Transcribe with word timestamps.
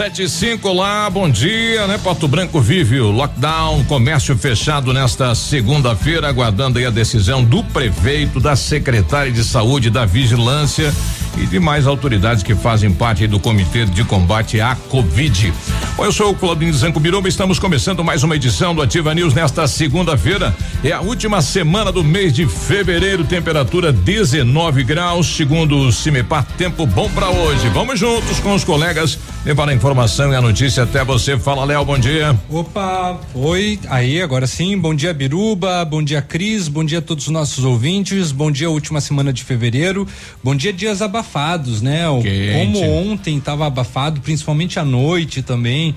75 0.00 0.72
lá, 0.72 1.10
bom 1.10 1.28
dia, 1.28 1.86
né? 1.86 1.98
Porto 2.02 2.26
Branco 2.26 2.58
vive 2.58 2.98
o 3.00 3.10
lockdown, 3.10 3.84
comércio 3.84 4.34
fechado 4.34 4.94
nesta 4.94 5.34
segunda-feira, 5.34 6.26
aguardando 6.26 6.78
aí 6.78 6.86
a 6.86 6.90
decisão 6.90 7.44
do 7.44 7.62
prefeito, 7.62 8.40
da 8.40 8.56
secretária 8.56 9.30
de 9.30 9.44
saúde, 9.44 9.90
da 9.90 10.06
vigilância 10.06 10.90
e 11.36 11.46
demais 11.46 11.86
autoridades 11.86 12.42
que 12.42 12.54
fazem 12.54 12.92
parte 12.92 13.26
do 13.26 13.38
Comitê 13.38 13.84
de 13.86 14.04
Combate 14.04 14.60
à 14.60 14.74
Covid. 14.74 15.52
Bom, 15.96 16.04
eu 16.04 16.12
sou 16.12 16.30
o 16.30 16.34
Claudinho 16.34 16.72
Zanco 16.74 16.98
Biruba, 16.98 17.28
estamos 17.28 17.58
começando 17.58 18.02
mais 18.02 18.22
uma 18.22 18.36
edição 18.36 18.74
do 18.74 18.82
Ativa 18.82 19.14
News 19.14 19.32
nesta 19.32 19.66
segunda-feira. 19.68 20.54
É 20.82 20.92
a 20.92 21.00
última 21.00 21.40
semana 21.40 21.92
do 21.92 22.02
mês 22.02 22.32
de 22.32 22.46
fevereiro, 22.46 23.24
temperatura 23.24 23.92
19 23.92 24.82
graus, 24.84 25.26
segundo 25.36 25.76
o 25.76 25.92
Cimepar, 25.92 26.44
tempo 26.58 26.84
bom 26.86 27.08
para 27.10 27.30
hoje. 27.30 27.68
Vamos 27.68 27.98
juntos 27.98 28.40
com 28.40 28.54
os 28.54 28.64
colegas 28.64 29.18
levar 29.44 29.68
a 29.68 29.74
informação 29.74 30.32
e 30.32 30.36
a 30.36 30.40
notícia 30.40 30.82
até 30.82 31.04
você. 31.04 31.38
Fala, 31.38 31.64
Léo, 31.64 31.84
bom 31.84 31.98
dia. 31.98 32.38
Opa, 32.48 33.18
oi, 33.34 33.78
aí, 33.88 34.20
agora 34.20 34.46
sim, 34.46 34.76
bom 34.76 34.94
dia 34.94 35.14
Biruba, 35.14 35.84
bom 35.84 36.02
dia 36.02 36.20
Cris, 36.20 36.68
bom 36.68 36.84
dia 36.84 36.98
a 36.98 37.02
todos 37.02 37.26
os 37.26 37.30
nossos 37.32 37.64
ouvintes, 37.64 38.32
bom 38.32 38.50
dia 38.50 38.68
última 38.68 39.00
semana 39.00 39.32
de 39.32 39.42
fevereiro, 39.44 40.06
bom 40.42 40.54
dia 40.54 40.72
dias 40.72 41.00
abafados 41.00 41.19
abafados, 41.20 41.80
né? 41.80 42.04
Quente. 42.22 42.72
Como 42.72 43.12
ontem 43.12 43.38
estava 43.38 43.66
abafado, 43.66 44.20
principalmente 44.20 44.78
à 44.78 44.84
noite 44.84 45.42
também. 45.42 45.94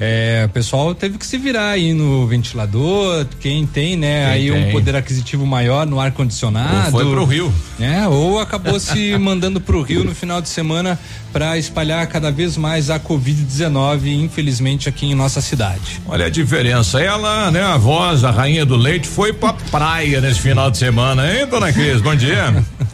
É, 0.00 0.44
o 0.46 0.48
pessoal 0.48 0.94
teve 0.94 1.18
que 1.18 1.26
se 1.26 1.36
virar 1.36 1.70
aí 1.70 1.92
no 1.92 2.26
ventilador, 2.26 3.26
quem 3.38 3.66
tem, 3.66 3.96
né, 3.96 4.24
quem 4.24 4.32
aí 4.32 4.50
tem. 4.50 4.68
um 4.68 4.72
poder 4.72 4.96
aquisitivo 4.96 5.44
maior 5.44 5.86
no 5.86 6.00
ar 6.00 6.10
condicionado. 6.12 6.86
Ou 6.86 7.02
foi 7.02 7.04
pro 7.04 7.24
Rio. 7.24 7.54
É, 7.78 8.08
ou 8.08 8.40
acabou 8.40 8.80
se 8.80 9.16
mandando 9.18 9.60
pro 9.60 9.82
Rio 9.82 10.02
no 10.02 10.14
final 10.14 10.40
de 10.40 10.48
semana 10.48 10.98
para 11.32 11.58
espalhar 11.58 12.06
cada 12.06 12.30
vez 12.30 12.56
mais 12.56 12.88
a 12.88 12.98
Covid-19, 12.98 14.06
infelizmente 14.06 14.88
aqui 14.88 15.06
em 15.06 15.14
nossa 15.14 15.42
cidade. 15.42 16.00
Olha 16.06 16.26
a 16.26 16.30
diferença. 16.30 17.00
Ela, 17.00 17.50
né, 17.50 17.62
a 17.62 17.76
voz, 17.76 18.24
a 18.24 18.30
rainha 18.30 18.64
do 18.64 18.76
leite, 18.76 19.06
foi 19.06 19.34
pra 19.34 19.52
praia 19.52 20.20
nesse 20.20 20.40
final 20.40 20.70
de 20.70 20.78
semana, 20.78 21.30
hein, 21.30 21.46
dona 21.46 21.70
Cris? 21.72 22.00
Bom 22.00 22.14
dia. 22.14 22.64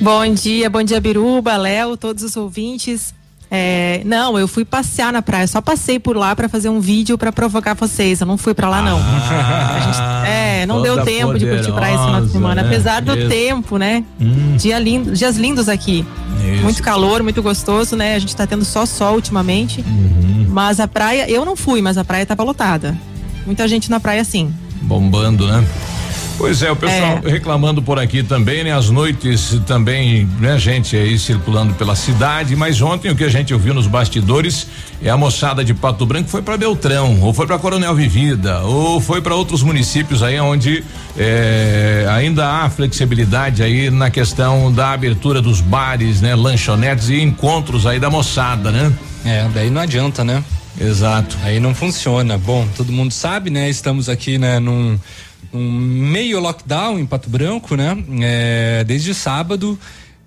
Bom 0.00 0.32
dia, 0.34 0.68
bom 0.68 0.82
dia 0.82 1.00
Biruba, 1.00 1.56
Léo, 1.56 1.96
todos 1.96 2.22
os 2.22 2.36
ouvintes. 2.36 3.14
É, 3.50 4.02
não, 4.04 4.36
eu 4.38 4.48
fui 4.48 4.64
passear 4.64 5.12
na 5.12 5.22
praia, 5.22 5.46
só 5.46 5.60
passei 5.60 5.98
por 5.98 6.16
lá 6.16 6.34
para 6.34 6.48
fazer 6.48 6.68
um 6.68 6.80
vídeo 6.80 7.16
para 7.16 7.32
provocar 7.32 7.74
vocês. 7.74 8.20
Eu 8.20 8.26
não 8.26 8.36
fui 8.36 8.52
para 8.52 8.68
lá 8.68 8.82
não. 8.82 8.98
Ah, 8.98 9.80
gente, 9.80 10.28
é, 10.28 10.66
não 10.66 10.82
deu 10.82 11.02
tempo 11.04 11.32
poderosa, 11.32 11.38
de 11.38 11.46
curtir 11.46 11.72
praia 11.72 11.94
esse 11.94 12.04
final 12.04 12.20
de 12.20 12.32
semana, 12.32 12.62
né? 12.62 12.68
apesar 12.68 13.00
do 13.00 13.16
Isso. 13.16 13.28
tempo, 13.28 13.78
né? 13.78 14.04
Hum. 14.20 14.56
Dia 14.56 14.78
lindo, 14.78 15.12
dias 15.12 15.36
lindos 15.36 15.68
aqui. 15.68 16.04
Isso. 16.44 16.62
Muito 16.62 16.82
calor, 16.82 17.22
muito 17.22 17.42
gostoso, 17.42 17.96
né? 17.96 18.16
A 18.16 18.18
gente 18.18 18.34
tá 18.34 18.46
tendo 18.46 18.64
só 18.64 18.84
sol 18.84 19.14
ultimamente. 19.14 19.80
Uhum. 19.80 20.46
Mas 20.50 20.80
a 20.80 20.88
praia, 20.88 21.30
eu 21.30 21.44
não 21.44 21.56
fui, 21.56 21.80
mas 21.80 21.96
a 21.96 22.04
praia 22.04 22.26
tava 22.26 22.42
lotada. 22.42 22.96
Muita 23.46 23.66
gente 23.68 23.88
na 23.88 24.00
praia 24.00 24.24
sim. 24.24 24.52
Bombando, 24.82 25.46
né? 25.46 25.64
Pois 26.38 26.62
é, 26.62 26.70
o 26.70 26.76
pessoal 26.76 27.20
é. 27.24 27.30
reclamando 27.30 27.80
por 27.80 27.98
aqui 27.98 28.22
também, 28.22 28.62
né? 28.62 28.72
As 28.72 28.90
noites 28.90 29.58
também, 29.66 30.28
né? 30.38 30.58
Gente 30.58 30.94
aí 30.94 31.18
circulando 31.18 31.72
pela 31.74 31.96
cidade, 31.96 32.54
mas 32.54 32.82
ontem 32.82 33.10
o 33.10 33.16
que 33.16 33.24
a 33.24 33.28
gente 33.28 33.54
ouviu 33.54 33.72
nos 33.72 33.86
bastidores 33.86 34.66
é 35.02 35.08
a 35.08 35.16
moçada 35.16 35.64
de 35.64 35.72
Pato 35.72 36.04
Branco 36.04 36.28
foi 36.28 36.42
para 36.42 36.58
Beltrão, 36.58 37.20
ou 37.22 37.32
foi 37.32 37.46
para 37.46 37.58
Coronel 37.58 37.94
Vivida, 37.94 38.60
ou 38.60 39.00
foi 39.00 39.22
para 39.22 39.34
outros 39.34 39.62
municípios 39.62 40.22
aí 40.22 40.38
onde 40.38 40.84
é, 41.16 42.06
ainda 42.10 42.46
há 42.46 42.68
flexibilidade 42.68 43.62
aí 43.62 43.90
na 43.90 44.10
questão 44.10 44.70
da 44.70 44.92
abertura 44.92 45.40
dos 45.40 45.62
bares, 45.62 46.20
né? 46.20 46.34
Lanchonetes 46.34 47.08
e 47.08 47.20
encontros 47.20 47.86
aí 47.86 47.98
da 47.98 48.10
moçada, 48.10 48.70
né? 48.70 48.92
É, 49.24 49.48
daí 49.54 49.70
não 49.70 49.80
adianta, 49.80 50.22
né? 50.22 50.44
Exato. 50.78 51.36
Aí 51.42 51.58
não 51.58 51.74
funciona. 51.74 52.36
Bom, 52.36 52.66
todo 52.76 52.92
mundo 52.92 53.10
sabe, 53.10 53.48
né? 53.48 53.68
Estamos 53.70 54.10
aqui, 54.10 54.36
né, 54.36 54.60
num 54.60 54.98
um 55.56 55.70
meio 55.70 56.38
lockdown 56.40 56.98
em 56.98 57.06
Pato 57.06 57.30
Branco, 57.30 57.76
né? 57.76 57.96
É, 58.22 58.84
desde 58.84 59.14
sábado 59.14 59.78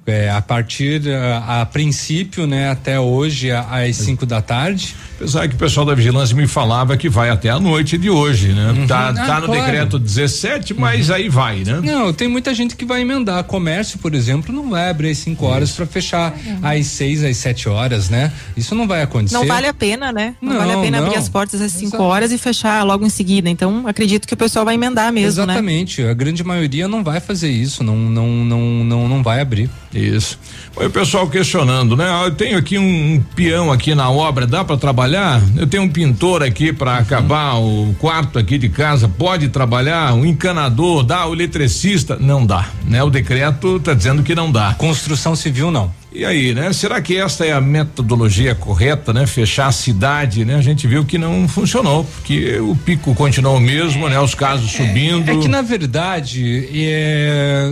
é, 0.10 0.30
a 0.30 0.42
partir, 0.42 1.02
a, 1.10 1.62
a, 1.62 1.66
princípio, 1.66 2.48
né, 2.48 2.70
até 2.70 3.00
hoje, 3.00 3.52
às 3.52 3.96
5 3.98 4.26
da 4.26 4.42
tarde. 4.42 4.96
Apesar 5.16 5.50
que 5.50 5.56
o 5.56 5.58
pessoal 5.58 5.86
da 5.86 5.94
vigilância 5.94 6.34
me 6.34 6.48
falava 6.48 6.96
que 6.96 7.10
vai 7.10 7.30
até 7.30 7.50
a 7.50 7.60
noite 7.60 7.98
de 7.98 8.10
hoje, 8.10 8.54
né? 8.54 8.72
Uhum. 8.72 8.88
Tá, 8.88 9.10
ah, 9.10 9.14
tá 9.14 9.40
no 9.42 9.48
claro. 9.48 9.52
decreto 9.52 10.00
17, 10.00 10.74
mas 10.74 11.10
uhum. 11.10 11.16
aí 11.16 11.28
vai, 11.28 11.58
né? 11.58 11.82
Não, 11.84 12.14
tem 12.14 12.30
muita 12.30 12.54
gente 12.54 12.74
que 12.74 12.86
vai 12.86 13.02
emendar. 13.02 13.44
Comércio, 13.44 14.00
por 14.00 14.16
exemplo, 14.16 14.56
não 14.56 14.70
vai 14.70 14.90
abrir 14.90 15.10
às 15.10 15.18
5 15.18 15.46
horas 15.46 15.72
para 15.72 15.86
fechar 15.86 16.34
uhum. 16.34 16.60
às 16.64 16.88
6, 16.88 17.26
às 17.26 17.36
7 17.36 17.68
horas, 17.68 18.10
né? 18.10 18.32
Isso 18.56 18.74
não 18.74 18.88
vai 18.88 19.02
acontecer. 19.02 19.36
Não 19.36 19.46
vale 19.46 19.68
a 19.68 19.74
pena, 19.74 20.12
né? 20.14 20.36
Não, 20.42 20.54
não 20.54 20.60
vale 20.60 20.72
a 20.72 20.78
pena 20.78 21.00
não. 21.00 21.08
abrir 21.08 21.18
as 21.18 21.28
portas 21.28 21.60
às 21.60 21.74
5 21.74 22.02
horas 22.02 22.32
e 22.32 22.38
fechar 22.38 22.84
logo 22.84 23.06
em 23.06 23.10
seguida. 23.10 23.50
Então, 23.50 23.88
acredito 23.88 24.26
que 24.26 24.34
o 24.34 24.38
pessoal 24.38 24.64
vai 24.64 24.76
emendar 24.76 25.12
mesmo, 25.12 25.46
né? 25.46 25.54
Exatamente. 25.54 26.02
Né? 26.02 26.12
A 26.12 26.14
grande 26.14 26.46
maioria 26.46 26.88
não 26.88 27.04
vai 27.04 27.20
fazer 27.20 27.50
isso, 27.52 27.84
não, 27.84 27.98
não, 27.98 28.28
não, 28.28 28.62
não, 28.86 29.10
não 29.10 29.22
vai 29.22 29.42
abrir. 29.42 29.70
Isso. 30.00 30.40
Foi 30.72 30.88
o 30.88 30.90
pessoal 30.90 31.28
questionando, 31.28 31.96
né? 31.96 32.08
Eu 32.26 32.32
tenho 32.32 32.58
aqui 32.58 32.78
um, 32.78 33.16
um 33.16 33.24
peão 33.36 33.72
aqui 33.72 33.94
na 33.94 34.10
obra, 34.10 34.48
dá 34.48 34.64
para 34.64 34.78
trabalhar? 34.78 35.42
Eu 35.58 35.68
tenho 35.68 35.84
um 35.84 35.90
pintor 35.90 36.42
aqui 36.42 36.72
para 36.72 36.94
uhum. 36.94 36.98
acabar 37.00 37.56
o 37.56 37.96
quarto 38.00 38.40
aqui 38.40 38.58
de 38.58 38.70
casa, 38.70 39.08
pode 39.10 39.50
trabalhar? 39.50 40.14
Um 40.14 40.26
encanador, 40.26 41.04
dá? 41.04 41.26
O 41.26 41.34
eletricista? 41.34 42.18
Não 42.20 42.46
dá, 42.46 42.70
né? 42.86 43.04
O 43.04 43.10
decreto 43.10 43.80
tá 43.80 43.94
dizendo 43.94 44.24
que 44.24 44.34
não 44.34 44.52
dá. 44.52 44.74
Construção 44.76 45.36
civil 45.36 45.70
não. 45.72 45.92
E 46.12 46.26
aí, 46.26 46.56
né? 46.56 46.74
Será 46.74 47.00
que 47.02 47.18
esta 47.18 47.46
é 47.46 47.52
a 47.52 47.62
metodologia 47.62 48.56
correta, 48.56 49.14
né? 49.14 49.28
Fechar 49.28 49.68
a 49.68 49.72
cidade, 49.72 50.44
né? 50.44 50.56
A 50.56 50.62
gente 50.62 50.88
viu 50.88 51.06
que 51.06 51.20
não 51.20 51.48
funcionou, 51.48 52.04
porque 52.04 52.60
o 52.60 52.76
pico 52.76 53.14
continuou 53.14 53.58
o 53.58 53.60
mesmo, 53.60 54.08
é, 54.08 54.12
né? 54.12 54.20
Os 54.20 54.34
casos 54.34 54.74
é, 54.74 54.78
subindo. 54.78 55.30
É 55.30 55.38
que 55.38 55.48
na 55.48 55.62
verdade, 55.62 56.68
é, 56.74 57.72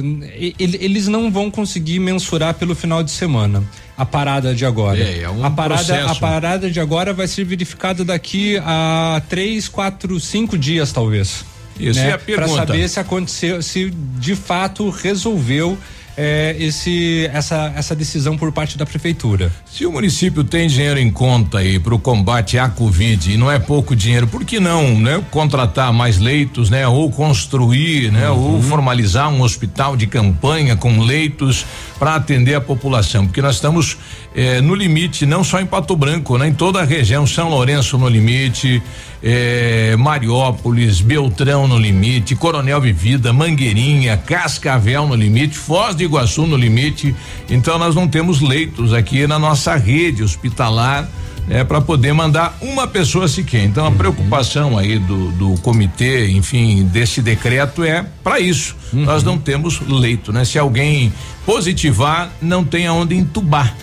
eles 0.59 1.07
não 1.07 1.31
vão 1.31 1.49
conseguir 1.49 1.99
mensurar 1.99 2.53
pelo 2.53 2.75
final 2.75 3.01
de 3.01 3.09
semana 3.09 3.63
a 3.97 4.05
parada 4.05 4.53
de 4.53 4.65
agora. 4.65 4.99
É, 4.99 5.23
é 5.23 5.29
um 5.29 5.43
a 5.43 5.49
parada, 5.49 5.83
processo. 5.83 6.11
a 6.11 6.15
parada 6.15 6.69
de 6.69 6.79
agora 6.79 7.13
vai 7.13 7.27
ser 7.27 7.43
verificada 7.43 8.05
daqui 8.05 8.61
a 8.63 9.19
três, 9.27 9.67
quatro, 9.67 10.19
cinco 10.19 10.55
dias 10.55 10.91
talvez. 10.91 11.43
Isso. 11.79 11.99
Né? 11.99 12.17
Para 12.17 12.47
saber 12.47 12.87
se 12.87 12.99
aconteceu, 12.99 13.61
se 13.63 13.89
de 13.89 14.35
fato 14.35 14.89
resolveu 14.91 15.77
é, 16.17 16.55
esse, 16.59 17.29
essa, 17.31 17.71
essa 17.75 17.95
decisão 17.95 18.35
por 18.35 18.51
parte 18.51 18.75
da 18.75 18.85
prefeitura. 18.85 19.51
Se 19.65 19.85
o 19.85 19.91
município 19.91 20.43
tem 20.43 20.67
dinheiro 20.67 20.99
em 20.99 21.11
conta 21.11 21.59
aí 21.59 21.79
para 21.79 21.93
o 21.93 21.99
combate 21.99 22.57
à 22.57 22.67
Covid 22.67 23.31
e 23.31 23.37
não 23.37 23.51
é 23.51 23.59
pouco 23.59 23.95
dinheiro, 23.95 24.25
por 24.27 24.43
que 24.43 24.59
não, 24.59 24.99
né? 24.99 25.23
Contratar 25.29 25.93
mais 25.93 26.17
leitos, 26.17 26.71
né? 26.71 26.87
Ou 26.87 27.11
construir, 27.11 28.11
né? 28.11 28.27
Uhum. 28.29 28.55
Ou 28.55 28.61
formalizar 28.63 29.29
um 29.29 29.41
hospital 29.41 29.95
de 29.95 30.07
campanha 30.07 30.75
com 30.75 30.99
leitos 30.99 31.63
para 31.99 32.15
atender 32.15 32.55
a 32.55 32.61
população, 32.61 33.25
porque 33.25 33.41
nós 33.41 33.55
estamos 33.55 33.97
eh, 34.35 34.61
no 34.61 34.75
limite, 34.75 35.25
não 35.25 35.43
só 35.43 35.59
em 35.59 35.65
Pato 35.65 35.95
Branco, 35.95 36.37
né? 36.37 36.47
Em 36.47 36.53
toda 36.53 36.79
a 36.79 36.83
região, 36.83 37.25
São 37.25 37.49
Lourenço 37.49 37.97
no 37.97 38.07
limite, 38.07 38.81
eh, 39.21 39.95
Mariópolis, 39.97 41.01
Beltrão 41.01 41.67
no 41.67 41.77
limite, 41.77 42.35
Coronel 42.35 42.79
Vivida, 42.79 43.33
Mangueirinha, 43.33 44.15
Cascavel 44.17 45.07
no 45.07 45.15
limite, 45.15 45.57
Foz 45.57 45.95
de 45.95 46.06
Iguaçu, 46.07 46.47
no 46.47 46.57
limite. 46.57 47.15
Então 47.49 47.77
nós 47.77 47.93
não 47.93 48.07
temos 48.07 48.41
leitos 48.41 48.93
aqui 48.93 49.27
na 49.27 49.37
nossa 49.37 49.75
rede 49.75 50.23
hospitalar 50.23 51.07
é 51.49 51.63
para 51.63 51.79
poder 51.79 52.13
mandar 52.13 52.57
uma 52.61 52.87
pessoa 52.87 53.27
sequer. 53.27 53.63
Então 53.63 53.85
a 53.85 53.89
uhum. 53.89 53.95
preocupação 53.95 54.77
aí 54.77 54.99
do, 54.99 55.31
do 55.31 55.61
comitê, 55.61 56.29
enfim, 56.31 56.83
desse 56.83 57.21
decreto 57.21 57.83
é 57.83 58.05
para 58.23 58.39
isso. 58.39 58.75
Uhum. 58.91 59.05
Nós 59.05 59.23
não 59.23 59.37
temos 59.37 59.79
leito, 59.87 60.33
né? 60.33 60.43
Se 60.43 60.59
alguém 60.59 61.11
positivar, 61.45 62.31
não 62.41 62.63
tem 62.63 62.87
aonde 62.87 63.15
entubar. 63.15 63.75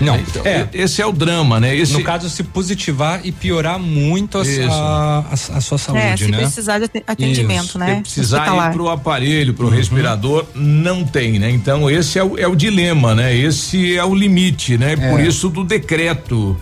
Não, 0.00 0.16
então, 0.16 0.42
é. 0.46 0.68
esse 0.72 1.02
é 1.02 1.06
o 1.06 1.12
drama, 1.12 1.60
né? 1.60 1.76
Esse... 1.76 1.92
No 1.92 2.02
caso, 2.02 2.30
se 2.30 2.42
positivar 2.42 3.20
e 3.22 3.30
piorar 3.30 3.78
muito 3.78 4.38
a, 4.38 4.42
a, 4.42 5.18
a, 5.18 5.32
a 5.32 5.60
sua 5.60 5.76
saúde, 5.76 6.02
é, 6.02 6.16
se 6.16 6.30
né? 6.30 6.38
precisar 6.38 6.78
de 6.78 6.90
atendimento, 7.06 7.64
Isso. 7.64 7.78
né? 7.78 7.96
Se 7.96 8.02
precisar 8.02 8.38
Hospitalar. 8.38 8.70
ir 8.70 8.74
pro 8.74 8.88
aparelho, 8.88 9.54
pro 9.54 9.66
uhum. 9.66 9.72
respirador, 9.72 10.46
não 10.54 11.04
tem, 11.04 11.38
né? 11.38 11.50
Então, 11.50 11.90
esse 11.90 12.18
é 12.18 12.24
o, 12.24 12.38
é 12.38 12.48
o 12.48 12.54
dilema, 12.56 13.14
né? 13.14 13.36
Esse 13.36 13.96
é 13.96 14.04
o 14.04 14.14
limite, 14.14 14.78
né? 14.78 14.92
É. 14.92 15.10
Por 15.10 15.20
isso 15.20 15.50
do 15.50 15.62
decreto. 15.64 16.58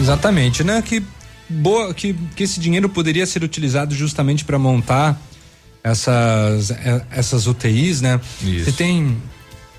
Exatamente, 0.00 0.64
né? 0.64 0.82
Que 0.82 1.02
boa, 1.48 1.92
que, 1.92 2.14
que 2.34 2.42
esse 2.42 2.58
dinheiro 2.58 2.88
poderia 2.88 3.26
ser 3.26 3.42
utilizado 3.42 3.94
justamente 3.94 4.44
para 4.44 4.58
montar 4.58 5.20
essas, 5.84 6.70
é, 6.70 7.02
essas 7.10 7.46
UTIs, 7.46 8.00
né? 8.00 8.20
Isso. 8.42 8.64
Você 8.64 8.72
tem 8.72 9.16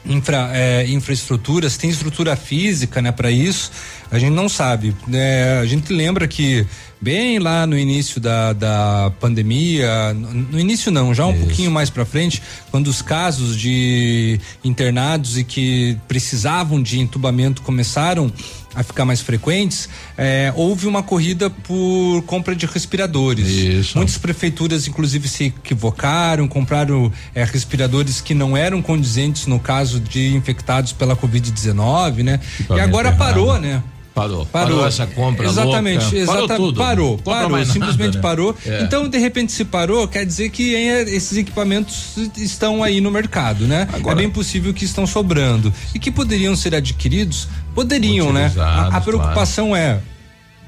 infra, 0.06 0.50
é, 0.54 0.86
infraestruturas, 0.88 1.78
tem 1.78 1.90
estrutura 1.90 2.36
física, 2.36 3.02
né, 3.02 3.12
para 3.12 3.30
isso. 3.30 3.72
A 4.10 4.18
gente 4.18 4.34
não 4.34 4.48
sabe. 4.48 4.96
É, 5.12 5.60
a 5.62 5.66
gente 5.66 5.92
lembra 5.92 6.28
que 6.28 6.66
bem 7.00 7.40
lá 7.40 7.68
no 7.68 7.78
início 7.78 8.20
da, 8.20 8.54
da 8.54 9.12
pandemia, 9.20 10.14
no, 10.14 10.34
no 10.34 10.60
início 10.60 10.92
não, 10.92 11.14
já 11.14 11.26
um 11.26 11.34
isso. 11.34 11.46
pouquinho 11.46 11.72
mais 11.72 11.90
para 11.90 12.06
frente, 12.06 12.42
quando 12.72 12.88
os 12.88 13.02
casos 13.02 13.58
de 13.58 14.40
internados 14.64 15.38
e 15.38 15.44
que 15.44 15.98
precisavam 16.08 16.82
de 16.82 17.00
entubamento 17.00 17.62
começaram 17.62 18.32
a 18.78 18.84
ficar 18.84 19.06
mais 19.06 19.22
frequentes, 19.22 19.90
é, 20.16 20.54
houve 20.56 20.86
uma 20.86 21.02
corrida 21.02 21.50
por 21.50 22.22
compra 22.28 22.56
de 22.56 22.68
respiradores. 22.68 23.48
Isso. 23.48 23.98
Muitas 23.98 24.20
prefeituras, 24.20 24.88
inclusive, 24.88 25.28
se 25.28 25.46
equivocaram, 25.46 26.48
compraram 26.48 27.12
é, 27.34 27.44
respiradores 27.44 28.22
que 28.22 28.36
não 28.36 28.56
eram 28.56 28.80
condizentes 28.80 29.48
no 29.48 29.60
caso 29.60 30.00
de 30.00 30.36
infectados 30.36 30.94
pela 30.94 31.16
Covid-19, 31.16 32.24
né? 32.24 32.40
E 32.70 32.80
agora 32.80 33.12
parou, 33.14 33.60
né? 33.60 33.82
Parou. 34.18 34.46
Parou. 34.48 34.68
Parou 34.70 34.88
essa 34.88 35.06
compra 35.06 35.46
Exatamente. 35.46 36.16
Louca. 36.16 36.26
Parou 36.26 36.48
tudo. 36.48 36.78
Parou, 36.80 37.18
parou. 37.20 37.66
Simplesmente 37.66 38.16
nada, 38.16 38.18
né? 38.18 38.22
parou. 38.22 38.58
É. 38.66 38.82
Então, 38.82 39.08
de 39.08 39.18
repente, 39.20 39.52
se 39.52 39.64
parou, 39.64 40.08
quer 40.08 40.26
dizer 40.26 40.50
que 40.50 40.74
esses 40.74 41.38
equipamentos 41.38 42.18
estão 42.36 42.84
aí 42.84 43.00
no 43.00 43.12
mercado, 43.12 43.68
né? 43.68 43.88
Agora, 43.94 44.18
é 44.18 44.24
bem 44.24 44.30
possível 44.32 44.74
que 44.74 44.86
estão 44.86 45.06
sobrando. 45.06 45.72
E 45.94 46.00
que 46.00 46.10
poderiam 46.10 46.56
ser 46.56 46.74
adquiridos? 46.74 47.48
Poderiam, 47.76 48.34
né? 48.34 48.52
A, 48.58 48.98
a 48.98 49.02
preocupação 49.02 49.70
claro. 49.70 49.84
é 49.84 50.00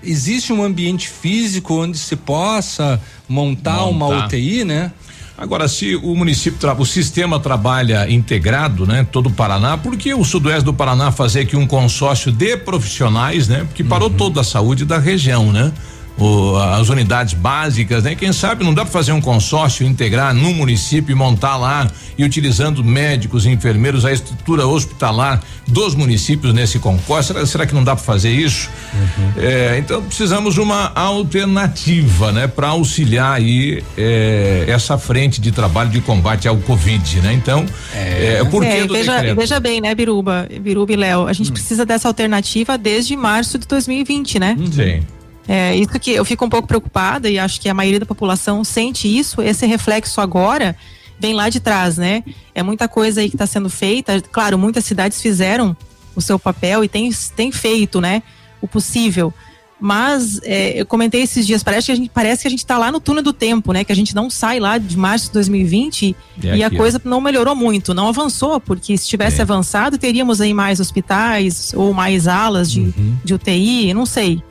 existe 0.04 0.54
um 0.54 0.64
ambiente 0.64 1.10
físico 1.10 1.74
onde 1.74 1.98
se 1.98 2.16
possa 2.16 3.02
montar, 3.28 3.78
montar. 3.78 3.90
uma 3.90 4.26
UTI, 4.26 4.64
né? 4.64 4.92
Agora, 5.42 5.70
se 5.70 5.96
o 5.96 6.14
município, 6.16 6.60
o 6.78 6.86
sistema 6.86 7.40
trabalha 7.40 8.12
integrado, 8.12 8.86
né? 8.86 9.08
Todo 9.10 9.28
o 9.28 9.32
Paraná, 9.32 9.78
por 9.78 9.96
que 9.96 10.14
o 10.14 10.26
sudoeste 10.26 10.66
do 10.66 10.74
Paraná 10.74 11.14
fazer 11.14 11.42
aqui 11.42 11.56
um 11.56 11.66
consórcio 11.66 12.30
de 12.30 12.58
profissionais, 12.58 13.48
né? 13.48 13.64
Porque 13.64 13.82
parou 13.82 14.10
uhum. 14.10 14.18
toda 14.18 14.42
a 14.42 14.44
saúde 14.44 14.84
da 14.84 14.98
região, 14.98 15.50
né? 15.54 15.72
O, 16.20 16.58
as 16.58 16.90
unidades 16.90 17.34
básicas, 17.34 18.04
né? 18.04 18.14
Quem 18.14 18.34
sabe 18.34 18.64
não 18.64 18.74
dá 18.74 18.84
para 18.84 18.92
fazer 18.92 19.14
um 19.14 19.22
consórcio, 19.22 19.86
integrar 19.86 20.34
num 20.34 20.54
município 20.54 21.14
e 21.14 21.16
montar 21.16 21.56
lá 21.56 21.90
e 22.18 22.24
utilizando 22.24 22.84
médicos 22.84 23.46
e 23.46 23.50
enfermeiros 23.50 24.04
a 24.04 24.12
estrutura 24.12 24.68
hospitalar 24.68 25.42
dos 25.66 25.96
municípios 25.96 26.54
nesse 26.54 26.78
concurso. 26.78 27.34
Será, 27.34 27.46
será 27.46 27.66
que 27.66 27.74
não 27.74 27.84
dá 27.84 27.96
para 27.96 28.04
fazer 28.04 28.32
isso? 28.32 28.70
Uhum. 28.94 29.32
É, 29.38 29.78
então 29.78 30.04
precisamos 30.04 30.58
uma 30.58 30.92
alternativa, 30.94 32.32
né? 32.32 32.48
Para 32.48 32.68
auxiliar 32.70 33.38
aí 33.38 33.82
é, 33.98 34.66
essa 34.68 34.98
frente 34.98 35.40
de 35.40 35.52
trabalho 35.52 35.90
de 35.90 36.02
combate 36.02 36.48
ao 36.48 36.58
Covid, 36.58 37.22
né? 37.22 37.34
Então, 37.34 37.66
é, 37.94 38.40
é 38.42 38.44
por 38.44 38.62
que 38.62 38.68
é, 38.68 38.88
veja, 38.88 39.36
veja 39.36 39.60
bem, 39.60 39.80
né, 39.80 39.96
Biruba, 39.96 40.48
Biruba 40.62 40.92
e 40.92 40.96
Léo, 40.98 41.28
a 41.28 41.34
gente 41.34 41.50
hum. 41.50 41.54
precisa 41.54 41.86
dessa 41.86 42.08
alternativa 42.08 42.78
desde 42.78 43.16
março 43.16 43.58
de 43.58 43.68
2020, 43.68 44.40
né? 44.40 44.58
Sim. 44.72 45.19
É, 45.52 45.76
isso 45.76 46.00
que 46.00 46.12
eu 46.12 46.24
fico 46.24 46.46
um 46.46 46.50
pouco 46.50 46.68
preocupada 46.68 47.28
e 47.28 47.40
acho 47.40 47.60
que 47.60 47.68
a 47.68 47.74
maioria 47.74 48.00
da 48.00 48.06
população 48.06 48.64
sente 48.64 49.08
isso, 49.08 49.42
esse 49.42 49.66
reflexo 49.66 50.22
agora 50.22 50.76
vem 51.20 51.34
lá 51.34 51.50
de 51.50 51.60
trás, 51.60 51.98
né? 51.98 52.24
É 52.54 52.62
muita 52.62 52.88
coisa 52.88 53.20
aí 53.20 53.30
que 53.30 53.36
está 53.36 53.48
sendo 53.48 53.68
feita. 53.68 54.22
Claro, 54.32 54.60
muitas 54.60 54.86
cidades 54.86 55.20
fizeram 55.20 55.76
o 56.16 56.22
seu 56.22 56.38
papel 56.38 56.84
e 56.84 56.88
tem, 56.88 57.10
tem 57.36 57.52
feito, 57.52 58.00
né? 58.00 58.22
O 58.62 58.68
possível. 58.68 59.34
Mas 59.82 60.40
é, 60.44 60.80
eu 60.80 60.86
comentei 60.86 61.24
esses 61.24 61.48
dias, 61.48 61.64
parece 61.64 61.88
que 61.88 61.92
a 61.94 61.96
gente 61.96 62.12
parece 62.14 62.44
que 62.44 62.48
a 62.48 62.52
gente 62.52 62.60
está 62.60 62.78
lá 62.78 62.92
no 62.92 63.00
túnel 63.00 63.24
do 63.24 63.34
tempo, 63.34 63.74
né? 63.74 63.84
Que 63.84 63.92
a 63.92 63.96
gente 63.96 64.14
não 64.14 64.30
sai 64.30 64.60
lá 64.60 64.78
de 64.78 64.96
março 64.96 65.28
de 65.28 65.34
2020 65.34 66.04
e, 66.04 66.16
e 66.44 66.64
aqui, 66.64 66.64
a 66.64 66.70
coisa 66.78 67.02
ó. 67.04 67.10
não 67.10 67.20
melhorou 67.20 67.56
muito, 67.56 67.92
não 67.92 68.08
avançou, 68.08 68.60
porque 68.60 68.96
se 68.96 69.08
tivesse 69.08 69.40
é. 69.40 69.42
avançado, 69.42 69.98
teríamos 69.98 70.42
aí 70.42 70.54
mais 70.54 70.80
hospitais 70.80 71.74
ou 71.76 71.92
mais 71.92 72.28
alas 72.28 72.72
de, 72.72 72.82
uhum. 72.82 73.18
de 73.24 73.34
UTI, 73.34 73.96
não 73.96 74.06
sei 74.06 74.44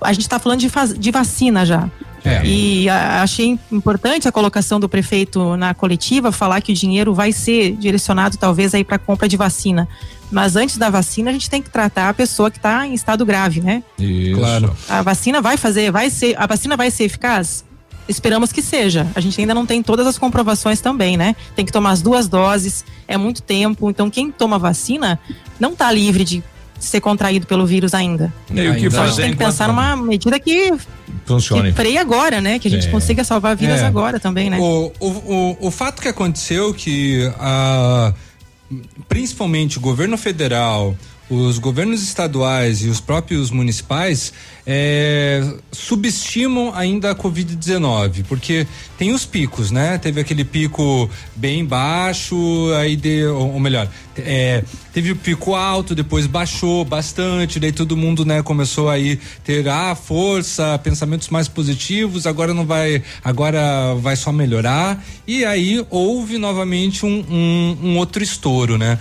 a 0.00 0.12
gente 0.12 0.22
está 0.22 0.38
falando 0.38 0.60
de, 0.60 0.70
de 0.98 1.10
vacina 1.10 1.64
já. 1.64 1.88
É. 2.24 2.44
E 2.44 2.88
a, 2.88 3.22
achei 3.22 3.58
importante 3.70 4.26
a 4.26 4.32
colocação 4.32 4.80
do 4.80 4.88
prefeito 4.88 5.56
na 5.56 5.74
coletiva 5.74 6.32
falar 6.32 6.60
que 6.62 6.72
o 6.72 6.74
dinheiro 6.74 7.12
vai 7.12 7.32
ser 7.32 7.72
direcionado 7.72 8.38
talvez 8.38 8.74
aí 8.74 8.82
para 8.82 8.98
compra 8.98 9.28
de 9.28 9.36
vacina. 9.36 9.86
Mas 10.32 10.56
antes 10.56 10.78
da 10.78 10.88
vacina 10.88 11.30
a 11.30 11.32
gente 11.32 11.50
tem 11.50 11.60
que 11.60 11.68
tratar 11.68 12.08
a 12.08 12.14
pessoa 12.14 12.50
que 12.50 12.56
está 12.56 12.86
em 12.86 12.94
estado 12.94 13.26
grave, 13.26 13.60
né? 13.60 13.82
Isso. 13.98 14.38
Claro. 14.38 14.74
A 14.88 15.02
vacina 15.02 15.42
vai 15.42 15.56
fazer, 15.56 15.90
vai 15.90 16.08
ser, 16.08 16.34
a 16.38 16.46
vacina 16.46 16.76
vai 16.76 16.90
ser 16.90 17.04
eficaz? 17.04 17.64
Esperamos 18.08 18.52
que 18.52 18.60
seja. 18.60 19.06
A 19.14 19.20
gente 19.20 19.40
ainda 19.40 19.54
não 19.54 19.64
tem 19.64 19.82
todas 19.82 20.06
as 20.06 20.18
comprovações 20.18 20.80
também, 20.80 21.16
né? 21.16 21.34
Tem 21.56 21.64
que 21.64 21.72
tomar 21.72 21.90
as 21.90 22.02
duas 22.02 22.28
doses, 22.28 22.84
é 23.08 23.16
muito 23.16 23.42
tempo. 23.42 23.88
Então, 23.88 24.10
quem 24.10 24.30
toma 24.30 24.58
vacina 24.58 25.18
não 25.58 25.72
está 25.72 25.90
livre 25.90 26.22
de 26.22 26.42
ser 26.86 27.00
contraído 27.00 27.46
pelo 27.46 27.66
vírus 27.66 27.94
ainda. 27.94 28.32
E 28.50 28.68
o 28.68 28.74
que 28.74 28.86
então, 28.86 28.90
fazer? 28.90 29.00
A 29.00 29.06
gente 29.06 29.16
tem 29.16 29.30
que 29.32 29.36
pensar 29.36 29.68
numa 29.68 29.96
medida 29.96 30.38
que 30.38 30.72
funcione. 31.24 31.70
Que 31.70 31.76
freie 31.76 31.98
agora, 31.98 32.40
né? 32.40 32.58
Que 32.58 32.68
a 32.68 32.70
gente 32.70 32.88
é. 32.88 32.90
consiga 32.90 33.24
salvar 33.24 33.56
vidas 33.56 33.80
é. 33.80 33.86
agora 33.86 34.20
também, 34.20 34.50
né? 34.50 34.58
O, 34.58 34.92
o, 35.00 35.08
o, 35.08 35.56
o, 35.68 35.70
fato 35.70 36.00
que 36.00 36.08
aconteceu 36.08 36.72
que 36.74 37.30
a 37.38 38.12
principalmente 39.08 39.78
o 39.78 39.80
governo 39.80 40.16
federal, 40.16 40.96
os 41.28 41.58
governos 41.58 42.02
estaduais 42.02 42.82
e 42.82 42.88
os 42.88 43.00
próprios 43.00 43.50
municipais 43.50 44.32
é, 44.66 45.42
subestimam 45.72 46.72
ainda 46.74 47.10
a 47.10 47.14
Covid-19, 47.14 48.24
porque 48.28 48.66
tem 48.98 49.12
os 49.12 49.24
picos, 49.24 49.70
né? 49.70 49.98
Teve 49.98 50.20
aquele 50.20 50.44
pico 50.44 51.08
bem 51.34 51.64
baixo, 51.64 52.36
aí 52.76 52.94
de, 52.96 53.24
ou, 53.26 53.58
melhor, 53.58 53.88
é, 54.16 54.62
teve 54.92 55.12
o 55.12 55.16
pico 55.16 55.54
alto, 55.54 55.94
depois 55.94 56.26
baixou 56.26 56.84
bastante, 56.84 57.58
daí 57.58 57.72
todo 57.72 57.96
mundo, 57.96 58.24
né, 58.24 58.42
começou 58.42 58.88
aí 58.88 59.18
ter 59.42 59.68
ah, 59.68 59.94
força, 59.94 60.78
pensamentos 60.78 61.28
mais 61.28 61.48
positivos, 61.48 62.26
agora 62.26 62.54
não 62.54 62.66
vai, 62.66 63.02
agora 63.22 63.94
vai 63.96 64.16
só 64.16 64.32
melhorar, 64.32 65.02
e 65.26 65.44
aí 65.44 65.84
houve 65.90 66.38
novamente 66.38 67.04
um, 67.04 67.24
um, 67.28 67.78
um 67.82 67.98
outro 67.98 68.22
estouro, 68.22 68.78
né? 68.78 68.98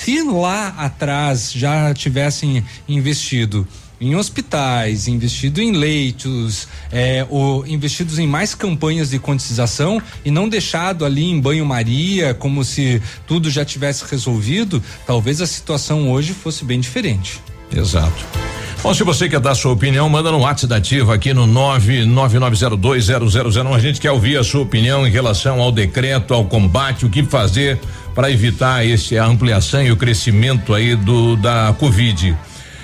Se 0.00 0.22
lá 0.22 0.68
atrás 0.78 1.52
já 1.52 1.94
tivessem 1.94 2.64
investido 2.88 3.66
em 4.00 4.16
hospitais, 4.16 5.06
investido 5.06 5.62
em 5.62 5.70
leitos, 5.70 6.66
é, 6.90 7.24
ou 7.30 7.64
investidos 7.64 8.18
em 8.18 8.26
mais 8.26 8.52
campanhas 8.52 9.10
de 9.10 9.18
conscientização 9.20 10.02
e 10.24 10.30
não 10.30 10.48
deixado 10.48 11.04
ali 11.04 11.24
em 11.24 11.40
banho-maria 11.40 12.34
como 12.34 12.64
se 12.64 13.00
tudo 13.28 13.48
já 13.48 13.64
tivesse 13.64 14.04
resolvido, 14.10 14.82
talvez 15.06 15.40
a 15.40 15.46
situação 15.46 16.10
hoje 16.10 16.32
fosse 16.32 16.64
bem 16.64 16.80
diferente. 16.80 17.40
Exato. 17.74 18.26
Bom, 18.82 18.92
se 18.92 19.02
você 19.04 19.28
quer 19.28 19.38
dar 19.38 19.54
sua 19.54 19.70
opinião, 19.70 20.08
manda 20.08 20.32
no 20.32 20.40
WhatsApp 20.40 20.66
da 20.66 20.80
aqui 21.14 21.32
no 21.32 21.46
999020001. 21.46 23.74
A 23.74 23.78
gente 23.78 24.00
quer 24.00 24.10
ouvir 24.10 24.36
a 24.36 24.42
sua 24.42 24.62
opinião 24.62 25.06
em 25.06 25.10
relação 25.10 25.60
ao 25.60 25.70
decreto, 25.70 26.34
ao 26.34 26.46
combate, 26.46 27.06
o 27.06 27.08
que 27.08 27.22
fazer 27.22 27.78
para 28.12 28.28
evitar 28.28 28.84
esse 28.84 29.16
a 29.16 29.24
ampliação 29.24 29.84
e 29.84 29.92
o 29.92 29.96
crescimento 29.96 30.74
aí 30.74 30.96
do 30.96 31.36
da 31.36 31.72
Covid. 31.78 32.36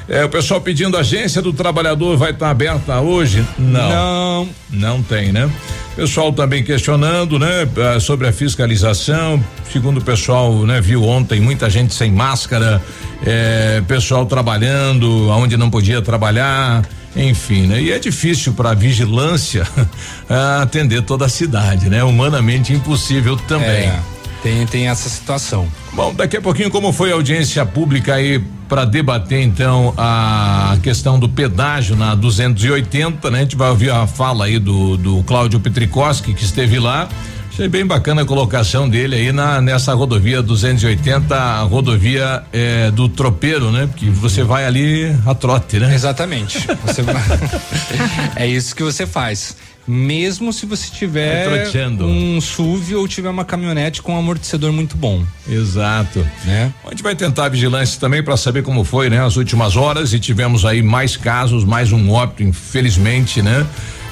É, 0.09 0.25
o 0.25 0.29
pessoal 0.29 0.61
pedindo 0.61 0.97
agência 0.97 1.43
do 1.43 1.53
trabalhador 1.53 2.17
vai 2.17 2.31
estar 2.31 2.47
tá 2.47 2.51
aberta 2.51 3.01
hoje? 3.01 3.47
Não. 3.59 3.89
Não. 3.91 4.49
Não 4.71 5.03
tem, 5.03 5.33
né? 5.33 5.51
Pessoal 5.95 6.33
também 6.33 6.63
questionando, 6.63 7.39
né, 7.39 7.69
ah, 7.77 8.01
sobre 8.01 8.27
a 8.29 8.33
fiscalização. 8.33 9.43
Segundo 9.71 9.99
o 9.99 10.01
pessoal, 10.01 10.65
né, 10.65 10.81
viu 10.81 11.03
ontem 11.05 11.41
muita 11.41 11.69
gente 11.69 11.93
sem 11.93 12.11
máscara, 12.13 12.81
é, 13.27 13.83
pessoal 13.87 14.25
trabalhando 14.25 15.29
aonde 15.31 15.57
não 15.57 15.69
podia 15.69 16.01
trabalhar, 16.01 16.89
enfim, 17.17 17.67
né? 17.67 17.83
E 17.83 17.91
é 17.91 17.99
difícil 17.99 18.55
para 18.55 18.75
vigilância 18.75 19.67
atender 20.63 21.03
toda 21.03 21.25
a 21.25 21.29
cidade, 21.29 21.91
né? 21.91 22.05
Humanamente 22.05 22.73
impossível 22.73 23.37
também. 23.37 23.89
É. 23.89 24.01
Tem, 24.43 24.67
tem 24.67 24.89
essa 24.89 25.09
situação. 25.09 25.69
Bom, 25.93 26.15
daqui 26.15 26.37
a 26.37 26.41
pouquinho, 26.41 26.71
como 26.71 26.93
foi 26.93 27.11
a 27.11 27.15
audiência 27.15 27.65
pública 27.67 28.15
aí 28.15 28.43
para 28.69 28.85
debater 28.85 29.43
então 29.43 29.95
a 29.97 30.77
questão 30.83 31.19
do 31.19 31.29
pedágio 31.29 31.97
na 31.97 32.15
280, 32.15 33.31
né? 33.31 33.39
A 33.39 33.43
gente 33.43 33.57
vai 33.57 33.71
ouvir 33.71 33.91
a 33.91 34.07
fala 34.07 34.45
aí 34.45 34.59
do, 34.59 34.97
do 34.97 35.23
Cláudio 35.25 35.59
Petrikoski, 35.59 36.35
que 36.35 36.45
esteve 36.45 36.79
lá. 36.79 37.09
Achei 37.51 37.67
bem 37.67 37.85
bacana 37.85 38.23
a 38.23 38.25
colocação 38.25 38.89
dele 38.89 39.17
aí 39.17 39.33
na 39.33 39.61
nessa 39.61 39.93
rodovia 39.93 40.41
280, 40.41 41.35
a 41.35 41.63
rodovia 41.63 42.45
é, 42.53 42.91
do 42.93 43.09
tropeiro, 43.09 43.73
né? 43.73 43.89
Porque 43.89 44.09
você 44.11 44.45
vai 44.45 44.65
ali 44.65 45.13
a 45.27 45.35
trote, 45.35 45.81
né? 45.81 45.93
Exatamente. 45.93 46.65
Vai, 47.03 47.41
é 48.37 48.47
isso 48.47 48.77
que 48.77 48.83
você 48.83 49.07
faz 49.07 49.57
mesmo 49.89 50.53
se 50.53 50.67
você 50.67 50.91
tiver 50.91 51.67
um 52.01 52.39
SUV 52.41 52.95
ou 52.95 53.09
tiver 53.09 53.31
uma 53.31 53.45
caminhonete 53.45 54.03
com 54.03 54.15
um 54.15 54.19
amortecedor 54.19 54.71
muito 54.71 54.97
bom. 54.97 55.25
Exato. 55.49 56.25
Né? 56.45 56.73
A 56.85 56.91
gente 56.91 57.03
vai 57.03 57.17
tentar 57.17 57.47
a 57.47 57.49
vigilância 57.49 57.99
também 57.99 58.23
para 58.23 58.37
saber 58.37 58.63
como 58.63 58.85
foi, 58.85 59.09
né? 59.09 59.25
As 59.25 59.37
últimas 59.37 59.77
horas 59.77 60.13
e 60.13 60.21
tivemos 60.21 60.67
aí 60.67 60.83
mais 60.83 61.17
casos, 61.17 61.65
mais 61.65 61.91
um 61.91 62.11
óbito, 62.11 62.43
infelizmente, 62.43 63.41
né? 63.41 63.67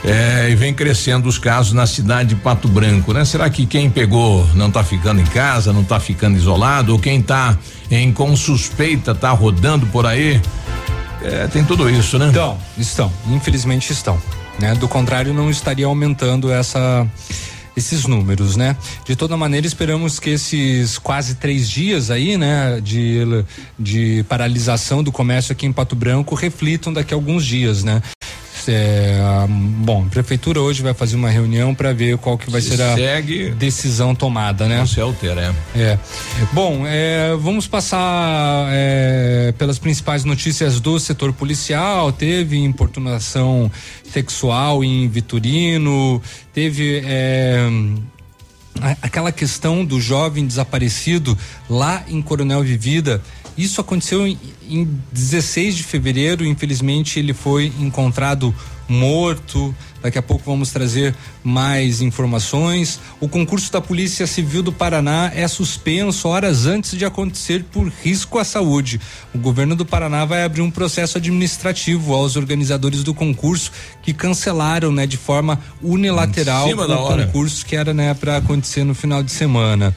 É, 0.04 0.48
e 0.50 0.54
vem 0.54 0.72
crescendo 0.72 1.28
os 1.28 1.36
casos 1.36 1.72
na 1.72 1.86
cidade 1.86 2.30
de 2.30 2.36
Pato 2.36 2.68
Branco, 2.68 3.12
né? 3.12 3.24
Será 3.24 3.50
que 3.50 3.66
quem 3.66 3.90
pegou 3.90 4.48
não 4.54 4.68
está 4.68 4.82
ficando 4.82 5.20
em 5.20 5.24
casa, 5.26 5.72
não 5.72 5.82
está 5.82 5.98
ficando 6.00 6.36
isolado, 6.36 6.92
ou 6.92 6.98
quem 6.98 7.20
está 7.20 7.58
em 7.90 8.12
com 8.12 8.34
suspeita 8.36 9.10
está 9.10 9.30
rodando 9.30 9.86
por 9.86 10.06
aí? 10.06 10.40
É, 11.22 11.48
tem 11.48 11.64
tudo 11.64 11.90
isso, 11.90 12.18
né? 12.18 12.28
Então, 12.30 12.56
estão, 12.78 13.12
infelizmente 13.28 13.92
estão. 13.92 14.18
Né? 14.58 14.74
Do 14.74 14.88
contrário, 14.88 15.34
não 15.34 15.50
estaria 15.50 15.86
aumentando 15.86 16.50
essa 16.50 17.06
esses 17.76 18.06
números, 18.06 18.56
né? 18.56 18.74
De 19.04 19.14
toda 19.14 19.36
maneira, 19.36 19.66
esperamos 19.66 20.18
que 20.18 20.30
esses 20.30 20.96
quase 20.96 21.34
três 21.34 21.68
dias 21.68 22.10
aí, 22.10 22.38
né, 22.38 22.80
de, 22.80 23.18
de 23.78 24.24
paralisação 24.28 25.02
do 25.02 25.12
comércio 25.12 25.52
aqui 25.52 25.66
em 25.66 25.72
Pato 25.72 25.94
Branco 25.94 26.34
reflitam 26.34 26.90
daqui 26.90 27.12
a 27.12 27.16
alguns 27.16 27.44
dias, 27.44 27.84
né? 27.84 28.02
É, 28.68 29.18
bom, 29.48 30.04
a 30.06 30.10
prefeitura 30.10 30.60
hoje 30.60 30.82
vai 30.82 30.94
fazer 30.94 31.16
uma 31.16 31.30
reunião 31.30 31.74
para 31.74 31.92
ver 31.92 32.16
qual 32.18 32.36
que 32.36 32.50
vai 32.50 32.60
Se 32.60 32.76
ser 32.76 32.82
a 32.82 32.94
segue, 32.94 33.50
decisão 33.50 34.14
tomada, 34.14 34.66
né? 34.66 34.78
Não 34.78 34.86
se 34.86 35.00
altera, 35.00 35.54
é. 35.74 35.80
é. 35.80 35.98
Bom, 36.52 36.84
é, 36.86 37.36
vamos 37.38 37.66
passar 37.66 38.68
é, 38.70 39.52
pelas 39.56 39.78
principais 39.78 40.24
notícias 40.24 40.80
do 40.80 40.98
setor 40.98 41.32
policial. 41.32 42.12
Teve 42.12 42.58
importunação 42.58 43.70
sexual 44.10 44.82
em 44.82 45.08
Vitorino, 45.08 46.20
teve 46.52 47.02
é, 47.04 47.66
aquela 49.02 49.32
questão 49.32 49.84
do 49.84 50.00
jovem 50.00 50.46
desaparecido 50.46 51.36
lá 51.68 52.04
em 52.08 52.20
Coronel 52.22 52.62
Vivida 52.62 53.22
isso 53.56 53.80
aconteceu 53.80 54.26
em, 54.26 54.38
em 54.68 55.00
16 55.12 55.76
de 55.76 55.82
fevereiro, 55.82 56.44
infelizmente 56.44 57.18
ele 57.18 57.32
foi 57.32 57.72
encontrado 57.80 58.54
morto. 58.88 59.74
Daqui 60.02 60.18
a 60.18 60.22
pouco 60.22 60.44
vamos 60.46 60.70
trazer 60.70 61.14
mais 61.42 62.00
informações. 62.00 63.00
O 63.20 63.28
concurso 63.28 63.72
da 63.72 63.80
Polícia 63.80 64.26
Civil 64.26 64.62
do 64.62 64.72
Paraná 64.72 65.32
é 65.34 65.48
suspenso 65.48 66.28
horas 66.28 66.66
antes 66.66 66.92
de 66.96 67.04
acontecer 67.04 67.64
por 67.72 67.88
risco 68.02 68.38
à 68.38 68.44
saúde. 68.44 69.00
O 69.34 69.38
governo 69.38 69.74
do 69.74 69.84
Paraná 69.84 70.24
vai 70.24 70.44
abrir 70.44 70.62
um 70.62 70.70
processo 70.70 71.18
administrativo 71.18 72.14
aos 72.14 72.36
organizadores 72.36 73.02
do 73.02 73.12
concurso 73.12 73.72
que 74.02 74.12
cancelaram, 74.12 74.92
né, 74.92 75.06
de 75.06 75.16
forma 75.16 75.60
unilateral 75.82 76.68
o 76.68 77.16
concurso 77.26 77.66
que 77.66 77.74
era, 77.74 77.92
né, 77.92 78.14
para 78.14 78.36
acontecer 78.36 78.84
no 78.84 78.94
final 78.94 79.22
de 79.22 79.32
semana. 79.32 79.94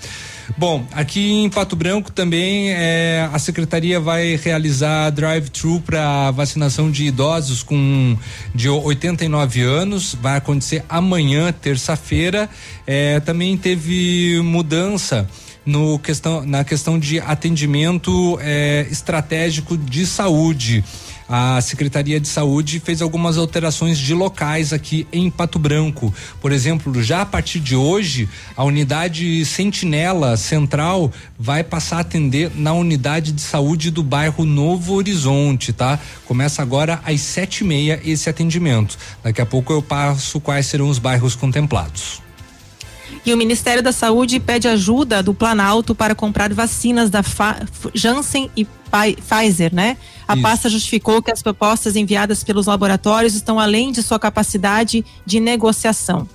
Bom, 0.57 0.85
aqui 0.91 1.43
em 1.43 1.49
Pato 1.49 1.75
Branco 1.75 2.11
também 2.11 2.71
é, 2.71 3.29
a 3.31 3.39
secretaria 3.39 3.99
vai 3.99 4.35
realizar 4.35 5.09
drive-thru 5.11 5.79
para 5.81 6.31
vacinação 6.31 6.91
de 6.91 7.05
idosos 7.05 7.63
com 7.63 8.17
de 8.53 8.67
89 8.67 9.61
anos. 9.61 10.15
Vai 10.21 10.37
acontecer 10.37 10.83
amanhã, 10.89 11.51
terça-feira. 11.51 12.49
É, 12.85 13.19
também 13.19 13.55
teve 13.57 14.41
mudança 14.43 15.27
no 15.65 15.99
questão, 15.99 16.45
na 16.45 16.63
questão 16.63 16.97
de 16.97 17.19
atendimento 17.19 18.39
é, 18.41 18.87
estratégico 18.89 19.77
de 19.77 20.05
saúde 20.05 20.83
a 21.29 21.61
Secretaria 21.61 22.19
de 22.19 22.27
Saúde 22.27 22.79
fez 22.79 23.03
algumas 23.03 23.37
alterações 23.37 23.99
de 23.99 24.15
locais 24.15 24.73
aqui 24.73 25.07
em 25.13 25.29
Pato 25.29 25.59
Branco. 25.59 26.11
Por 26.41 26.51
exemplo, 26.51 27.03
já 27.03 27.21
a 27.21 27.25
partir 27.25 27.59
de 27.59 27.75
hoje, 27.75 28.27
a 28.57 28.63
unidade 28.63 29.45
Sentinela 29.45 30.35
Central 30.35 31.11
vai 31.37 31.63
passar 31.63 31.97
a 31.97 31.99
atender 31.99 32.51
na 32.55 32.73
unidade 32.73 33.31
de 33.31 33.41
saúde 33.41 33.91
do 33.91 34.01
bairro 34.01 34.43
Novo 34.43 34.95
Horizonte, 34.95 35.71
tá? 35.71 35.99
Começa 36.25 36.63
agora 36.63 36.99
às 37.05 37.21
sete 37.21 37.59
e 37.59 37.63
meia 37.63 38.01
esse 38.03 38.27
atendimento. 38.27 38.97
Daqui 39.23 39.39
a 39.39 39.45
pouco 39.45 39.71
eu 39.71 39.83
passo 39.83 40.39
quais 40.39 40.65
serão 40.65 40.89
os 40.89 40.97
bairros 40.97 41.35
contemplados. 41.35 42.21
E 43.25 43.33
o 43.33 43.37
Ministério 43.37 43.83
da 43.83 43.91
Saúde 43.91 44.39
pede 44.39 44.67
ajuda 44.67 45.21
do 45.21 45.33
Planalto 45.33 45.93
para 45.93 46.15
comprar 46.15 46.53
vacinas 46.53 47.09
da 47.09 47.21
Fa 47.21 47.59
Janssen 47.93 48.49
e 48.55 48.65
Pfizer, 48.65 49.73
né? 49.73 49.97
A 50.29 50.35
Isso. 50.35 50.43
pasta 50.43 50.69
justificou 50.69 51.21
que 51.23 51.31
as 51.31 51.41
propostas 51.41 51.95
enviadas 51.95 52.43
pelos 52.43 52.67
laboratórios 52.67 53.33
estão 53.33 53.59
além 53.59 53.91
de 53.91 54.03
sua 54.03 54.19
capacidade 54.19 55.03
de 55.25 55.39
negociação. 55.39 56.27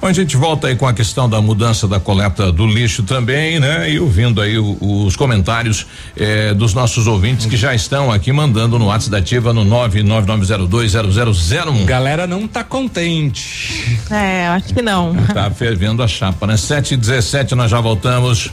Bom, 0.00 0.06
a 0.06 0.12
gente 0.12 0.36
volta 0.36 0.68
aí 0.68 0.76
com 0.76 0.86
a 0.86 0.94
questão 0.94 1.28
da 1.28 1.40
mudança 1.40 1.88
da 1.88 1.98
coleta 1.98 2.52
do 2.52 2.64
lixo 2.64 3.02
também, 3.02 3.58
né? 3.58 3.90
E 3.90 3.98
ouvindo 3.98 4.40
aí 4.40 4.56
o, 4.56 4.78
os 4.80 5.16
comentários 5.16 5.84
eh, 6.16 6.54
dos 6.54 6.74
nossos 6.74 7.08
ouvintes 7.08 7.46
que 7.46 7.56
já 7.56 7.74
estão 7.74 8.12
aqui 8.12 8.30
mandando 8.30 8.78
no 8.78 8.86
WhatsApp 8.86 9.10
da 9.10 9.18
Ativa 9.18 9.52
no 9.52 9.64
999020001. 9.64 11.86
Galera 11.86 12.24
não 12.28 12.46
tá 12.46 12.62
contente. 12.62 13.98
É, 14.08 14.46
acho 14.46 14.72
que 14.72 14.80
não. 14.80 15.12
Tá 15.34 15.50
fervendo 15.50 16.04
a 16.04 16.06
chapa, 16.06 16.46
né? 16.46 16.56
7 16.56 16.94
e 16.94 16.96
17 16.96 17.56
nós 17.56 17.68
já 17.68 17.80
voltamos. 17.80 18.52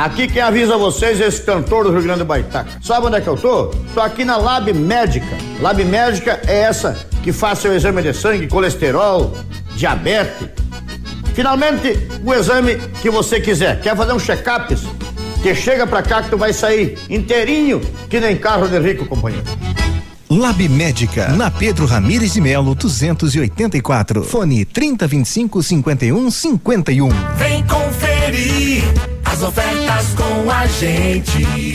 Aqui 0.00 0.26
quem 0.26 0.40
avisa 0.40 0.78
vocês 0.78 1.20
é 1.20 1.26
esse 1.26 1.42
cantor 1.42 1.84
do 1.84 1.92
Rio 1.92 2.02
Grande 2.02 2.20
do 2.20 2.24
Baitaca. 2.24 2.70
Sabe 2.82 3.06
onde 3.06 3.16
é 3.16 3.20
que 3.20 3.28
eu 3.28 3.36
tô? 3.36 3.66
Tô 3.92 4.00
aqui 4.00 4.24
na 4.24 4.38
Lab 4.38 4.72
Médica. 4.72 5.36
Lab 5.60 5.84
Médica 5.84 6.40
é 6.46 6.60
essa 6.60 7.06
que 7.22 7.34
faz 7.34 7.58
seu 7.58 7.74
exame 7.74 8.00
de 8.00 8.14
sangue, 8.14 8.46
colesterol, 8.46 9.36
diabetes. 9.76 10.48
Finalmente, 11.34 11.98
o 12.24 12.32
exame 12.32 12.76
que 13.02 13.10
você 13.10 13.42
quiser. 13.42 13.78
Quer 13.82 13.94
fazer 13.94 14.14
um 14.14 14.18
check-up? 14.18 14.74
Que 15.42 15.54
chega 15.54 15.86
pra 15.86 16.02
cá 16.02 16.22
que 16.22 16.30
tu 16.30 16.38
vai 16.38 16.54
sair 16.54 16.98
inteirinho, 17.10 17.82
que 18.08 18.18
nem 18.20 18.38
carro 18.38 18.68
de 18.68 18.78
rico, 18.78 19.04
companheiro. 19.04 19.44
Lab 20.30 20.66
Médica, 20.66 21.28
na 21.28 21.50
Pedro 21.50 21.84
Ramires 21.84 22.32
de 22.32 22.40
Melo, 22.40 22.74
284. 22.74 24.24
Fone 24.24 24.64
3025 24.64 25.62
5151. 25.62 27.10
Vem 27.36 27.62
conferir 27.66 28.84
as 29.40 29.42
ofertas 29.42 30.14
com 30.14 30.50
a 30.50 30.66
gente. 30.66 31.74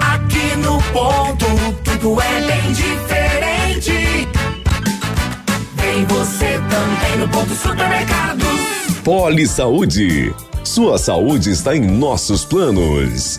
Aqui 0.00 0.56
no 0.56 0.82
ponto, 0.92 1.46
tudo 1.84 2.20
é 2.20 2.40
bem 2.40 2.72
diferente. 2.72 4.28
Vem 5.76 6.04
você 6.06 6.60
também 6.68 7.18
no 7.18 7.28
ponto 7.28 7.54
supermercados. 7.54 8.46
Poli 9.04 9.46
Saúde. 9.46 10.34
Sua 10.64 10.98
saúde 10.98 11.50
está 11.50 11.76
em 11.76 11.86
nossos 11.86 12.44
planos. 12.44 13.38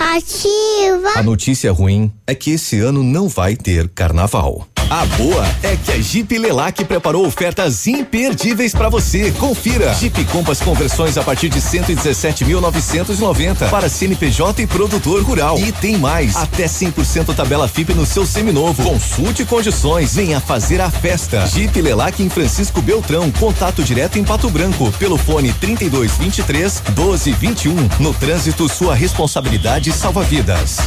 Ativa. 0.00 1.10
A 1.14 1.22
notícia 1.22 1.70
ruim 1.70 2.10
é 2.26 2.34
que 2.34 2.52
esse 2.52 2.80
ano 2.80 3.02
não 3.02 3.28
vai 3.28 3.54
ter 3.54 3.86
carnaval. 3.90 4.66
A 4.90 5.06
boa 5.06 5.46
é 5.62 5.76
que 5.76 5.92
a 5.92 6.02
Jeep 6.02 6.36
Lelac 6.36 6.84
preparou 6.84 7.24
ofertas 7.24 7.86
imperdíveis 7.86 8.72
para 8.72 8.88
você. 8.88 9.30
Confira. 9.38 9.94
Jeep 9.94 10.24
Compass 10.24 10.60
conversões 10.60 11.16
a 11.16 11.22
partir 11.22 11.48
de 11.48 11.60
117.990 11.60 13.70
para 13.70 13.88
CNPJ 13.88 14.64
e 14.64 14.66
produtor 14.66 15.22
rural. 15.22 15.56
E 15.60 15.70
tem 15.70 15.96
mais, 15.96 16.34
até 16.34 16.64
100% 16.64 17.32
tabela 17.36 17.68
FIP 17.68 17.94
no 17.94 18.04
seu 18.04 18.26
seminovo. 18.26 18.82
Consulte 18.82 19.44
condições, 19.44 20.16
venha 20.16 20.40
fazer 20.40 20.80
a 20.80 20.90
festa. 20.90 21.46
Jeep 21.46 21.80
Lelac 21.80 22.20
em 22.20 22.28
Francisco 22.28 22.82
Beltrão, 22.82 23.30
contato 23.30 23.84
direto 23.84 24.18
em 24.18 24.24
Pato 24.24 24.50
Branco, 24.50 24.90
pelo 24.98 25.16
fone 25.16 25.52
3223 25.52 26.82
1221. 26.88 27.76
No 28.00 28.12
trânsito, 28.12 28.68
sua 28.68 28.96
responsabilidade 28.96 29.92
salva 29.92 30.24
vidas. 30.24 30.78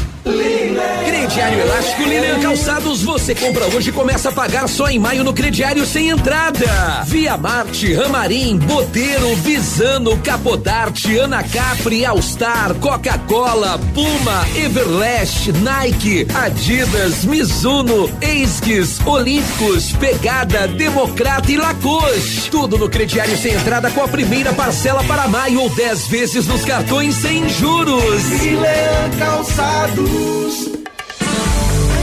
Crediário 1.33 1.61
Elástico 1.61 2.03
Lilian 2.03 2.39
Calçados, 2.41 3.01
você 3.01 3.33
compra 3.33 3.65
hoje 3.67 3.91
começa 3.93 4.29
a 4.29 4.31
pagar 4.31 4.67
só 4.67 4.89
em 4.89 4.99
maio 4.99 5.23
no 5.23 5.33
crediário 5.33 5.85
sem 5.85 6.09
entrada. 6.09 7.03
Via 7.05 7.37
Marte, 7.37 7.93
Ramarim, 7.93 8.57
Boteiro, 8.57 9.35
Visano, 9.37 10.17
Capodarte, 10.17 11.17
Ana 11.17 11.43
Capri, 11.43 12.05
Alstar, 12.05 12.73
Coca-Cola, 12.75 13.79
Puma, 13.93 14.45
Everlast, 14.55 15.51
Nike, 15.53 16.27
Adidas, 16.33 17.23
Mizuno, 17.23 18.09
Esquis, 18.21 18.99
Olímpicos, 19.05 19.91
Pegada, 19.93 20.67
Democrata 20.67 21.51
e 21.51 21.57
Lacoste. 21.57 22.49
Tudo 22.49 22.77
no 22.77 22.89
crediário 22.89 23.37
sem 23.37 23.53
entrada 23.53 23.89
com 23.91 24.01
a 24.03 24.07
primeira 24.07 24.51
parcela 24.53 25.03
para 25.03 25.27
maio 25.27 25.61
ou 25.61 25.69
10 25.69 26.07
vezes 26.07 26.47
nos 26.47 26.65
cartões 26.65 27.15
sem 27.15 27.47
juros. 27.49 28.23
Lilian 28.41 29.09
Calçados. 29.19 30.83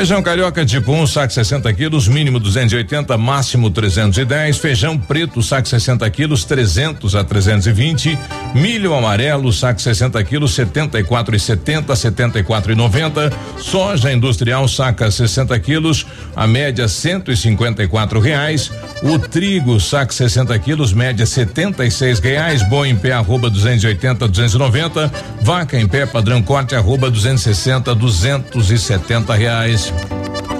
Feijão 0.00 0.22
carioca 0.22 0.62
1, 0.62 0.90
um, 0.94 1.06
saco 1.06 1.30
60 1.30 1.70
quilos, 1.74 2.08
mínimo 2.08 2.40
280, 2.40 3.18
máximo 3.18 3.68
310. 3.68 4.56
Feijão 4.56 4.96
preto, 4.96 5.42
saco 5.42 5.68
60 5.68 6.08
quilos, 6.08 6.42
300 6.46 7.14
a 7.14 7.22
320. 7.22 8.18
Milho 8.54 8.94
amarelo, 8.94 9.52
saco 9.52 9.78
60 9.78 10.24
quilos, 10.24 10.54
74 10.54 11.36
e 11.36 11.38
70, 11.38 11.94
74 11.94 12.72
e 12.72 12.74
90. 12.74 13.30
Soja 13.58 14.10
industrial, 14.10 14.66
saca 14.68 15.10
60 15.10 15.60
quilos, 15.60 16.06
a 16.34 16.46
média 16.46 16.88
154 16.88 18.20
reais. 18.20 18.72
O 19.02 19.18
trigo, 19.18 19.78
saco 19.78 20.14
60 20.14 20.58
quilos, 20.60 20.94
média 20.94 21.26
76 21.26 22.20
reais. 22.20 22.62
Bom 22.62 22.86
em 22.86 22.96
pé, 22.96 23.12
arroba 23.12 23.50
280, 23.50 24.26
290. 24.26 25.12
Vaca 25.42 25.78
em 25.78 25.86
pé, 25.86 26.06
padrão 26.06 26.40
corte, 26.40 26.74
arroba 26.74 27.10
260, 27.10 27.94
270 27.94 29.34
reais. 29.34 29.89
Deus. 29.90 30.59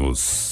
Música 0.00 0.50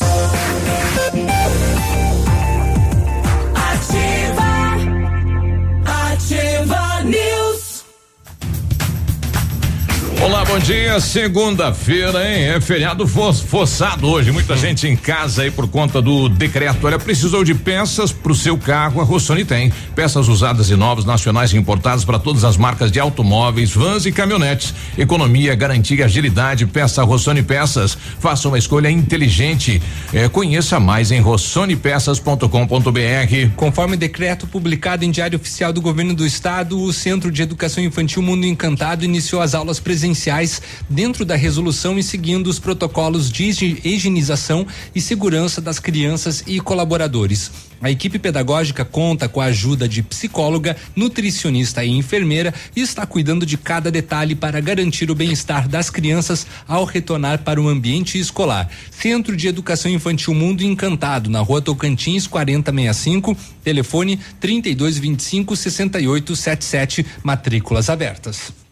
Olá, 10.21 10.45
bom 10.45 10.59
dia. 10.59 10.99
Segunda-feira, 10.99 12.29
hein? 12.29 12.49
É 12.49 12.61
feriado 12.61 13.07
forçado 13.07 14.09
hoje. 14.09 14.33
Muita 14.33 14.55
hum. 14.55 14.57
gente 14.57 14.89
em 14.89 14.97
casa 14.97 15.43
aí 15.43 15.51
por 15.51 15.69
conta 15.69 16.03
do 16.03 16.29
decreto. 16.29 16.89
Olha, 16.89 16.99
precisou 16.99 17.45
de 17.45 17.55
peças 17.55 18.11
para 18.11 18.33
o 18.33 18.35
seu 18.35 18.59
carro? 18.59 19.01
A 19.01 19.05
Rossoni 19.05 19.45
tem. 19.45 19.73
Peças 19.95 20.27
usadas 20.27 20.71
e 20.71 20.77
novas, 20.77 21.05
nacionais 21.05 21.53
e 21.53 21.57
importadas 21.57 22.05
para 22.05 22.19
todas 22.19 22.43
as 22.43 22.57
marcas 22.57 22.91
de 22.91 22.99
automóveis, 22.99 23.71
vans 23.71 24.07
e 24.07 24.13
caminhonetes. 24.13 24.75
Economia, 24.99 25.55
garantia, 25.55 26.05
agilidade. 26.05 26.67
Peça 26.67 27.05
Rossoni 27.05 27.45
Peças. 27.45 27.97
Faça 28.19 28.49
uma 28.49 28.59
escolha 28.59 28.91
inteligente. 28.91 29.81
É, 30.13 30.29
conheça 30.29 30.81
mais 30.81 31.13
em 31.13 31.21
rossonepeças.com.br. 31.21 33.55
Conforme 33.55 33.97
decreto 33.97 34.49
publicado 34.49 35.05
em 35.05 35.13
Diário 35.13 35.39
Oficial 35.39 35.73
do 35.73 35.81
Governo 35.81 36.13
do 36.13 36.27
Estado, 36.27 36.83
o 36.83 36.93
Centro 36.93 37.31
de 37.31 37.41
Educação 37.41 37.85
Infantil 37.85 38.21
Mundo 38.21 38.47
Encantado 38.47 39.05
iniciou 39.05 39.41
as 39.41 39.55
aulas 39.55 39.79
presenciais 39.79 40.08
presenciais 40.09 40.63
dentro 40.89 41.25
da 41.25 41.37
resolução 41.37 41.99
e 41.99 42.03
seguindo 42.03 42.47
os 42.47 42.59
protocolos 42.59 43.31
de 43.31 43.45
higienização 43.85 44.67
e 44.95 45.01
segurança 45.01 45.61
das 45.61 45.79
crianças 45.79 46.43
e 46.47 46.61
colaboradores. 46.61 47.51
A 47.81 47.91
equipe 47.91 48.19
pedagógica 48.19 48.85
conta 48.85 49.29
com 49.29 49.41
a 49.41 49.45
ajuda 49.45 49.89
de 49.89 50.03
psicóloga, 50.03 50.77
nutricionista 50.97 51.85
e 51.85 51.91
enfermeira 51.91 52.53
e 52.75 52.81
está 52.81 53.07
cuidando 53.07 53.47
de 53.47 53.57
cada 53.57 53.91
detalhe 53.91 54.35
para 54.35 54.61
garantir 54.61 55.11
o 55.11 55.15
bem-estar 55.15 55.69
das 55.69 55.89
crianças 55.91 56.47
ao 56.67 56.85
retornar 56.85 57.45
para 57.45 57.61
o 57.61 57.69
ambiente 57.69 58.19
escolar. 58.19 58.69
Centro 58.91 59.37
de 59.37 59.47
Educação 59.47 59.91
Infantil 59.91 60.35
Mundo 60.35 60.63
Encantado, 60.63 61.31
na 61.31 61.41
rua 61.41 61.63
Tocantins 61.63 62.27
4065, 62.27 63.37
telefone 63.63 64.19
3225 64.41 65.55
6877, 65.55 67.07
matrículas 67.23 67.89
abertas. 67.89 68.68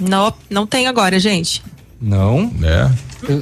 Não, 0.00 0.32
não 0.50 0.66
tem 0.66 0.86
agora, 0.86 1.18
gente. 1.18 1.62
Não? 2.00 2.52
É. 2.62 2.90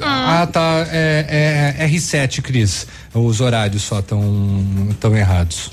Ah, 0.01 0.47
tá. 0.47 0.87
É, 0.89 1.75
é, 1.77 1.83
é 1.83 1.87
R7, 1.89 2.41
Cris. 2.41 2.87
Os 3.13 3.41
horários 3.41 3.83
só 3.83 3.99
estão 3.99 4.21
tão 4.99 5.15
errados. 5.15 5.71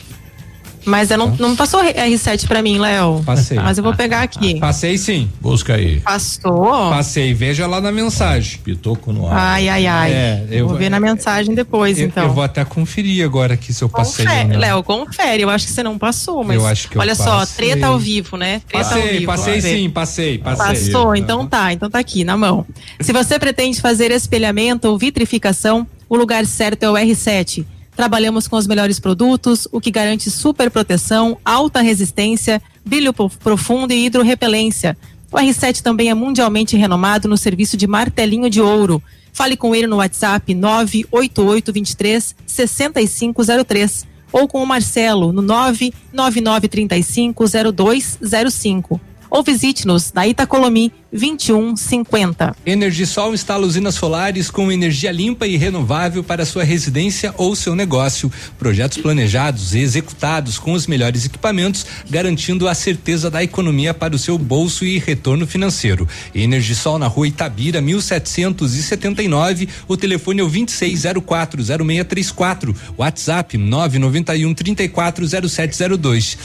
Mas 0.91 1.11
eu 1.11 1.17
não, 1.17 1.29
não 1.37 1.55
passou 1.55 1.81
R7 1.83 2.49
pra 2.49 2.61
mim, 2.61 2.79
Léo. 2.79 3.23
Passei. 3.25 3.57
Mas 3.57 3.79
eu 3.79 3.85
vou 3.85 3.95
pegar 3.95 4.23
aqui. 4.23 4.59
Passei 4.59 4.99
sim. 4.99 5.31
Busca 5.41 5.75
aí. 5.75 6.01
Passou? 6.01 6.91
Passei, 6.91 7.33
veja 7.33 7.67
lá 7.67 7.81
na 7.81 7.93
mensagem. 7.93 8.59
Pitoco 8.59 9.13
no 9.13 9.29
ar. 9.29 9.37
Ai, 9.37 9.69
ai, 9.69 9.87
ai. 9.87 10.13
É, 10.13 10.47
eu 10.51 10.67
vou 10.67 10.77
ver 10.77 10.91
na 10.91 10.99
mensagem 10.99 11.55
depois, 11.55 11.99
eu, 11.99 12.09
então. 12.09 12.25
Eu 12.25 12.33
vou 12.33 12.43
até 12.43 12.65
conferir 12.65 13.25
agora 13.25 13.55
aqui 13.55 13.73
se 13.73 13.83
eu 13.83 13.89
passei. 13.89 14.27
Léo, 14.27 14.83
confere. 14.83 15.45
Eu 15.45 15.51
acho 15.51 15.67
que 15.67 15.73
você 15.73 15.83
não 15.83 15.97
passou, 15.97 16.43
mas. 16.43 16.57
Eu 16.57 16.67
acho 16.67 16.89
que 16.89 16.99
Olha 16.99 17.15
só, 17.15 17.47
treta 17.47 17.87
ao 17.87 17.99
vivo, 17.99 18.37
né? 18.37 18.61
Treta 18.67 18.85
passei, 18.85 19.03
ao 19.03 19.09
vivo. 19.09 19.27
Passei 19.27 19.61
sim, 19.61 19.91
passei, 19.91 20.39
passei. 20.39 20.91
Passou, 20.91 21.15
então 21.15 21.47
tá, 21.47 21.73
então 21.73 21.89
tá 21.89 22.01
aqui 22.01 22.25
na 22.25 22.37
mão. 22.37 22.67
Se 23.01 23.13
você 23.13 23.39
pretende 23.39 23.81
fazer 23.81 24.11
espelhamento 24.11 24.89
ou 24.89 24.99
vitrificação, 24.99 25.87
o 26.09 26.17
lugar 26.17 26.45
certo 26.47 26.83
é 26.83 26.91
o 26.91 26.95
R7. 26.95 27.65
Trabalhamos 28.01 28.49
com 28.49 28.57
os 28.57 28.67
melhores 28.67 28.99
produtos, 28.99 29.69
o 29.71 29.79
que 29.79 29.91
garante 29.91 30.31
super 30.31 30.71
proteção, 30.71 31.37
alta 31.45 31.83
resistência, 31.83 32.63
brilho 32.83 33.13
profundo 33.13 33.93
e 33.93 34.07
hidrorrepelência. 34.07 34.97
O 35.31 35.37
R7 35.37 35.83
também 35.83 36.09
é 36.09 36.15
mundialmente 36.15 36.79
renomado 36.79 37.29
no 37.29 37.37
serviço 37.37 37.77
de 37.77 37.87
martelinho 37.87 38.49
de 38.49 38.59
ouro. 38.59 39.03
Fale 39.35 39.55
com 39.55 39.75
ele 39.75 39.87
no 39.87 39.97
WhatsApp 39.97 40.55
98823 40.55 42.37
6503 42.47 44.07
ou 44.33 44.49
com 44.49 44.63
o 44.63 44.67
Marcelo 44.67 45.31
no 45.31 45.43
99935 45.43 47.45
0205 47.75 48.99
ou 49.29 49.43
visite-nos 49.43 50.11
na 50.15 50.27
Itacolomi 50.27 50.91
2150. 51.13 52.57
Energisol 52.65 53.35
instala 53.35 53.67
usinas 53.67 53.95
solares 53.95 54.51
com 54.51 54.71
energia 54.71 55.11
limpa 55.11 55.47
e 55.47 55.57
renovável 55.57 56.23
para 56.23 56.45
sua 56.45 56.63
residência 56.63 57.35
ou 57.37 57.57
seu 57.57 57.75
negócio. 57.75 58.31
Projetos 58.59 58.99
planejados 58.99 59.75
e 59.75 59.81
executados 59.81 60.59
com 60.59 60.73
os 60.73 60.87
melhores 60.87 61.27
equipamentos, 61.27 61.85
garantindo 62.09 62.69
a 62.69 62.75
certeza 62.75 63.31
da 63.31 63.43
economia 63.43 63.93
para 63.93 64.15
o 64.15 64.19
seu 64.19 64.39
bolso 64.39 64.85
e 64.85 64.99
retorno 64.99 65.47
financeiro. 65.47 66.09
Energisol 66.35 66.99
na 66.99 67.07
rua 67.07 67.29
Itabira, 67.29 67.81
1779. 67.81 69.69
O 69.89 69.97
telefone 69.97 70.41
é 70.41 70.45
o 70.45 70.51
26040634. 70.51 72.75
WhatsApp 72.97 73.59
991 73.59 74.55
340702. 74.55 76.39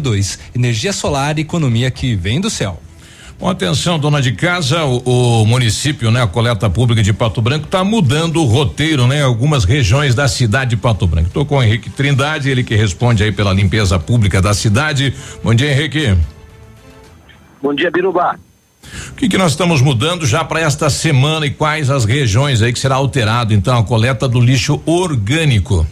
02. 0.00 0.38
Energia 0.54 0.92
solar, 0.92 1.38
economia 1.38 1.90
que 1.90 2.14
vem 2.14 2.40
do 2.40 2.50
céu. 2.50 2.80
Bom, 3.40 3.48
atenção, 3.48 3.98
dona 3.98 4.20
de 4.20 4.32
casa, 4.32 4.84
o, 4.84 5.40
o, 5.40 5.46
município, 5.46 6.10
né, 6.10 6.22
a 6.22 6.26
coleta 6.26 6.68
pública 6.68 7.02
de 7.02 7.10
Pato 7.10 7.40
Branco 7.40 7.64
está 7.64 7.82
mudando 7.82 8.36
o 8.42 8.44
roteiro, 8.44 9.06
né, 9.06 9.22
algumas 9.22 9.64
regiões 9.64 10.14
da 10.14 10.28
cidade 10.28 10.70
de 10.70 10.76
Pato 10.76 11.06
Branco. 11.06 11.28
Estou 11.28 11.46
com 11.46 11.56
o 11.56 11.62
Henrique 11.62 11.88
Trindade, 11.88 12.50
ele 12.50 12.62
que 12.62 12.74
responde 12.74 13.24
aí 13.24 13.32
pela 13.32 13.54
limpeza 13.54 13.98
pública 13.98 14.42
da 14.42 14.52
cidade. 14.52 15.14
Bom 15.42 15.54
dia, 15.54 15.72
Henrique. 15.72 16.14
Bom 17.62 17.72
dia, 17.72 17.90
Birubá. 17.90 18.36
O 19.12 19.14
que, 19.14 19.26
que 19.26 19.38
nós 19.38 19.52
estamos 19.52 19.80
mudando 19.80 20.26
já 20.26 20.44
para 20.44 20.60
esta 20.60 20.90
semana 20.90 21.46
e 21.46 21.50
quais 21.50 21.88
as 21.88 22.04
regiões 22.04 22.60
aí 22.60 22.74
que 22.74 22.78
será 22.78 22.96
alterado 22.96 23.54
então 23.54 23.78
a 23.78 23.82
coleta 23.82 24.28
do 24.28 24.38
lixo 24.38 24.82
orgânico? 24.84 25.86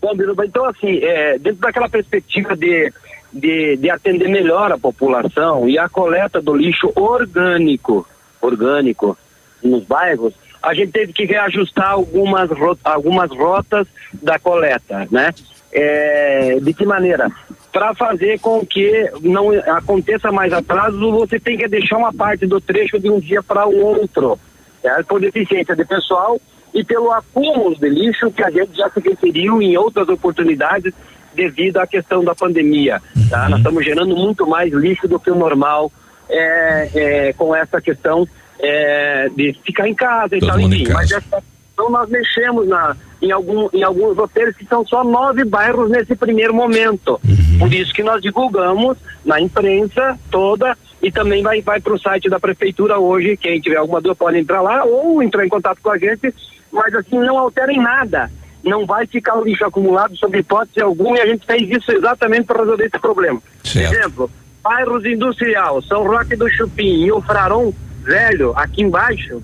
Bom, 0.00 0.16
Biruba, 0.16 0.44
então 0.44 0.64
assim, 0.64 0.98
é, 1.04 1.38
dentro 1.38 1.60
daquela 1.60 1.88
perspectiva 1.88 2.56
de, 2.56 2.92
de, 3.32 3.76
de, 3.76 3.90
atender 3.90 4.28
melhor 4.28 4.70
a 4.72 4.78
população 4.78 5.68
e 5.68 5.78
a 5.78 5.88
coleta 5.88 6.40
do 6.40 6.54
lixo 6.54 6.92
orgânico, 6.94 8.06
orgânico 8.40 9.16
nos 9.62 9.84
bairros, 9.84 10.34
a 10.62 10.74
gente 10.74 10.92
teve 10.92 11.12
que 11.12 11.24
reajustar 11.24 11.90
algumas, 11.90 12.50
algumas 12.84 13.30
rotas 13.30 13.86
da 14.22 14.38
coleta, 14.38 15.08
né? 15.10 15.32
É, 15.72 16.58
de 16.60 16.74
que 16.74 16.84
maneira? 16.84 17.30
Para 17.72 17.94
fazer 17.94 18.38
com 18.40 18.64
que 18.64 19.10
não 19.22 19.50
aconteça 19.50 20.30
mais 20.30 20.52
atraso, 20.52 21.10
você 21.10 21.40
tem 21.40 21.56
que 21.56 21.66
deixar 21.66 21.96
uma 21.96 22.12
parte 22.12 22.46
do 22.46 22.60
trecho 22.60 23.00
de 23.00 23.10
um 23.10 23.18
dia 23.18 23.42
para 23.42 23.66
o 23.66 23.80
outro. 23.80 24.38
É, 24.84 25.02
por 25.02 25.20
deficiência 25.20 25.74
de 25.74 25.84
pessoal 25.84 26.40
e 26.74 26.84
pelo 26.84 27.12
acúmulo 27.12 27.76
de 27.76 27.88
lixo 27.88 28.30
que 28.30 28.42
a 28.42 28.50
gente 28.50 28.76
já 28.76 28.90
se 28.90 29.00
referiu 29.00 29.62
em 29.62 29.76
outras 29.76 30.08
oportunidades 30.08 30.92
devido 31.34 31.78
à 31.78 31.86
questão 31.86 32.24
da 32.24 32.34
pandemia. 32.34 33.00
Tá? 33.30 33.44
Uhum. 33.44 33.50
Nós 33.50 33.58
estamos 33.58 33.84
gerando 33.84 34.16
muito 34.16 34.46
mais 34.46 34.72
lixo 34.72 35.08
do 35.08 35.18
que 35.18 35.30
o 35.30 35.34
normal 35.34 35.90
é, 36.28 36.90
é, 36.94 37.32
com 37.32 37.54
essa 37.54 37.80
questão 37.80 38.26
é, 38.58 39.28
de 39.34 39.56
ficar 39.64 39.88
em 39.88 39.94
casa 39.94 40.36
e 40.36 40.40
Todo 40.40 40.50
tal, 40.50 40.60
enfim. 40.60 40.92
Mas 40.92 41.10
essa, 41.10 41.42
então 41.72 41.90
nós 41.90 42.08
mexemos 42.08 42.68
na, 42.68 42.96
em, 43.20 43.30
algum, 43.32 43.68
em 43.72 43.82
alguns 43.82 44.16
roteiros 44.16 44.56
que 44.56 44.64
são 44.66 44.86
só 44.86 45.02
nove 45.02 45.44
bairros 45.44 45.90
nesse 45.90 46.14
primeiro 46.14 46.54
momento. 46.54 47.20
Uhum. 47.24 47.58
Por 47.58 47.72
isso 47.72 47.92
que 47.92 48.02
nós 48.02 48.22
divulgamos 48.22 48.96
na 49.24 49.40
imprensa 49.40 50.18
toda 50.30 50.76
e 51.02 51.10
também 51.10 51.42
vai, 51.42 51.60
vai 51.60 51.80
para 51.80 51.94
o 51.94 51.98
site 51.98 52.28
da 52.28 52.38
prefeitura 52.38 52.98
hoje. 52.98 53.36
Quem 53.36 53.60
tiver 53.60 53.76
alguma 53.76 54.00
dúvida 54.00 54.14
pode 54.14 54.38
entrar 54.38 54.60
lá 54.60 54.84
ou 54.84 55.22
entrar 55.22 55.44
em 55.44 55.48
contato 55.48 55.78
com 55.82 55.90
a 55.90 55.98
gente 55.98 56.32
mas 56.72 56.92
assim, 56.94 57.18
não 57.18 57.38
altera 57.38 57.70
em 57.70 57.80
nada. 57.80 58.30
Não 58.62 58.86
vai 58.86 59.06
ficar 59.06 59.36
o 59.36 59.44
lixo 59.44 59.64
acumulado 59.64 60.16
sob 60.16 60.38
hipótese 60.38 60.80
alguma 60.80 61.18
e 61.18 61.20
a 61.20 61.26
gente 61.26 61.44
fez 61.44 61.68
isso 61.68 61.90
exatamente 61.90 62.44
para 62.44 62.60
resolver 62.60 62.84
esse 62.84 62.98
problema. 62.98 63.42
Certo. 63.64 63.94
Exemplo, 63.94 64.30
bairros 64.62 65.04
industrial, 65.04 65.82
São 65.82 66.06
Roque 66.06 66.36
do 66.36 66.48
Chupim 66.48 67.04
e 67.04 67.12
o 67.12 67.20
Fraron 67.20 67.72
Velho, 68.02 68.52
aqui 68.56 68.82
embaixo, 68.82 69.42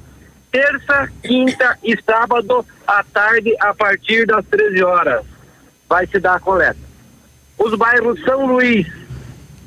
terça, 0.51 1.09
quinta 1.23 1.79
e 1.83 1.97
sábado 2.03 2.65
à 2.87 3.05
tarde, 3.05 3.55
a 3.61 3.75
partir 3.75 4.27
das 4.27 4.45
13 4.47 4.83
horas, 4.83 5.25
vai 5.89 6.07
se 6.07 6.19
dar 6.19 6.35
a 6.35 6.41
coleta. 6.41 6.79
Os 7.59 7.75
bairros 7.75 8.21
São 8.25 8.47
Luís, 8.47 8.87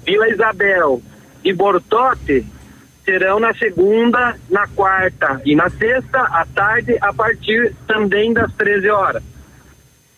Vila 0.06 0.30
Isabel 0.30 1.02
e 1.44 1.54
Bortote 1.54 2.46
serão 3.04 3.40
na 3.40 3.54
segunda, 3.56 4.36
na 4.50 4.68
quarta 4.68 5.42
e 5.46 5.56
na 5.56 5.70
sexta, 5.70 6.22
à 6.22 6.46
tarde, 6.46 6.98
a 7.02 7.14
partir 7.14 7.74
também 7.88 8.34
das 8.34 8.52
13 8.54 8.90
horas. 8.90 9.24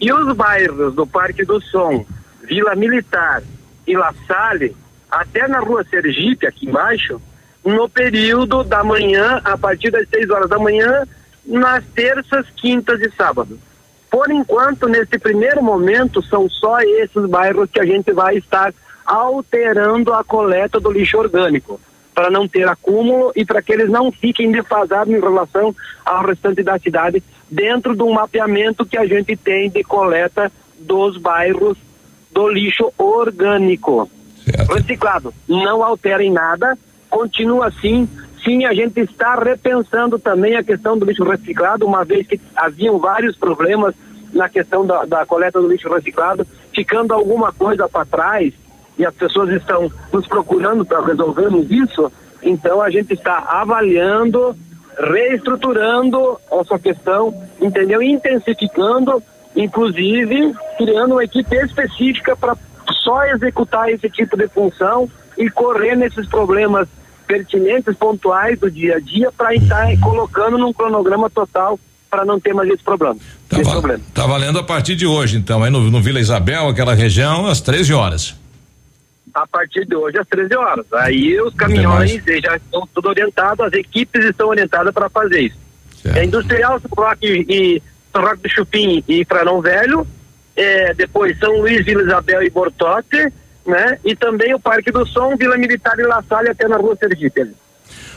E 0.03 0.11
os 0.11 0.35
bairros 0.35 0.93
do 0.93 1.07
Parque 1.07 1.45
do 1.45 1.61
Som, 1.61 2.05
Vila 2.41 2.75
Militar 2.75 3.41
e 3.87 3.95
La 3.95 4.13
Salle, 4.27 4.75
até 5.09 5.47
na 5.47 5.59
rua 5.59 5.85
Sergipe, 5.89 6.45
aqui 6.45 6.67
embaixo, 6.67 7.21
no 7.63 7.87
período 7.87 8.65
da 8.65 8.83
manhã, 8.83 9.39
a 9.45 9.57
partir 9.57 9.91
das 9.91 10.05
6 10.09 10.29
horas 10.29 10.49
da 10.49 10.59
manhã, 10.59 11.07
nas 11.45 11.85
terças, 11.95 12.45
quintas 12.57 12.99
e 12.99 13.09
sábados. 13.15 13.57
Por 14.11 14.29
enquanto, 14.29 14.89
nesse 14.89 15.17
primeiro 15.17 15.63
momento, 15.63 16.21
são 16.21 16.49
só 16.49 16.81
esses 16.81 17.25
bairros 17.27 17.69
que 17.71 17.79
a 17.79 17.85
gente 17.85 18.11
vai 18.11 18.35
estar 18.35 18.73
alterando 19.05 20.13
a 20.13 20.21
coleta 20.21 20.81
do 20.81 20.91
lixo 20.91 21.17
orgânico 21.17 21.79
para 22.13 22.29
não 22.29 22.47
ter 22.47 22.67
acúmulo 22.67 23.31
e 23.35 23.45
para 23.45 23.61
que 23.61 23.73
eles 23.73 23.89
não 23.89 24.11
fiquem 24.11 24.51
defasados 24.51 25.13
em 25.13 25.19
relação 25.19 25.75
ao 26.05 26.25
restante 26.25 26.61
da 26.63 26.77
cidade, 26.77 27.23
dentro 27.49 27.95
de 27.95 28.03
um 28.03 28.13
mapeamento 28.13 28.85
que 28.85 28.97
a 28.97 29.05
gente 29.05 29.35
tem 29.35 29.69
de 29.69 29.83
coleta 29.83 30.51
dos 30.79 31.17
bairros 31.17 31.77
do 32.31 32.47
lixo 32.47 32.91
orgânico. 32.97 34.09
Certo. 34.43 34.73
Reciclado. 34.73 35.33
Não 35.47 35.83
altera 35.83 36.23
em 36.23 36.31
nada, 36.31 36.77
continua 37.09 37.67
assim. 37.67 38.07
Sim, 38.43 38.65
a 38.65 38.73
gente 38.73 38.99
está 38.99 39.35
repensando 39.35 40.19
também 40.19 40.55
a 40.55 40.63
questão 40.63 40.97
do 40.97 41.05
lixo 41.05 41.23
reciclado, 41.23 41.85
uma 41.85 42.03
vez 42.03 42.27
que 42.27 42.39
haviam 42.55 42.99
vários 42.99 43.37
problemas 43.37 43.95
na 44.33 44.49
questão 44.49 44.85
da, 44.85 45.05
da 45.05 45.25
coleta 45.25 45.61
do 45.61 45.67
lixo 45.67 45.87
reciclado, 45.87 46.45
ficando 46.73 47.13
alguma 47.13 47.53
coisa 47.53 47.87
para 47.87 48.05
trás, 48.05 48.53
e 48.97 49.05
as 49.05 49.13
pessoas 49.13 49.49
estão 49.49 49.91
nos 50.11 50.27
procurando 50.27 50.85
para 50.85 51.05
resolvermos 51.05 51.69
isso, 51.69 52.11
então 52.41 52.81
a 52.81 52.89
gente 52.89 53.13
está 53.13 53.37
avaliando, 53.37 54.55
reestruturando 54.97 56.37
essa 56.51 56.77
questão, 56.77 57.33
entendeu? 57.61 58.01
Intensificando, 58.01 59.21
inclusive 59.55 60.53
criando 60.77 61.13
uma 61.13 61.23
equipe 61.23 61.55
específica 61.55 62.35
para 62.35 62.55
só 63.03 63.23
executar 63.25 63.89
esse 63.89 64.09
tipo 64.09 64.37
de 64.37 64.47
função 64.47 65.09
e 65.37 65.49
correr 65.49 65.95
nesses 65.95 66.27
problemas 66.27 66.87
pertinentes, 67.25 67.95
pontuais 67.95 68.59
do 68.59 68.69
dia 68.69 68.97
a 68.97 68.99
dia, 68.99 69.31
para 69.31 69.55
estar 69.55 69.87
colocando 69.99 70.57
num 70.57 70.73
cronograma 70.73 71.29
total 71.29 71.79
para 72.09 72.23
não 72.23 72.39
ter 72.39 72.53
mais 72.53 72.69
esse 72.69 72.83
problema. 72.83 73.15
Tá, 73.49 73.59
esse 73.59 73.71
problema. 73.71 74.03
tá 74.13 74.27
valendo 74.27 74.59
a 74.59 74.63
partir 74.63 74.95
de 74.95 75.07
hoje, 75.07 75.37
então, 75.37 75.63
aí 75.63 75.71
no, 75.71 75.79
no 75.89 76.01
Vila 76.01 76.19
Isabel, 76.19 76.67
aquela 76.67 76.93
região, 76.93 77.47
às 77.47 77.59
13 77.59 77.93
horas 77.93 78.42
a 79.33 79.47
partir 79.47 79.85
de 79.85 79.95
hoje 79.95 80.17
às 80.19 80.27
13 80.27 80.55
horas. 80.55 80.85
Aí 80.93 81.39
os 81.41 81.53
caminhões 81.55 82.23
já 82.25 82.55
estão 82.55 82.87
tudo 82.93 83.09
orientados, 83.09 83.65
as 83.65 83.73
equipes 83.73 84.23
estão 84.25 84.49
orientadas 84.49 84.93
para 84.93 85.09
fazer 85.09 85.41
isso. 85.41 85.57
Certo. 86.01 86.17
É 86.17 86.25
industrial, 86.25 86.79
São 86.79 86.91
Roque 86.95 87.45
e 87.49 87.81
São 88.11 88.21
Roque 88.21 88.43
do 88.43 88.49
Chupim 88.49 89.03
e 89.07 89.25
Franão 89.25 89.61
Velho, 89.61 90.05
é, 90.55 90.93
depois 90.93 91.37
São 91.39 91.57
Luís, 91.57 91.85
Vila 91.85 92.03
Isabel 92.03 92.43
e 92.43 92.49
Bortote, 92.49 93.33
né? 93.65 93.97
E 94.03 94.15
também 94.15 94.53
o 94.53 94.59
Parque 94.59 94.91
do 94.91 95.05
Som, 95.07 95.35
Vila 95.35 95.57
Militar 95.57 95.97
e 95.97 96.03
La 96.03 96.21
Salle 96.23 96.49
até 96.49 96.67
na 96.67 96.77
Rua 96.77 96.95
Sergipe. 96.95 97.49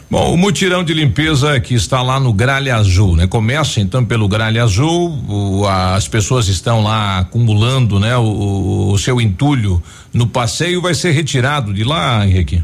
Bom, 0.09 0.33
o 0.33 0.37
mutirão 0.37 0.85
de 0.85 0.95
limpeza 0.95 1.59
que 1.59 1.75
está 1.75 2.01
lá 2.01 2.21
no 2.21 2.33
Gralha 2.33 2.77
Azul, 2.77 3.16
né? 3.16 3.27
Começa 3.27 3.81
então 3.81 4.05
pelo 4.05 4.29
Gralha 4.29 4.62
Azul, 4.62 5.12
o, 5.29 5.66
as 5.66 6.07
pessoas 6.07 6.47
estão 6.47 6.81
lá 6.85 7.19
acumulando, 7.19 7.99
né? 7.99 8.16
O, 8.16 8.92
o, 8.92 8.99
seu 8.99 9.21
entulho 9.21 9.83
no 10.14 10.29
passeio 10.29 10.81
vai 10.81 10.95
ser 10.95 11.11
retirado 11.11 11.75
de 11.75 11.83
lá, 11.83 12.25
Henrique? 12.25 12.62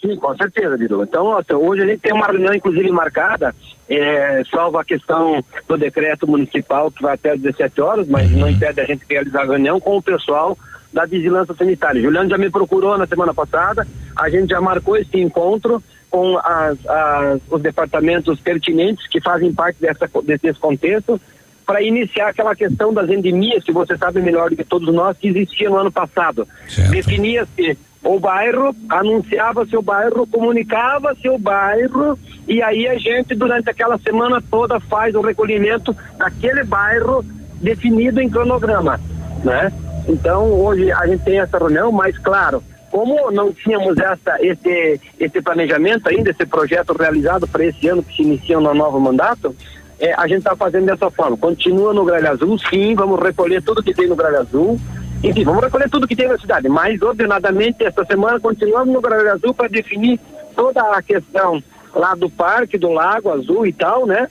Sim, 0.00 0.16
com 0.16 0.36
certeza, 0.36 0.76
Bidu. 0.76 1.04
Então, 1.04 1.40
hoje 1.52 1.82
a 1.82 1.86
gente 1.86 2.00
tem 2.00 2.12
uma 2.12 2.26
reunião, 2.26 2.52
inclusive, 2.52 2.90
marcada, 2.90 3.54
é, 3.88 4.42
salvo 4.50 4.76
a 4.76 4.84
questão 4.84 5.42
do 5.68 5.78
decreto 5.78 6.26
municipal, 6.26 6.90
que 6.90 7.00
vai 7.00 7.14
até 7.14 7.30
às 7.30 7.40
17 7.40 7.80
horas, 7.80 8.08
mas 8.08 8.30
uhum. 8.32 8.40
não 8.40 8.50
impede 8.50 8.80
a 8.80 8.84
gente 8.84 9.04
realizar 9.08 9.42
a 9.42 9.46
reunião 9.46 9.78
com 9.78 9.96
o 9.96 10.02
pessoal 10.02 10.58
da 10.92 11.06
vigilância 11.06 11.54
sanitária. 11.54 12.02
Juliano 12.02 12.28
já 12.28 12.38
me 12.38 12.50
procurou 12.50 12.98
na 12.98 13.06
semana 13.06 13.32
passada, 13.32 13.86
a 14.16 14.28
gente 14.28 14.50
já 14.50 14.60
marcou 14.60 14.96
esse 14.96 15.18
encontro 15.18 15.82
com 16.14 16.38
as, 16.38 16.78
as, 16.86 17.40
os 17.50 17.60
departamentos 17.60 18.38
pertinentes 18.38 19.04
que 19.08 19.20
fazem 19.20 19.52
parte 19.52 19.80
dessa, 19.80 20.08
desse 20.22 20.60
contexto 20.60 21.20
para 21.66 21.82
iniciar 21.82 22.28
aquela 22.28 22.54
questão 22.54 22.94
das 22.94 23.10
endemias 23.10 23.64
que 23.64 23.72
você 23.72 23.96
sabe 23.98 24.22
melhor 24.22 24.48
do 24.48 24.54
que 24.54 24.62
todos 24.62 24.94
nós 24.94 25.18
que 25.18 25.26
existia 25.26 25.68
no 25.68 25.76
ano 25.76 25.90
passado. 25.90 26.46
Definia-se 26.88 27.76
o 28.04 28.20
bairro, 28.20 28.76
anunciava 28.88 29.66
seu 29.66 29.82
bairro, 29.82 30.24
comunicava 30.28 31.16
seu 31.20 31.36
bairro 31.36 32.16
e 32.46 32.62
aí 32.62 32.86
a 32.86 32.96
gente 32.96 33.34
durante 33.34 33.68
aquela 33.68 33.98
semana 33.98 34.40
toda 34.48 34.78
faz 34.78 35.16
o 35.16 35.20
recolhimento 35.20 35.96
daquele 36.16 36.62
bairro 36.62 37.24
definido 37.60 38.20
em 38.20 38.30
cronograma, 38.30 39.00
né? 39.42 39.72
Então 40.08 40.48
hoje 40.52 40.92
a 40.92 41.08
gente 41.08 41.24
tem 41.24 41.40
essa 41.40 41.58
reunião, 41.58 41.90
mas 41.90 42.16
claro, 42.18 42.62
como 42.94 43.28
não 43.32 43.52
tínhamos 43.52 43.98
essa, 43.98 44.36
esse, 44.38 45.00
esse 45.18 45.42
planejamento 45.42 46.08
ainda, 46.08 46.30
esse 46.30 46.46
projeto 46.46 46.92
realizado 46.96 47.44
para 47.48 47.64
esse 47.64 47.88
ano 47.88 48.04
que 48.04 48.14
se 48.14 48.22
inicia 48.22 48.60
no 48.60 48.72
novo 48.72 49.00
mandato, 49.00 49.52
é, 49.98 50.14
a 50.14 50.28
gente 50.28 50.38
está 50.38 50.54
fazendo 50.54 50.86
dessa 50.86 51.10
forma. 51.10 51.36
Continua 51.36 51.92
no 51.92 52.04
Gralha 52.04 52.30
Azul, 52.30 52.56
sim, 52.56 52.94
vamos 52.94 53.20
recolher 53.20 53.60
tudo 53.64 53.82
que 53.82 53.92
tem 53.92 54.06
no 54.06 54.14
Gralha 54.14 54.42
Azul. 54.42 54.78
Enfim, 55.24 55.42
vamos 55.42 55.64
recolher 55.64 55.90
tudo 55.90 56.06
que 56.06 56.14
tem 56.14 56.28
na 56.28 56.38
cidade, 56.38 56.68
mas 56.68 57.02
ordenadamente 57.02 57.82
esta 57.82 58.04
semana 58.04 58.38
continuamos 58.38 58.94
no 58.94 59.00
Gralha 59.00 59.32
Azul 59.32 59.52
para 59.52 59.66
definir 59.66 60.20
toda 60.54 60.80
a 60.96 61.02
questão 61.02 61.60
lá 61.92 62.14
do 62.14 62.30
parque, 62.30 62.78
do 62.78 62.90
Lago 62.92 63.28
Azul 63.28 63.66
e 63.66 63.72
tal, 63.72 64.06
né? 64.06 64.28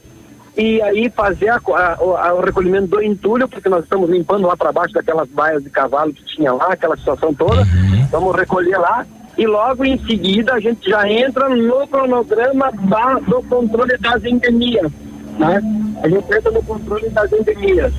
E 0.56 0.80
aí 0.82 1.10
fazer 1.10 1.48
a, 1.48 1.56
a, 1.56 2.28
a, 2.28 2.34
o 2.34 2.40
recolhimento 2.40 2.86
do 2.86 3.02
entulho, 3.02 3.48
porque 3.48 3.68
nós 3.68 3.82
estamos 3.82 4.08
limpando 4.08 4.46
lá 4.46 4.56
para 4.56 4.72
baixo 4.72 4.94
daquelas 4.94 5.28
baias 5.28 5.62
de 5.62 5.70
cavalo 5.70 6.12
que 6.12 6.24
tinha 6.24 6.52
lá, 6.52 6.72
aquela 6.72 6.96
situação 6.96 7.34
toda. 7.34 7.64
Vamos 8.10 8.36
recolher 8.36 8.78
lá 8.78 9.04
e 9.36 9.46
logo 9.46 9.84
em 9.84 9.98
seguida 9.98 10.54
a 10.54 10.60
gente 10.60 10.88
já 10.88 11.08
entra 11.10 11.48
no 11.48 11.86
cronograma 11.88 12.70
da, 12.72 13.14
do 13.14 13.42
controle 13.42 13.96
das 13.98 14.24
endemias. 14.24 14.92
Né? 15.38 15.60
A 16.02 16.08
gente 16.08 16.32
entra 16.32 16.52
no 16.52 16.62
controle 16.62 17.08
das 17.10 17.32
endemias. 17.32 17.92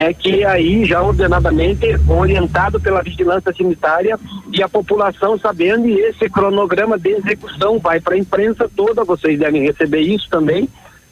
É 0.00 0.12
que 0.12 0.44
aí 0.44 0.84
já 0.84 1.00
ordenadamente 1.00 1.86
orientado 2.08 2.80
pela 2.80 3.00
vigilância 3.00 3.52
sanitária 3.56 4.18
e 4.52 4.60
a 4.60 4.68
população 4.68 5.38
sabendo 5.38 5.86
e 5.86 6.00
esse 6.00 6.28
cronograma 6.28 6.98
de 6.98 7.10
execução 7.10 7.78
vai 7.78 8.00
para 8.00 8.14
a 8.14 8.18
imprensa 8.18 8.68
toda, 8.74 9.04
vocês 9.04 9.38
devem 9.38 9.62
receber 9.62 10.00
isso 10.00 10.28
também 10.28 10.68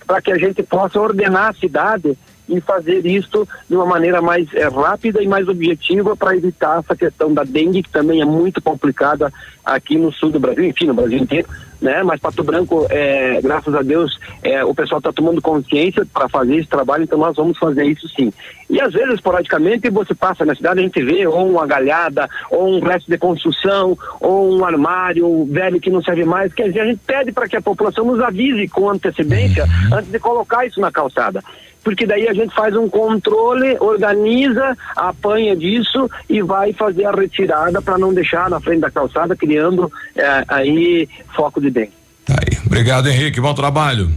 para 0.06 0.22
que 0.22 0.32
a 0.32 0.38
gente 0.38 0.62
possa 0.62 1.00
ordenar 1.00 1.50
a 1.50 1.54
cidade 1.54 2.16
e 2.48 2.60
fazer 2.60 3.04
isso 3.06 3.46
de 3.68 3.76
uma 3.76 3.86
maneira 3.86 4.22
mais 4.22 4.46
é, 4.54 4.68
rápida 4.68 5.22
e 5.22 5.28
mais 5.28 5.48
objetiva 5.48 6.16
para 6.16 6.36
evitar 6.36 6.80
essa 6.80 6.96
questão 6.96 7.32
da 7.32 7.44
dengue, 7.44 7.82
que 7.82 7.90
também 7.90 8.20
é 8.20 8.24
muito 8.24 8.62
complicada 8.62 9.32
aqui 9.64 9.98
no 9.98 10.12
sul 10.12 10.30
do 10.30 10.38
Brasil, 10.38 10.64
enfim, 10.64 10.86
no 10.86 10.94
Brasil 10.94 11.18
inteiro, 11.18 11.48
né? 11.82 12.02
Mas 12.04 12.20
Pato 12.20 12.44
Branco, 12.44 12.86
é, 12.88 13.40
graças 13.42 13.74
a 13.74 13.82
Deus, 13.82 14.16
é, 14.42 14.64
o 14.64 14.74
pessoal 14.74 14.98
está 14.98 15.12
tomando 15.12 15.42
consciência 15.42 16.06
para 16.06 16.28
fazer 16.28 16.56
esse 16.56 16.68
trabalho, 16.68 17.02
então 17.02 17.18
nós 17.18 17.36
vamos 17.36 17.58
fazer 17.58 17.84
isso 17.84 18.08
sim. 18.10 18.32
E 18.70 18.80
às 18.80 18.92
vezes, 18.92 19.14
esporadicamente, 19.14 19.90
você 19.90 20.14
passa 20.14 20.44
na 20.44 20.54
cidade, 20.54 20.80
a 20.80 20.82
gente 20.82 21.02
vê 21.02 21.26
ou 21.26 21.50
uma 21.50 21.66
galhada, 21.66 22.28
ou 22.50 22.76
um 22.76 22.80
resto 22.80 23.10
de 23.10 23.18
construção, 23.18 23.98
ou 24.20 24.56
um 24.56 24.64
armário 24.64 25.44
velho 25.46 25.80
que 25.80 25.90
não 25.90 26.02
serve 26.02 26.24
mais. 26.24 26.54
Quer 26.54 26.68
dizer, 26.68 26.80
a 26.80 26.86
gente 26.86 27.00
pede 27.04 27.32
para 27.32 27.48
que 27.48 27.56
a 27.56 27.62
população 27.62 28.04
nos 28.04 28.20
avise 28.20 28.68
com 28.68 28.90
antecedência 28.90 29.64
uhum. 29.64 29.98
antes 29.98 30.10
de 30.10 30.18
colocar 30.18 30.64
isso 30.64 30.80
na 30.80 30.92
calçada 30.92 31.42
porque 31.86 32.04
daí 32.04 32.26
a 32.26 32.34
gente 32.34 32.52
faz 32.52 32.74
um 32.74 32.88
controle, 32.88 33.76
organiza, 33.78 34.76
apanha 34.96 35.54
disso 35.54 36.10
e 36.28 36.42
vai 36.42 36.72
fazer 36.72 37.04
a 37.04 37.12
retirada 37.12 37.80
para 37.80 37.96
não 37.96 38.12
deixar 38.12 38.50
na 38.50 38.58
frente 38.58 38.80
da 38.80 38.90
calçada, 38.90 39.36
criando 39.36 39.88
é, 40.16 40.44
aí 40.48 41.08
foco 41.36 41.60
de 41.60 41.70
dengue. 41.70 41.92
Tá 42.24 42.34
aí. 42.40 42.58
Obrigado, 42.66 43.08
Henrique. 43.08 43.40
Bom 43.40 43.54
trabalho. 43.54 44.10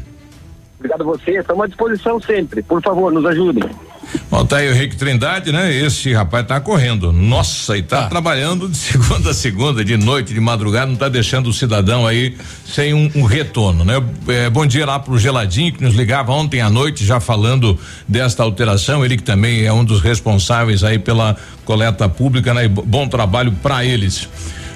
Obrigado 0.80 1.02
a 1.02 1.06
você. 1.06 1.32
Estamos 1.32 1.66
à 1.66 1.68
disposição 1.68 2.22
sempre. 2.22 2.64
Por 2.64 2.82
favor, 2.82 3.12
nos 3.12 3.26
ajudem. 3.26 3.64
Bom, 4.32 4.46
tá 4.46 4.58
aí 4.58 4.70
o 4.70 4.74
Henrique 4.74 4.96
Trindade, 4.96 5.52
né? 5.52 5.72
Esse 5.76 6.14
rapaz 6.14 6.48
tá 6.48 6.60
correndo. 6.60 7.12
Nossa, 7.12 7.78
e 7.78 7.84
tá 7.84 8.06
ah. 8.06 8.10
trabalhando 8.10 8.68
de 8.70 8.78
segunda 8.78 9.32
a 9.32 9.34
segunda, 9.34 9.84
de 9.84 9.98
noite, 9.98 10.34
de 10.34 10.40
madrugada, 10.40 10.88
não 10.88 10.96
tá 10.96 11.10
deixando 11.10 11.50
o 11.50 11.54
cidadão 11.54 12.08
aí 12.08 12.36
sem 12.66 12.94
um, 12.94 13.12
um 13.14 13.24
retorno, 13.24 13.84
né? 13.84 14.02
É, 14.30 14.50
bom 14.50 14.66
dia 14.66 14.86
lá 14.86 14.98
pro 14.98 15.20
Geladinho, 15.20 15.74
que 15.74 15.84
nos 15.84 15.94
ligava 15.94 16.32
ontem 16.32 16.62
à 16.62 16.70
noite 16.70 17.06
já 17.06 17.20
falando 17.20 17.78
desta 18.08 18.42
alteração. 18.42 19.04
Ele 19.04 19.18
que 19.18 19.24
também 19.24 19.66
é 19.66 19.74
um 19.74 19.84
dos 19.84 20.00
responsáveis 20.00 20.82
aí 20.82 20.98
pela 20.98 21.36
coleta 21.66 22.08
pública, 22.08 22.54
né? 22.54 22.66
E 22.66 22.68
bom 22.70 23.08
trabalho 23.08 23.52
para 23.62 23.84
eles. 23.84 24.30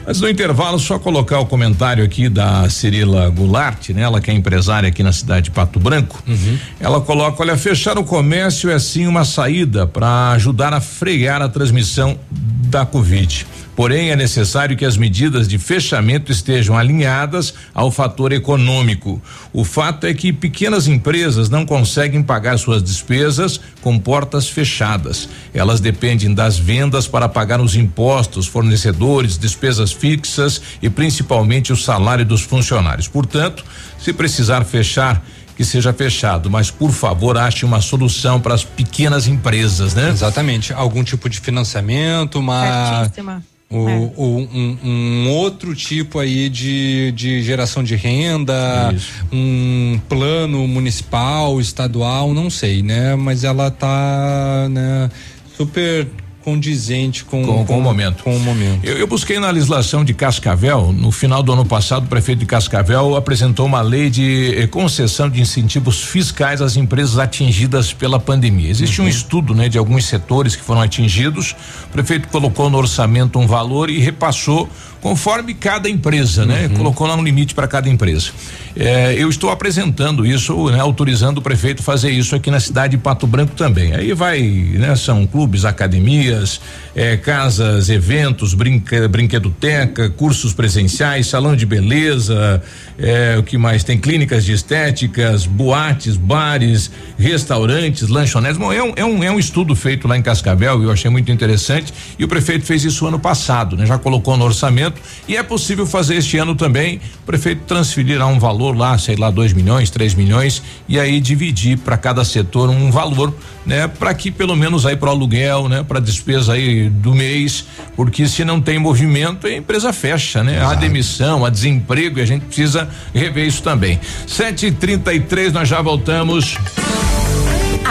Mas 0.06 0.20
no 0.20 0.30
intervalo, 0.30 0.78
só 0.80 1.00
colocar 1.00 1.40
o 1.40 1.46
comentário 1.46 2.04
aqui 2.04 2.28
da 2.28 2.70
Cirila 2.70 3.30
Goulart, 3.30 3.90
né? 3.90 4.02
Ela 4.02 4.20
que 4.20 4.30
é 4.30 4.34
empresária 4.34 4.90
aqui 4.90 5.02
na 5.02 5.12
cidade 5.12 5.46
de 5.46 5.52
Pato 5.52 5.80
Branco. 5.80 6.22
Uhum. 6.28 6.58
Ela 6.80 7.02
coloca: 7.02 7.42
olha, 7.42 7.58
fechar 7.58 7.98
o 7.98 8.04
comércio 8.04 8.70
é 8.70 8.78
sim 8.80 9.08
uma 9.08 9.24
saída 9.24 9.88
para 9.88 10.32
ajudar 10.32 10.74
a 10.74 10.82
frear 10.82 11.42
a 11.42 11.50
transmissão 11.50 12.18
da 12.30 12.86
Covid. 12.86 13.46
Porém, 13.76 14.12
é 14.12 14.16
necessário 14.16 14.78
que 14.78 14.86
as 14.86 14.98
medidas 14.98 15.48
de 15.48 15.58
fechamento 15.58 16.32
estejam 16.32 16.78
alinhadas 16.78 17.54
ao 17.74 17.90
fator 17.90 18.32
econômico. 18.32 19.22
O 19.52 19.64
fato 19.64 20.06
é 20.06 20.14
que 20.14 20.32
pequenas 20.32 20.88
empresas 20.88 21.50
não 21.50 21.66
conseguem 21.66 22.22
pagar 22.22 22.58
suas 22.58 22.84
despesas 22.84 23.60
com 23.82 23.98
portas 23.98 24.48
fechadas. 24.48 25.28
Elas 25.54 25.80
dependem 25.80 26.34
das 26.34 26.58
vendas 26.58 27.08
para 27.08 27.28
pagar 27.28 27.60
os 27.60 27.76
impostos, 27.76 28.46
fornecedores, 28.46 29.38
despesas 29.38 29.92
fixas 29.92 30.62
e 30.82 30.90
principalmente 30.90 31.74
o 31.74 31.78
salário 31.78 32.26
dos 32.26 32.42
funcionários. 32.42 33.08
Portanto, 33.08 33.66
se 33.98 34.14
precisar 34.14 34.64
fechar, 34.66 35.24
que 35.56 35.64
seja 35.64 35.94
fechado, 35.94 36.50
mas 36.50 36.72
por 36.72 36.92
favor 36.92 37.38
ache 37.38 37.64
uma 37.64 37.80
solução 37.80 38.40
para 38.40 38.56
as 38.56 38.64
pequenas 38.64 39.28
empresas, 39.28 39.94
né? 39.94 40.10
Exatamente, 40.10 40.74
algum 40.74 41.04
tipo 41.04 41.30
de 41.30 41.40
financiamento, 41.40 42.40
uma 42.40 43.02
Certíssima. 43.02 43.44
O, 43.74 43.90
é. 43.90 44.12
o, 44.16 44.48
um, 44.54 44.78
um, 44.84 45.30
outro 45.32 45.74
tipo 45.74 46.20
aí 46.20 46.48
de, 46.48 47.12
de 47.14 47.42
geração 47.42 47.84
de 47.84 47.96
renda, 47.96 48.94
Isso. 48.96 49.26
um 49.32 50.00
plano 50.08 50.68
municipal, 50.68 51.60
estadual, 51.60 52.36
não 52.36 52.52
sei, 52.52 52.84
né? 52.84 53.16
Mas 53.16 53.44
ela 53.44 53.72
tá 53.72 54.68
né, 54.70 55.10
super 55.58 56.08
condizente 56.44 57.24
com, 57.24 57.44
com, 57.44 57.54
com, 57.58 57.66
com, 57.66 57.78
o 57.80 57.82
momento. 57.82 58.24
Com 58.24 58.36
o 58.36 58.40
momento. 58.40 58.84
Eu, 58.84 58.98
eu, 58.98 59.08
busquei 59.08 59.40
na 59.40 59.50
legislação 59.50 60.04
de 60.04 60.14
Cascavel, 60.14 60.92
no 60.92 61.12
final 61.12 61.42
do 61.42 61.54
ano 61.54 61.66
passado, 61.66 62.06
o 62.06 62.08
prefeito 62.08 62.40
de 62.40 62.46
Cascavel 62.46 63.16
apresentou 63.16 63.66
uma 63.66 63.82
lei 63.82 64.10
de 64.10 64.54
eh, 64.58 64.68
concessão 64.68 65.30
de 65.30 65.42
incentivos 65.42 66.04
fiscais 66.04 66.62
às 66.62 66.76
empresas 66.76 67.18
atingidas 67.18 67.94
pela 67.94 68.20
pandemia. 68.20 68.70
Existe 68.70 69.00
uhum. 69.00 69.08
um 69.08 69.10
estudo, 69.10 69.56
né, 69.56 69.70
de 69.70 69.78
alguns 69.78 70.06
setores 70.06 70.56
que 70.56 70.64
foram 70.64 70.82
atingidos. 70.82 71.56
O 71.86 71.90
prefeito 71.90 72.28
colocou 72.28 72.70
no 72.70 72.78
orçamento 72.78 73.40
um 73.40 73.48
valor 73.48 73.90
e 73.90 74.00
repassou 74.00 74.70
conforme 75.04 75.54
cada 75.54 75.90
empresa, 75.90 76.46
né? 76.46 76.68
Uhum. 76.68 76.78
Colocou 76.78 77.06
lá 77.06 77.18
um 77.18 77.22
limite 77.22 77.54
para 77.54 77.68
cada 77.68 77.90
empresa. 77.90 78.32
É, 78.74 79.14
eu 79.18 79.30
estou 79.30 79.52
apresentando 79.52 80.26
isso, 80.26 80.72
né? 80.72 80.80
Autorizando 80.80 81.40
o 81.40 81.42
prefeito 81.42 81.82
a 81.82 81.84
fazer 81.84 82.10
isso 82.10 82.34
aqui 82.34 82.50
na 82.50 82.60
cidade 82.62 82.96
de 82.96 83.04
Pato 83.04 83.28
Branco 83.28 83.54
também. 83.54 83.94
Aí 83.94 84.14
vai, 84.14 84.42
né? 84.42 84.96
São 84.96 85.28
clubes, 85.28 85.66
academias, 85.66 86.62
é, 86.96 87.18
casas, 87.18 87.90
eventos, 87.90 88.54
brinca, 88.54 89.06
brinquedoteca, 89.10 90.10
cursos 90.10 90.54
presenciais, 90.54 91.28
salão 91.28 91.54
de 91.54 91.66
beleza, 91.66 92.64
é, 92.98 93.36
o 93.38 93.44
que 93.44 93.58
mais 93.58 93.84
tem 93.84 93.98
clínicas 93.98 94.46
de 94.46 94.54
estéticas, 94.54 95.46
boates, 95.46 96.16
bares, 96.16 96.90
restaurantes, 97.18 98.08
lanchonetes. 98.08 98.58
Bom, 98.58 98.72
é 98.72 98.82
um, 98.82 98.94
é 98.96 99.04
um, 99.04 99.22
é 99.22 99.30
um 99.30 99.38
estudo 99.38 99.76
feito 99.76 100.08
lá 100.08 100.18
em 100.18 100.22
Cascavel 100.22 100.82
e 100.82 100.86
eu 100.86 100.92
achei 100.92 101.12
muito 101.12 101.30
interessante 101.30 101.94
e 102.18 102.24
o 102.24 102.28
prefeito 102.30 102.66
fez 102.66 102.86
isso 102.86 103.06
ano 103.06 103.20
passado, 103.20 103.76
né? 103.76 103.86
Já 103.86 103.98
colocou 103.98 104.38
no 104.38 104.46
orçamento 104.46 104.93
e 105.28 105.38
é 105.38 105.44
possível 105.44 105.86
fazer 105.86 106.16
este 106.16 106.38
ano 106.38 106.56
também. 106.56 107.00
O 107.22 107.26
prefeito 107.26 107.64
transferirá 107.66 108.26
um 108.28 108.40
valor 108.40 108.76
lá, 108.76 108.98
sei 108.98 109.16
lá, 109.16 109.30
2 109.30 109.54
milhões, 109.54 109.90
3 109.90 110.14
milhões, 110.16 110.62
e 110.88 111.00
aí 111.00 111.20
dividir 111.20 111.78
para 111.78 111.98
cada 111.98 112.24
setor 112.26 112.70
um 112.70 112.92
valor, 112.92 113.34
né? 113.66 113.88
Para 113.88 114.14
que 114.14 114.32
pelo 114.32 114.56
menos 114.56 114.86
aí 114.86 114.96
para 114.96 115.10
o 115.10 115.12
aluguel, 115.12 115.70
né? 115.70 115.84
Para 115.84 116.00
despesa 116.00 116.54
aí 116.54 116.90
do 116.90 117.14
mês, 117.14 117.66
porque 117.96 118.28
se 118.28 118.44
não 118.44 118.62
tem 118.62 118.80
movimento, 118.80 119.48
a 119.48 119.54
empresa 119.54 119.94
fecha, 119.94 120.44
né? 120.44 120.58
Exato. 120.58 120.72
A 120.72 120.76
demissão, 120.76 121.46
a 121.46 121.50
desemprego, 121.50 122.20
e 122.20 122.22
a 122.22 122.26
gente 122.26 122.46
precisa 122.46 122.90
rever 123.14 123.48
isso 123.48 123.64
também. 123.64 124.00
7h33, 124.28 125.52
nós 125.52 125.70
já 125.70 125.82
voltamos. 125.82 126.58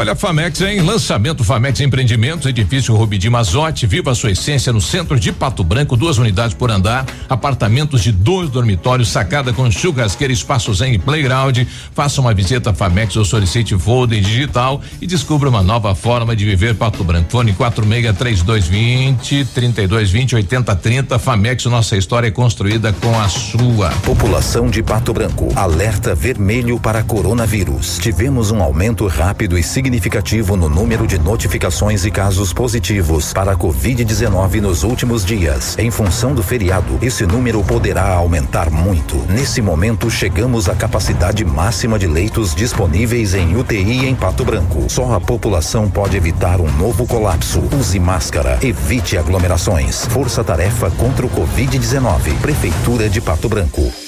Olha, 0.00 0.12
a 0.12 0.14
Famex 0.14 0.60
em 0.60 0.80
lançamento 0.80 1.42
Famex 1.42 1.80
Empreendimentos, 1.80 2.46
edifício 2.46 2.94
Rubidi 2.94 3.28
Mazotti, 3.28 3.84
viva 3.84 4.12
a 4.12 4.14
sua 4.14 4.30
essência 4.30 4.72
no 4.72 4.80
centro 4.80 5.18
de 5.18 5.32
Pato 5.32 5.64
Branco, 5.64 5.96
duas 5.96 6.18
unidades 6.18 6.54
por 6.54 6.70
andar, 6.70 7.04
apartamentos 7.28 8.00
de 8.00 8.12
dois 8.12 8.48
dormitórios, 8.48 9.08
sacada 9.08 9.52
com 9.52 9.68
churrasqueira, 9.68 10.32
espaço 10.32 10.72
zen 10.72 10.94
e 10.94 10.98
playground. 11.00 11.66
Faça 11.92 12.20
uma 12.20 12.32
visita 12.32 12.70
à 12.70 12.72
Famex 12.72 13.16
ou 13.16 13.24
solicite 13.24 13.76
Folder 13.76 14.20
Digital 14.20 14.80
e 15.02 15.06
descubra 15.06 15.48
uma 15.48 15.64
nova 15.64 15.92
forma 15.96 16.36
de 16.36 16.44
viver 16.44 16.76
Pato 16.76 17.02
Branco. 17.02 17.32
Fone 17.32 17.52
46 17.52 18.12
3220 18.12 19.46
3220 19.46 20.36
8030. 20.36 21.18
Famex, 21.18 21.64
nossa 21.64 21.96
história 21.96 22.28
é 22.28 22.30
construída 22.30 22.92
com 22.92 23.18
a 23.18 23.28
sua. 23.28 23.90
População 24.04 24.70
de 24.70 24.80
Pato 24.80 25.12
Branco, 25.12 25.52
alerta 25.56 26.14
vermelho 26.14 26.78
para 26.78 27.02
coronavírus. 27.02 27.98
Tivemos 27.98 28.52
um 28.52 28.62
aumento 28.62 29.04
rápido 29.08 29.58
e 29.58 29.62
significativo 29.64 29.87
significativo 29.88 30.54
no 30.54 30.68
número 30.68 31.06
de 31.06 31.18
notificações 31.18 32.04
e 32.04 32.10
casos 32.10 32.52
positivos 32.52 33.32
para 33.32 33.52
a 33.52 33.56
Covid-19 33.56 34.60
nos 34.60 34.82
últimos 34.82 35.24
dias. 35.24 35.78
Em 35.78 35.90
função 35.90 36.34
do 36.34 36.42
feriado, 36.42 36.98
esse 37.00 37.24
número 37.24 37.64
poderá 37.64 38.06
aumentar 38.12 38.70
muito. 38.70 39.16
Nesse 39.30 39.62
momento, 39.62 40.10
chegamos 40.10 40.68
à 40.68 40.74
capacidade 40.74 41.42
máxima 41.42 41.98
de 41.98 42.06
leitos 42.06 42.54
disponíveis 42.54 43.32
em 43.32 43.56
UTI 43.56 44.06
em 44.06 44.14
Pato 44.14 44.44
Branco. 44.44 44.84
Só 44.90 45.14
a 45.14 45.20
população 45.20 45.88
pode 45.88 46.18
evitar 46.18 46.60
um 46.60 46.70
novo 46.72 47.06
colapso. 47.06 47.62
Use 47.72 47.98
máscara, 47.98 48.58
evite 48.60 49.16
aglomerações. 49.16 50.04
Força 50.08 50.44
Tarefa 50.44 50.90
contra 50.90 51.24
o 51.24 51.30
Covid-19. 51.30 52.38
Prefeitura 52.42 53.08
de 53.08 53.22
Pato 53.22 53.48
Branco. 53.48 54.07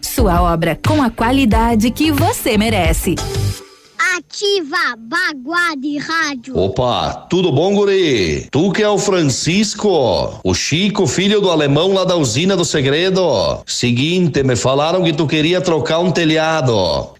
Sua 0.00 0.42
obra 0.42 0.78
com 0.86 1.02
a 1.02 1.10
qualidade 1.10 1.90
que 1.90 2.10
você 2.10 2.56
merece. 2.56 3.14
Ativa 4.16 4.96
Baguá 4.96 5.74
de 5.76 5.98
Rádio. 5.98 6.56
Opa, 6.56 7.26
tudo 7.28 7.50
bom, 7.50 7.74
guri? 7.74 8.46
Tu 8.50 8.72
que 8.72 8.82
é 8.82 8.88
o 8.88 8.98
Francisco, 8.98 10.40
o 10.44 10.54
Chico, 10.54 11.06
filho 11.06 11.40
do 11.40 11.50
alemão 11.50 11.92
lá 11.92 12.04
da 12.04 12.14
usina 12.14 12.56
do 12.56 12.64
segredo. 12.64 13.22
Seguinte, 13.66 14.42
me 14.42 14.54
falaram 14.54 15.02
que 15.02 15.12
tu 15.12 15.26
queria 15.26 15.60
trocar 15.60 15.98
um 15.98 16.12
telhado, 16.12 17.13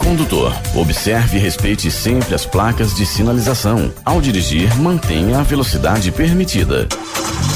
Condutor, 0.00 0.52
observe 0.74 1.36
e 1.36 1.40
respeite 1.40 1.90
sempre 1.90 2.34
as 2.34 2.44
placas 2.44 2.94
de 2.94 3.04
sinalização. 3.06 3.92
Ao 4.04 4.20
dirigir, 4.20 4.74
mantenha 4.78 5.38
a 5.38 5.42
velocidade 5.42 6.10
permitida. 6.10 6.88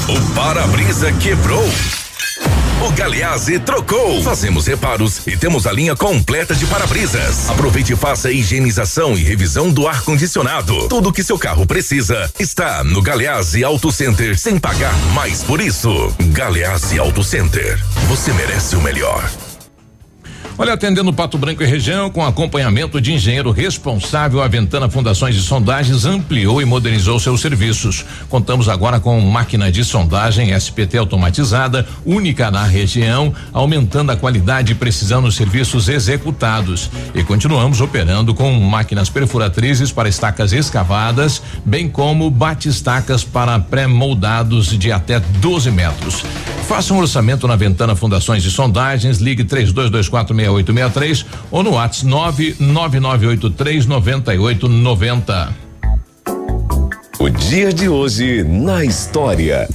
O 0.07 0.33
para-brisa 0.35 1.11
quebrou. 1.13 1.67
O 2.85 2.91
Galeazzi 2.91 3.57
trocou. 3.57 4.21
Fazemos 4.21 4.67
reparos 4.67 5.25
e 5.25 5.35
temos 5.35 5.65
a 5.65 5.71
linha 5.71 5.95
completa 5.95 6.53
de 6.53 6.67
para-brisas. 6.67 7.49
Aproveite 7.49 7.93
e 7.93 7.95
faça 7.95 8.27
a 8.27 8.31
higienização 8.31 9.17
e 9.17 9.23
revisão 9.23 9.71
do 9.71 9.87
ar-condicionado. 9.87 10.87
Tudo 10.87 11.11
que 11.11 11.23
seu 11.23 11.39
carro 11.39 11.65
precisa 11.65 12.31
está 12.37 12.83
no 12.83 13.01
Galeazzi 13.01 13.63
Auto 13.63 13.91
Center 13.91 14.37
sem 14.37 14.59
pagar 14.59 14.95
mais 15.13 15.41
por 15.41 15.59
isso. 15.59 16.13
Galeazzi 16.31 16.99
Auto 16.99 17.23
Center. 17.23 17.83
Você 18.07 18.31
merece 18.33 18.75
o 18.75 18.81
melhor. 18.81 19.27
Olha, 20.57 20.71
atendendo 20.71 21.11
Pato 21.11 21.37
Branco 21.37 21.61
e 21.63 21.65
região, 21.65 22.09
com 22.09 22.23
acompanhamento 22.23 23.01
de 23.01 23.11
engenheiro 23.11 23.51
responsável, 23.51 24.41
a 24.41 24.47
Ventana 24.47 24.89
Fundações 24.89 25.35
e 25.35 25.41
Sondagens 25.41 26.05
ampliou 26.05 26.61
e 26.61 26.65
modernizou 26.65 27.19
seus 27.19 27.41
serviços. 27.41 28.05
Contamos 28.29 28.69
agora 28.69 28.97
com 28.97 29.19
máquina 29.19 29.69
de 29.69 29.83
sondagem 29.83 30.55
SPT 30.57 30.97
automatizada, 30.97 31.85
única 32.05 32.49
na 32.49 32.63
região, 32.63 33.33
aumentando 33.51 34.13
a 34.13 34.15
qualidade 34.15 34.71
e 34.71 34.75
precisão 34.75 35.19
nos 35.19 35.35
serviços 35.35 35.89
executados. 35.89 36.89
E 37.13 37.21
continuamos 37.21 37.81
operando 37.81 38.33
com 38.33 38.49
máquinas 38.53 39.09
perfuratrizes 39.09 39.91
para 39.91 40.07
estacas 40.07 40.53
escavadas, 40.53 41.41
bem 41.65 41.89
como 41.89 42.29
bate-estacas 42.29 43.25
para 43.25 43.59
pré-moldados 43.59 44.67
de 44.67 44.89
até 44.89 45.19
12 45.19 45.69
metros. 45.69 46.23
Faça 46.67 46.95
um 46.95 46.97
orçamento 46.97 47.47
na 47.47 47.55
Ventana 47.55 47.95
Fundações 47.95 48.43
e 48.43 48.49
Sondagens, 48.49 49.19
ligue 49.19 49.43
3224 49.43 50.33
6863 50.49 51.25
ou 51.51 51.63
no 51.63 51.71
WhatsApp 51.71 52.55
99983 52.59 53.85
9890. 53.85 55.55
O 57.19 57.29
dia 57.29 57.73
de 57.73 57.87
hoje 57.87 58.43
na 58.43 58.83
história. 58.83 59.67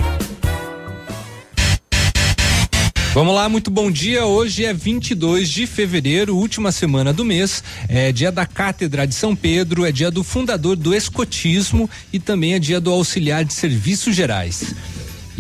Vamos 3.13 3.35
lá, 3.35 3.49
muito 3.49 3.73
bom 3.73 3.91
dia. 3.91 4.25
Hoje 4.25 4.65
é 4.65 4.73
22 4.73 5.49
de 5.49 5.67
fevereiro, 5.67 6.37
última 6.37 6.71
semana 6.71 7.13
do 7.13 7.25
mês. 7.25 7.65
É 7.89 8.13
dia 8.13 8.31
da 8.31 8.47
Cátedra 8.47 9.05
de 9.05 9.17
São 9.17 9.35
Pedro, 9.35 9.85
é 9.85 9.91
dia 9.91 10.13
do 10.13 10.23
fundador 10.23 10.77
do 10.77 10.95
escotismo 10.95 11.91
e 12.13 12.21
também 12.21 12.55
é 12.55 12.61
dia 12.61 12.81
do 12.81 12.89
auxiliar 12.89 13.45
de 13.45 13.53
serviços 13.53 14.15
gerais. 14.15 14.75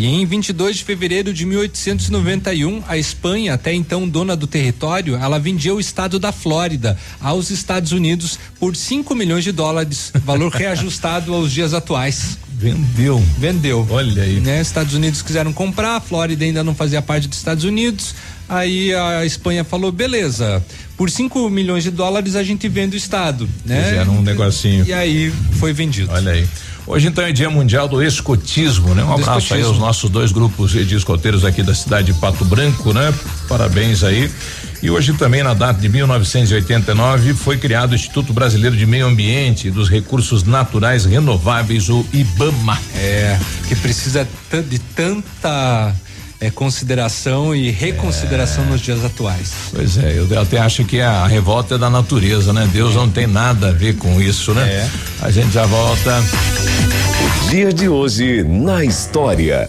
E 0.01 0.07
em 0.07 0.25
22 0.25 0.79
de 0.79 0.85
fevereiro 0.85 1.31
de 1.31 1.45
1891, 1.45 2.83
a 2.89 2.97
Espanha, 2.97 3.53
até 3.53 3.75
então 3.75 4.09
dona 4.09 4.35
do 4.35 4.47
território, 4.47 5.15
ela 5.15 5.39
vendia 5.39 5.75
o 5.75 5.79
estado 5.79 6.19
da 6.19 6.33
Flórida 6.33 6.97
aos 7.21 7.51
Estados 7.51 7.93
Unidos 7.93 8.39
por 8.59 8.75
5 8.75 9.15
milhões 9.15 9.45
de 9.45 9.53
dólares, 9.53 10.11
valor 10.25 10.51
reajustado 10.53 11.35
aos 11.35 11.53
dias 11.53 11.75
atuais. 11.75 12.39
Vendeu. 12.51 13.23
Vendeu. 13.37 13.87
Olha 13.91 14.23
aí. 14.23 14.41
Né? 14.41 14.63
Estados 14.63 14.95
Unidos 14.95 15.21
quiseram 15.21 15.53
comprar, 15.53 15.97
a 15.97 16.01
Flórida 16.01 16.47
ainda 16.47 16.65
não 16.65 16.75
fazia 16.75 17.03
parte 17.03 17.29
dos 17.29 17.37
Estados 17.37 17.65
Unidos. 17.65 18.15
Aí 18.49 18.95
a 18.95 19.27
Espanha 19.27 19.65
falou: 19.65 19.93
beleza, 19.93 20.65
por 20.97 21.11
5 21.11 21.51
milhões 21.51 21.85
de 21.85 21.91
dólares 21.91 22.37
a 22.37 22.43
gente 22.43 22.67
vende 22.71 22.97
o 22.97 22.99
Estado. 22.99 23.47
Né? 23.67 23.85
Fizeram 23.85 24.17
um 24.17 24.23
negocinho. 24.23 24.87
E 24.87 24.95
aí 24.95 25.31
foi 25.59 25.75
vendido. 25.75 26.11
Olha 26.11 26.33
aí. 26.33 26.49
Hoje 26.87 27.09
então 27.09 27.25
é 27.25 27.33
dia 27.33 27.49
mundial 27.49 27.87
do 27.87 28.03
escotismo, 28.03 28.95
né? 28.95 29.05
Um 29.05 29.13
abraço 29.13 29.39
escotismo. 29.39 29.57
aí 29.57 29.63
aos 29.63 29.79
nossos 29.79 30.11
dois 30.11 30.33
grupos 30.33 30.73
de 30.73 30.95
escoteiros 30.95 31.45
aqui 31.45 31.63
da 31.63 31.75
cidade 31.75 32.13
de 32.13 32.19
Pato 32.19 32.45
Branco, 32.45 32.93
né? 32.93 33.13
Parabéns 33.49 34.03
aí. 34.03 34.31
E 34.83 34.91
hoje 34.91 35.13
também 35.13 35.43
na 35.43 35.53
data 35.53 35.79
de 35.79 35.89
1989 35.89 37.35
foi 37.35 37.59
criado 37.59 37.93
o 37.93 37.95
Instituto 37.95 38.33
Brasileiro 38.33 38.77
de 38.77 38.87
Meio 38.87 39.07
Ambiente 39.07 39.69
e 39.69 39.71
dos 39.71 39.91
Recursos 39.91 40.43
Naturais 40.43 41.05
Renováveis, 41.05 41.91
o 41.91 42.05
IBAMA. 42.13 42.79
É, 42.95 43.39
que 43.69 43.77
precisa 43.77 44.27
de 44.69 44.79
tanta 44.79 45.95
é, 46.41 46.51
consideração 46.51 47.55
e 47.55 47.71
reconsideração 47.71 48.65
é. 48.65 48.67
nos 48.69 48.81
dias 48.81 49.05
atuais. 49.05 49.53
Pois 49.73 49.99
é, 49.99 50.19
eu 50.19 50.41
até 50.41 50.59
acho 50.59 50.85
que 50.85 51.01
a 51.01 51.27
revolta 51.27 51.75
é 51.75 51.79
da 51.79 51.91
natureza, 51.91 52.53
né? 52.53 52.69
Deus 52.73 52.95
não 52.95 53.09
tem 53.09 53.27
nada 53.27 53.69
a 53.69 53.73
ver 53.73 53.97
com 53.97 54.21
isso, 54.21 54.55
né? 54.55 54.63
É. 54.63 54.89
A 55.21 55.31
gente 55.31 55.51
já 55.53 55.67
volta. 55.67 56.23
O 57.47 57.51
dia 57.51 57.73
de 57.73 57.89
hoje 57.89 58.43
na 58.43 58.85
história. 58.85 59.69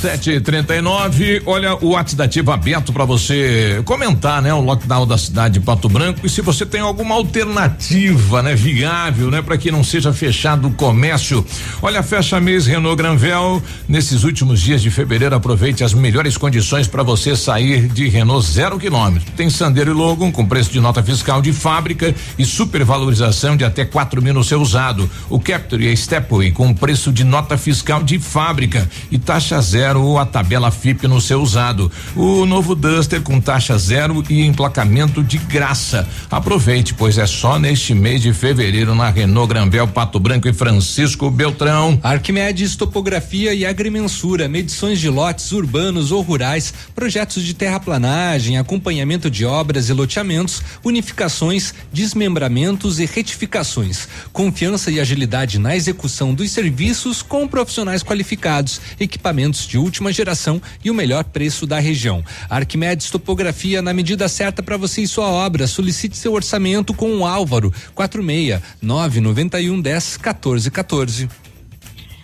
Sete 0.00 0.30
e 0.30 0.40
trinta 0.40 0.74
e 0.74 0.80
nove, 0.80 1.42
olha 1.44 1.74
o 1.74 1.90
WhatsApp 1.90 2.40
aberto 2.50 2.90
para 2.90 3.04
você 3.04 3.82
comentar, 3.84 4.40
né? 4.40 4.54
O 4.54 4.62
lockdown 4.62 5.06
da 5.06 5.18
cidade 5.18 5.58
de 5.58 5.60
Pato 5.60 5.90
Branco 5.90 6.20
e 6.24 6.28
se 6.30 6.40
você 6.40 6.64
tem 6.64 6.80
alguma 6.80 7.14
alternativa, 7.14 8.42
né? 8.42 8.54
Viável, 8.54 9.30
né? 9.30 9.42
Para 9.42 9.58
que 9.58 9.70
não 9.70 9.84
seja 9.84 10.10
fechado 10.10 10.68
o 10.68 10.70
comércio. 10.72 11.44
Olha, 11.82 12.02
fecha 12.02 12.40
mês 12.40 12.64
Renault 12.64 12.96
Granvel, 12.96 13.62
nesses 13.86 14.24
últimos 14.24 14.62
dias 14.62 14.80
de 14.80 14.90
fevereiro 14.90 15.34
aproveite 15.34 15.84
as 15.84 15.92
melhores 15.92 16.38
condições 16.38 16.86
para 16.86 17.02
você 17.02 17.36
sair 17.36 17.86
de 17.86 18.08
Renault 18.08 18.46
zero 18.46 18.78
quilômetro. 18.78 19.30
Tem 19.32 19.50
Sandero 19.50 19.90
e 19.90 19.94
Logan 19.94 20.30
com 20.30 20.46
preço 20.46 20.72
de 20.72 20.80
nota 20.80 21.02
fiscal 21.02 21.42
de 21.42 21.52
fábrica 21.52 22.14
e 22.38 22.46
supervalorização 22.46 23.54
de 23.54 23.66
até 23.66 23.84
quatro 23.84 24.22
mil 24.22 24.32
no 24.32 24.42
seu 24.42 24.62
usado. 24.62 25.10
O 25.28 25.38
Capture 25.38 25.84
e 25.84 25.92
a 25.92 25.94
Stepway 25.94 26.52
com 26.52 26.72
preço 26.72 27.12
de 27.12 27.22
nota 27.22 27.58
fiscal 27.58 28.02
de 28.02 28.18
fábrica 28.18 28.88
e 29.10 29.18
taxa 29.18 29.60
zero 29.60 29.89
zero 29.90 30.18
a 30.18 30.24
tabela 30.24 30.70
FIP 30.70 31.08
no 31.08 31.20
seu 31.20 31.42
usado. 31.42 31.90
O 32.14 32.46
novo 32.46 32.76
Duster 32.76 33.20
com 33.22 33.40
taxa 33.40 33.76
zero 33.76 34.22
e 34.30 34.42
emplacamento 34.46 35.20
de 35.22 35.36
graça. 35.36 36.06
Aproveite, 36.30 36.94
pois 36.94 37.18
é 37.18 37.26
só 37.26 37.58
neste 37.58 37.92
mês 37.92 38.22
de 38.22 38.32
fevereiro 38.32 38.94
na 38.94 39.10
Renault 39.10 39.48
Granvel, 39.48 39.88
Pato 39.88 40.20
Branco 40.20 40.48
e 40.48 40.52
Francisco 40.52 41.28
Beltrão. 41.28 41.98
Arquimedes 42.04 42.76
Topografia 42.76 43.52
e 43.52 43.66
Agrimensura, 43.66 44.48
medições 44.48 45.00
de 45.00 45.08
lotes 45.08 45.50
urbanos 45.50 46.12
ou 46.12 46.22
rurais, 46.22 46.72
projetos 46.94 47.42
de 47.42 47.52
terraplanagem, 47.52 48.58
acompanhamento 48.58 49.28
de 49.28 49.44
obras 49.44 49.88
e 49.88 49.92
loteamentos, 49.92 50.62
unificações, 50.84 51.74
desmembramentos 51.92 53.00
e 53.00 53.06
retificações. 53.06 54.06
Confiança 54.32 54.88
e 54.88 55.00
agilidade 55.00 55.58
na 55.58 55.74
execução 55.74 56.32
dos 56.32 56.48
serviços 56.52 57.22
com 57.22 57.48
profissionais 57.48 58.04
qualificados, 58.04 58.80
equipamentos 59.00 59.66
de 59.66 59.79
última 59.80 60.12
geração 60.12 60.60
e 60.84 60.90
o 60.90 60.94
melhor 60.94 61.24
preço 61.24 61.66
da 61.66 61.78
região. 61.78 62.24
Arquimedes 62.48 63.10
Topografia 63.10 63.82
na 63.82 63.92
medida 63.92 64.28
certa 64.28 64.62
para 64.62 64.76
você 64.76 65.02
e 65.02 65.08
sua 65.08 65.26
obra. 65.26 65.66
Solicite 65.66 66.16
seu 66.16 66.32
orçamento 66.32 66.94
com 66.94 67.16
o 67.16 67.26
Álvaro 67.26 67.72
46 67.94 68.60
991 68.80 69.80
10 69.80 70.16
14 70.16 70.70
14. 70.70 71.28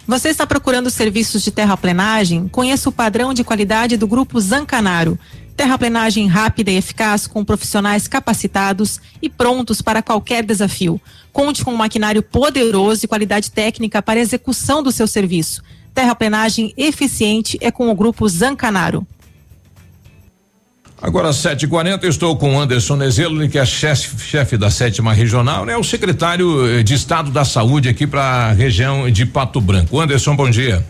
Você 0.06 0.28
está 0.28 0.46
procurando 0.46 0.88
serviços 0.88 1.42
de 1.42 1.50
terraplenagem? 1.50 2.46
Conheça 2.46 2.88
o 2.88 2.92
padrão 2.92 3.34
de 3.34 3.42
qualidade 3.42 3.96
do 3.96 4.06
Grupo 4.06 4.40
Zancanaro. 4.40 5.18
Terraplenagem 5.56 6.28
rápida 6.28 6.70
e 6.70 6.76
eficaz 6.76 7.26
com 7.26 7.44
profissionais 7.44 8.06
capacitados 8.06 9.00
e 9.20 9.28
prontos 9.28 9.82
para 9.82 10.02
qualquer 10.02 10.44
desafio. 10.44 11.00
Conte 11.32 11.64
com 11.64 11.72
um 11.72 11.76
maquinário 11.76 12.22
poderoso 12.22 13.04
e 13.04 13.08
qualidade 13.08 13.50
técnica 13.50 14.00
para 14.00 14.20
execução 14.20 14.80
do 14.80 14.92
seu 14.92 15.08
serviço 15.08 15.60
terraplenagem 15.96 16.74
eficiente 16.76 17.56
é 17.58 17.70
com 17.70 17.90
o 17.90 17.94
grupo 17.94 18.28
Zancanaro. 18.28 19.06
Agora, 21.00 21.30
7h40, 21.30 22.04
estou 22.04 22.36
com 22.36 22.58
Anderson 22.58 22.96
Nezelo, 22.96 23.48
que 23.48 23.58
é 23.58 23.64
chefe, 23.64 24.18
chefe 24.22 24.56
da 24.56 24.70
sétima 24.70 25.12
regional, 25.12 25.64
né? 25.64 25.76
O 25.76 25.84
secretário 25.84 26.66
eh, 26.66 26.82
de 26.82 26.94
Estado 26.94 27.30
da 27.30 27.44
Saúde 27.44 27.88
aqui 27.88 28.06
para 28.06 28.22
a 28.22 28.52
região 28.52 29.10
de 29.10 29.24
Pato 29.24 29.60
Branco. 29.60 30.00
Anderson, 30.00 30.34
bom 30.34 30.48
dia. 30.50 30.84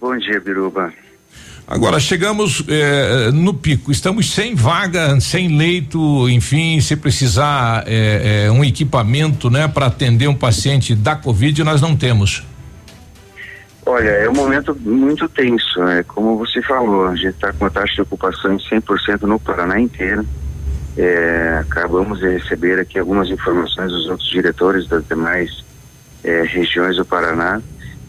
Bom 0.00 0.16
dia, 0.18 0.40
Biruba. 0.40 0.92
Agora 1.66 1.98
chegamos 1.98 2.62
eh, 2.68 3.30
no 3.32 3.54
pico, 3.54 3.90
estamos 3.90 4.30
sem 4.30 4.54
vaga, 4.54 5.18
sem 5.20 5.56
leito, 5.56 6.28
enfim, 6.28 6.78
se 6.80 6.94
precisar 6.94 7.84
eh, 7.86 8.50
um 8.50 8.62
equipamento, 8.62 9.48
né, 9.50 9.66
para 9.66 9.86
atender 9.86 10.28
um 10.28 10.34
paciente 10.34 10.94
da 10.94 11.16
Covid, 11.16 11.64
nós 11.64 11.80
não 11.80 11.96
temos. 11.96 12.42
Olha, 13.86 14.08
é 14.08 14.28
um 14.28 14.34
momento 14.34 14.74
muito 14.80 15.28
tenso, 15.28 15.82
né? 15.84 16.02
Como 16.04 16.38
você 16.38 16.62
falou, 16.62 17.06
a 17.06 17.14
gente 17.14 17.34
está 17.34 17.52
com 17.52 17.66
a 17.66 17.70
taxa 17.70 17.94
de 17.94 18.00
ocupação 18.00 18.56
de 18.56 18.64
100% 18.70 19.22
no 19.22 19.38
Paraná 19.38 19.78
inteiro. 19.78 20.26
É, 20.96 21.58
acabamos 21.60 22.20
de 22.20 22.28
receber 22.28 22.78
aqui 22.80 22.98
algumas 22.98 23.28
informações 23.28 23.90
dos 23.90 24.06
outros 24.08 24.28
diretores 24.30 24.88
das 24.88 25.06
demais 25.06 25.64
é, 26.22 26.42
regiões 26.42 26.96
do 26.96 27.04
Paraná, 27.04 27.60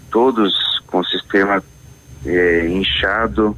todos 0.10 0.54
com 0.88 1.00
o 1.00 1.06
sistema 1.06 1.62
é, 2.26 2.68
inchado, 2.68 3.58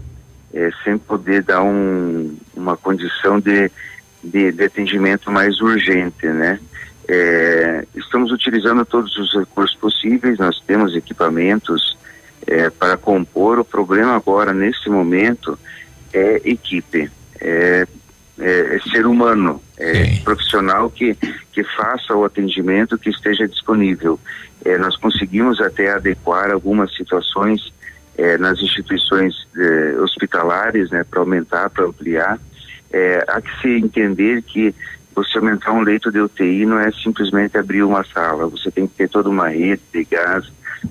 é, 0.53 0.71
sem 0.83 0.97
poder 0.97 1.43
dar 1.43 1.61
um, 1.61 2.35
uma 2.55 2.75
condição 2.75 3.39
de, 3.39 3.69
de, 4.23 4.51
de, 4.51 4.63
atendimento 4.63 5.29
mais 5.29 5.61
urgente, 5.61 6.25
né? 6.25 6.59
É, 7.07 7.85
estamos 7.95 8.31
utilizando 8.31 8.83
todos 8.85 9.15
os 9.17 9.33
recursos 9.33 9.77
possíveis, 9.77 10.39
nós 10.39 10.59
temos 10.65 10.95
equipamentos 10.95 11.96
é, 12.47 12.69
para 12.69 12.97
compor. 12.97 13.59
O 13.59 13.65
problema 13.65 14.15
agora, 14.15 14.53
nesse 14.53 14.89
momento, 14.89 15.59
é 16.13 16.41
equipe, 16.45 17.11
é, 17.39 17.85
é, 18.39 18.75
é 18.75 18.79
ser 18.89 19.05
humano, 19.05 19.61
é 19.77 20.17
profissional 20.23 20.89
que, 20.89 21.15
que 21.51 21.63
faça 21.75 22.15
o 22.15 22.23
atendimento 22.23 22.97
que 22.97 23.09
esteja 23.09 23.47
disponível. 23.47 24.19
É, 24.63 24.77
nós 24.77 24.95
conseguimos 24.95 25.59
até 25.61 25.91
adequar 25.91 26.51
algumas 26.51 26.95
situações 26.95 27.73
é, 28.17 28.37
nas 28.37 28.59
instituições 28.59 29.35
hospitalares, 30.01 30.89
né, 30.89 31.03
para 31.03 31.19
aumentar, 31.19 31.69
para 31.69 31.85
ampliar. 31.85 32.39
Há 33.27 33.41
que 33.41 33.61
se 33.61 33.69
entender 33.69 34.41
que 34.41 34.73
você 35.13 35.37
aumentar 35.39 35.71
um 35.71 35.81
leito 35.81 36.11
de 36.11 36.19
UTI 36.19 36.65
não 36.65 36.79
é 36.79 36.91
simplesmente 36.91 37.57
abrir 37.57 37.83
uma 37.83 38.03
sala, 38.03 38.47
você 38.47 38.71
tem 38.71 38.87
que 38.87 38.93
ter 38.93 39.09
toda 39.09 39.29
uma 39.29 39.49
rede 39.49 39.81
de 39.91 40.03
gás, 40.03 40.45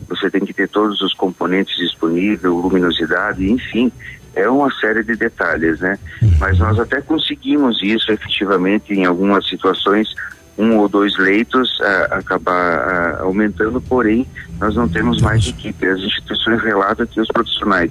você 0.09 0.31
tem 0.31 0.45
que 0.45 0.53
ter 0.53 0.69
todos 0.69 1.01
os 1.01 1.15
componentes 1.15 1.77
disponíveis, 1.77 2.43
luminosidade, 2.43 3.51
enfim, 3.51 3.91
é 4.35 4.49
uma 4.49 4.71
série 4.81 5.03
de 5.03 5.17
detalhes, 5.17 5.81
né? 5.81 5.99
Mas 6.39 6.59
nós 6.59 6.79
até 6.79 7.01
conseguimos 7.01 7.83
isso 7.83 8.13
efetivamente 8.13 8.93
em 8.93 9.07
algumas 9.07 9.49
situações, 9.49 10.15
um 10.59 10.77
ou 10.77 10.89
dois 10.89 11.17
leitos 11.17 11.81
a, 11.81 12.19
acabar 12.19 12.53
a, 12.53 13.23
aumentando, 13.23 13.81
porém 13.81 14.27
nós 14.61 14.75
não 14.77 14.89
temos 14.89 15.23
mais 15.23 15.47
equipe. 15.47 15.87
As 15.87 16.01
instituições 16.01 16.63
relatam 16.63 17.07
que 17.07 17.21
os 17.21 17.29
profissionais 17.29 17.91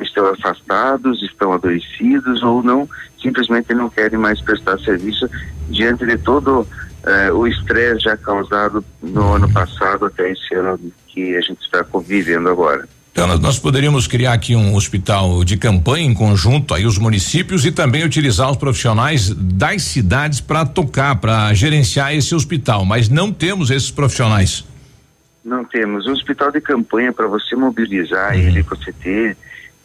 estão 0.00 0.26
afastados, 0.26 1.22
estão 1.22 1.52
adoecidos 1.52 2.42
ou 2.42 2.62
não, 2.62 2.88
simplesmente 3.20 3.72
não 3.74 3.88
querem 3.88 4.18
mais 4.18 4.40
prestar 4.40 4.78
serviço 4.80 5.28
diante 5.70 6.04
de 6.04 6.18
todo 6.18 6.66
eh, 7.06 7.32
o 7.32 7.46
estresse 7.46 8.00
já 8.00 8.16
causado 8.16 8.84
no 9.02 9.34
ano 9.34 9.50
passado 9.52 10.06
até 10.06 10.30
esse 10.30 10.54
ano 10.54 10.78
que 11.16 11.34
a 11.34 11.40
gente 11.40 11.62
está 11.62 11.82
convivendo 11.82 12.50
agora. 12.50 12.86
Então, 13.10 13.26
nós 13.38 13.58
poderíamos 13.58 14.06
criar 14.06 14.34
aqui 14.34 14.54
um 14.54 14.74
hospital 14.74 15.42
de 15.42 15.56
campanha 15.56 16.04
em 16.04 16.12
conjunto 16.12 16.74
aí 16.74 16.84
os 16.84 16.98
municípios 16.98 17.64
e 17.64 17.72
também 17.72 18.04
utilizar 18.04 18.50
os 18.50 18.58
profissionais 18.58 19.30
das 19.30 19.80
cidades 19.84 20.38
para 20.38 20.66
tocar, 20.66 21.16
para 21.16 21.54
gerenciar 21.54 22.14
esse 22.14 22.34
hospital, 22.34 22.84
mas 22.84 23.08
não 23.08 23.32
temos 23.32 23.70
esses 23.70 23.90
profissionais. 23.90 24.66
Não 25.42 25.64
temos. 25.64 26.06
Um 26.06 26.12
hospital 26.12 26.52
de 26.52 26.60
campanha 26.60 27.10
para 27.10 27.26
você 27.26 27.56
mobilizar 27.56 28.34
uhum. 28.34 28.38
ele, 28.38 28.60
você 28.60 28.92
ter 28.92 29.34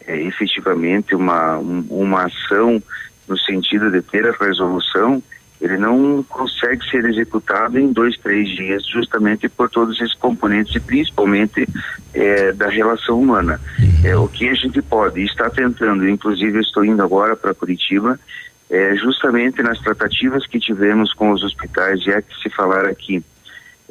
é, 0.06 0.20
efetivamente 0.24 1.14
uma, 1.14 1.56
um, 1.56 1.86
uma 1.88 2.26
ação 2.26 2.82
no 3.26 3.38
sentido 3.38 3.90
de 3.90 4.02
ter 4.02 4.26
a 4.26 4.32
resolução, 4.32 5.22
ele 5.62 5.78
não 5.78 6.24
consegue 6.24 6.84
ser 6.90 7.04
executado 7.04 7.78
em 7.78 7.92
dois, 7.92 8.18
três 8.18 8.48
dias, 8.48 8.84
justamente 8.84 9.48
por 9.48 9.70
todos 9.70 9.98
esses 10.00 10.14
componentes 10.14 10.74
e 10.74 10.80
principalmente 10.80 11.68
é, 12.12 12.52
da 12.52 12.68
relação 12.68 13.20
humana. 13.20 13.60
É, 14.04 14.16
o 14.16 14.26
que 14.26 14.48
a 14.48 14.54
gente 14.54 14.82
pode 14.82 15.22
estar 15.22 15.50
tentando, 15.50 16.08
inclusive 16.08 16.58
estou 16.58 16.84
indo 16.84 17.00
agora 17.00 17.36
para 17.36 17.54
Curitiba, 17.54 18.18
é, 18.68 18.96
justamente 18.96 19.62
nas 19.62 19.78
tratativas 19.78 20.46
que 20.48 20.58
tivemos 20.58 21.14
com 21.14 21.30
os 21.30 21.44
hospitais, 21.44 22.04
é 22.08 22.20
que 22.20 22.34
se 22.42 22.50
falar 22.50 22.86
aqui 22.86 23.22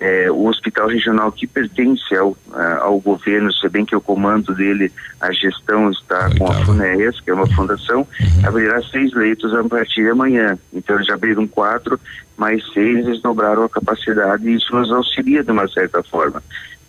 é, 0.01 0.31
o 0.31 0.47
hospital 0.47 0.87
regional 0.87 1.31
que 1.31 1.45
pertence 1.45 2.15
ao, 2.15 2.35
ao 2.81 2.99
governo, 2.99 3.53
se 3.53 3.69
bem 3.69 3.85
que 3.85 3.95
o 3.95 4.01
comando 4.01 4.51
dele, 4.55 4.91
a 5.19 5.31
gestão 5.31 5.91
está 5.91 6.27
com 6.39 6.51
a 6.51 6.65
FUNES, 6.65 7.21
que 7.21 7.29
é 7.29 7.33
uma 7.35 7.45
fundação, 7.45 7.99
uhum. 7.99 8.47
abrirá 8.47 8.81
seis 8.81 9.13
leitos 9.13 9.53
a 9.53 9.63
partir 9.63 10.01
de 10.01 10.09
amanhã. 10.09 10.57
Então 10.73 10.95
eles 10.95 11.05
já 11.05 11.13
abriram 11.13 11.47
quatro, 11.47 11.99
mais 12.35 12.63
seis 12.73 13.05
eles 13.05 13.21
dobraram 13.21 13.63
a 13.63 13.69
capacidade 13.69 14.49
e 14.49 14.55
isso 14.55 14.75
nos 14.75 14.91
auxilia 14.91 15.43
de 15.43 15.51
uma 15.51 15.67
certa 15.67 16.01
forma. 16.01 16.41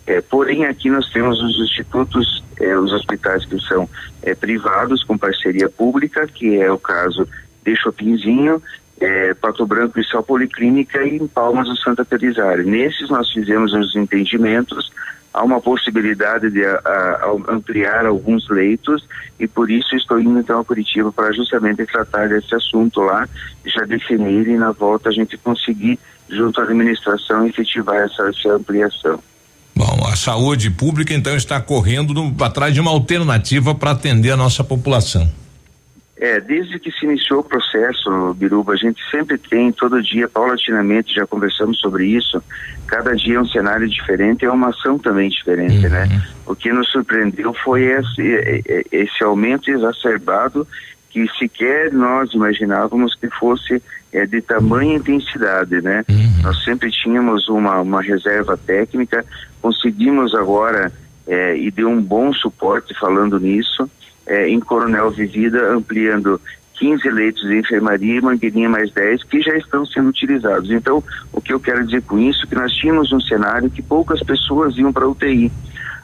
É, 0.07 0.19
porém, 0.19 0.65
aqui 0.65 0.89
nós 0.89 1.07
temos 1.11 1.39
os 1.39 1.55
institutos, 1.59 2.43
é, 2.59 2.75
os 2.75 2.91
hospitais 2.91 3.45
que 3.45 3.59
são 3.61 3.87
é, 4.23 4.33
privados 4.33 5.03
com 5.03 5.17
parceria 5.19 5.69
pública, 5.69 6.25
que 6.25 6.59
é 6.59 6.71
o 6.71 6.79
caso 6.79 7.27
de 7.63 7.75
Chopinzinho, 7.75 8.61
é, 9.03 9.33
Pato 9.33 9.65
Branco 9.65 9.99
e 9.99 10.05
Sal 10.05 10.23
Policlínica 10.23 11.03
e 11.03 11.17
em 11.17 11.27
Palmas 11.27 11.67
do 11.67 11.75
Santa 11.75 12.05
Teresário. 12.05 12.65
Nesses 12.65 13.09
nós 13.09 13.29
fizemos 13.29 13.73
os 13.73 13.95
entendimentos, 13.97 14.91
há 15.33 15.43
uma 15.43 15.59
possibilidade 15.59 16.49
de 16.49 16.63
a, 16.63 16.79
a, 16.85 17.35
ampliar 17.49 18.05
alguns 18.05 18.49
leitos 18.49 19.05
e 19.37 19.45
por 19.45 19.69
isso 19.69 19.93
estou 19.95 20.19
indo 20.21 20.39
então 20.39 20.61
a 20.61 20.63
Curitiba 20.65 21.11
para 21.11 21.33
justamente 21.33 21.85
tratar 21.85 22.29
desse 22.29 22.55
assunto 22.55 23.01
lá, 23.01 23.27
já 23.65 23.83
definir 23.83 24.47
e 24.47 24.57
na 24.57 24.71
volta 24.71 25.09
a 25.09 25.11
gente 25.11 25.37
conseguir, 25.37 25.99
junto 26.29 26.61
à 26.61 26.63
administração, 26.63 27.45
efetivar 27.45 27.97
essa, 27.97 28.29
essa 28.29 28.53
ampliação. 28.53 29.19
Bom, 29.75 30.07
a 30.07 30.15
saúde 30.15 30.69
pública 30.69 31.13
então 31.13 31.35
está 31.35 31.59
correndo 31.59 32.13
atrás 32.39 32.73
de 32.73 32.79
uma 32.79 32.91
alternativa 32.91 33.75
para 33.75 33.91
atender 33.91 34.31
a 34.31 34.37
nossa 34.37 34.63
população. 34.63 35.42
É, 36.23 36.39
desde 36.39 36.79
que 36.79 36.89
se 36.89 37.05
iniciou 37.05 37.41
o 37.41 37.43
processo, 37.43 38.33
Biruba, 38.35 38.71
a 38.71 38.77
gente 38.77 39.03
sempre 39.11 39.37
tem, 39.37 39.73
todo 39.73 40.01
dia, 40.01 40.25
paulatinamente, 40.25 41.13
já 41.13 41.27
conversamos 41.27 41.77
sobre 41.81 42.05
isso, 42.05 42.41
cada 42.87 43.13
dia 43.13 43.35
é 43.35 43.41
um 43.41 43.45
cenário 43.45 43.89
diferente, 43.89 44.45
é 44.45 44.49
uma 44.49 44.69
ação 44.69 44.97
também 44.97 45.27
diferente, 45.29 45.85
né? 45.89 46.03
uhum. 46.03 46.09
né? 46.09 46.27
O 46.45 46.55
que 46.55 46.71
nos 46.71 46.89
surpreendeu 46.89 47.53
foi 47.53 47.83
esse, 47.83 48.85
esse 48.89 49.21
aumento 49.21 49.69
exacerbado 49.69 50.65
que 51.09 51.27
sequer 51.37 51.91
nós 51.91 52.31
imaginávamos 52.31 53.13
que 53.15 53.27
fosse 53.27 53.83
é, 54.13 54.25
de 54.25 54.41
tamanha 54.41 54.95
intensidade, 54.95 55.81
né? 55.81 56.05
Uhum. 56.09 56.41
Nós 56.41 56.63
sempre 56.63 56.89
tínhamos 56.89 57.49
uma, 57.49 57.81
uma 57.81 58.01
reserva 58.01 58.55
técnica, 58.55 59.25
conseguimos 59.61 60.33
agora, 60.33 60.89
é, 61.27 61.57
e 61.57 61.69
deu 61.69 61.89
um 61.89 62.01
bom 62.01 62.31
suporte 62.31 62.97
falando 62.97 63.37
nisso, 63.41 63.89
é, 64.25 64.47
em 64.49 64.59
Coronel 64.59 65.11
Vivida, 65.11 65.73
ampliando 65.73 66.39
15 66.75 67.09
leitos 67.09 67.41
de 67.43 67.59
enfermaria 67.59 68.17
e 68.17 68.21
Mangueirinha 68.21 68.69
mais 68.69 68.91
10 68.91 69.23
que 69.23 69.41
já 69.41 69.55
estão 69.57 69.85
sendo 69.85 70.09
utilizados. 70.09 70.71
Então, 70.71 71.03
o 71.31 71.41
que 71.41 71.53
eu 71.53 71.59
quero 71.59 71.85
dizer 71.85 72.01
com 72.03 72.19
isso 72.19 72.43
é 72.43 72.47
que 72.47 72.55
nós 72.55 72.73
tínhamos 72.73 73.11
um 73.11 73.21
cenário 73.21 73.69
que 73.69 73.81
poucas 73.81 74.21
pessoas 74.21 74.77
iam 74.77 74.91
para 74.91 75.07
UTI. 75.07 75.51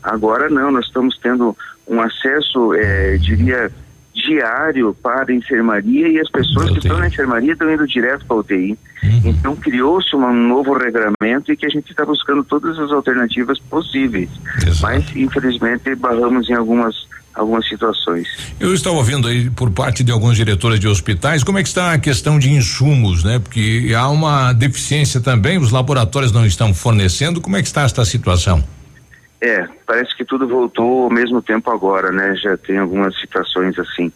Agora 0.01 0.49
não, 0.49 0.71
nós 0.71 0.85
estamos 0.85 1.17
tendo 1.21 1.55
um 1.87 1.99
acesso, 2.01 2.73
é, 2.75 3.17
diria, 3.17 3.71
diário 4.13 4.95
para 5.01 5.31
a 5.31 5.35
enfermaria 5.35 6.07
e 6.07 6.19
as 6.19 6.29
pessoas 6.29 6.69
que 6.71 6.79
estão 6.79 6.97
na 6.97 7.07
enfermaria 7.07 7.53
estão 7.53 7.71
indo 7.71 7.87
direto 7.87 8.25
para 8.25 8.37
a 8.37 8.39
UTI. 8.39 8.77
Uhum. 9.03 9.21
Então 9.25 9.55
criou-se 9.55 10.15
um 10.15 10.33
novo 10.33 10.73
regulamento 10.73 11.51
e 11.51 11.57
que 11.57 11.65
a 11.65 11.69
gente 11.69 11.91
está 11.91 12.05
buscando 12.05 12.43
todas 12.43 12.77
as 12.79 12.91
alternativas 12.91 13.59
possíveis. 13.59 14.29
Exato. 14.65 14.81
Mas 14.81 15.15
infelizmente 15.15 15.95
barramos 15.95 16.49
em 16.49 16.53
algumas 16.53 17.07
algumas 17.33 17.67
situações. 17.67 18.27
Eu 18.59 18.73
estava 18.73 18.95
ouvindo 18.95 19.27
aí 19.27 19.49
por 19.49 19.71
parte 19.71 20.03
de 20.03 20.11
alguns 20.11 20.35
diretores 20.35 20.79
de 20.79 20.87
hospitais 20.87 21.43
como 21.43 21.57
é 21.57 21.63
que 21.63 21.69
está 21.69 21.93
a 21.93 21.99
questão 21.99 22.37
de 22.37 22.49
insumos, 22.51 23.23
né? 23.23 23.39
Porque 23.39 23.91
há 23.95 24.09
uma 24.09 24.53
deficiência 24.53 25.21
também, 25.21 25.57
os 25.57 25.71
laboratórios 25.71 26.31
não 26.31 26.45
estão 26.45 26.73
fornecendo. 26.73 27.41
Como 27.41 27.55
é 27.55 27.61
que 27.61 27.67
está 27.67 27.83
esta 27.83 28.03
situação? 28.05 28.63
É, 29.41 29.65
parece 29.85 30.15
que 30.17 30.25
tudo 30.25 30.47
voltou 30.47 31.03
ao 31.03 31.09
mesmo 31.09 31.41
tempo 31.41 31.71
agora, 31.71 32.11
né? 32.11 32.35
Já 32.35 32.57
tem 32.57 32.77
algumas 32.77 33.17
situações 33.19 33.77
assim. 33.79 34.11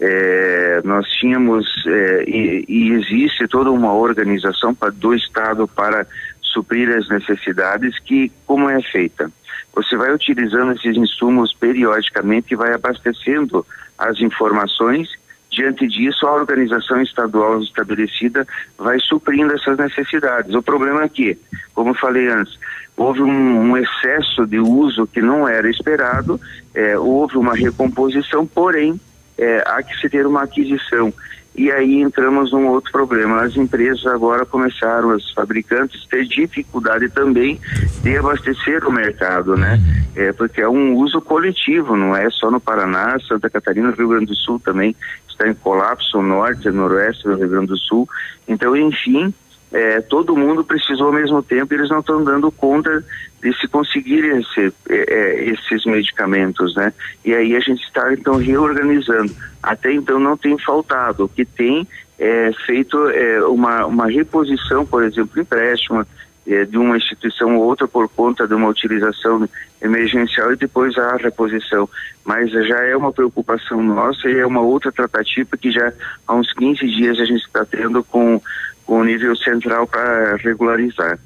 É, 0.00 0.80
nós 0.84 1.08
tínhamos 1.08 1.66
é, 1.86 2.24
e, 2.28 2.64
e, 2.68 2.92
existe 2.92 3.48
toda 3.48 3.70
uma 3.70 3.92
organização 3.92 4.72
pra, 4.72 4.90
do 4.90 5.12
Estado 5.12 5.66
para 5.66 6.06
suprir 6.40 6.88
as 6.90 7.08
necessidades 7.08 7.98
que 7.98 8.30
como 8.46 8.70
é 8.70 8.80
feita 8.80 9.30
você 9.78 9.96
vai 9.96 10.12
utilizando 10.12 10.72
esses 10.72 10.96
insumos 10.96 11.54
periodicamente 11.54 12.52
e 12.52 12.56
vai 12.56 12.74
abastecendo 12.74 13.64
as 13.96 14.20
informações. 14.20 15.08
Diante 15.48 15.86
disso, 15.86 16.26
a 16.26 16.34
organização 16.34 17.00
estadual 17.00 17.62
estabelecida 17.62 18.44
vai 18.76 18.98
suprindo 18.98 19.54
essas 19.54 19.78
necessidades. 19.78 20.52
O 20.52 20.62
problema 20.62 21.04
é 21.04 21.08
que, 21.08 21.38
como 21.72 21.94
falei 21.94 22.26
antes, 22.28 22.58
houve 22.96 23.22
um, 23.22 23.70
um 23.70 23.76
excesso 23.76 24.44
de 24.48 24.58
uso 24.58 25.06
que 25.06 25.22
não 25.22 25.46
era 25.46 25.70
esperado, 25.70 26.40
é, 26.74 26.98
houve 26.98 27.38
uma 27.38 27.54
recomposição, 27.54 28.44
porém, 28.44 29.00
é, 29.38 29.62
há 29.64 29.80
que 29.80 29.96
se 30.00 30.08
ter 30.10 30.26
uma 30.26 30.42
aquisição 30.42 31.14
e 31.58 31.72
aí 31.72 32.00
entramos 32.00 32.52
num 32.52 32.68
outro 32.68 32.92
problema. 32.92 33.42
As 33.42 33.56
empresas 33.56 34.06
agora 34.06 34.46
começaram, 34.46 35.14
os 35.14 35.32
fabricantes, 35.32 36.06
ter 36.06 36.24
dificuldade 36.24 37.08
também 37.08 37.60
de 38.00 38.16
abastecer 38.16 38.86
o 38.86 38.92
mercado, 38.92 39.56
né? 39.56 39.80
É, 40.14 40.32
porque 40.32 40.60
é 40.60 40.68
um 40.68 40.94
uso 40.94 41.20
coletivo, 41.20 41.96
não 41.96 42.14
é 42.14 42.30
só 42.30 42.48
no 42.48 42.60
Paraná, 42.60 43.18
Santa 43.26 43.50
Catarina, 43.50 43.90
Rio 43.90 44.08
Grande 44.08 44.26
do 44.26 44.36
Sul 44.36 44.60
também 44.60 44.94
está 45.28 45.48
em 45.48 45.54
colapso, 45.54 46.22
norte, 46.22 46.70
noroeste 46.70 47.24
do 47.24 47.34
Rio 47.34 47.48
Grande 47.48 47.66
do 47.66 47.78
Sul. 47.78 48.08
Então, 48.46 48.76
enfim, 48.76 49.34
é, 49.72 50.00
todo 50.00 50.36
mundo 50.36 50.64
precisou 50.64 51.08
ao 51.08 51.12
mesmo 51.12 51.42
tempo, 51.42 51.74
eles 51.74 51.90
não 51.90 52.00
estão 52.00 52.24
dando 52.24 52.50
conta 52.50 53.04
de 53.42 53.52
se 53.60 53.68
conseguirem 53.68 54.40
esse, 54.40 54.72
é, 54.88 55.14
é, 55.14 55.44
esses 55.50 55.84
medicamentos, 55.84 56.74
né? 56.74 56.92
E 57.24 57.34
aí 57.34 57.54
a 57.54 57.60
gente 57.60 57.82
está 57.84 58.12
então 58.12 58.36
reorganizando. 58.36 59.34
Até 59.62 59.92
então 59.92 60.18
não 60.18 60.36
tem 60.36 60.58
faltado, 60.58 61.24
o 61.24 61.28
que 61.28 61.44
tem 61.44 61.86
é 62.18 62.50
feito 62.66 63.08
é, 63.10 63.42
uma, 63.44 63.86
uma 63.86 64.06
reposição, 64.06 64.84
por 64.84 65.04
exemplo, 65.04 65.40
empréstimo 65.40 66.04
é, 66.46 66.64
de 66.64 66.78
uma 66.78 66.96
instituição 66.96 67.56
ou 67.56 67.64
outra 67.64 67.86
por 67.86 68.08
conta 68.08 68.48
de 68.48 68.54
uma 68.54 68.68
utilização 68.68 69.46
emergencial 69.82 70.52
e 70.52 70.56
depois 70.56 70.96
a 70.96 71.16
reposição. 71.16 71.88
Mas 72.24 72.50
já 72.50 72.82
é 72.84 72.96
uma 72.96 73.12
preocupação 73.12 73.82
nossa 73.82 74.28
e 74.28 74.38
é 74.38 74.46
uma 74.46 74.60
outra 74.60 74.90
tratativa 74.90 75.56
que 75.56 75.70
já 75.70 75.92
há 76.26 76.34
uns 76.34 76.52
15 76.54 76.86
dias 76.88 77.20
a 77.20 77.24
gente 77.24 77.44
está 77.44 77.64
tendo 77.64 78.02
com 78.02 78.40
com 78.88 79.00
o 79.00 79.04
nível 79.04 79.36
central 79.36 79.86
para 79.86 80.36
regularizar. 80.36 81.18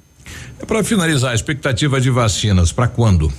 É 0.60 0.66
para 0.66 0.82
finalizar, 0.82 1.32
expectativa 1.32 2.00
de 2.00 2.10
vacinas 2.10 2.72
para 2.72 2.88
quando? 2.88 3.32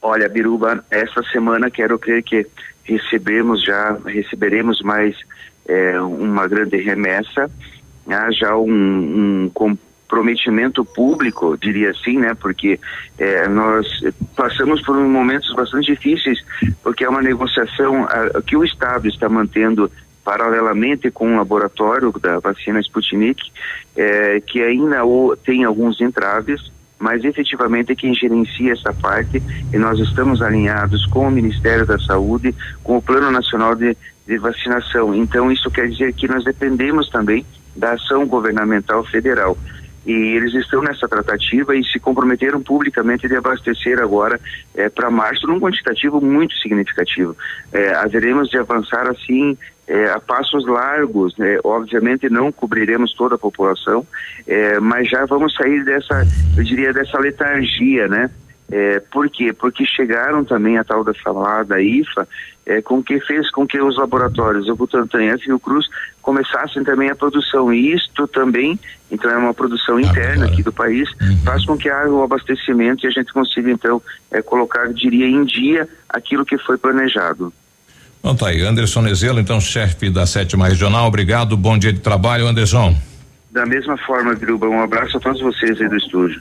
Olha, 0.00 0.28
Biruba, 0.28 0.84
essa 0.88 1.20
semana 1.32 1.68
quero 1.68 1.98
crer 1.98 2.22
que 2.22 2.46
recebemos 2.84 3.64
já, 3.64 3.98
receberemos 4.06 4.80
mais 4.82 5.16
é, 5.66 6.00
uma 6.00 6.46
grande 6.46 6.76
remessa, 6.76 7.50
né, 8.06 8.28
já 8.30 8.56
um, 8.56 8.70
um, 9.46 9.50
comprometimento 9.52 10.84
público, 10.84 11.58
diria 11.60 11.90
assim, 11.90 12.18
né? 12.18 12.34
Porque 12.34 12.78
é, 13.18 13.48
nós 13.48 13.86
passamos 14.36 14.80
por 14.82 14.94
momentos 14.96 15.52
bastante 15.54 15.86
difíceis, 15.86 16.38
porque 16.84 17.02
é 17.02 17.08
uma 17.08 17.22
negociação 17.22 18.04
a, 18.04 18.40
que 18.42 18.56
o 18.56 18.62
Estado 18.62 19.08
está 19.08 19.28
mantendo 19.28 19.90
paralelamente 20.24 21.10
com 21.10 21.34
o 21.34 21.36
laboratório 21.36 22.12
da 22.20 22.38
vacina 22.38 22.80
Sputnik, 22.80 23.52
é, 23.94 24.40
que 24.40 24.62
ainda 24.62 25.02
tem 25.44 25.64
alguns 25.64 26.00
entraves, 26.00 26.72
mas 26.98 27.22
efetivamente 27.24 27.92
é 27.92 27.94
quem 27.94 28.14
gerencia 28.14 28.72
essa 28.72 28.92
parte 28.92 29.42
e 29.72 29.76
nós 29.76 29.98
estamos 29.98 30.40
alinhados 30.40 31.04
com 31.06 31.28
o 31.28 31.30
Ministério 31.30 31.84
da 31.84 31.98
Saúde, 31.98 32.54
com 32.82 32.96
o 32.96 33.02
Plano 33.02 33.30
Nacional 33.30 33.74
de, 33.74 33.96
de 34.26 34.38
Vacinação. 34.38 35.14
Então, 35.14 35.52
isso 35.52 35.70
quer 35.70 35.88
dizer 35.88 36.14
que 36.14 36.26
nós 36.26 36.42
dependemos 36.44 37.10
também 37.10 37.44
da 37.76 37.92
ação 37.92 38.26
governamental 38.26 39.04
federal 39.04 39.58
e 40.06 40.12
eles 40.12 40.54
estão 40.54 40.82
nessa 40.82 41.08
tratativa 41.08 41.74
e 41.74 41.84
se 41.84 41.98
comprometeram 41.98 42.62
publicamente 42.62 43.26
de 43.26 43.36
abastecer 43.36 44.00
agora 44.00 44.40
é, 44.74 44.88
para 44.88 45.10
março 45.10 45.46
num 45.46 45.60
quantitativo 45.60 46.20
muito 46.20 46.54
significativo. 46.56 47.36
É, 47.72 47.94
haveremos 47.94 48.48
de 48.48 48.58
avançar 48.58 49.08
assim 49.08 49.56
é, 49.86 50.10
a 50.10 50.20
passos 50.20 50.66
largos, 50.66 51.36
né? 51.36 51.58
obviamente 51.64 52.28
não 52.28 52.52
cobriremos 52.52 53.12
toda 53.14 53.34
a 53.34 53.38
população, 53.38 54.06
mas 54.80 55.08
já 55.08 55.26
vamos 55.26 55.54
sair 55.54 55.84
dessa, 55.84 56.26
eu 56.56 56.64
diria, 56.64 56.92
dessa 56.92 57.18
letargia, 57.18 58.08
né? 58.08 58.30
É, 58.70 58.98
por 58.98 59.28
quê? 59.28 59.52
Porque 59.52 59.86
chegaram 59.86 60.44
também 60.44 60.78
a 60.78 60.84
tal 60.84 61.04
da 61.04 61.12
falada 61.14 61.80
IFA, 61.80 62.26
é, 62.66 62.80
com 62.80 63.02
que 63.02 63.20
fez 63.20 63.50
com 63.50 63.66
que 63.66 63.80
os 63.80 63.96
laboratórios, 63.96 64.68
o 64.68 64.74
Butantan 64.74 65.22
e 65.22 65.30
a 65.30 65.38
Fiocruz, 65.38 65.86
começassem 66.22 66.82
também 66.82 67.10
a 67.10 67.14
produção. 67.14 67.72
E 67.72 67.92
isto 67.92 68.26
também, 68.26 68.78
então 69.10 69.30
é 69.30 69.36
uma 69.36 69.52
produção 69.52 70.00
interna 70.00 70.46
aqui 70.46 70.62
do 70.62 70.72
país, 70.72 71.08
uhum. 71.20 71.36
faz 71.44 71.64
com 71.66 71.76
que 71.76 71.90
haja 71.90 72.10
o 72.10 72.22
abastecimento 72.22 73.04
e 73.04 73.08
a 73.08 73.10
gente 73.10 73.32
consiga, 73.32 73.70
então, 73.70 74.00
é, 74.30 74.40
colocar, 74.40 74.92
diria, 74.92 75.26
em 75.26 75.44
dia 75.44 75.86
aquilo 76.08 76.44
que 76.44 76.56
foi 76.58 76.78
planejado. 76.78 77.52
Então 78.20 78.34
tá 78.34 78.48
aí, 78.48 78.62
Anderson 78.62 79.02
Nezelo, 79.02 79.38
então 79.38 79.60
chefe 79.60 80.08
da 80.08 80.24
sétima 80.24 80.66
regional, 80.66 81.06
obrigado, 81.06 81.58
bom 81.58 81.76
dia 81.76 81.92
de 81.92 82.00
trabalho, 82.00 82.46
Anderson. 82.46 82.96
Da 83.50 83.66
mesma 83.66 83.98
forma, 83.98 84.34
Viruba, 84.34 84.66
um 84.66 84.80
abraço 84.80 85.18
a 85.18 85.20
todos 85.20 85.42
vocês 85.42 85.78
aí 85.78 85.88
do 85.88 85.96
estúdio. 85.96 86.40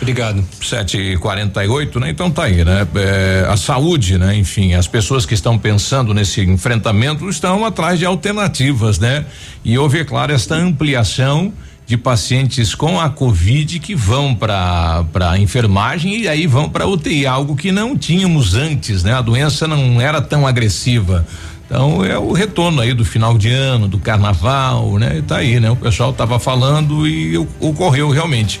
Obrigado. 0.00 0.42
7h48, 0.62 2.00
né? 2.00 2.10
Então 2.10 2.30
tá 2.30 2.44
aí, 2.44 2.64
né? 2.64 2.86
É, 2.94 3.46
a 3.48 3.56
saúde, 3.56 4.16
né? 4.18 4.34
Enfim, 4.36 4.72
as 4.72 4.86
pessoas 4.86 5.26
que 5.26 5.34
estão 5.34 5.58
pensando 5.58 6.14
nesse 6.14 6.40
enfrentamento 6.40 7.28
estão 7.28 7.64
atrás 7.64 7.98
de 7.98 8.06
alternativas, 8.06 8.98
né? 8.98 9.26
E 9.64 9.76
houve, 9.78 10.00
é 10.00 10.04
claro, 10.04 10.32
esta 10.32 10.54
ampliação 10.54 11.52
de 11.86 11.96
pacientes 11.96 12.74
com 12.74 13.00
a 13.00 13.10
Covid 13.10 13.80
que 13.80 13.96
vão 13.96 14.32
para 14.32 15.04
para 15.12 15.36
enfermagem 15.38 16.20
e 16.20 16.28
aí 16.28 16.46
vão 16.46 16.68
para 16.68 16.86
UTI, 16.86 17.26
algo 17.26 17.56
que 17.56 17.72
não 17.72 17.98
tínhamos 17.98 18.54
antes, 18.54 19.02
né? 19.02 19.12
A 19.12 19.20
doença 19.20 19.66
não 19.66 20.00
era 20.00 20.22
tão 20.22 20.46
agressiva. 20.46 21.26
Então 21.66 22.04
é 22.04 22.18
o 22.18 22.32
retorno 22.32 22.80
aí 22.80 22.94
do 22.94 23.04
final 23.04 23.36
de 23.36 23.50
ano, 23.50 23.86
do 23.86 23.98
carnaval, 23.98 24.98
né? 24.98 25.18
E 25.18 25.22
tá 25.22 25.36
aí, 25.36 25.60
né? 25.60 25.70
O 25.70 25.76
pessoal 25.76 26.12
tava 26.12 26.38
falando 26.38 27.06
e 27.06 27.36
ocorreu 27.60 28.08
realmente. 28.10 28.60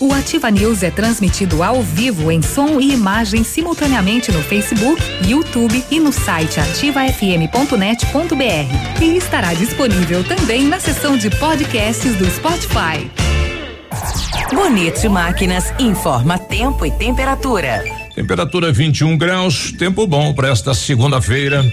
O 0.00 0.12
Ativa 0.12 0.48
News 0.48 0.84
é 0.84 0.92
transmitido 0.92 1.60
ao 1.60 1.82
vivo 1.82 2.30
em 2.30 2.40
som 2.40 2.78
e 2.78 2.92
imagem 2.92 3.42
simultaneamente 3.42 4.30
no 4.30 4.40
Facebook, 4.44 5.02
YouTube 5.26 5.84
e 5.90 5.98
no 5.98 6.12
site 6.12 6.60
ativafm.net.br. 6.60 9.02
E 9.02 9.16
estará 9.16 9.54
disponível 9.54 10.22
também 10.22 10.68
na 10.68 10.78
seção 10.78 11.16
de 11.16 11.28
podcasts 11.30 12.14
do 12.14 12.30
Spotify. 12.30 13.10
Bonito 14.54 15.10
Máquinas 15.10 15.74
informa 15.80 16.38
tempo 16.38 16.86
e 16.86 16.92
temperatura. 16.92 17.82
Temperatura 18.14 18.70
21 18.70 19.18
graus, 19.18 19.72
tempo 19.72 20.06
bom 20.06 20.32
para 20.32 20.48
esta 20.48 20.74
segunda-feira. 20.74 21.64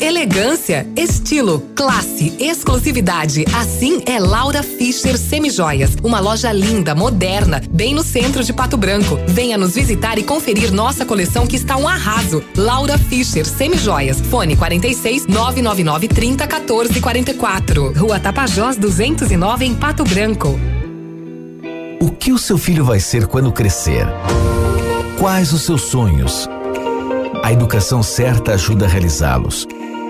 Elegância, 0.00 0.86
estilo, 0.96 1.60
classe, 1.74 2.32
exclusividade. 2.38 3.44
Assim 3.52 4.00
é 4.06 4.20
Laura 4.20 4.62
Fischer 4.62 5.18
Semijoias. 5.18 5.96
Uma 6.02 6.20
loja 6.20 6.52
linda, 6.52 6.94
moderna, 6.94 7.60
bem 7.68 7.94
no 7.94 8.04
centro 8.04 8.44
de 8.44 8.52
Pato 8.52 8.76
Branco. 8.76 9.18
Venha 9.26 9.58
nos 9.58 9.74
visitar 9.74 10.16
e 10.16 10.22
conferir 10.22 10.72
nossa 10.72 11.04
coleção 11.04 11.46
que 11.48 11.56
está 11.56 11.76
um 11.76 11.88
arraso. 11.88 12.44
Laura 12.56 12.96
Fischer 12.96 13.44
Semijoias. 13.44 14.20
Fone 14.20 14.56
46 14.56 15.26
999 15.26 16.06
30 16.06 16.46
14 16.46 17.00
44. 17.00 17.92
Rua 17.92 18.20
Tapajós 18.20 18.76
209 18.76 19.64
em 19.64 19.74
Pato 19.74 20.04
Branco. 20.04 20.58
O 22.00 22.12
que 22.12 22.30
o 22.32 22.38
seu 22.38 22.56
filho 22.56 22.84
vai 22.84 23.00
ser 23.00 23.26
quando 23.26 23.50
crescer? 23.50 24.06
Quais 25.18 25.52
os 25.52 25.62
seus 25.62 25.82
sonhos? 25.82 26.48
A 27.42 27.52
educação 27.52 28.04
certa 28.04 28.52
ajuda 28.52 28.84
a 28.86 28.88
realizá-los. 28.88 29.66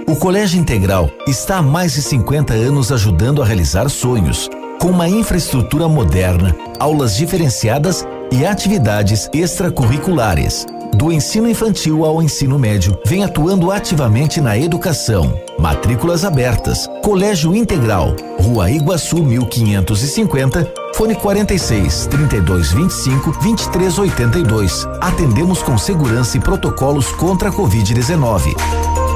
O 0.07 0.15
Colégio 0.15 0.61
Integral 0.61 1.11
está 1.27 1.57
há 1.57 1.63
mais 1.63 1.95
de 1.95 2.03
50 2.03 2.53
anos 2.53 2.93
ajudando 2.93 3.41
a 3.41 3.45
realizar 3.47 3.89
sonhos, 3.89 4.51
com 4.79 4.89
uma 4.89 5.09
infraestrutura 5.09 5.89
moderna, 5.89 6.55
aulas 6.79 7.17
diferenciadas 7.17 8.07
e 8.31 8.45
atividades 8.45 9.31
extracurriculares. 9.33 10.67
Do 10.95 11.11
ensino 11.11 11.49
infantil 11.49 12.05
ao 12.05 12.23
ensino 12.23 12.59
médio, 12.59 12.99
vem 13.07 13.25
atuando 13.25 13.71
ativamente 13.71 14.43
na 14.43 14.59
educação. 14.59 15.41
Matrículas 15.59 16.23
abertas. 16.23 16.87
Colégio 17.03 17.55
Integral, 17.55 18.15
Rua 18.39 18.71
Iguaçu 18.71 19.23
1550 19.23 20.78
Fone 20.99 21.15
46 21.15 22.09
32 22.09 22.73
25 22.73 23.31
23 23.41 23.99
82. 24.01 24.85
Atendemos 25.01 25.63
com 25.63 25.79
segurança 25.79 26.37
e 26.37 26.41
protocolos 26.41 27.13
contra 27.13 27.51
a 27.51 27.53
Covid-19. 27.53 29.08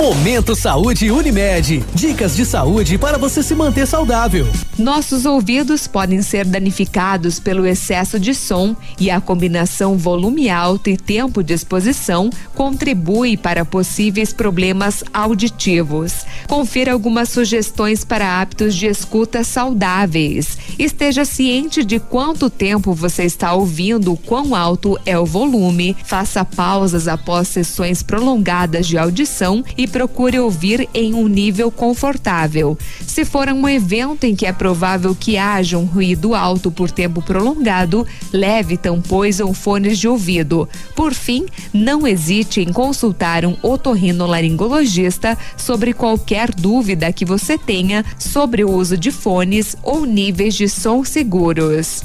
Momento 0.00 0.56
Saúde 0.56 1.10
Unimed. 1.10 1.84
Dicas 1.92 2.34
de 2.34 2.46
saúde 2.46 2.96
para 2.96 3.18
você 3.18 3.42
se 3.42 3.54
manter 3.54 3.86
saudável. 3.86 4.46
Nossos 4.78 5.26
ouvidos 5.26 5.86
podem 5.86 6.22
ser 6.22 6.46
danificados 6.46 7.38
pelo 7.38 7.66
excesso 7.66 8.18
de 8.18 8.34
som 8.34 8.74
e 8.98 9.10
a 9.10 9.20
combinação 9.20 9.98
volume 9.98 10.48
alto 10.48 10.88
e 10.88 10.96
tempo 10.96 11.42
de 11.42 11.52
exposição 11.52 12.30
contribui 12.54 13.36
para 13.36 13.62
possíveis 13.62 14.32
problemas 14.32 15.04
auditivos. 15.12 16.24
Confira 16.48 16.94
algumas 16.94 17.28
sugestões 17.28 18.02
para 18.02 18.40
hábitos 18.40 18.74
de 18.74 18.86
escuta 18.86 19.44
saudáveis. 19.44 20.56
Esteja 20.78 21.26
ciente 21.26 21.84
de 21.84 22.00
quanto 22.00 22.48
tempo 22.48 22.94
você 22.94 23.24
está 23.24 23.52
ouvindo, 23.52 24.16
quão 24.24 24.54
alto 24.54 24.98
é 25.04 25.18
o 25.18 25.26
volume. 25.26 25.94
Faça 26.06 26.42
pausas 26.42 27.06
após 27.06 27.48
sessões 27.48 28.02
prolongadas 28.02 28.86
de 28.86 28.96
audição 28.96 29.62
e 29.76 29.89
procure 29.90 30.38
ouvir 30.38 30.88
em 30.94 31.12
um 31.12 31.28
nível 31.28 31.70
confortável. 31.70 32.78
Se 33.06 33.24
for 33.24 33.48
um 33.48 33.68
evento 33.68 34.24
em 34.24 34.34
que 34.34 34.46
é 34.46 34.52
provável 34.52 35.14
que 35.14 35.36
haja 35.36 35.76
um 35.76 35.84
ruído 35.84 36.34
alto 36.34 36.70
por 36.70 36.90
tempo 36.90 37.20
prolongado, 37.20 38.06
leve 38.32 38.76
tampões 38.76 39.40
ou 39.40 39.52
fones 39.52 39.98
de 39.98 40.08
ouvido. 40.08 40.68
Por 40.94 41.12
fim, 41.12 41.46
não 41.72 42.06
hesite 42.06 42.60
em 42.60 42.72
consultar 42.72 43.44
um 43.44 43.56
otorrinolaringologista 43.62 45.36
sobre 45.56 45.92
qualquer 45.92 46.54
dúvida 46.54 47.12
que 47.12 47.24
você 47.24 47.58
tenha 47.58 48.04
sobre 48.18 48.64
o 48.64 48.70
uso 48.70 48.96
de 48.96 49.10
fones 49.10 49.76
ou 49.82 50.06
níveis 50.06 50.54
de 50.54 50.68
som 50.68 51.04
seguros. 51.04 52.04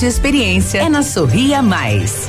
qualidade 0.00 0.04
e 0.04 0.08
experiência 0.08 0.78
é 0.78 0.88
na 0.88 1.02
Sorria 1.02 1.62
Mais. 1.62 2.28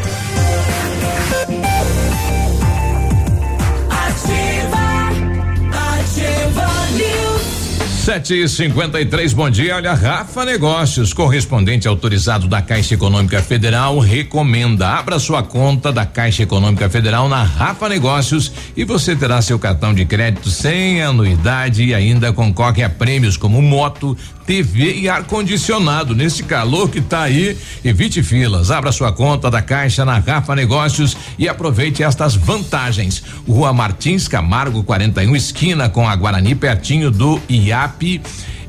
Sete 8.04 8.34
e 8.34 8.50
cinquenta 8.50 9.00
e 9.00 9.06
três, 9.06 9.32
bom 9.32 9.48
dia. 9.48 9.76
Olha, 9.76 9.94
Rafa 9.94 10.44
Negócios, 10.44 11.14
correspondente 11.14 11.88
autorizado 11.88 12.48
da 12.48 12.60
Caixa 12.60 12.96
Econômica 12.96 13.42
Federal, 13.44 14.00
recomenda. 14.00 14.88
Abra 14.88 15.20
sua 15.20 15.44
conta 15.44 15.94
da 15.94 16.04
Caixa 16.04 16.42
Econômica 16.44 16.90
Federal 16.90 17.30
na 17.30 17.44
Rafa 17.44 17.88
Negócios 17.88 18.52
e 18.76 18.84
você 18.84 19.16
terá 19.16 19.40
seu 19.42 19.60
cartão 19.60 19.94
de 19.94 20.04
crédito 20.04 20.50
sem 20.50 21.02
anuidade 21.02 21.84
e 21.84 21.94
ainda 21.94 22.34
concorre 22.34 22.84
a 22.84 22.90
prêmios 22.90 23.38
como 23.38 23.62
moto, 23.62 24.18
TV 24.46 24.96
e 24.96 25.10
ar-condicionado. 25.10 26.16
Nesse 26.16 26.44
calor 26.44 26.90
que 26.90 27.02
tá 27.02 27.24
aí, 27.24 27.58
evite 27.84 28.22
filas. 28.24 28.72
Abra 28.72 28.92
sua 28.92 29.12
conta 29.12 29.50
da 29.50 29.62
Caixa 29.62 30.06
na 30.06 30.20
Rafa 30.20 30.56
Negócios 30.56 31.16
e 31.38 31.48
aproveite 31.48 32.04
estas 32.04 32.36
vantagens. 32.36 33.24
Rua 33.48 33.74
Martins 33.74 34.28
Camargo 34.28 34.84
41, 34.84 35.36
esquina 35.36 35.90
com 35.90 36.08
a 36.08 36.16
Guarani, 36.16 36.56
pertinho 36.56 37.12
do 37.12 37.40
IAP. 37.50 38.22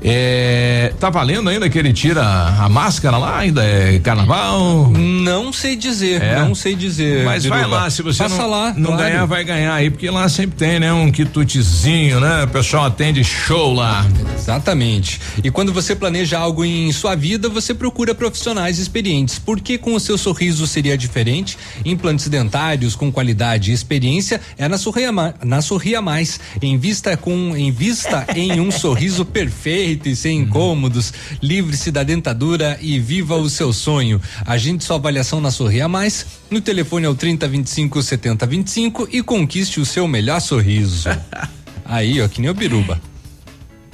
É, 0.04 0.92
tá 0.98 1.10
valendo 1.10 1.48
ainda 1.48 1.70
que 1.70 1.78
ele 1.78 1.92
tira 1.92 2.22
a 2.22 2.68
máscara 2.68 3.16
lá? 3.16 3.38
Ainda 3.38 3.64
é 3.64 4.00
carnaval? 4.00 4.90
Não 4.90 5.52
sei 5.52 5.76
dizer, 5.76 6.20
é? 6.20 6.36
não 6.40 6.54
sei 6.54 6.74
dizer. 6.74 7.24
Mas 7.24 7.44
Biruba. 7.44 7.60
vai 7.60 7.70
lá, 7.70 7.90
se 7.90 8.02
você 8.02 8.22
Passa 8.22 8.42
não, 8.42 8.50
lá, 8.50 8.74
não 8.76 8.90
claro. 8.92 9.02
ganhar, 9.02 9.24
vai 9.26 9.44
ganhar 9.44 9.74
aí, 9.74 9.90
porque 9.90 10.10
lá 10.10 10.28
sempre 10.28 10.56
tem, 10.56 10.80
né? 10.80 10.92
Um 10.92 11.10
quitutezinho, 11.12 12.18
né? 12.18 12.44
O 12.44 12.48
pessoal 12.48 12.86
atende 12.86 13.22
show 13.22 13.72
lá. 13.72 14.04
Exatamente. 14.36 15.20
E 15.42 15.50
quando 15.50 15.72
você 15.72 15.94
planeja 15.94 16.38
algo 16.38 16.64
em 16.64 16.90
sua 16.90 17.14
vida, 17.14 17.48
você 17.48 17.72
procura 17.72 18.14
profissionais 18.14 18.78
experientes. 18.78 19.38
Porque 19.38 19.78
com 19.78 19.94
o 19.94 20.00
seu 20.00 20.18
sorriso 20.18 20.66
seria 20.66 20.98
diferente? 20.98 21.56
Implantes 21.84 22.28
dentários 22.28 22.96
com 22.96 23.12
qualidade 23.12 23.70
e 23.70 23.74
experiência 23.74 24.40
é 24.58 24.66
na 24.66 24.78
Sorria, 24.78 25.10
na 25.44 25.62
Sorria 25.62 26.02
Mais. 26.02 26.40
Invista 26.60 27.16
com, 27.16 27.56
invista 27.56 28.26
em 28.34 28.60
um 28.60 28.70
sorriso 28.70 29.24
perfeito 29.26 29.91
e 30.08 30.16
sem 30.16 30.40
incômodos. 30.40 31.12
Livre-se 31.42 31.90
da 31.90 32.02
dentadura 32.02 32.78
e 32.80 32.98
viva 32.98 33.36
o 33.36 33.48
seu 33.48 33.72
sonho. 33.72 34.20
Agende 34.46 34.84
sua 34.84 34.96
avaliação 34.96 35.40
na 35.40 35.50
Sorria 35.50 35.88
Mais. 35.88 36.26
No 36.50 36.60
telefone 36.60 37.06
é 37.06 37.08
o 37.08 37.14
30 37.14 37.48
25 37.48 38.02
70 38.02 38.46
25 38.46 39.08
e 39.10 39.22
conquiste 39.22 39.80
o 39.80 39.86
seu 39.86 40.06
melhor 40.06 40.40
sorriso. 40.40 41.08
Aí, 41.84 42.20
ó, 42.20 42.28
que 42.28 42.40
nem 42.40 42.50
o 42.50 42.54
Biruba. 42.54 43.00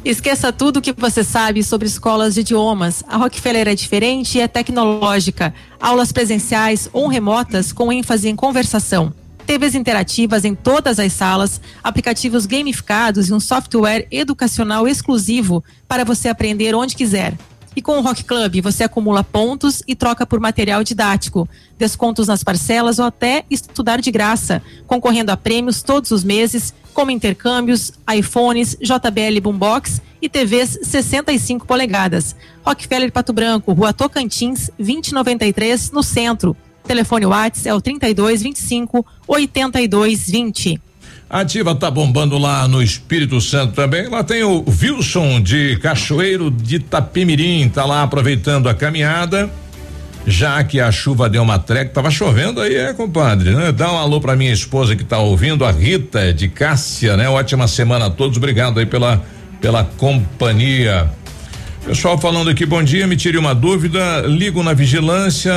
Esqueça 0.05 0.53
tudo 0.53 0.79
o 0.79 0.81
que 0.81 0.93
você 0.93 1.25
sabe 1.25 1.63
sobre 1.63 1.89
escolas 1.89 2.35
de 2.35 2.41
idiomas. 2.41 3.03
A 3.09 3.17
Rockefeller 3.17 3.67
é 3.67 3.75
diferente 3.75 4.39
e 4.39 4.41
é 4.41 4.47
tecnológica. 4.47 5.53
Aulas 5.81 6.13
presenciais 6.13 6.89
ou 6.93 7.09
remotas 7.09 7.73
com 7.73 7.93
ênfase 7.93 8.29
em 8.29 8.37
conversação. 8.37 9.13
TVs 9.49 9.75
interativas 9.75 10.45
em 10.45 10.55
todas 10.55 10.99
as 10.99 11.11
salas, 11.15 11.59
aplicativos 11.83 12.45
gamificados 12.45 13.31
e 13.31 13.33
um 13.33 13.41
software 13.41 14.07
educacional 14.11 14.87
exclusivo 14.87 15.65
para 15.89 16.05
você 16.05 16.29
aprender 16.29 16.75
onde 16.75 16.95
quiser. 16.95 17.35
E 17.75 17.81
com 17.81 17.97
o 17.97 18.03
Rock 18.03 18.25
Club 18.25 18.61
você 18.61 18.85
acumula 18.85 19.25
pontos 19.25 19.83
e 19.89 19.95
troca 19.95 20.27
por 20.27 20.39
material 20.39 20.85
didático, 20.85 21.49
descontos 21.79 22.29
nas 22.29 22.45
parcelas 22.45 22.99
ou 22.99 23.07
até 23.07 23.47
estudar 23.49 24.03
de 24.03 24.11
graça, 24.11 24.63
concorrendo 24.87 25.33
a 25.33 25.37
prêmios 25.37 25.81
todos 25.81 26.11
os 26.11 26.23
meses, 26.23 26.75
como 26.93 27.11
intercâmbios, 27.11 27.95
iPhones, 28.15 28.77
JBL 28.79 29.41
Boombox 29.43 30.03
e 30.21 30.29
TVs 30.29 30.79
65 30.83 31.67
polegadas. 31.67 32.37
Rockefeller 32.63 33.11
Pato 33.11 33.33
Branco, 33.33 33.73
Rua 33.73 33.95
Tocantins, 33.95 34.71
2093, 34.79 35.91
no 35.91 36.03
centro. 36.03 36.55
Telefone 36.89 37.27
WhatsApp 37.27 37.69
é 37.69 37.75
o 37.75 37.81
32 37.83 38.43
25 38.43 39.07
82 39.27 40.31
20. 40.31 40.81
Ativa 41.29 41.75
tá 41.75 41.91
bombando 41.91 42.39
lá 42.39 42.67
no 42.67 42.83
Espírito 42.83 43.39
Santo 43.43 43.75
também. 43.75 44.09
Lá 44.09 44.25
tem 44.25 44.43
o 44.43 44.65
Wilson 44.67 45.43
de 45.43 45.77
Cachoeiro 45.77 46.51
de 46.51 46.79
Tapimirim, 46.79 47.69
tá 47.69 47.85
lá 47.85 48.03
aproveitando 48.03 48.71
a 48.71 48.75
caminhada. 48.75 49.51
Já 50.27 50.65
que 50.65 50.81
a 50.81 50.91
chuva 50.91 51.29
deu 51.29 51.43
uma 51.43 51.59
treca, 51.59 51.93
tava 51.93 52.11
chovendo 52.11 52.61
aí, 52.61 52.75
é, 52.75 52.95
compadre, 52.95 53.55
né? 53.55 53.71
Dá 53.71 53.93
um 53.93 53.99
alô 53.99 54.21
pra 54.21 54.35
minha 54.35 54.53
esposa 54.53 54.97
que 54.97 55.05
tá 55.05 55.19
ouvindo, 55.19 55.65
a 55.65 55.71
Rita 55.71 56.33
de 56.33 56.49
Cássia, 56.49 57.17
né? 57.17 57.29
Ótima 57.29 57.69
semana 57.69 58.07
a 58.07 58.11
todos, 58.11 58.39
obrigado 58.39 58.81
aí 58.81 58.87
pela 58.87 59.23
pela 59.61 59.85
companhia. 59.85 61.11
Pessoal 61.85 62.19
falando 62.19 62.51
aqui, 62.51 62.67
bom 62.67 62.83
dia, 62.83 63.07
me 63.07 63.17
tire 63.17 63.39
uma 63.39 63.55
dúvida, 63.55 64.23
ligo 64.27 64.63
na 64.63 64.75
vigilância, 64.75 65.53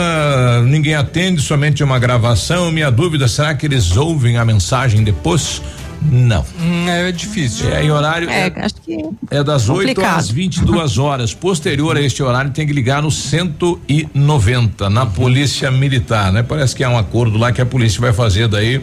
ninguém 0.66 0.96
atende, 0.96 1.42
somente 1.42 1.84
uma 1.84 2.00
gravação. 2.00 2.72
Minha 2.72 2.90
dúvida, 2.90 3.28
será 3.28 3.54
que 3.54 3.66
eles 3.66 3.98
ouvem 3.98 4.38
a 4.38 4.46
mensagem 4.46 5.04
depois? 5.04 5.62
Não. 6.02 6.44
Hum, 6.60 6.90
é 6.90 7.12
difícil. 7.12 7.70
É 7.70 7.84
em 7.84 7.92
horário. 7.92 8.30
É, 8.30 8.48
é 8.48 8.54
acho 8.56 8.76
que. 8.76 8.98
É 9.30 9.44
das 9.44 9.70
8 9.70 10.02
às 10.02 10.32
22 10.32 10.98
horas. 10.98 11.34
Posterior 11.34 11.96
a 11.96 12.02
este 12.02 12.24
horário, 12.24 12.50
tem 12.52 12.66
que 12.66 12.74
ligar 12.74 13.04
no 13.04 13.12
190, 13.12 14.90
na 14.90 15.06
Polícia 15.06 15.70
Militar, 15.70 16.32
né? 16.32 16.42
Parece 16.42 16.76
que 16.76 16.84
há 16.84 16.90
um 16.90 16.98
acordo 16.98 17.38
lá 17.38 17.52
que 17.52 17.62
a 17.62 17.66
polícia 17.66 18.02
vai 18.02 18.14
fazer 18.14 18.48
daí 18.48 18.82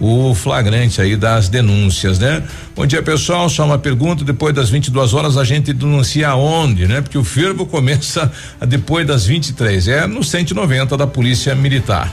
o 0.00 0.34
flagrante 0.34 1.00
aí 1.00 1.16
das 1.16 1.48
denúncias, 1.48 2.18
né? 2.18 2.42
Bom 2.74 2.86
dia, 2.86 3.02
pessoal. 3.02 3.48
Só 3.48 3.64
uma 3.64 3.78
pergunta. 3.78 4.24
Depois 4.24 4.54
das 4.54 4.70
22 4.70 5.14
horas 5.14 5.36
a 5.36 5.44
gente 5.44 5.72
denuncia 5.72 6.28
aonde, 6.28 6.86
né? 6.86 7.00
Porque 7.00 7.18
o 7.18 7.24
fervo 7.24 7.66
começa 7.66 8.30
depois 8.66 9.06
das 9.06 9.26
23. 9.26 9.88
É 9.88 10.06
no 10.06 10.24
190 10.24 10.96
da 10.96 11.06
Polícia 11.06 11.54
Militar. 11.54 12.12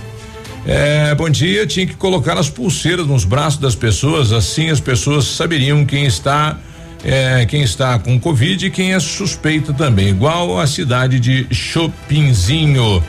É, 0.65 1.13
bom 1.15 1.29
dia. 1.29 1.65
Tinha 1.65 1.87
que 1.87 1.95
colocar 1.95 2.37
as 2.37 2.49
pulseiras 2.49 3.07
nos 3.07 3.25
braços 3.25 3.59
das 3.59 3.75
pessoas, 3.75 4.31
assim 4.31 4.69
as 4.69 4.79
pessoas 4.79 5.25
saberiam 5.25 5.85
quem 5.85 6.05
está. 6.05 6.57
É, 7.03 7.47
quem 7.47 7.63
está 7.63 7.97
com 7.97 8.19
Covid 8.19 8.67
e 8.67 8.69
quem 8.69 8.93
é 8.93 8.99
suspeito 8.99 9.73
também, 9.73 10.09
igual 10.09 10.59
a 10.59 10.67
cidade 10.67 11.19
de 11.19 11.47
Chopinzinho. 11.49 13.03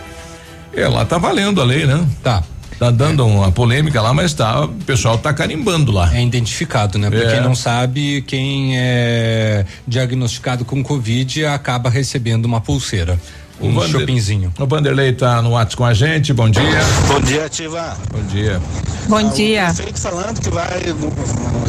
É, 0.75 0.89
lá 0.89 1.05
tá 1.05 1.19
valendo 1.19 1.61
a 1.61 1.65
lei, 1.65 1.85
né? 1.85 2.03
Tá. 2.23 2.43
Tá 2.83 2.91
dando 2.91 3.25
uma 3.25 3.53
polêmica 3.53 4.03
lá, 4.03 4.13
mas 4.13 4.35
tá, 4.35 4.65
o 4.65 4.69
pessoal 4.69 5.17
tá 5.17 5.33
carimbando 5.33 5.93
lá. 5.93 6.13
É 6.13 6.21
identificado, 6.21 6.99
né? 6.99 7.09
Pra 7.09 7.21
é. 7.21 7.35
quem 7.35 7.41
não 7.41 7.55
sabe, 7.55 8.23
quem 8.23 8.77
é 8.77 9.65
diagnosticado 9.87 10.65
com 10.65 10.83
Covid 10.83 11.47
acaba 11.47 11.89
recebendo 11.89 12.45
uma 12.45 12.61
pulseira. 12.61 13.21
Um 13.61 13.77
o 13.77 13.87
shoppingzinho. 13.87 14.53
O 14.59 14.67
Vanderlei 14.67 15.13
tá 15.13 15.41
no 15.41 15.51
WhatsApp 15.51 15.77
com 15.77 15.85
a 15.85 15.95
gente, 15.95 16.33
bom 16.33 16.51
dia. 16.51 16.81
Bom 17.07 17.21
dia, 17.21 17.45
Ativa. 17.45 17.97
Bom 18.13 18.23
dia. 18.25 18.61
Bom 19.09 19.17
ah, 19.19 19.23
dia. 19.33 19.63
O 19.63 19.75
prefeito 19.77 20.01
falando 20.01 20.41
que 20.41 20.51
vai 20.51 20.83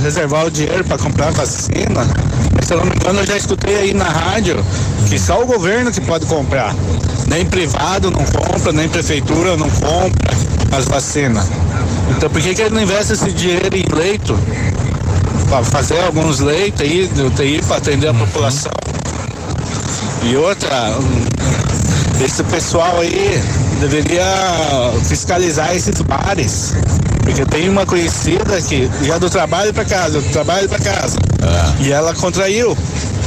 reservar 0.02 0.48
o 0.48 0.50
dinheiro 0.50 0.84
para 0.84 0.98
comprar 0.98 1.30
vacina. 1.30 2.08
Se 2.74 2.78
eu 2.80 2.86
não 2.86 2.90
me 2.90 2.96
engano, 2.96 3.20
eu 3.20 3.26
já 3.28 3.38
escutei 3.38 3.76
aí 3.76 3.94
na 3.94 4.06
rádio 4.06 4.56
que 5.08 5.20
só 5.20 5.44
o 5.44 5.46
governo 5.46 5.92
que 5.92 6.02
pode 6.02 6.26
comprar. 6.26 6.74
Nem 7.28 7.46
privado 7.46 8.10
não 8.10 8.26
compra, 8.26 8.72
nem 8.72 8.90
prefeitura 8.90 9.56
não 9.56 9.70
compra 9.70 10.34
as 10.76 10.86
vacinas. 10.86 11.46
Então 12.10 12.28
por 12.32 12.42
que, 12.42 12.56
que 12.56 12.64
ele 12.64 12.74
não 12.74 12.82
investe 12.82 13.14
esse 13.14 13.32
dinheiro 13.32 13.78
em 13.78 13.86
leito? 13.96 14.36
Para 15.50 15.64
fazer 15.64 16.00
alguns 16.00 16.40
leitos 16.40 16.82
aí 16.82 17.08
de 17.08 17.22
UTI 17.22 17.62
para 17.62 17.78
atender 17.78 18.08
a 18.08 18.12
uhum. 18.12 18.18
população. 18.18 18.72
E 20.24 20.36
outra, 20.36 20.96
esse 22.26 22.44
pessoal 22.46 23.02
aí 23.02 23.40
deveria 23.82 24.26
fiscalizar 25.08 25.76
esses 25.76 26.02
bares. 26.02 26.74
Porque 27.24 27.46
tem 27.46 27.70
uma 27.70 27.86
conhecida 27.86 28.62
que 28.62 28.90
já 29.02 29.18
do 29.18 29.30
trabalho 29.30 29.74
para 29.74 29.86
casa, 29.86 30.22
do 30.22 30.30
trabalho 30.30 30.68
para 30.68 30.80
casa. 30.80 31.18
Ah. 31.42 31.74
E 31.80 31.92
ela 31.92 32.14
contraiu. 32.14 32.78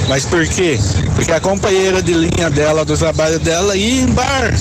Mas 0.09 0.25
por 0.25 0.47
quê? 0.47 0.79
Porque 1.15 1.33
a 1.33 1.41
companheira 1.41 2.03
de 2.03 2.13
linha 2.13 2.49
dela, 2.51 2.85
do 2.85 2.97
trabalho 2.97 3.39
dela, 3.41 3.77
ia 3.77 4.03
em 4.03 4.07
bar. 4.07 4.53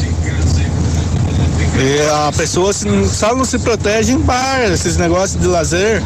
E 1.78 2.02
a 2.10 2.32
pessoa 2.32 2.72
só 2.74 3.36
não 3.36 3.44
se 3.44 3.60
protege 3.60 4.14
em 4.14 4.20
bar, 4.20 4.62
esses 4.72 4.96
negócios 4.96 5.42
de 5.42 5.48
lazer. 5.48 6.02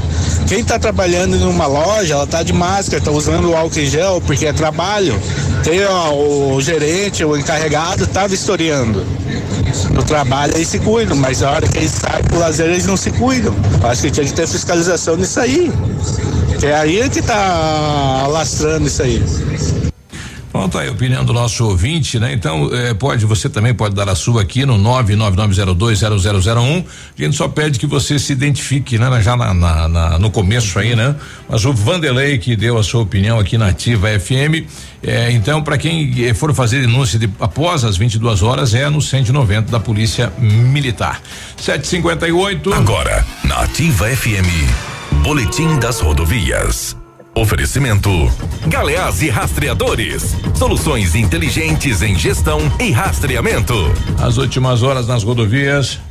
Quem 0.47 0.61
está 0.61 0.79
trabalhando 0.79 1.35
em 1.35 1.43
uma 1.43 1.67
loja, 1.67 2.15
ela 2.15 2.23
está 2.23 2.41
de 2.41 2.51
máscara, 2.51 2.97
está 2.97 3.11
usando 3.11 3.55
álcool 3.55 3.79
em 3.79 3.85
gel 3.85 4.21
porque 4.25 4.47
é 4.47 4.53
trabalho. 4.53 5.19
Tem 5.63 5.85
ó, 5.85 6.11
o 6.11 6.59
gerente, 6.59 7.23
o 7.23 7.37
encarregado, 7.37 8.07
tá 8.07 8.25
vistoriando. 8.25 9.05
No 9.91 10.03
trabalho 10.03 10.55
eles 10.55 10.67
se 10.67 10.79
cuidam, 10.79 11.15
mas 11.15 11.43
a 11.43 11.51
hora 11.51 11.67
que 11.67 11.77
eles 11.77 11.91
saem 11.91 12.23
pro 12.23 12.39
lazer 12.39 12.67
eles 12.67 12.87
não 12.87 12.97
se 12.97 13.11
cuidam. 13.11 13.53
Acho 13.83 14.01
que 14.01 14.11
tinha 14.11 14.25
que 14.25 14.33
ter 14.33 14.47
fiscalização 14.47 15.15
nisso 15.15 15.39
aí. 15.39 15.71
Que 16.59 16.65
é 16.65 16.75
aí 16.75 17.09
que 17.09 17.21
tá 17.21 18.21
alastrando 18.25 18.87
isso 18.87 19.03
aí. 19.03 19.23
Pronto, 20.51 20.79
aí 20.79 20.87
a 20.87 20.91
opinião 20.91 21.23
do 21.23 21.31
nosso 21.31 21.63
ouvinte, 21.65 22.17
né? 22.19 22.33
Então, 22.33 22.69
eh, 22.73 22.95
pode, 22.95 23.23
você 23.25 23.47
também 23.47 23.71
pode 23.73 23.93
dar 23.93 24.09
a 24.09 24.15
sua 24.15 24.41
aqui 24.41 24.65
no 24.65 24.79
999020001. 24.79 26.85
A 27.17 27.21
gente 27.21 27.35
só 27.35 27.47
pede 27.47 27.77
que 27.77 27.85
você 27.85 28.17
se 28.17 28.33
identifique, 28.33 28.97
né? 28.97 29.21
Já 29.21 29.37
na, 29.37 29.53
na, 29.53 29.87
na, 29.87 30.17
no 30.17 30.31
começo 30.31 30.79
aí, 30.79 30.95
né? 30.95 31.15
Mas 31.47 31.65
o 31.65 31.73
Vanderlei 31.73 32.39
que 32.39 32.55
deu 32.55 32.79
a 32.79 32.83
sua 32.83 33.01
opinião 33.01 33.39
aqui 33.39 33.59
na 33.59 33.67
Ativa 33.67 34.07
FM. 34.19 34.65
Eh, 35.03 35.31
então, 35.33 35.61
para 35.61 35.77
quem 35.77 36.25
eh, 36.25 36.33
for 36.33 36.51
fazer 36.53 36.81
denúncia 36.81 37.19
de, 37.19 37.29
após 37.39 37.83
as 37.83 37.95
22 37.95 38.41
horas, 38.41 38.73
é 38.73 38.89
no 38.89 39.01
190 39.01 39.71
da 39.71 39.79
Polícia 39.79 40.33
Militar. 40.39 41.21
758. 41.57 42.73
Agora, 42.73 43.23
na 43.43 43.61
Ativa 43.61 44.07
FM. 44.07 44.49
Boletim 45.21 45.77
das 45.79 45.99
rodovias. 45.99 46.98
Oferecimento: 47.39 48.09
Galeás 48.67 49.21
e 49.21 49.29
Rastreadores. 49.29 50.35
Soluções 50.53 51.15
inteligentes 51.15 52.01
em 52.01 52.13
gestão 52.13 52.59
e 52.81 52.91
rastreamento. 52.91 53.73
As 54.21 54.35
últimas 54.35 54.83
horas 54.83 55.07
nas 55.07 55.23
rodovias. 55.23 56.01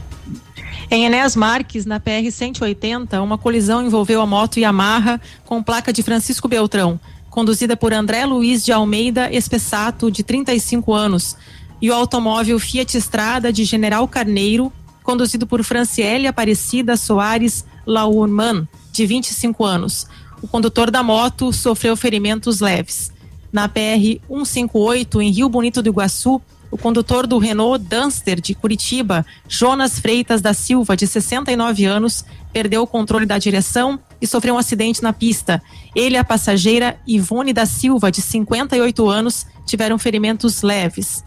Em 0.91 1.05
Enéas 1.05 1.37
Marques, 1.37 1.85
na 1.85 2.01
PR 2.01 2.31
180, 2.33 3.21
uma 3.21 3.37
colisão 3.37 3.85
envolveu 3.85 4.23
a 4.23 4.27
moto 4.27 4.59
Yamaha 4.59 5.21
com 5.45 5.63
placa 5.63 5.93
de 5.93 6.03
Francisco 6.03 6.49
Beltrão, 6.49 6.99
conduzida 7.29 7.77
por 7.77 7.93
André 7.93 8.25
Luiz 8.25 8.65
de 8.65 8.73
Almeida 8.73 9.31
Espessato, 9.31 10.11
de 10.11 10.23
35 10.23 10.95
anos, 10.95 11.37
e 11.79 11.91
o 11.91 11.95
automóvel 11.95 12.59
Fiat 12.59 12.97
Estrada 12.97 13.53
de 13.53 13.67
General 13.67 14.09
Carneiro, 14.09 14.73
conduzido 15.03 15.47
por 15.47 15.63
Franciele 15.63 16.27
Aparecida 16.27 16.97
Soares 16.97 17.67
Laurman, 17.87 18.67
de 18.91 19.05
25 19.05 19.63
anos 19.63 20.07
o 20.43 20.49
condutor 20.49 20.91
da 20.91 21.03
moto 21.03 21.53
sofreu 21.53 21.97
ferimentos 21.97 22.61
leves. 22.61 23.13
Na 23.53 23.69
PR 23.69 24.21
158, 24.29 25.23
em 25.23 25.31
Rio 25.31 25.49
Bonito 25.49 25.83
do 25.83 25.89
Iguaçu, 25.89 26.41
o 26.71 26.77
condutor 26.77 27.27
do 27.27 27.39
Renault 27.39 27.83
Duster 27.83 28.41
de 28.41 28.55
Curitiba, 28.55 29.25
Jonas 29.49 29.99
Freitas 29.99 30.43
da 30.43 30.53
Silva, 30.53 30.97
de 30.97 31.07
69 31.07 31.87
anos, 31.87 32.25
perdeu 32.53 32.83
o 32.83 32.87
controle 32.87 33.25
da 33.25 33.39
direção 33.39 33.99
e 34.21 34.27
sofreu 34.27 34.55
um 34.55 34.59
acidente 34.59 35.03
na 35.03 35.13
pista. 35.13 35.63
Ele 35.95 36.17
e 36.17 36.19
a 36.19 36.25
passageira 36.25 37.01
Ivone 37.07 37.53
da 37.53 37.65
Silva, 37.65 38.11
de 38.11 38.21
58 38.21 39.09
anos, 39.09 39.47
tiveram 39.65 39.99
ferimentos 39.99 40.63
leves. 40.63 41.25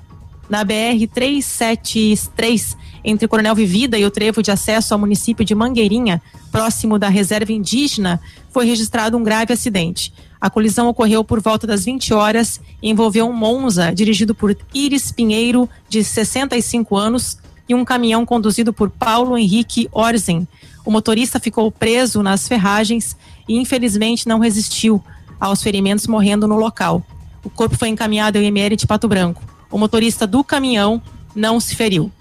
Na 0.48 0.64
BR 0.64 1.08
373, 1.12 2.78
entre 3.04 3.28
Coronel 3.28 3.56
Vivida 3.56 3.98
e 3.98 4.06
o 4.06 4.12
trevo 4.12 4.42
de 4.42 4.52
acesso 4.52 4.94
ao 4.94 5.00
município 5.00 5.44
de 5.44 5.56
Mangueirinha, 5.56 6.22
próximo 6.52 7.00
da 7.00 7.10
reserva 7.10 7.52
indígena, 7.52 8.20
foi 8.52 8.66
registrado 8.66 9.18
um 9.18 9.24
grave 9.24 9.54
acidente. 9.54 10.14
A 10.40 10.50
colisão 10.50 10.88
ocorreu 10.88 11.24
por 11.24 11.40
volta 11.40 11.68
das 11.68 11.86
20 11.86 12.14
horas 12.14 12.60
e 12.82 12.90
envolveu 12.90 13.28
um 13.28 13.34
Monza 13.34 13.94
dirigido 13.94 14.34
por 14.34 14.56
Iris 14.74 15.12
Pinheiro, 15.12 15.70
de 15.88 16.04
65 16.04 16.98
anos, 16.98 17.38
e 17.70 17.76
um 17.76 17.86
caminhão 17.86 18.26
conduzido 18.26 18.74
por 18.74 18.90
Paulo 18.90 19.38
Henrique 19.38 19.88
Orzen. 19.92 20.48
O 20.84 20.92
motorista 20.92 21.40
ficou 21.40 21.72
preso 21.72 22.24
nas 22.24 22.48
ferragens 22.48 23.16
e 23.48 23.58
infelizmente 23.58 24.28
não 24.28 24.40
resistiu 24.40 25.02
aos 25.40 25.62
ferimentos, 25.64 26.08
morrendo 26.08 26.48
no 26.48 26.58
local. 26.58 27.04
O 27.44 27.50
corpo 27.50 27.78
foi 27.78 27.90
encaminhado 27.90 28.38
ao 28.38 28.44
IML 28.44 28.76
de 28.76 28.86
Pato 28.86 29.08
Branco. 29.08 29.42
O 29.72 29.78
motorista 29.78 30.28
do 30.28 30.44
caminhão 30.44 31.02
não 31.36 31.60
se 31.60 31.76
feriu. 31.76 32.12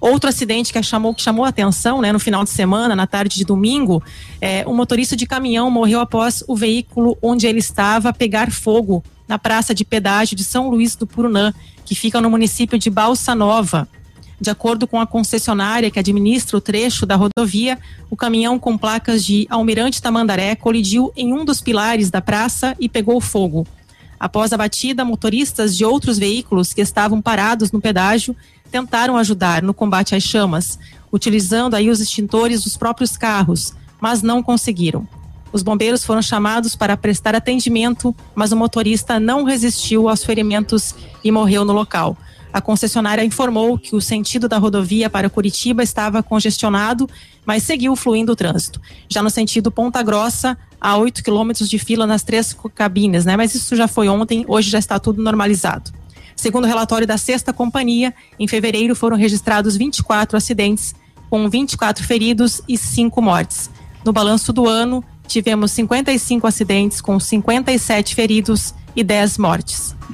Outro 0.00 0.28
acidente 0.28 0.72
que 0.72 0.82
chamou, 0.82 1.12
que 1.12 1.22
chamou 1.22 1.44
a 1.44 1.48
atenção 1.48 2.00
né, 2.00 2.12
no 2.12 2.20
final 2.20 2.44
de 2.44 2.50
semana, 2.50 2.94
na 2.94 3.06
tarde 3.06 3.36
de 3.36 3.44
domingo, 3.44 4.02
é, 4.40 4.64
um 4.66 4.74
motorista 4.74 5.16
de 5.16 5.26
caminhão 5.26 5.70
morreu 5.70 6.00
após 6.00 6.44
o 6.46 6.54
veículo 6.54 7.18
onde 7.20 7.46
ele 7.46 7.58
estava 7.58 8.12
pegar 8.12 8.50
fogo 8.52 9.02
na 9.26 9.38
praça 9.38 9.74
de 9.74 9.84
pedágio 9.84 10.36
de 10.36 10.44
São 10.44 10.70
Luís 10.70 10.94
do 10.94 11.06
Purunã, 11.06 11.52
que 11.84 11.94
fica 11.94 12.20
no 12.20 12.30
município 12.30 12.78
de 12.78 12.88
Balsa 12.88 13.34
Nova. 13.34 13.88
De 14.40 14.50
acordo 14.50 14.86
com 14.86 15.00
a 15.00 15.06
concessionária 15.06 15.90
que 15.90 15.98
administra 15.98 16.56
o 16.56 16.60
trecho 16.60 17.04
da 17.04 17.16
rodovia, 17.16 17.76
o 18.08 18.16
caminhão 18.16 18.56
com 18.56 18.78
placas 18.78 19.24
de 19.24 19.48
Almirante 19.50 20.00
Tamandaré 20.00 20.54
colidiu 20.54 21.12
em 21.16 21.32
um 21.32 21.44
dos 21.44 21.60
pilares 21.60 22.08
da 22.08 22.20
praça 22.20 22.76
e 22.78 22.88
pegou 22.88 23.20
fogo. 23.20 23.66
Após 24.18 24.52
a 24.52 24.56
batida, 24.56 25.04
motoristas 25.04 25.76
de 25.76 25.84
outros 25.84 26.18
veículos 26.18 26.72
que 26.72 26.80
estavam 26.80 27.20
parados 27.20 27.70
no 27.70 27.80
pedágio 27.80 28.34
tentaram 28.70 29.16
ajudar 29.16 29.62
no 29.62 29.74
combate 29.74 30.14
às 30.14 30.22
chamas, 30.22 30.78
utilizando 31.12 31.74
aí 31.74 31.90
os 31.90 32.00
extintores 32.00 32.64
dos 32.64 32.76
próprios 32.76 33.16
carros, 33.16 33.74
mas 34.00 34.22
não 34.22 34.42
conseguiram. 34.42 35.06
Os 35.52 35.62
bombeiros 35.62 36.04
foram 36.04 36.20
chamados 36.20 36.76
para 36.76 36.96
prestar 36.96 37.34
atendimento, 37.34 38.14
mas 38.34 38.52
o 38.52 38.56
motorista 38.56 39.18
não 39.18 39.44
resistiu 39.44 40.08
aos 40.08 40.22
ferimentos 40.22 40.94
e 41.24 41.30
morreu 41.30 41.64
no 41.64 41.72
local. 41.72 42.16
A 42.52 42.60
concessionária 42.60 43.24
informou 43.24 43.78
que 43.78 43.94
o 43.94 44.00
sentido 44.00 44.48
da 44.48 44.58
rodovia 44.58 45.10
para 45.10 45.28
Curitiba 45.28 45.82
estava 45.82 46.22
congestionado, 46.22 47.08
mas 47.44 47.62
seguiu 47.62 47.94
fluindo 47.94 48.32
o 48.32 48.36
trânsito. 48.36 48.80
Já 49.08 49.22
no 49.22 49.30
sentido 49.30 49.70
Ponta 49.70 50.02
Grossa, 50.02 50.56
há 50.80 50.96
8 50.96 51.22
quilômetros 51.22 51.68
de 51.68 51.78
fila 51.78 52.06
nas 52.06 52.22
três 52.22 52.56
cabines, 52.74 53.24
né? 53.24 53.36
Mas 53.36 53.54
isso 53.54 53.76
já 53.76 53.86
foi 53.86 54.08
ontem, 54.08 54.44
hoje 54.48 54.70
já 54.70 54.78
está 54.78 54.98
tudo 54.98 55.22
normalizado. 55.22 55.92
Segundo 56.38 56.66
o 56.66 56.68
relatório 56.68 57.04
da 57.04 57.18
Sexta 57.18 57.52
Companhia, 57.52 58.14
em 58.38 58.46
fevereiro 58.46 58.94
foram 58.94 59.16
registrados 59.16 59.76
24 59.76 60.36
acidentes, 60.36 60.94
com 61.28 61.50
24 61.50 62.04
feridos 62.04 62.62
e 62.68 62.78
5 62.78 63.20
mortes. 63.20 63.68
No 64.04 64.12
balanço 64.12 64.52
do 64.52 64.68
ano, 64.68 65.02
tivemos 65.26 65.72
55 65.72 66.46
acidentes, 66.46 67.00
com 67.00 67.18
57 67.18 68.14
feridos 68.14 68.72
e 68.94 69.02
10 69.02 69.36
mortes. 69.36 69.97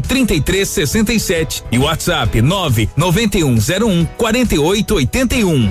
3367 0.00 1.64
e 1.70 1.78
WhatsApp 1.78 2.40
9 2.40 2.88
9101 2.96 4.06
4881. 4.16 5.70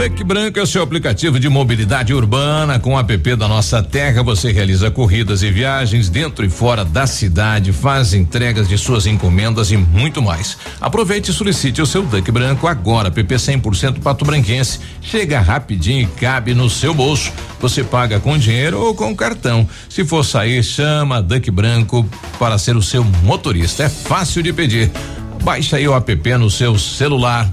Duck 0.00 0.24
Branco 0.24 0.58
é 0.58 0.62
o 0.62 0.66
seu 0.66 0.82
aplicativo 0.82 1.38
de 1.38 1.46
mobilidade 1.46 2.14
urbana. 2.14 2.80
Com 2.80 2.94
o 2.94 2.98
app 2.98 3.36
da 3.36 3.46
Nossa 3.46 3.82
Terra, 3.82 4.22
você 4.22 4.50
realiza 4.50 4.90
corridas 4.90 5.42
e 5.42 5.50
viagens 5.50 6.08
dentro 6.08 6.42
e 6.42 6.48
fora 6.48 6.86
da 6.86 7.06
cidade, 7.06 7.70
faz 7.70 8.14
entregas 8.14 8.66
de 8.66 8.78
suas 8.78 9.04
encomendas 9.04 9.70
e 9.70 9.76
muito 9.76 10.22
mais. 10.22 10.56
Aproveite 10.80 11.30
e 11.30 11.34
solicite 11.34 11.82
o 11.82 11.86
seu 11.86 12.02
Duck 12.02 12.32
Branco 12.32 12.66
agora. 12.66 13.08
App 13.08 13.22
100% 13.22 14.00
Pato 14.00 14.24
Branquense. 14.24 14.80
Chega 15.02 15.38
rapidinho 15.38 16.00
e 16.00 16.06
cabe 16.18 16.54
no 16.54 16.70
seu 16.70 16.94
bolso. 16.94 17.30
Você 17.60 17.84
paga 17.84 18.18
com 18.18 18.38
dinheiro 18.38 18.80
ou 18.80 18.94
com 18.94 19.14
cartão. 19.14 19.68
Se 19.86 20.02
for 20.02 20.24
sair, 20.24 20.62
chama 20.62 21.20
Duck 21.20 21.50
Branco 21.50 22.08
para 22.38 22.56
ser 22.56 22.74
o 22.74 22.80
seu 22.80 23.04
motorista. 23.04 23.82
É 23.82 23.90
fácil 23.90 24.42
de 24.42 24.50
pedir. 24.50 24.90
Baixe 25.44 25.76
aí 25.76 25.86
o 25.86 25.94
app 25.94 26.38
no 26.38 26.48
seu 26.48 26.78
celular. 26.78 27.52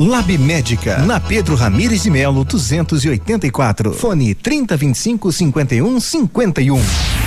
Lab 0.00 0.30
Médica, 0.38 1.00
na 1.00 1.20
Pedro 1.20 1.54
Ramires 1.54 2.02
de 2.04 2.10
Melo, 2.10 2.42
284. 2.42 3.92
Fone 3.92 4.34
3025 4.34 5.30
5151. 5.30 7.19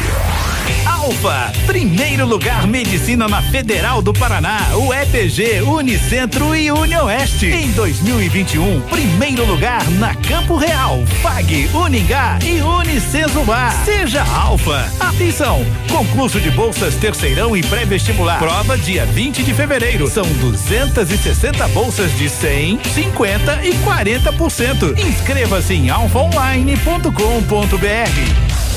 Alfa, 1.04 1.52
primeiro 1.66 2.26
lugar 2.26 2.66
medicina 2.66 3.28
na 3.28 3.42
Federal 3.42 4.02
do 4.02 4.14
Paraná, 4.14 4.70
o 4.74 4.94
EPG, 4.94 5.62
Unicentro 5.62 6.56
e 6.56 6.72
Unioeste. 6.72 7.48
Em 7.48 7.72
2021, 7.72 8.80
primeiro 8.84 9.46
lugar 9.46 9.86
na 9.92 10.16
Campo 10.16 10.56
Real, 10.56 11.04
FAG, 11.22 11.70
Uningá 11.74 12.40
e 12.42 12.62
Unicesumar. 12.62 13.84
Seja 13.84 14.24
Alfa. 14.24 14.90
Atenção, 14.98 15.66
concurso 15.92 16.40
de 16.40 16.50
bolsas 16.52 16.96
terceirão 16.96 17.54
e 17.54 17.62
pré-vestibular. 17.62 18.40
Prova 18.40 18.78
dia 18.78 19.06
20 19.06 19.44
de 19.44 19.54
fevereiro. 19.54 20.08
São 20.08 20.24
260 20.24 21.68
bolsas 21.68 22.18
de 22.18 22.30
100, 22.30 22.80
50 22.82 23.66
e 23.66 23.74
40%. 23.74 24.98
Inscreva-se 24.98 25.74
em 25.74 25.90
alfaonline.com.br. 25.90 28.73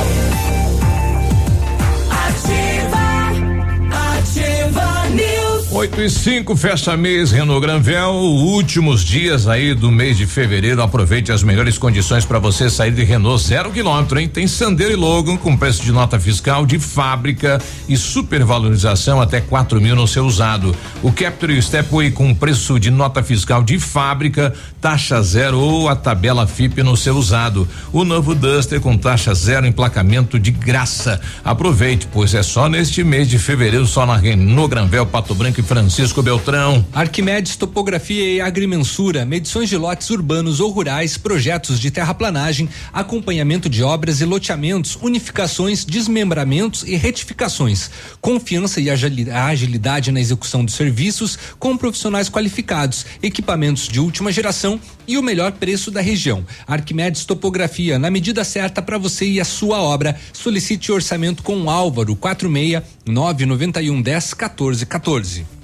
8 5.81 5.99
e 5.99 6.09
5, 6.11 6.55
fecha 6.55 6.95
mês 6.95 7.31
Renault 7.31 7.59
Granvel, 7.59 8.11
últimos 8.11 9.03
dias 9.03 9.47
aí 9.47 9.73
do 9.73 9.89
mês 9.89 10.15
de 10.15 10.27
fevereiro. 10.27 10.79
Aproveite 10.79 11.31
as 11.31 11.41
melhores 11.41 11.75
condições 11.75 12.23
para 12.23 12.37
você 12.37 12.69
sair 12.69 12.91
de 12.91 13.03
Renault 13.03 13.43
zero 13.43 13.71
quilômetro, 13.71 14.19
hein? 14.19 14.27
Tem 14.27 14.45
Sandero 14.45 14.91
e 14.91 14.95
Logan 14.95 15.37
com 15.37 15.57
preço 15.57 15.81
de 15.81 15.91
nota 15.91 16.19
fiscal 16.19 16.67
de 16.67 16.77
fábrica 16.77 17.59
e 17.89 17.97
supervalorização 17.97 19.19
até 19.19 19.41
4 19.41 19.81
mil 19.81 19.95
no 19.95 20.07
seu 20.07 20.23
usado. 20.23 20.75
O 21.01 21.11
Capture 21.11 21.55
e 21.55 21.57
o 21.57 21.63
Stepway 21.63 22.11
com 22.11 22.31
preço 22.35 22.79
de 22.79 22.91
nota 22.91 23.23
fiscal 23.23 23.63
de 23.63 23.79
fábrica, 23.79 24.53
taxa 24.79 25.19
zero 25.23 25.59
ou 25.59 25.89
a 25.89 25.95
tabela 25.95 26.45
FIP 26.45 26.83
no 26.83 26.95
seu 26.95 27.15
usado. 27.15 27.67
O 27.91 28.03
novo 28.03 28.35
Duster 28.35 28.79
com 28.79 28.95
taxa 28.95 29.33
zero, 29.33 29.65
emplacamento 29.65 30.37
de 30.37 30.51
graça. 30.51 31.19
Aproveite, 31.43 32.07
pois 32.13 32.35
é 32.35 32.43
só 32.43 32.69
neste 32.69 33.03
mês 33.03 33.27
de 33.27 33.39
fevereiro, 33.39 33.87
só 33.87 34.05
na 34.05 34.15
Renault 34.15 34.69
Granvel, 34.69 35.07
Pato 35.07 35.33
Branco 35.33 35.59
e 35.59 35.70
Francisco 35.71 36.21
Beltrão. 36.21 36.85
Arquimedes 36.91 37.55
Topografia 37.55 38.29
e 38.29 38.41
Agrimensura, 38.41 39.23
medições 39.23 39.69
de 39.69 39.77
lotes 39.77 40.09
urbanos 40.09 40.59
ou 40.59 40.69
rurais, 40.69 41.15
projetos 41.17 41.79
de 41.79 41.89
terraplanagem, 41.89 42.67
acompanhamento 42.91 43.69
de 43.69 43.81
obras 43.81 44.19
e 44.19 44.25
loteamentos, 44.25 44.99
unificações, 45.01 45.85
desmembramentos 45.85 46.83
e 46.83 46.97
retificações. 46.97 47.89
Confiança 48.19 48.81
e 48.81 48.89
agilidade 48.89 50.11
na 50.11 50.19
execução 50.19 50.65
dos 50.65 50.73
serviços 50.73 51.39
com 51.57 51.77
profissionais 51.77 52.27
qualificados, 52.27 53.05
equipamentos 53.23 53.87
de 53.87 54.01
última 54.01 54.29
geração 54.29 54.77
e 55.07 55.17
o 55.17 55.23
melhor 55.23 55.53
preço 55.53 55.89
da 55.89 56.01
região. 56.01 56.45
Arquimedes 56.67 57.23
Topografia, 57.23 57.97
na 57.97 58.11
medida 58.11 58.43
certa 58.43 58.81
para 58.81 58.97
você 58.97 59.25
e 59.25 59.39
a 59.39 59.45
sua 59.45 59.81
obra. 59.81 60.19
Solicite 60.33 60.91
orçamento 60.91 61.41
com 61.41 61.69
Álvaro 61.69 62.13
46 62.13 62.83
991 63.05 64.01
10 64.01 64.33
14 64.33 64.85
14. 64.85 65.60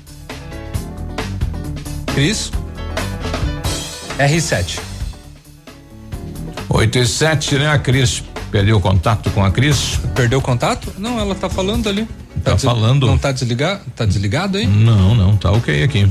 Cris? 2.18 2.51
R7. 4.18 4.80
8 6.68 6.97
e 6.97 7.05
7, 7.05 7.55
né? 7.59 7.70
A 7.70 7.78
Cris 7.78 8.24
perdeu 8.49 8.78
o 8.78 8.82
contato 8.82 9.30
com 9.30 9.45
a 9.45 9.51
Cris. 9.51 9.99
Perdeu 10.15 10.39
o 10.39 10.41
contato? 10.41 10.91
Não, 10.97 11.20
ela 11.20 11.36
tá 11.36 11.47
falando 11.47 11.88
ali. 11.88 12.07
Tá, 12.43 12.53
tá 12.53 12.57
falando. 12.57 13.05
Não 13.05 13.20
tá 13.20 13.32
desligado? 13.32 13.82
Tá 13.95 14.03
desligado 14.03 14.57
aí? 14.57 14.65
Não, 14.65 15.13
não, 15.13 15.38
tá 15.38 15.51
ok 15.51 15.84
aqui. 15.84 16.09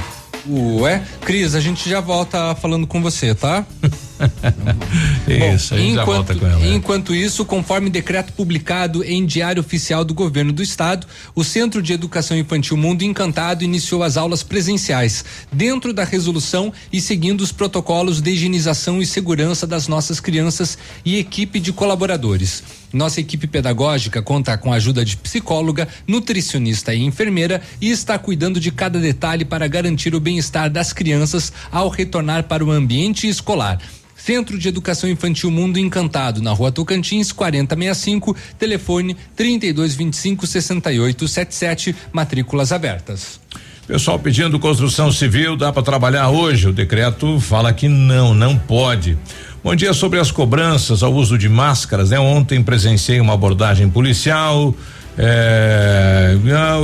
Ué, 0.49 1.03
Cris, 1.23 1.57
a 1.57 1.61
gente 1.61 1.91
já 1.91 2.01
volta 2.01 2.55
falando 2.55 2.87
com 2.87 3.03
você, 3.03 3.35
tá? 3.35 3.67
isso, 5.55 5.75
Bom, 5.75 5.81
enquanto, 5.81 6.33
ela, 6.33 6.65
é. 6.65 6.75
enquanto 6.75 7.15
isso, 7.15 7.45
conforme 7.45 7.91
decreto 7.91 8.33
publicado 8.33 9.05
em 9.05 9.25
Diário 9.25 9.61
Oficial 9.61 10.05
do 10.05 10.15
Governo 10.15 10.53
do 10.53 10.63
Estado, 10.63 11.07
o 11.35 11.45
Centro 11.45 11.83
de 11.83 11.93
Educação 11.93 12.37
Infantil 12.37 12.77
Mundo 12.77 13.03
Encantado 13.03 13.65
iniciou 13.65 14.03
as 14.03 14.17
aulas 14.17 14.43
presenciais, 14.43 15.25
dentro 15.53 15.93
da 15.93 16.05
resolução 16.05 16.73
e 16.93 17.01
seguindo 17.01 17.41
os 17.41 17.53
protocolos 17.53 18.21
de 18.21 18.31
higienização 18.31 19.01
e 19.01 19.07
segurança 19.07 19.67
das 19.67 19.89
nossas 19.89 20.21
crianças 20.21 20.79
e 21.05 21.19
equipe 21.19 21.61
de 21.61 21.73
colaboradores. 21.73 22.63
Nossa 22.93 23.21
equipe 23.21 23.47
pedagógica 23.47 24.23
conta 24.23 24.57
com 24.57 24.73
a 24.73 24.77
ajuda 24.77 25.05
de 25.05 25.17
psicóloga, 25.17 25.89
nutricionista 26.07 26.95
e 26.95 27.03
enfermeira 27.03 27.61
e 27.81 27.91
está 27.91 28.19
cuidando 28.19 28.59
de 28.59 28.71
cada 28.71 28.99
detalhe 28.99 29.45
para 29.45 29.67
garantir 29.67 30.15
o 30.15 30.21
bem-estar 30.21 30.71
das 30.71 30.93
crianças 30.93 31.53
ao 31.71 31.89
retornar 31.89 32.45
para 32.45 32.65
o 32.65 32.71
ambiente 32.71 33.29
escolar. 33.29 33.79
Centro 34.27 34.59
de 34.59 34.67
Educação 34.67 35.09
Infantil 35.09 35.53
Mundo 35.53 35.79
Encantado, 35.79 36.43
na 36.43 36.51
rua 36.51 36.73
Tocantins, 36.73 37.31
4065, 37.31 38.37
telefone 38.59 39.17
3225 39.37 40.45
6877, 40.49 41.95
matrículas 42.13 42.73
abertas. 42.73 43.39
Pessoal 43.87 44.19
pedindo 44.19 44.59
construção 44.59 45.13
civil, 45.13 45.57
dá 45.57 45.73
para 45.73 45.81
trabalhar 45.81 46.29
hoje? 46.29 46.67
O 46.67 46.73
decreto 46.73 47.39
fala 47.39 47.73
que 47.73 47.87
não, 47.87 48.35
não 48.35 48.59
pode. 48.59 49.17
Bom 49.63 49.77
dia 49.77 49.93
sobre 49.93 50.19
as 50.19 50.33
cobranças 50.33 51.05
ao 51.05 51.15
uso 51.15 51.39
de 51.39 51.49
máscaras, 51.49 52.11
né? 52.11 52.19
Ontem 52.19 52.65
presenciei 52.65 53.21
uma 53.21 53.35
abordagem 53.35 53.89
policial. 53.89 54.75
É, 55.19 56.37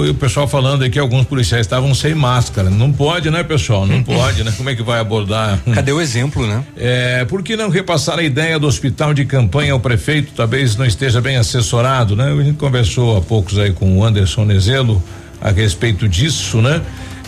o 0.08 0.14
pessoal 0.14 0.48
falando 0.48 0.82
aqui, 0.84 0.98
alguns 0.98 1.26
policiais 1.26 1.66
estavam 1.66 1.94
sem 1.94 2.14
máscara. 2.14 2.70
Não 2.70 2.90
pode, 2.90 3.30
né, 3.30 3.42
pessoal? 3.42 3.86
Não 3.86 4.02
pode, 4.04 4.42
né? 4.42 4.52
Como 4.56 4.70
é 4.70 4.74
que 4.74 4.82
vai 4.82 5.00
abordar? 5.00 5.58
Cadê 5.74 5.92
o 5.92 6.00
exemplo, 6.00 6.46
né? 6.46 6.64
É, 6.76 7.24
por 7.26 7.42
que 7.42 7.56
não 7.56 7.68
repassar 7.68 8.18
a 8.18 8.22
ideia 8.22 8.58
do 8.58 8.66
hospital 8.66 9.12
de 9.12 9.24
campanha 9.24 9.72
ao 9.72 9.80
prefeito? 9.80 10.32
Talvez 10.34 10.76
não 10.76 10.86
esteja 10.86 11.20
bem 11.20 11.36
assessorado, 11.36 12.16
né? 12.16 12.32
A 12.32 12.42
gente 12.42 12.56
conversou 12.56 13.18
há 13.18 13.20
poucos 13.20 13.58
aí 13.58 13.72
com 13.72 13.98
o 13.98 14.04
Anderson 14.04 14.44
Nezelo 14.44 15.02
a 15.40 15.50
respeito 15.50 16.08
disso, 16.08 16.62
né? 16.62 16.80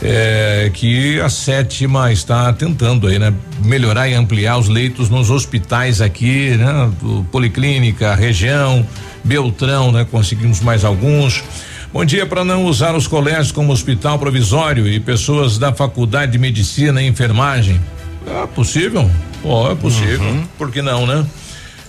É, 0.02 0.70
que 0.74 1.20
a 1.20 1.28
sétima 1.28 2.12
está 2.12 2.52
tentando 2.52 3.06
aí, 3.06 3.18
né? 3.18 3.32
Melhorar 3.64 4.08
e 4.08 4.14
ampliar 4.14 4.58
os 4.58 4.68
leitos 4.68 5.08
nos 5.08 5.30
hospitais 5.30 6.00
aqui, 6.00 6.50
né? 6.56 6.90
Policlínica, 7.30 8.14
região, 8.14 8.84
Beltrão, 9.24 9.90
né? 9.90 10.06
Conseguimos 10.08 10.60
mais 10.60 10.84
alguns. 10.84 11.42
Bom 11.92 12.04
dia 12.04 12.26
para 12.26 12.44
não 12.44 12.64
usar 12.64 12.94
os 12.94 13.06
colégios 13.06 13.52
como 13.52 13.72
hospital 13.72 14.18
provisório 14.18 14.86
e 14.86 15.00
pessoas 15.00 15.58
da 15.58 15.72
faculdade 15.72 16.32
de 16.32 16.38
medicina 16.38 17.00
e 17.00 17.06
enfermagem. 17.06 17.80
É 18.26 18.46
possível? 18.48 19.08
Oh, 19.42 19.70
é 19.70 19.74
possível. 19.74 20.20
Uhum. 20.20 20.44
Por 20.58 20.70
que 20.70 20.82
não, 20.82 21.06
né? 21.06 21.24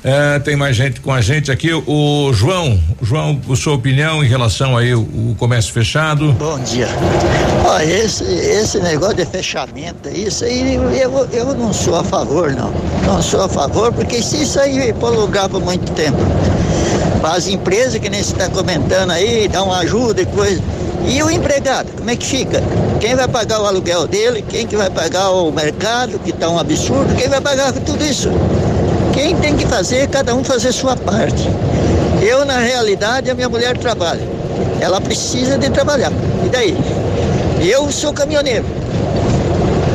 É, 0.08 0.38
tem 0.38 0.56
mais 0.56 0.76
gente 0.76 1.02
com 1.02 1.12
a 1.12 1.20
gente 1.20 1.52
aqui. 1.52 1.74
O 1.74 2.32
João, 2.32 2.80
João, 3.02 3.42
a 3.52 3.56
sua 3.56 3.74
opinião 3.74 4.24
em 4.24 4.28
relação 4.28 4.78
aí 4.78 4.94
o, 4.94 5.02
o 5.02 5.36
comércio 5.40 5.74
fechado? 5.74 6.32
Bom 6.34 6.60
dia. 6.60 6.88
Ó, 7.66 7.80
esse, 7.80 8.24
esse 8.24 8.80
negócio 8.80 9.16
de 9.16 9.26
fechamento, 9.26 10.08
isso 10.08 10.46
aí 10.46 10.76
eu, 10.76 11.28
eu 11.32 11.56
não 11.56 11.74
sou 11.74 11.96
a 11.96 12.04
favor, 12.04 12.52
não. 12.52 12.72
Não 13.04 13.20
sou 13.20 13.42
a 13.42 13.50
favor, 13.50 13.92
porque 13.92 14.22
se 14.22 14.44
isso 14.44 14.60
aí 14.60 14.94
prolongar 14.94 15.50
por 15.50 15.60
muito 15.60 15.92
tempo, 15.94 16.20
as 17.34 17.48
empresas 17.48 18.00
que 18.00 18.10
nem 18.10 18.22
você 18.22 18.34
está 18.34 18.50
comentando 18.50 19.12
aí, 19.12 19.48
dão 19.48 19.72
ajuda 19.72 20.22
e 20.22 20.26
coisa. 20.26 20.62
E 21.08 21.22
o 21.22 21.30
empregado, 21.30 21.92
como 21.98 22.10
é 22.10 22.16
que 22.16 22.26
fica? 22.26 22.62
Quem 23.00 23.16
vai 23.16 23.28
pagar 23.28 23.62
o 23.62 23.66
aluguel 23.66 24.08
dele? 24.08 24.44
Quem 24.48 24.66
que 24.66 24.76
vai 24.76 24.90
pagar 24.90 25.30
o 25.30 25.52
mercado, 25.52 26.20
que 26.20 26.32
está 26.32 26.50
um 26.50 26.58
absurdo? 26.58 27.14
Quem 27.16 27.30
vai 27.30 27.42
pagar 27.42 27.72
tudo 27.74 28.04
isso? 28.04 28.30
Quem 29.14 29.36
tem 29.38 29.56
que 29.56 29.66
fazer, 29.66 30.08
cada 30.10 30.34
um 30.34 30.44
fazer 30.44 30.72
sua 30.72 30.96
parte. 30.96 31.50
Eu, 32.22 32.44
na 32.44 32.58
realidade, 32.58 33.30
a 33.30 33.36
minha 33.36 33.48
mulher 33.48 33.78
trabalha. 33.78 34.22
Ela 34.80 35.00
precisa 35.00 35.58
de 35.58 35.70
trabalhar. 35.70 36.12
E 36.46 36.50
daí? 36.50 36.78
Eu 37.62 37.92
sou 37.92 38.12
caminhoneiro. 38.12 38.66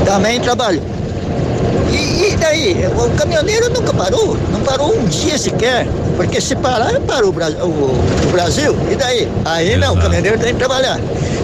Também 0.04 0.40
trabalho. 0.40 0.80
E, 1.92 2.32
e, 2.32 2.36
daí? 2.36 2.76
O 2.96 3.10
caminhoneiro 3.16 3.68
nunca 3.70 3.92
parou, 3.92 4.36
não 4.52 4.60
parou 4.60 4.94
um 4.96 5.04
dia 5.06 5.36
sequer, 5.36 5.86
porque 6.20 6.38
se 6.38 6.54
parar, 6.54 7.00
parou 7.06 7.30
o, 7.30 7.32
Brasil, 7.32 7.64
o, 7.64 8.30
Brasil. 8.30 8.76
E 8.90 8.94
daí? 8.94 9.26
Aí 9.42 9.74
não, 9.78 9.94
o 9.94 9.96
caminhoneiro 9.96 10.38
tem 10.38 10.52
que 10.52 10.58
trabalhar. 10.58 11.00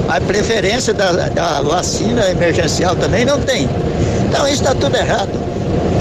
A 0.07 0.21
preferência 0.21 0.93
da, 0.93 1.13
da 1.31 1.63
vacina 1.63 2.29
emergencial 2.29 2.95
também 2.95 3.25
não 3.25 3.41
tem. 3.41 3.67
Então 4.29 4.47
isso 4.47 4.63
está 4.63 4.75
tudo 4.75 4.95
errado. 4.95 5.31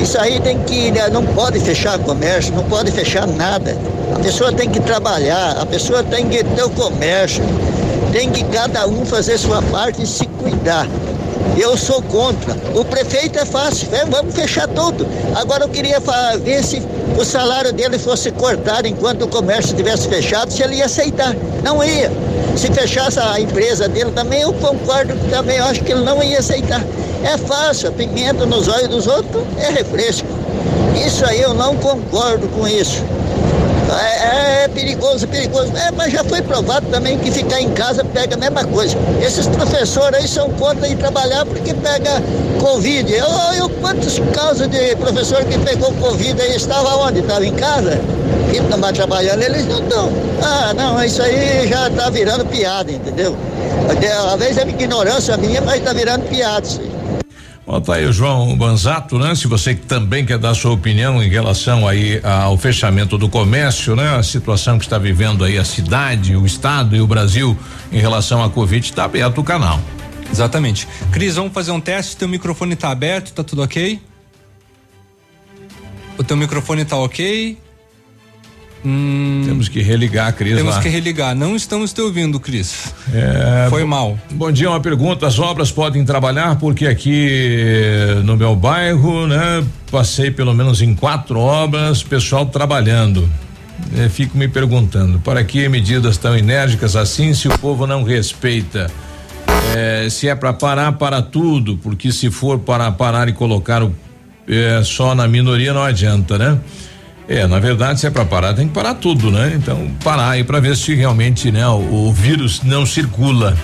Isso 0.01 0.19
aí 0.19 0.41
tem 0.41 0.59
que, 0.63 0.91
né, 0.91 1.07
não 1.07 1.26
pode 1.26 1.57
fechar 1.61 1.97
comércio, 1.99 2.53
não 2.53 2.65
pode 2.65 2.91
fechar 2.91 3.26
nada. 3.26 3.78
A 4.13 4.19
pessoa 4.19 4.51
tem 4.51 4.69
que 4.69 4.82
trabalhar, 4.82 5.51
a 5.57 5.65
pessoa 5.65 6.03
tem 6.03 6.28
que 6.28 6.43
ter 6.43 6.63
o 6.63 6.69
comércio, 6.71 7.41
tem 8.11 8.30
que 8.30 8.43
cada 8.43 8.86
um 8.88 9.05
fazer 9.05 9.38
sua 9.38 9.61
parte 9.61 10.03
e 10.03 10.05
se 10.05 10.26
cuidar. 10.26 10.86
Eu 11.57 11.78
sou 11.78 12.01
contra. 12.01 12.53
O 12.78 12.84
prefeito 12.84 13.39
é 13.39 13.45
fácil, 13.45 13.88
é, 13.93 14.03
vamos 14.03 14.36
fechar 14.36 14.67
tudo. 14.67 15.07
Agora 15.34 15.63
eu 15.63 15.69
queria 15.69 16.01
ver 16.43 16.61
se 16.61 16.82
o 17.18 17.24
salário 17.24 17.72
dele 17.72 17.97
fosse 17.97 18.32
cortado 18.32 18.88
enquanto 18.88 19.24
o 19.24 19.28
comércio 19.28 19.72
estivesse 19.72 20.08
fechado, 20.08 20.51
se 20.51 20.64
ele 20.64 20.76
ia 20.76 20.86
aceitar. 20.86 21.36
Não 21.64 21.84
ia. 21.84 22.12
Se 22.58 22.72
fechasse 22.72 23.20
a 23.20 23.39
empresa 23.39 23.88
dele 23.88 24.12
também, 24.12 24.41
eu 24.41 24.53
concordo 24.53 25.14
também, 25.30 25.58
eu 25.58 25.66
acho 25.66 25.84
que 25.84 25.91
ele 25.91 26.03
não 26.03 26.24
ia 26.24 26.39
aceitar. 26.39 26.82
É 27.24 27.38
fácil, 27.38 27.91
pimenta 27.91 28.45
nos 28.45 28.68
olhos 28.68 28.88
dos 28.88 29.08
outros 29.08 29.43
é 29.58 29.70
refresco. 29.70 30.28
Isso 31.06 31.26
aí 31.26 31.41
eu 31.41 31.53
não 31.53 31.76
concordo 31.76 32.47
com 32.49 32.68
isso. 32.68 33.03
É, 33.98 34.64
é, 34.64 34.68
perigoso, 34.68 35.28
perigoso. 35.28 35.72
É, 35.78 35.91
mas 35.91 36.12
já 36.12 36.24
foi 36.24 36.41
provado 36.41 36.86
também 36.88 37.18
que 37.20 37.32
ficar 37.32 37.62
em 37.62 37.70
casa 37.72 38.04
pega 38.04 38.36
a 38.36 38.38
mesma 38.38 38.64
coisa. 38.66 38.98
Esses 39.22 39.48
professores 39.48 40.20
aí 40.20 40.28
são 40.28 40.50
contra 40.52 40.88
ir 40.88 40.98
trabalhar 40.98 41.46
porque 41.46 41.74
pega 41.74 42.22
Covid. 42.60 43.14
Eu, 43.14 43.28
eu 43.58 43.70
quantos 43.82 44.20
casos 44.34 44.68
de 44.68 44.96
professor 44.98 45.43
que 45.46 45.58
pegou 45.60 45.91
Covid 45.93 46.41
aí 46.41 46.56
estava 46.56 46.96
onde? 46.98 47.20
Estava 47.20 47.46
em 47.46 47.54
casa? 47.54 48.00
E 48.54 48.60
não 48.60 48.93
trabalhando, 48.93 49.43
eles 49.43 49.68
não 49.68 49.80
estão. 49.80 50.10
Ah, 50.41 50.74
não, 50.74 51.04
isso 51.04 51.22
aí 51.22 51.68
já 51.68 51.88
está 51.88 52.10
virando 52.10 52.46
piada, 52.46 52.91
entendeu? 52.91 53.36
Às 54.34 54.39
vezes 54.39 54.58
é 54.58 54.68
ignorância 54.68 55.38
minha, 55.38 55.62
mas 55.62 55.80
está 55.80 55.93
virando 55.93 56.24
piada 56.30 56.66
isso 56.66 56.80
aí. 56.82 56.95
Bom, 57.66 57.82
tá 57.82 57.95
aí 57.95 58.05
o 58.05 58.13
João 58.13 58.55
Banzato, 58.55 59.18
né? 59.18 59.34
Se 59.34 59.47
você 59.47 59.74
também 59.74 60.24
quer 60.24 60.38
dar 60.38 60.53
sua 60.53 60.72
opinião 60.72 61.24
em 61.24 61.28
relação 61.28 61.88
aí 61.88 62.22
ao 62.24 62.55
fechamento 62.59 63.18
do 63.18 63.28
comércio, 63.28 63.95
né? 63.95 64.16
A 64.16 64.22
situação 64.22 64.78
que 64.78 64.86
está 64.86 64.99
vivendo 64.99 65.43
aí 65.43 65.57
a 65.57 65.66
cidade, 65.66 66.36
o 66.36 66.45
estado 66.45 66.95
e 66.95 67.01
o 67.01 67.07
Brasil 67.07 67.57
em 67.91 67.99
relação 67.99 68.43
à 68.43 68.49
Covid, 68.49 68.86
está 68.86 69.05
aberto 69.05 69.39
o 69.39 69.43
canal. 69.43 69.82
Exatamente. 70.32 70.88
Cris, 71.11 71.36
vamos 71.36 71.53
fazer 71.53 71.72
um 71.72 71.82
teste, 71.82 72.16
teu 72.18 72.28
microfone 72.28 72.74
está 72.74 72.91
aberto, 72.91 73.34
tá 73.34 73.43
tudo 73.43 73.63
ok? 73.63 73.99
O 76.18 76.24
teu 76.24 76.38
microfone 76.38 76.84
está 76.84 76.97
ok? 76.97 77.57
Hum, 78.86 79.41
temos 79.45 79.67
que 79.67 79.81
religar, 79.81 80.31
Cris. 80.33 80.55
Temos 80.55 80.75
lá. 80.75 80.81
que 80.81 80.88
religar. 80.88 81.36
Não 81.36 81.55
estamos 81.55 81.91
te 81.91 82.01
ouvindo, 82.01 82.39
Cris. 82.39 82.93
É, 83.11 83.67
Foi 83.69 83.83
mal. 83.83 84.17
Bom 84.31 84.51
dia, 84.51 84.69
uma 84.69 84.79
pergunta. 84.79 85.25
As 85.25 85.39
obras 85.39 85.71
podem 85.71 86.05
trabalhar 86.05 86.57
porque 86.57 86.86
aqui 86.86 87.27
no 88.23 88.38
meu 88.38 88.55
bairro, 88.55 89.25
né? 89.25 89.65
Passei 89.89 90.29
pelo 90.29 90.53
menos 90.53 90.81
em 90.81 90.93
quatro 90.93 91.39
obras, 91.39 92.03
pessoal 92.03 92.45
trabalhando. 92.45 93.27
É, 93.97 94.07
fico 94.07 94.38
me 94.38 94.47
perguntando, 94.47 95.19
para 95.19 95.43
que 95.43 95.67
medidas 95.67 96.17
tão 96.17 96.36
enérgicas 96.36 96.95
assim 96.95 97.33
se 97.33 97.47
o 97.47 97.57
povo 97.59 97.86
não 97.86 98.03
respeita? 98.03 98.89
É, 99.75 100.07
se 100.09 100.27
é 100.27 100.36
para 100.36 100.53
parar, 100.53 100.93
para 100.93 101.21
tudo, 101.21 101.77
porque 101.77 102.11
se 102.11 102.29
for 102.29 102.59
para 102.59 102.91
parar 102.91 103.27
e 103.27 103.33
colocar 103.33 103.83
o, 103.83 103.93
é, 104.47 104.81
só 104.83 105.13
na 105.13 105.27
minoria 105.27 105.73
não 105.73 105.83
adianta, 105.83 106.38
né? 106.38 106.57
É, 107.28 107.47
na 107.47 107.59
verdade, 107.59 107.99
se 107.99 108.05
é 108.05 108.11
para 108.11 108.23
parar, 108.23 108.53
tem 108.53 108.67
que 108.67 108.73
parar 108.73 108.93
tudo, 108.95 109.32
né? 109.32 109.53
Então, 109.55 109.89
parar 110.03 110.32
aí 110.32 110.43
para 110.43 110.59
ver 110.59 110.76
se 110.76 110.93
realmente, 110.93 111.51
né, 111.51 111.67
o, 111.67 112.07
o 112.07 112.13
vírus 112.13 112.61
não 112.63 112.86
circula. 112.86 113.57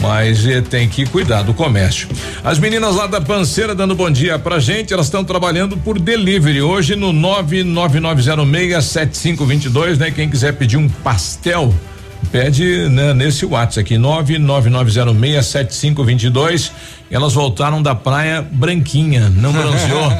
Mas 0.00 0.46
eh, 0.46 0.60
tem 0.60 0.88
que 0.88 1.04
cuidar 1.06 1.42
do 1.42 1.52
comércio. 1.54 2.06
As 2.44 2.58
meninas 2.58 2.94
lá 2.94 3.06
da 3.06 3.18
Panceira 3.18 3.74
dando 3.74 3.94
bom 3.94 4.10
dia 4.10 4.38
pra 4.38 4.58
gente, 4.58 4.92
elas 4.92 5.06
estão 5.06 5.24
trabalhando 5.24 5.74
por 5.78 5.98
delivery 5.98 6.60
hoje 6.60 6.94
no 6.94 7.14
999067522, 7.14 9.96
né? 9.96 10.10
Quem 10.10 10.28
quiser 10.28 10.52
pedir 10.52 10.76
um 10.76 10.86
pastel, 10.86 11.74
pede 12.30 12.88
né, 12.88 13.12
nesse 13.14 13.46
WhatsApp 13.46 13.80
aqui, 13.80 13.96
999067522. 13.96 16.70
Elas 17.10 17.34
voltaram 17.34 17.82
da 17.82 17.94
praia 17.94 18.42
branquinha, 18.42 19.30
não 19.30 19.52
bronzeou. 19.52 20.10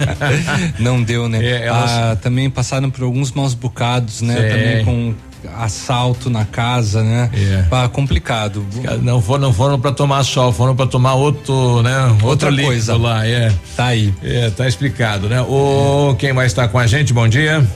não 0.80 1.02
deu, 1.02 1.28
né? 1.28 1.44
É, 1.44 1.66
elas... 1.66 1.90
ah, 1.90 2.16
também 2.20 2.48
passaram 2.48 2.88
por 2.90 3.04
alguns 3.04 3.30
maus 3.32 3.52
bocados, 3.54 4.22
né? 4.22 4.34
Também 4.34 4.84
com 4.84 5.14
assalto 5.56 6.30
na 6.30 6.44
casa, 6.44 7.02
né? 7.02 7.30
É. 7.34 7.64
Ah, 7.70 7.88
complicado. 7.88 8.64
Não 9.02 9.20
foram, 9.20 9.42
não 9.42 9.52
foram 9.52 9.78
para 9.78 9.92
tomar 9.92 10.24
sol, 10.24 10.52
foram 10.52 10.74
para 10.74 10.86
tomar 10.86 11.14
outro, 11.14 11.82
né? 11.82 12.16
Outra 12.22 12.54
coisa 12.54 12.96
lá, 12.96 13.26
é. 13.26 13.52
Tá 13.76 13.86
aí. 13.86 14.14
É, 14.22 14.50
tá 14.50 14.66
explicado, 14.66 15.28
né? 15.28 15.42
O 15.42 16.12
é. 16.12 16.14
quem 16.16 16.32
mais 16.32 16.52
está 16.52 16.66
com 16.66 16.78
a 16.78 16.86
gente? 16.86 17.12
Bom 17.12 17.28
dia. 17.28 17.66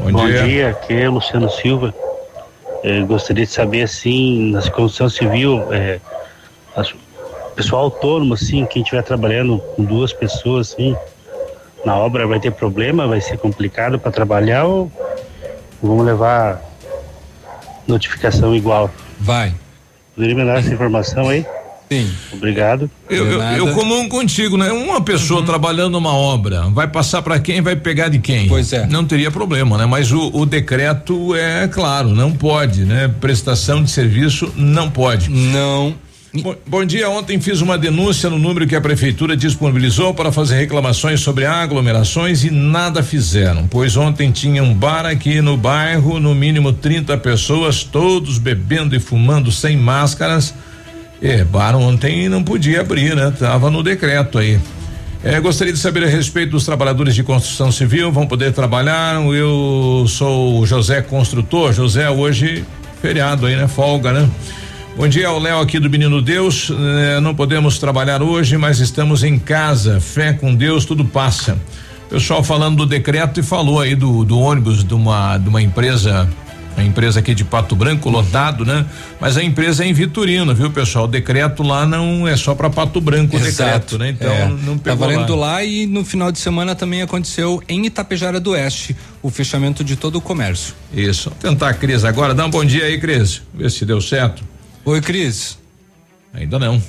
Bom, 0.00 0.12
Bom 0.12 0.26
dia. 0.26 0.42
dia. 0.44 0.68
aqui 0.70 0.94
é 0.94 1.08
Luciano 1.08 1.50
Silva. 1.50 1.92
É, 2.82 3.00
gostaria 3.00 3.44
de 3.44 3.50
saber 3.50 3.82
assim, 3.82 4.52
na 4.52 4.62
construção 4.70 5.08
civil, 5.08 5.72
é, 5.72 6.00
as, 6.76 6.94
pessoal 7.58 7.84
autônomo, 7.84 8.34
assim, 8.34 8.64
quem 8.66 8.82
estiver 8.82 9.02
trabalhando 9.02 9.58
com 9.58 9.82
duas 9.82 10.12
pessoas, 10.12 10.72
assim, 10.72 10.96
na 11.84 11.96
obra 11.96 12.26
vai 12.26 12.38
ter 12.38 12.52
problema, 12.52 13.08
vai 13.08 13.20
ser 13.20 13.36
complicado 13.36 13.98
para 13.98 14.12
trabalhar 14.12 14.64
ou 14.64 14.90
vamos 15.82 16.06
levar 16.06 16.62
notificação 17.86 18.54
igual? 18.54 18.90
Vai. 19.18 19.52
Poderia 20.14 20.36
me 20.36 20.44
dar 20.44 20.58
essa 20.58 20.72
informação 20.72 21.28
aí? 21.28 21.44
Sim. 21.90 22.10
Obrigado. 22.32 22.90
Eu, 23.08 23.26
eu, 23.26 23.42
eu 23.42 23.74
comum 23.74 24.08
contigo, 24.08 24.56
né? 24.58 24.70
Uma 24.70 25.00
pessoa 25.00 25.40
uhum. 25.40 25.46
trabalhando 25.46 25.96
uma 25.96 26.14
obra, 26.14 26.62
vai 26.68 26.86
passar 26.86 27.22
para 27.22 27.38
quem, 27.40 27.62
vai 27.62 27.76
pegar 27.76 28.08
de 28.08 28.18
quem? 28.18 28.46
Pois 28.46 28.72
é. 28.72 28.86
Não 28.86 29.04
teria 29.04 29.30
problema, 29.30 29.78
né? 29.78 29.86
Mas 29.86 30.12
o, 30.12 30.30
o, 30.34 30.44
decreto 30.44 31.34
é 31.34 31.66
claro, 31.66 32.10
não 32.10 32.32
pode, 32.32 32.84
né? 32.84 33.08
Prestação 33.20 33.82
de 33.82 33.90
serviço 33.90 34.52
não 34.54 34.90
pode. 34.90 35.30
Não. 35.30 35.94
Bom, 36.34 36.54
bom, 36.66 36.84
dia. 36.84 37.08
Ontem 37.08 37.40
fiz 37.40 37.62
uma 37.62 37.78
denúncia 37.78 38.28
no 38.28 38.38
número 38.38 38.66
que 38.66 38.76
a 38.76 38.80
prefeitura 38.82 39.34
disponibilizou 39.34 40.12
para 40.12 40.30
fazer 40.30 40.56
reclamações 40.56 41.20
sobre 41.20 41.46
aglomerações 41.46 42.44
e 42.44 42.50
nada 42.50 43.02
fizeram, 43.02 43.66
pois 43.66 43.96
ontem 43.96 44.30
tinha 44.30 44.62
um 44.62 44.74
bar 44.74 45.06
aqui 45.06 45.40
no 45.40 45.56
bairro, 45.56 46.20
no 46.20 46.34
mínimo 46.34 46.70
30 46.70 47.16
pessoas, 47.16 47.82
todos 47.82 48.36
bebendo 48.36 48.94
e 48.94 49.00
fumando 49.00 49.50
sem 49.50 49.74
máscaras. 49.74 50.54
É, 51.20 51.42
bar 51.44 51.76
ontem 51.76 52.28
não 52.28 52.44
podia 52.44 52.80
abrir, 52.80 53.14
né? 53.16 53.32
Tava 53.38 53.70
no 53.70 53.82
decreto 53.82 54.38
aí. 54.38 54.58
É, 55.22 55.40
gostaria 55.40 55.72
de 55.72 55.78
saber 55.78 56.04
a 56.04 56.06
respeito 56.06 56.52
dos 56.52 56.64
trabalhadores 56.64 57.14
de 57.14 57.24
construção 57.24 57.72
civil, 57.72 58.12
vão 58.12 58.26
poder 58.26 58.52
trabalhar. 58.52 59.20
Eu 59.34 60.06
sou 60.08 60.60
o 60.60 60.66
José 60.66 61.02
Construtor. 61.02 61.72
José, 61.72 62.08
hoje 62.08 62.64
feriado 63.02 63.46
aí, 63.46 63.56
né? 63.56 63.66
Folga, 63.66 64.12
né? 64.12 64.28
Bom 64.96 65.06
dia, 65.08 65.30
o 65.30 65.38
Léo 65.38 65.60
aqui 65.60 65.78
do 65.78 65.90
Menino 65.90 66.22
Deus. 66.22 66.70
Eh, 66.70 67.20
não 67.20 67.34
podemos 67.34 67.78
trabalhar 67.78 68.22
hoje, 68.22 68.56
mas 68.56 68.78
estamos 68.80 69.22
em 69.22 69.38
casa. 69.38 70.00
Fé 70.00 70.32
com 70.32 70.54
Deus, 70.54 70.84
tudo 70.84 71.04
passa. 71.04 71.58
Pessoal 72.08 72.42
falando 72.42 72.78
do 72.78 72.86
decreto 72.86 73.38
e 73.38 73.42
falou 73.42 73.80
aí 73.80 73.94
do, 73.94 74.24
do 74.24 74.38
ônibus 74.38 74.82
de 74.82 74.94
uma, 74.94 75.36
de 75.36 75.48
uma 75.48 75.60
empresa 75.60 76.28
a 76.78 76.84
empresa 76.84 77.20
aqui 77.20 77.34
de 77.34 77.44
Pato 77.44 77.74
Branco, 77.74 78.08
lotado, 78.08 78.64
né? 78.64 78.86
Mas 79.20 79.36
a 79.36 79.42
empresa 79.42 79.84
é 79.84 79.88
em 79.88 79.92
Vitorino, 79.92 80.54
viu, 80.54 80.70
pessoal? 80.70 81.04
O 81.04 81.08
decreto 81.08 81.62
lá 81.62 81.84
não 81.86 82.26
é 82.26 82.36
só 82.36 82.54
para 82.54 82.70
Pato 82.70 83.00
Branco 83.00 83.36
o 83.36 83.40
decreto, 83.40 83.98
né? 83.98 84.10
Então 84.10 84.30
é, 84.32 84.46
não 84.48 84.78
pegou 84.78 84.82
Tá 84.82 84.94
valendo 84.94 85.34
lá. 85.34 85.52
lá. 85.54 85.64
e 85.64 85.86
no 85.86 86.04
final 86.04 86.30
de 86.30 86.38
semana 86.38 86.74
também 86.74 87.02
aconteceu 87.02 87.62
em 87.68 87.84
Itapejara 87.86 88.38
do 88.38 88.50
Oeste 88.50 88.96
o 89.22 89.30
fechamento 89.30 89.82
de 89.82 89.96
todo 89.96 90.16
o 90.16 90.20
comércio. 90.20 90.74
Isso. 90.94 91.30
Vou 91.30 91.50
tentar 91.50 91.68
a 91.70 91.74
Cris 91.74 92.04
agora. 92.04 92.34
Dá 92.34 92.46
um 92.46 92.50
bom 92.50 92.64
dia 92.64 92.84
aí, 92.84 92.98
Cris. 93.00 93.42
Ver 93.52 93.70
se 93.70 93.84
deu 93.84 94.00
certo. 94.00 94.42
Oi, 94.84 95.00
Cris. 95.00 95.58
Ainda 96.32 96.58
não. 96.58 96.80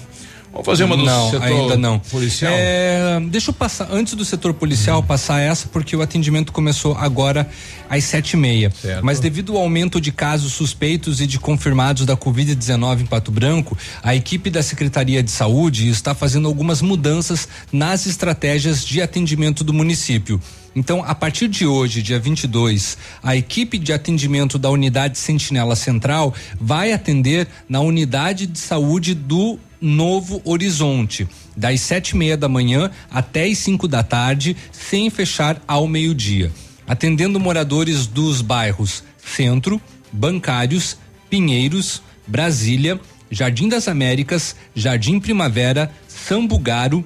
Vamos 0.52 0.66
fazer 0.66 0.84
uma 0.84 0.98
do 0.98 1.04
não, 1.04 1.30
setor 1.30 1.44
ainda 1.46 1.78
não. 1.78 2.00
policial? 2.00 2.52
É, 2.56 3.20
deixa 3.30 3.52
eu 3.52 3.54
passar, 3.54 3.88
antes 3.92 4.16
do 4.16 4.26
setor 4.26 4.54
policial, 4.54 5.00
hum. 5.00 5.04
passar 5.04 5.40
essa, 5.40 5.68
porque 5.68 5.96
o 5.96 6.02
atendimento 6.02 6.52
começou 6.52 6.96
agora 6.98 7.48
às 7.88 8.04
sete 8.04 8.34
e 8.34 8.38
meia. 8.38 8.72
Certo. 8.72 9.06
Mas 9.06 9.20
devido 9.20 9.56
ao 9.56 9.62
aumento 9.62 10.02
de 10.02 10.12
casos 10.12 10.54
suspeitos 10.54 11.22
e 11.22 11.28
de 11.28 11.40
confirmados 11.40 12.06
da 12.06 12.18
Covid-19 12.18 13.02
em 13.02 13.06
Pato 13.06 13.32
Branco, 13.32 13.78
a 14.02 14.16
equipe 14.16 14.50
da 14.50 14.64
Secretaria 14.64 15.22
de 15.22 15.30
Saúde 15.30 15.88
está 15.88 16.16
fazendo 16.16 16.48
algumas 16.48 16.82
mudanças 16.82 17.48
nas 17.72 18.08
estratégias 18.08 18.84
de 18.84 19.02
atendimento 19.02 19.64
do 19.64 19.74
município. 19.74 20.42
Então, 20.76 21.04
a 21.06 21.14
partir 21.14 21.48
de 21.48 21.66
hoje, 21.66 22.02
dia 22.02 22.20
22, 22.20 22.98
a 23.22 23.36
equipe 23.36 23.78
de 23.78 23.92
atendimento 23.92 24.58
da 24.58 24.70
unidade 24.70 25.18
Sentinela 25.18 25.76
Central 25.76 26.34
vai 26.60 26.92
atender 26.94 27.48
na 27.68 27.82
unidade 27.82 28.46
de 28.46 28.60
saúde 28.60 29.14
do 29.14 29.60
Novo 29.82 30.42
Horizonte, 30.44 31.28
das 31.56 31.82
sete 31.82 32.10
e 32.12 32.18
meia 32.18 32.36
da 32.36 32.50
manhã 32.50 32.92
até 33.10 33.46
as 33.46 33.58
cinco 33.60 33.88
da 33.88 34.04
tarde, 34.04 34.56
sem 34.72 35.10
fechar 35.10 35.62
ao 35.68 35.88
meio-dia, 35.88 36.52
atendendo 36.88 37.40
moradores 37.40 38.06
dos 38.08 38.42
bairros 38.42 39.04
Centro, 39.18 39.82
Bancários, 40.12 40.98
Pinheiros, 41.30 42.02
Brasília, 42.28 43.00
Jardim 43.32 43.70
das 43.70 43.88
Américas, 43.88 44.56
Jardim 44.76 45.20
Primavera, 45.20 45.92
Sambugaro, 46.08 47.06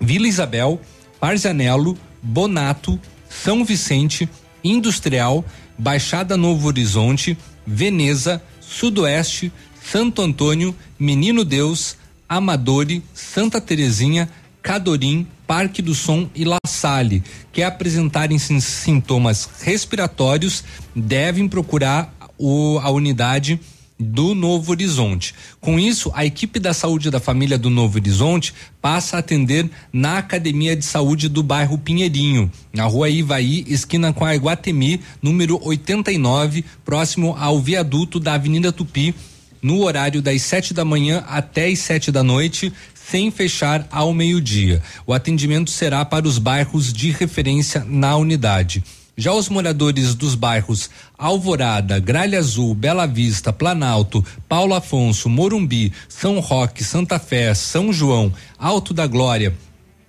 Vila 0.00 0.28
Isabel, 0.28 0.80
Parzanello, 1.18 1.98
Bonato, 2.22 2.98
São 3.28 3.64
Vicente, 3.64 4.28
Industrial, 4.62 5.44
Baixada 5.76 6.36
Novo 6.36 6.68
Horizonte, 6.68 7.36
Veneza, 7.66 8.42
Sudoeste, 8.60 9.52
Santo 9.82 10.22
Antônio, 10.22 10.74
Menino 10.98 11.44
Deus, 11.44 11.96
Amadori, 12.28 13.02
Santa 13.14 13.60
Terezinha, 13.60 14.28
Cadorim, 14.62 15.26
Parque 15.46 15.80
do 15.80 15.94
Som 15.94 16.28
e 16.34 16.44
La 16.44 16.58
Salle, 16.66 17.22
que 17.52 17.62
apresentarem 17.62 18.38
sintomas 18.38 19.48
respiratórios 19.62 20.64
devem 20.94 21.48
procurar 21.48 22.12
o, 22.36 22.78
a 22.82 22.90
unidade 22.90 23.60
do 23.98 24.34
Novo 24.34 24.72
Horizonte. 24.72 25.34
Com 25.60 25.78
isso, 25.78 26.10
a 26.14 26.24
equipe 26.24 26.58
da 26.58 26.74
saúde 26.74 27.10
da 27.10 27.18
família 27.18 27.56
do 27.56 27.70
Novo 27.70 27.96
Horizonte 27.96 28.52
passa 28.80 29.16
a 29.16 29.20
atender 29.20 29.70
na 29.92 30.18
Academia 30.18 30.76
de 30.76 30.84
Saúde 30.84 31.28
do 31.28 31.42
bairro 31.42 31.78
Pinheirinho, 31.78 32.50
na 32.72 32.84
rua 32.84 33.08
Ivaí, 33.08 33.64
esquina 33.66 34.12
com 34.12 34.24
a 34.24 34.34
Iguatemi, 34.34 35.00
número 35.22 35.58
89, 35.62 36.64
próximo 36.84 37.34
ao 37.38 37.58
viaduto 37.60 38.20
da 38.20 38.34
Avenida 38.34 38.70
Tupi, 38.70 39.14
no 39.62 39.82
horário 39.82 40.22
das 40.22 40.42
sete 40.42 40.72
da 40.72 40.84
manhã 40.84 41.24
até 41.28 41.66
as 41.66 41.78
sete 41.78 42.10
da 42.12 42.22
noite, 42.22 42.72
sem 42.94 43.30
fechar 43.30 43.86
ao 43.90 44.12
meio-dia. 44.12 44.82
O 45.06 45.12
atendimento 45.12 45.70
será 45.70 46.04
para 46.04 46.26
os 46.26 46.38
bairros 46.38 46.92
de 46.92 47.10
referência 47.10 47.84
na 47.86 48.16
unidade. 48.16 48.82
Já 49.16 49.32
os 49.32 49.48
moradores 49.48 50.14
dos 50.14 50.34
bairros 50.34 50.90
Alvorada, 51.16 51.98
Gralha 51.98 52.38
Azul, 52.38 52.74
Bela 52.74 53.06
Vista, 53.06 53.50
Planalto, 53.50 54.22
Paulo 54.46 54.74
Afonso, 54.74 55.30
Morumbi, 55.30 55.90
São 56.06 56.38
Roque, 56.38 56.84
Santa 56.84 57.18
Fé, 57.18 57.54
São 57.54 57.92
João, 57.92 58.30
Alto 58.58 58.92
da 58.92 59.06
Glória, 59.06 59.54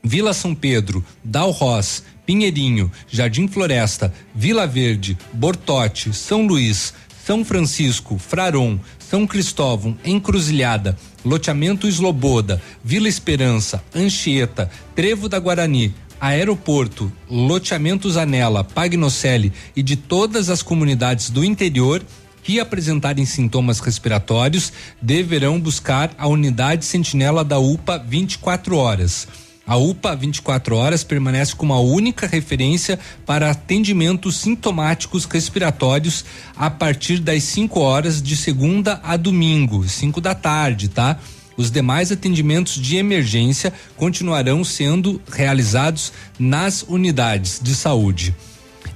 Vila 0.04 0.34
São 0.34 0.54
Pedro, 0.54 1.06
Dalroz, 1.24 2.04
Pinheirinho, 2.26 2.92
Jardim 3.10 3.48
Floresta, 3.48 4.14
Vila 4.36 4.68
Verde, 4.68 5.18
Bortote, 5.32 6.14
São 6.14 6.46
Luís, 6.46 6.94
São 7.26 7.46
Francisco, 7.46 8.18
Fraron, 8.18 8.78
São 9.10 9.26
Cristóvão, 9.26 9.98
Encruzilhada, 10.04 10.98
Loteamento 11.24 11.88
Esloboda, 11.88 12.62
Vila 12.84 13.08
Esperança, 13.08 13.82
Anchieta, 13.96 14.70
Trevo 14.94 15.30
da 15.30 15.40
Guarani, 15.40 15.96
aeroporto, 16.20 17.10
loteamentos 17.30 18.18
Anela, 18.18 18.66
Pagnocelli 18.66 19.54
e 19.76 19.82
de 19.82 19.96
todas 19.96 20.50
as 20.50 20.62
comunidades 20.62 21.30
do 21.30 21.46
interior 21.46 22.04
que 22.44 22.60
apresentarem 22.60 23.26
sintomas 23.26 23.80
respiratórios 23.80 24.74
deverão 25.02 25.60
buscar 25.60 26.14
a 26.18 26.28
unidade 26.28 26.84
sentinela 26.84 27.46
da 27.46 27.60
UPA 27.60 27.98
24 28.00 28.76
horas. 28.76 29.28
A 29.68 29.76
UPA 29.76 30.16
24 30.16 30.78
horas 30.78 31.04
permanece 31.04 31.54
como 31.54 31.74
a 31.74 31.80
única 31.82 32.26
referência 32.26 32.98
para 33.26 33.52
atendimentos 33.52 34.38
sintomáticos 34.38 35.26
respiratórios 35.26 36.24
a 36.56 36.70
partir 36.70 37.20
das 37.20 37.44
5 37.44 37.78
horas 37.78 38.22
de 38.22 38.38
segunda 38.38 39.02
a 39.04 39.18
domingo, 39.18 39.86
5 39.86 40.22
da 40.22 40.34
tarde, 40.34 40.88
tá? 40.88 41.20
Os 41.58 41.70
demais 41.70 42.14
atendimentos 42.14 42.76
de 42.76 42.96
emergência 42.96 43.74
continuarão 43.98 44.64
sendo 44.64 45.20
realizados 45.30 46.14
nas 46.40 46.84
unidades 46.84 47.60
de 47.62 47.76
saúde. 47.76 48.34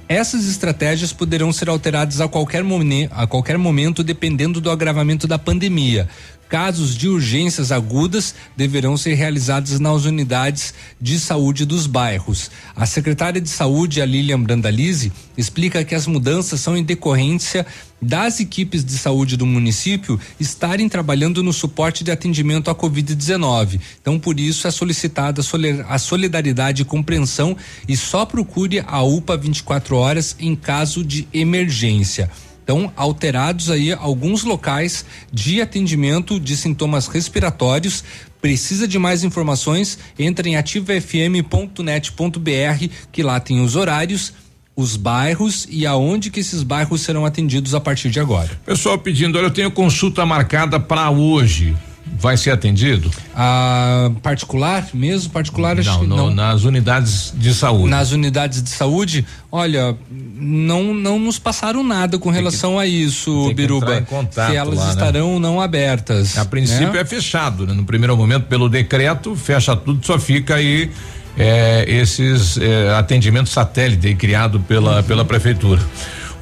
Essas 0.08 0.48
estratégias 0.48 1.12
poderão 1.12 1.52
ser 1.52 1.68
alteradas 1.68 2.20
a 2.20 2.28
qualquer, 2.28 2.62
a 3.10 3.26
qualquer 3.26 3.58
momento, 3.58 4.02
dependendo 4.02 4.58
do 4.58 4.70
agravamento 4.70 5.26
da 5.26 5.38
pandemia 5.38 6.08
casos 6.52 6.94
de 6.94 7.08
urgências 7.08 7.72
agudas 7.72 8.34
deverão 8.54 8.94
ser 8.94 9.14
realizados 9.14 9.80
nas 9.80 10.04
unidades 10.04 10.74
de 11.00 11.18
saúde 11.18 11.64
dos 11.64 11.86
bairros. 11.86 12.50
A 12.76 12.84
secretária 12.84 13.40
de 13.40 13.48
Saúde, 13.48 14.02
a 14.02 14.04
Lilian 14.04 14.42
Brandalize, 14.42 15.10
explica 15.34 15.82
que 15.82 15.94
as 15.94 16.06
mudanças 16.06 16.60
são 16.60 16.76
em 16.76 16.84
decorrência 16.84 17.64
das 18.02 18.38
equipes 18.38 18.84
de 18.84 18.98
saúde 18.98 19.34
do 19.34 19.46
município 19.46 20.20
estarem 20.38 20.90
trabalhando 20.90 21.42
no 21.42 21.54
suporte 21.54 22.04
de 22.04 22.10
atendimento 22.10 22.70
à 22.70 22.74
Covid-19. 22.74 23.80
Então, 24.02 24.18
por 24.18 24.38
isso, 24.38 24.68
é 24.68 24.70
solicitada 24.70 25.40
a 25.88 25.98
solidariedade 25.98 26.82
e 26.82 26.84
compreensão 26.84 27.56
e 27.88 27.96
só 27.96 28.26
procure 28.26 28.84
a 28.86 29.00
UPA 29.02 29.38
24 29.38 29.96
horas 29.96 30.36
em 30.38 30.54
caso 30.54 31.02
de 31.02 31.26
emergência. 31.32 32.28
Então, 32.62 32.92
alterados 32.96 33.70
aí 33.70 33.92
alguns 33.92 34.44
locais 34.44 35.04
de 35.32 35.60
atendimento 35.60 36.38
de 36.38 36.56
sintomas 36.56 37.08
respiratórios. 37.08 38.04
Precisa 38.40 38.88
de 38.88 38.98
mais 38.98 39.24
informações? 39.24 39.98
Entre 40.18 40.50
em 40.50 40.56
ativafm.net.br, 40.56 42.88
que 43.10 43.22
lá 43.22 43.40
tem 43.40 43.60
os 43.60 43.76
horários 43.76 44.32
os 44.74 44.96
bairros 44.96 45.68
e 45.70 45.86
aonde 45.86 46.30
que 46.30 46.40
esses 46.40 46.62
bairros 46.62 47.02
serão 47.02 47.26
atendidos 47.26 47.74
a 47.74 47.80
partir 47.80 48.10
de 48.10 48.18
agora. 48.18 48.50
Pessoal 48.64 48.98
pedindo, 48.98 49.36
olha, 49.36 49.46
eu 49.46 49.50
tenho 49.50 49.70
consulta 49.70 50.24
marcada 50.24 50.80
para 50.80 51.10
hoje. 51.10 51.76
Vai 52.18 52.36
ser 52.36 52.50
atendido? 52.50 53.10
A 53.34 54.10
particular 54.22 54.86
mesmo? 54.92 55.30
Particular 55.32 55.76
não, 55.76 55.80
acho 55.80 56.04
no, 56.04 56.16
não. 56.16 56.30
Nas 56.30 56.64
unidades 56.64 57.32
de 57.36 57.54
saúde. 57.54 57.88
Nas 57.88 58.12
unidades 58.12 58.62
de 58.62 58.70
saúde, 58.70 59.26
olha, 59.50 59.96
não 60.10 60.94
não 60.94 61.18
nos 61.18 61.38
passaram 61.38 61.82
nada 61.82 62.18
com 62.18 62.30
relação 62.30 62.74
que, 62.74 62.78
a 62.80 62.86
isso, 62.86 63.52
Biruba. 63.54 64.06
Se 64.30 64.56
elas 64.56 64.78
lá, 64.78 64.84
né? 64.86 64.90
estarão 64.90 65.34
né? 65.34 65.38
não 65.40 65.60
abertas. 65.60 66.36
A 66.38 66.44
princípio 66.44 66.92
né? 66.92 67.00
é 67.00 67.04
fechado, 67.04 67.66
né? 67.66 67.72
No 67.72 67.84
primeiro 67.84 68.16
momento, 68.16 68.46
pelo 68.46 68.68
decreto, 68.68 69.34
fecha 69.34 69.74
tudo, 69.74 70.04
só 70.04 70.18
fica 70.18 70.56
aí 70.56 70.90
é, 71.36 71.84
esses 71.88 72.58
é, 72.58 72.94
atendimentos 72.94 73.52
satélite 73.52 74.14
criado 74.14 74.60
pela, 74.60 74.98
uhum. 74.98 75.02
pela 75.02 75.24
prefeitura. 75.24 75.80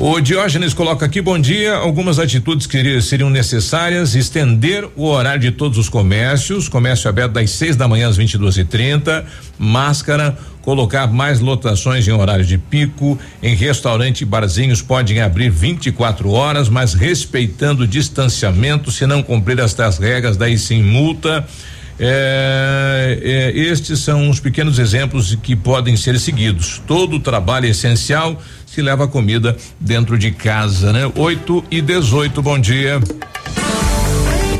O 0.02 0.18
Diógenes 0.18 0.72
coloca 0.72 1.04
aqui, 1.04 1.20
bom 1.20 1.38
dia. 1.38 1.74
Algumas 1.74 2.18
atitudes 2.18 2.66
que 2.66 3.02
seriam 3.02 3.28
necessárias: 3.28 4.14
estender 4.14 4.88
o 4.96 5.04
horário 5.04 5.42
de 5.42 5.50
todos 5.50 5.76
os 5.76 5.90
comércios, 5.90 6.70
comércio 6.70 7.06
aberto 7.06 7.32
das 7.32 7.50
6 7.50 7.76
da 7.76 7.86
manhã 7.86 8.08
às 8.08 8.16
22 8.16 8.56
e 8.56 8.64
30 8.64 9.26
máscara, 9.58 10.38
colocar 10.62 11.06
mais 11.06 11.40
lotações 11.40 12.08
em 12.08 12.12
horário 12.12 12.46
de 12.46 12.56
pico. 12.56 13.18
Em 13.42 13.54
restaurante 13.54 14.22
e 14.22 14.24
barzinhos 14.24 14.80
podem 14.80 15.20
abrir 15.20 15.50
24 15.50 16.30
horas, 16.30 16.70
mas 16.70 16.94
respeitando 16.94 17.82
o 17.82 17.86
distanciamento. 17.86 18.90
Se 18.90 19.04
não 19.04 19.22
cumprir 19.22 19.58
estas 19.58 19.98
regras, 19.98 20.38
daí 20.38 20.56
sim 20.56 20.82
multa. 20.82 21.46
É, 22.02 23.18
é, 23.22 23.58
estes 23.58 24.00
são 24.00 24.30
os 24.30 24.40
pequenos 24.40 24.78
exemplos 24.78 25.34
que 25.34 25.54
podem 25.54 25.98
ser 25.98 26.18
seguidos. 26.18 26.80
Todo 26.86 27.20
trabalho 27.20 27.66
é 27.66 27.70
essencial 27.70 28.40
se 28.64 28.80
leva 28.80 29.06
comida 29.06 29.56
dentro 29.78 30.16
de 30.16 30.30
casa, 30.30 30.92
né? 30.92 31.10
8 31.14 31.64
e 31.70 31.82
18, 31.82 32.40
bom 32.40 32.58
dia. 32.58 33.00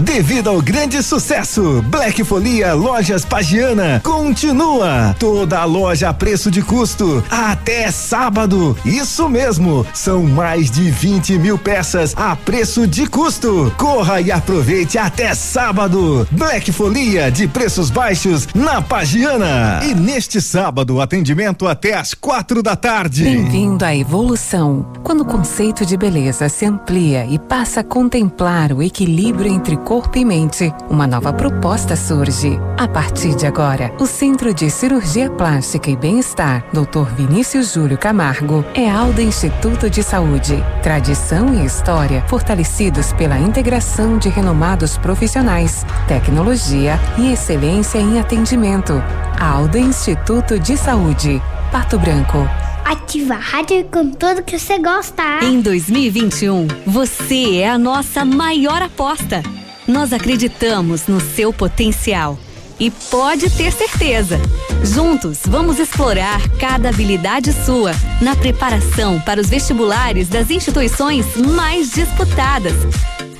Devido 0.00 0.48
ao 0.48 0.62
grande 0.62 1.02
sucesso, 1.02 1.84
Black 1.88 2.24
Folia 2.24 2.72
Lojas 2.72 3.22
Pagiana 3.22 4.00
continua. 4.02 5.14
Toda 5.18 5.60
a 5.60 5.64
loja 5.64 6.08
a 6.08 6.14
preço 6.14 6.50
de 6.50 6.62
custo 6.62 7.22
até 7.30 7.90
sábado. 7.90 8.74
Isso 8.82 9.28
mesmo, 9.28 9.86
são 9.92 10.22
mais 10.22 10.70
de 10.70 10.90
20 10.90 11.38
mil 11.38 11.58
peças 11.58 12.14
a 12.16 12.34
preço 12.34 12.86
de 12.86 13.06
custo. 13.06 13.72
Corra 13.76 14.22
e 14.22 14.32
aproveite 14.32 14.96
até 14.96 15.34
sábado. 15.34 16.26
Black 16.30 16.72
Folia 16.72 17.30
de 17.30 17.46
preços 17.46 17.90
baixos 17.90 18.48
na 18.54 18.80
Pagiana. 18.80 19.80
E 19.84 19.94
neste 19.94 20.40
sábado, 20.40 21.00
atendimento 21.00 21.68
até 21.68 21.94
às 21.94 22.14
quatro 22.14 22.62
da 22.62 22.74
tarde. 22.74 23.24
Bem-vindo 23.24 23.84
à 23.84 23.94
evolução. 23.94 24.86
Quando 25.02 25.20
o 25.20 25.26
conceito 25.26 25.84
de 25.84 25.96
beleza 25.96 26.48
se 26.48 26.64
amplia 26.64 27.26
e 27.26 27.38
passa 27.38 27.80
a 27.80 27.84
contemplar 27.84 28.72
o 28.72 28.82
equilíbrio 28.82 29.52
entre 29.52 29.76
corpo 29.90 30.16
e 30.16 30.24
mente, 30.24 30.72
uma 30.88 31.04
nova 31.04 31.32
proposta 31.32 31.96
surge. 31.96 32.56
A 32.78 32.86
partir 32.86 33.34
de 33.34 33.44
agora, 33.44 33.92
o 33.98 34.06
Centro 34.06 34.54
de 34.54 34.70
Cirurgia 34.70 35.28
Plástica 35.28 35.90
e 35.90 35.96
Bem-Estar, 35.96 36.64
Dr. 36.72 37.12
Vinícius 37.16 37.72
Júlio 37.72 37.98
Camargo, 37.98 38.64
é 38.72 38.88
Alda 38.88 39.20
Instituto 39.20 39.90
de 39.90 40.04
Saúde. 40.04 40.62
Tradição 40.80 41.52
e 41.60 41.66
história 41.66 42.24
fortalecidos 42.28 43.12
pela 43.14 43.36
integração 43.36 44.16
de 44.16 44.28
renomados 44.28 44.96
profissionais, 44.96 45.84
tecnologia 46.06 46.96
e 47.18 47.32
excelência 47.32 47.98
em 47.98 48.20
atendimento. 48.20 48.92
Alda 49.40 49.80
Instituto 49.80 50.56
de 50.56 50.76
Saúde, 50.76 51.42
Pato 51.72 51.98
Branco. 51.98 52.48
Ativa 52.84 53.34
a 53.34 53.38
rádio 53.38 53.84
com 53.90 54.08
tudo 54.12 54.44
que 54.44 54.56
você 54.56 54.78
gosta. 54.78 55.40
Em 55.42 55.60
2021, 55.60 56.68
você 56.86 57.56
é 57.56 57.68
a 57.68 57.76
nossa 57.76 58.24
maior 58.24 58.80
aposta. 58.80 59.42
Nós 59.86 60.12
acreditamos 60.12 61.06
no 61.06 61.20
seu 61.20 61.52
potencial. 61.52 62.38
E 62.78 62.90
pode 62.90 63.50
ter 63.50 63.70
certeza, 63.72 64.40
juntos 64.82 65.40
vamos 65.44 65.78
explorar 65.78 66.40
cada 66.58 66.88
habilidade 66.88 67.52
sua 67.52 67.92
na 68.22 68.34
preparação 68.34 69.20
para 69.20 69.40
os 69.40 69.50
vestibulares 69.50 70.28
das 70.28 70.50
instituições 70.50 71.26
mais 71.36 71.90
disputadas. 71.90 72.72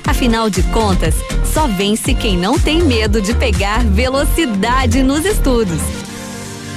Afinal 0.05 0.47
de 0.47 0.61
contas, 0.63 1.15
só 1.51 1.65
vence 1.65 2.13
quem 2.13 2.37
não 2.37 2.59
tem 2.59 2.83
medo 2.83 3.19
de 3.19 3.33
pegar 3.33 3.83
velocidade 3.83 5.01
nos 5.01 5.25
estudos. 5.25 5.81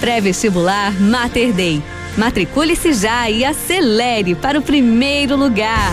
Pré-vestibular 0.01 0.99
Mater 0.99 1.53
Day 1.53 1.83
Matricule-se 2.17 2.93
já 2.93 3.29
e 3.29 3.45
acelere 3.45 4.35
para 4.37 4.59
o 4.59 4.63
primeiro 4.63 5.37
lugar. 5.37 5.93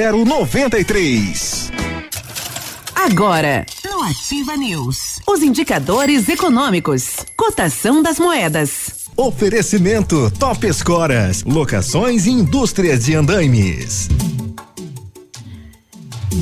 0093. 0.01 1.71
Agora, 2.95 3.65
no 3.85 4.01
Ativa 4.01 4.57
News, 4.57 5.19
os 5.27 5.43
indicadores 5.43 6.27
econômicos, 6.27 7.17
cotação 7.37 8.01
das 8.01 8.17
moedas. 8.17 9.09
Oferecimento 9.15 10.31
Top 10.39 10.65
Escoras, 10.65 11.43
locações 11.43 12.25
e 12.25 12.31
indústrias 12.31 13.05
de 13.05 13.13
andaimes. 13.13 14.07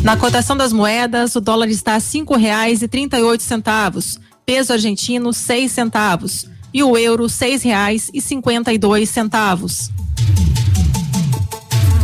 Na 0.04 0.16
cotação 0.16 0.56
das 0.56 0.72
moedas, 0.72 1.36
o 1.36 1.42
dólar 1.42 1.68
está 1.68 1.96
a 1.96 2.00
cinco 2.00 2.38
reais 2.38 2.82
e 2.82 2.88
trinta 2.88 3.20
e 3.20 3.24
oito 3.24 3.44
centavos, 3.44 4.22
peso 4.46 4.72
argentino 4.72 5.34
seis 5.34 5.74
centavos 5.74 6.48
e 6.74 6.82
o 6.82 6.98
euro 6.98 7.28
seis 7.28 7.62
reais 7.62 8.10
e 8.14 8.22
cinquenta 8.22 8.72
e 8.72 8.78
dois 8.78 9.10
centavos. 9.10 9.92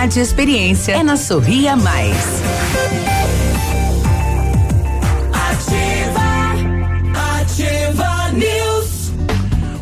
qualidade 0.00 0.18
e 0.18 0.22
experiência 0.22 0.92
é 0.92 1.02
na 1.02 1.16
Sorria 1.16 1.76
Mais. 1.76 2.16
Ativa, 5.32 6.22
ativa 7.40 8.32
News. 8.32 9.12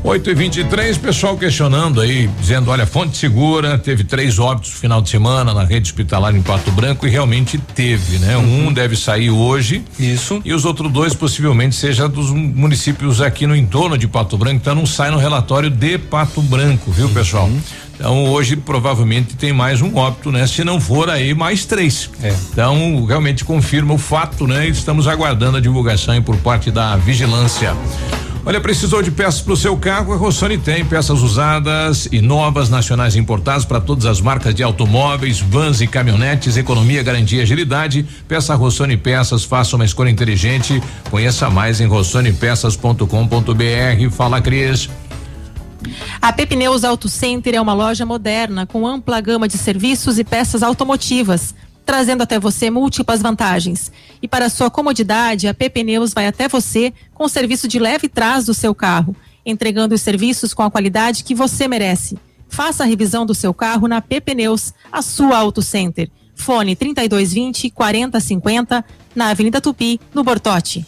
8 0.03 0.31
e 0.31 0.35
23 0.35 0.99
pessoal 0.99 1.37
questionando 1.37 2.01
aí, 2.01 2.29
dizendo: 2.41 2.71
olha, 2.71 2.85
fonte 2.85 3.17
segura, 3.17 3.79
teve 3.79 4.03
três 4.03 4.41
óbitos 4.41 4.71
no 4.73 4.77
final 4.79 5.01
de 5.01 5.09
semana 5.09 5.55
na 5.55 5.63
rede 5.63 5.89
hospitalar 5.89 6.35
em 6.35 6.43
Pato 6.43 6.73
Branco 6.73 7.07
e 7.07 7.11
realmente 7.11 7.57
teve, 7.59 8.19
né? 8.19 8.37
Uhum. 8.37 8.69
Um 8.69 8.73
deve 8.73 8.97
sair 8.97 9.31
hoje. 9.31 9.85
Isso. 10.01 10.43
E 10.45 10.53
os 10.53 10.65
outros 10.65 10.91
dois 10.91 11.15
possivelmente 11.15 11.77
seja 11.77 12.09
dos 12.09 12.31
municípios 12.31 13.21
aqui 13.21 13.47
no 13.47 13.55
entorno 13.55 13.97
de 13.97 14.09
Pato 14.09 14.37
Branco, 14.37 14.57
então 14.57 14.75
não 14.75 14.87
sai 14.87 15.11
no 15.11 15.19
relatório 15.19 15.71
de 15.71 15.97
Pato 15.97 16.43
Branco, 16.43 16.91
viu, 16.91 17.07
uhum. 17.07 17.15
pessoal? 17.15 17.49
Então 17.99 18.27
hoje 18.27 18.55
provavelmente 18.55 19.35
tem 19.35 19.53
mais 19.53 19.83
um 19.83 19.97
óbito, 19.97 20.31
né? 20.31 20.47
Se 20.47 20.63
não 20.63 20.81
for 20.81 21.11
aí 21.11 21.35
mais 21.35 21.65
três. 21.65 22.09
É. 22.23 22.33
Então 22.53 23.05
realmente 23.05 23.45
confirma 23.45 23.93
o 23.93 23.99
fato, 23.99 24.47
né? 24.47 24.69
Estamos 24.69 25.09
aguardando 25.09 25.57
a 25.57 25.61
divulgação 25.61 26.23
por 26.23 26.37
parte 26.37 26.71
da 26.71 26.97
vigilância. 26.97 27.77
Olha, 28.47 28.61
precisou 28.61 29.03
de 29.03 29.11
peças 29.11 29.43
para 29.43 29.53
o 29.53 29.57
seu 29.57 29.77
carro? 29.77 30.13
A 30.13 30.17
Rossoni 30.17 30.57
tem 30.57 30.85
peças 30.85 31.23
usadas 31.23 32.09
e 32.11 32.23
novas, 32.23 32.71
nacionais 32.71 33.17
importadas 33.17 33.65
para 33.65 33.81
todas 33.81 34.07
as 34.07 34.21
marcas 34.21 34.55
de 34.55 34.63
automóveis, 34.63 35.41
vans 35.41 35.81
e 35.81 35.87
caminhonetes, 35.87 36.57
economia, 36.57 37.03
garantia, 37.03 37.43
agilidade. 37.43 38.07
Peça 38.27 38.55
Rossoni 38.55 38.97
Peças, 38.97 39.45
faça 39.45 39.77
uma 39.77 39.85
escolha 39.85 40.09
inteligente. 40.09 40.83
Conheça 41.11 41.51
mais 41.51 41.81
em 41.81 41.87
rossonepeças.com.br. 41.87 44.11
Fala, 44.13 44.41
Cris. 44.41 44.89
A 46.21 46.33
Pepineus 46.33 46.85
Auto 46.85 47.09
Center 47.09 47.55
é 47.55 47.61
uma 47.61 47.75
loja 47.75 48.05
moderna 48.05 48.67
com 48.67 48.87
ampla 48.87 49.21
gama 49.21 49.49
de 49.49 49.59
serviços 49.59 50.19
e 50.19 50.25
peças 50.25 50.63
automotivas, 50.63 51.55
trazendo 51.85 52.23
até 52.23 52.39
você 52.39 52.71
múltiplas 52.71 53.23
vantagens. 53.23 53.91
E 54.23 54.29
para 54.29 54.49
sua 54.49 54.71
comodidade, 54.71 55.49
a 55.49 55.55
Pepineus 55.55 56.13
vai 56.13 56.27
até 56.27 56.49
você 56.49 56.93
com 57.15 57.25
o 57.25 57.29
serviço 57.29 57.67
de 57.67 57.79
leve 57.79 58.09
trás 58.09 58.47
do 58.47 58.55
seu 58.55 58.75
carro, 58.75 59.17
entregando 59.45 59.95
os 59.95 60.03
serviços 60.03 60.53
com 60.53 60.63
a 60.63 60.71
qualidade 60.71 61.25
que 61.25 61.35
você 61.35 61.67
merece. 61.67 62.19
Faça 62.49 62.83
a 62.83 62.87
revisão 62.87 63.25
do 63.25 63.35
seu 63.35 63.55
carro 63.55 63.89
na 63.89 64.01
Pepineus, 64.01 64.73
a 64.91 65.01
sua 65.03 65.39
Auto 65.39 65.63
Center. 65.63 66.11
Fone 66.35 66.77
3220 66.77 67.71
4050 67.71 68.85
na 69.15 69.31
Avenida 69.31 69.61
Tupi, 69.61 70.01
no 70.15 70.23
Bortote. 70.23 70.87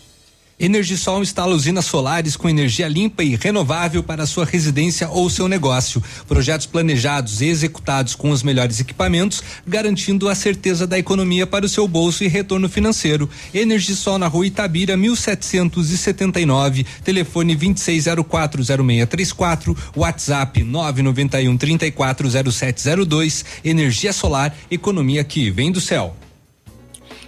Energisol 0.61 1.23
instala 1.23 1.55
usinas 1.55 1.87
solares 1.87 2.37
com 2.37 2.47
energia 2.47 2.87
limpa 2.87 3.25
e 3.25 3.35
renovável 3.35 4.03
para 4.03 4.27
sua 4.27 4.45
residência 4.45 5.09
ou 5.09 5.31
seu 5.31 5.49
negócio. 5.49 6.05
Projetos 6.29 6.67
planejados 6.67 7.41
e 7.41 7.47
executados 7.47 8.15
com 8.15 8.29
os 8.29 8.43
melhores 8.43 8.79
equipamentos, 8.79 9.43
garantindo 9.67 10.29
a 10.29 10.35
certeza 10.35 10.87
da 10.87 10.99
economia 10.99 11.47
para 11.47 11.65
o 11.65 11.69
seu 11.69 11.89
bolso 11.89 12.23
e 12.25 12.29
retorno 12.29 12.69
financeiro. 12.69 13.27
Energisol 13.55 14.19
na 14.19 14.27
rua 14.27 14.47
Itabira, 14.47 14.99
1779, 14.99 16.85
telefone 17.03 17.57
26040634, 17.57 19.75
WhatsApp 19.97 20.63
991 20.63 21.57
340702. 21.57 23.47
Energia 23.65 24.13
solar, 24.13 24.55
economia 24.71 25.25
que 25.25 25.51
vem 25.51 25.73
do 25.73 25.81
céu. 25.81 26.15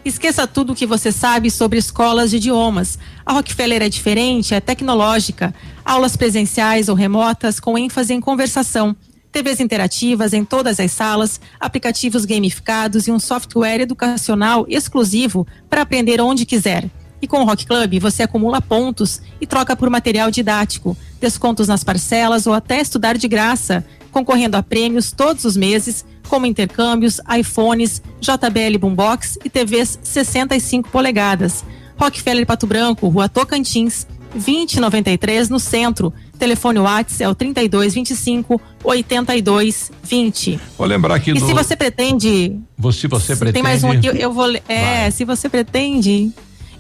Esqueça 0.05 0.49
tudo 0.49 0.73
o 0.73 0.77
que 0.77 0.85
você 0.85 1.13
sabe 1.13 1.49
sobre 1.49 1.79
escolas 1.79 2.31
de 2.31 2.39
idiomas. 2.39 2.99
A 3.25 3.33
Rockefeller 3.35 3.83
é 3.83 3.89
diferente, 3.89 4.53
é 4.53 4.61
tecnológica. 4.61 5.55
Aulas 5.85 6.17
presenciais 6.17 6.89
ou 6.89 6.97
remotas 6.97 7.61
com 7.61 7.79
ênfase 7.79 8.13
em 8.13 8.21
conversação. 8.21 8.97
TVs 9.31 9.61
interativas 9.61 10.33
em 10.33 10.45
todas 10.45 10.81
as 10.81 10.91
salas, 10.91 11.41
aplicativos 11.59 12.25
gamificados 12.25 13.07
e 13.07 13.13
um 13.13 13.21
software 13.21 13.81
educacional 13.81 14.67
exclusivo 14.69 15.47
para 15.71 15.83
aprender 15.83 16.21
onde 16.21 16.45
quiser. 16.45 16.91
E 17.21 17.29
com 17.29 17.41
o 17.41 17.45
Rock 17.45 17.65
Club 17.65 18.01
você 18.01 18.25
acumula 18.25 18.61
pontos 18.61 19.23
e 19.41 19.47
troca 19.47 19.77
por 19.77 19.89
material 19.89 20.33
didático, 20.33 20.97
descontos 21.23 21.69
nas 21.69 21.83
parcelas 21.83 22.47
ou 22.47 22.53
até 22.53 22.81
estudar 22.81 23.17
de 23.17 23.29
graça, 23.29 23.83
concorrendo 24.11 24.57
a 24.57 24.63
prêmios 24.63 25.13
todos 25.13 25.45
os 25.45 25.57
meses 25.57 26.05
como 26.29 26.47
intercâmbios, 26.47 27.21
iPhones, 27.39 28.03
JBL 28.21 28.79
Boombox 28.79 29.39
e 29.45 29.49
TVs 29.49 29.99
65 30.03 30.91
polegadas. 30.91 31.65
Rockefeller 31.97 32.47
Pato 32.47 32.67
Branco, 32.67 33.09
Rua 33.09 33.29
Tocantins, 33.29 34.07
2093 34.35 35.49
no 35.49 35.61
centro. 35.61 36.13
Telefone 36.39 36.81
WhatsApp 36.81 37.23
é 37.23 37.29
o 37.29 37.35
3225 37.35 38.61
8220. 38.83 40.61
Vou 40.77 40.87
lembrar 40.87 41.15
aqui 41.15 41.31
E 41.31 41.35
do... 41.35 41.47
se 41.47 41.53
você 41.53 41.77
pretende. 41.77 42.59
Você, 42.77 43.07
você 43.07 43.37
pretende. 43.37 43.53
Tem 43.55 43.63
mais 43.63 43.85
um 43.85 43.91
aqui, 43.93 44.07
eu 44.07 44.33
vou. 44.33 44.49
É, 44.69 45.03
Vai. 45.03 45.11
se 45.13 45.25
você 45.25 45.49
pretende. 45.49 46.33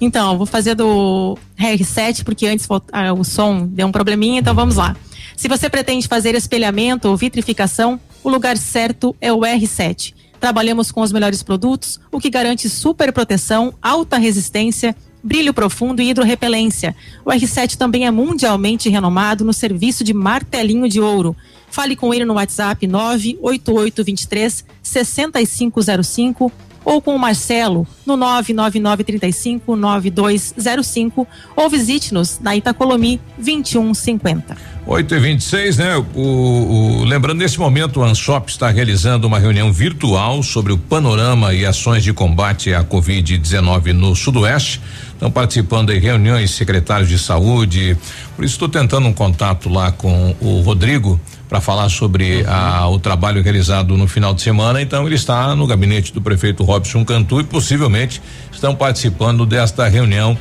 Então, 0.04 0.36
vou 0.36 0.46
fazer 0.46 0.74
do 0.74 1.38
R7, 1.56 2.24
porque 2.24 2.48
antes 2.48 2.66
ah, 2.90 3.12
o 3.12 3.22
som 3.22 3.64
deu 3.68 3.86
um 3.86 3.92
probleminha, 3.92 4.40
então 4.40 4.52
vamos 4.52 4.74
lá. 4.74 4.96
Se 5.36 5.46
você 5.46 5.70
pretende 5.70 6.08
fazer 6.08 6.34
espelhamento 6.34 7.06
ou 7.06 7.16
vitrificação, 7.16 8.00
o 8.24 8.28
lugar 8.28 8.56
certo 8.56 9.14
é 9.20 9.32
o 9.32 9.38
R7. 9.38 10.12
Trabalhamos 10.40 10.90
com 10.90 11.02
os 11.02 11.12
melhores 11.12 11.44
produtos, 11.44 12.00
o 12.10 12.18
que 12.18 12.30
garante 12.30 12.68
super 12.68 13.12
proteção, 13.12 13.72
alta 13.80 14.18
resistência, 14.18 14.96
brilho 15.22 15.54
profundo 15.54 16.02
e 16.02 16.10
hidrorrepelência. 16.10 16.96
O 17.24 17.30
R7 17.30 17.76
também 17.76 18.04
é 18.04 18.10
mundialmente 18.10 18.88
renomado 18.88 19.44
no 19.44 19.52
serviço 19.52 20.02
de 20.02 20.12
martelinho 20.12 20.88
de 20.88 21.00
ouro. 21.00 21.36
Fale 21.70 21.94
com 21.94 22.12
ele 22.12 22.24
no 22.24 22.34
WhatsApp 22.34 22.88
98823 22.88 24.64
6505 24.82 26.50
ou 26.84 27.00
com 27.00 27.14
o 27.14 27.18
Marcelo 27.18 27.86
no 28.04 28.16
99935 28.16 29.76
9205 29.76 31.26
ou 31.56 31.70
visite-nos 31.70 32.38
na 32.40 32.56
Itacolomi 32.56 33.20
2150. 33.38 34.72
8 34.84 35.14
e 35.14 35.18
26 35.18 35.76
né? 35.76 35.96
O, 36.14 36.20
o, 36.20 37.04
lembrando, 37.04 37.38
nesse 37.38 37.58
momento, 37.58 38.00
o 38.00 38.04
ANSOP 38.04 38.50
está 38.50 38.68
realizando 38.68 39.26
uma 39.26 39.38
reunião 39.38 39.72
virtual 39.72 40.42
sobre 40.42 40.72
o 40.72 40.78
panorama 40.78 41.54
e 41.54 41.64
ações 41.64 42.02
de 42.02 42.12
combate 42.12 42.74
à 42.74 42.82
Covid-19 42.82 43.92
no 43.92 44.14
Sudoeste. 44.16 44.80
Estão 45.12 45.30
participando 45.30 45.90
em 45.90 46.00
reuniões 46.00 46.50
secretários 46.50 47.08
de 47.08 47.16
saúde. 47.16 47.96
Por 48.34 48.44
isso, 48.44 48.54
estou 48.54 48.68
tentando 48.68 49.06
um 49.06 49.12
contato 49.12 49.68
lá 49.68 49.92
com 49.92 50.34
o 50.40 50.60
Rodrigo 50.62 51.20
para 51.52 51.60
falar 51.60 51.90
sobre 51.90 52.46
a, 52.48 52.88
o 52.88 52.98
trabalho 52.98 53.42
realizado 53.42 53.94
no 53.94 54.08
final 54.08 54.32
de 54.32 54.40
semana. 54.40 54.80
Então, 54.80 55.04
ele 55.04 55.16
está 55.16 55.54
no 55.54 55.66
gabinete 55.66 56.10
do 56.10 56.18
prefeito 56.18 56.64
Robson 56.64 57.04
Cantu 57.04 57.42
e 57.42 57.44
possivelmente 57.44 58.22
estão 58.50 58.74
participando 58.74 59.44
desta 59.44 59.86
reunião 59.86 60.34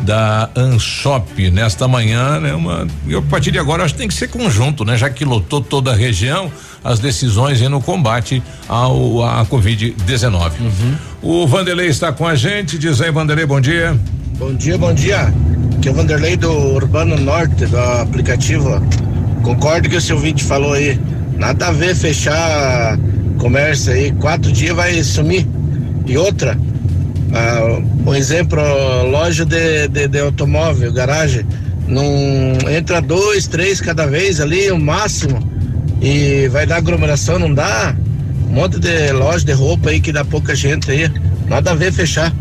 da 0.00 0.50
Anshop 0.54 1.50
nesta 1.50 1.88
manhã, 1.88 2.38
né? 2.38 2.52
Uma, 2.52 2.86
e 3.06 3.16
a 3.16 3.22
partir 3.22 3.50
de 3.50 3.58
agora 3.58 3.82
acho 3.82 3.94
que 3.94 4.00
tem 4.00 4.08
que 4.08 4.12
ser 4.12 4.28
conjunto, 4.28 4.84
né? 4.84 4.94
Já 4.94 5.08
que 5.08 5.24
lotou 5.24 5.62
toda 5.62 5.92
a 5.92 5.96
região, 5.96 6.52
as 6.84 6.98
decisões 6.98 7.62
no 7.62 7.80
combate 7.80 8.42
ao 8.68 9.24
a 9.24 9.46
Covid-19. 9.46 10.52
Uhum. 10.60 10.96
O 11.22 11.46
Vanderlei 11.46 11.88
está 11.88 12.12
com 12.12 12.26
a 12.26 12.34
gente, 12.34 12.76
diz 12.76 13.00
aí 13.00 13.10
Vanderlei, 13.10 13.46
bom 13.46 13.58
dia. 13.58 13.98
Bom 14.38 14.52
dia, 14.52 14.76
bom 14.76 14.92
dia. 14.92 15.32
Que 15.80 15.88
é 15.88 15.90
o 15.90 15.94
Vanderlei 15.94 16.36
do 16.36 16.52
Urbano 16.52 17.16
Norte, 17.16 17.64
do 17.64 17.78
aplicativo. 17.78 18.82
Concordo 19.42 19.88
que 19.88 19.96
o 19.96 20.00
seu 20.00 20.16
ouvinte 20.16 20.44
falou 20.44 20.72
aí. 20.72 20.98
Nada 21.36 21.68
a 21.68 21.72
ver 21.72 21.94
fechar 21.94 22.98
comércio 23.38 23.92
aí, 23.92 24.12
quatro 24.12 24.50
dias 24.52 24.74
vai 24.74 25.02
sumir. 25.02 25.46
E 26.06 26.18
outra, 26.18 26.58
ah, 27.32 27.80
um 28.06 28.14
exemplo, 28.14 28.60
loja 29.10 29.44
de, 29.44 29.88
de, 29.88 30.08
de, 30.08 30.18
automóvel, 30.18 30.92
garagem, 30.92 31.46
não 31.86 32.04
entra 32.70 33.00
dois, 33.00 33.46
três 33.46 33.80
cada 33.80 34.06
vez 34.06 34.40
ali, 34.40 34.70
o 34.70 34.78
máximo, 34.78 35.38
e 36.02 36.48
vai 36.48 36.66
dar 36.66 36.76
aglomeração, 36.76 37.38
não 37.38 37.52
dá? 37.52 37.94
Um 38.48 38.54
monte 38.54 38.78
de 38.78 39.12
loja 39.12 39.44
de 39.44 39.52
roupa 39.52 39.90
aí 39.90 40.00
que 40.00 40.12
dá 40.12 40.24
pouca 40.24 40.54
gente 40.54 40.90
aí, 40.90 41.10
nada 41.46 41.70
a 41.70 41.74
ver 41.74 41.92
fechar. 41.92 42.32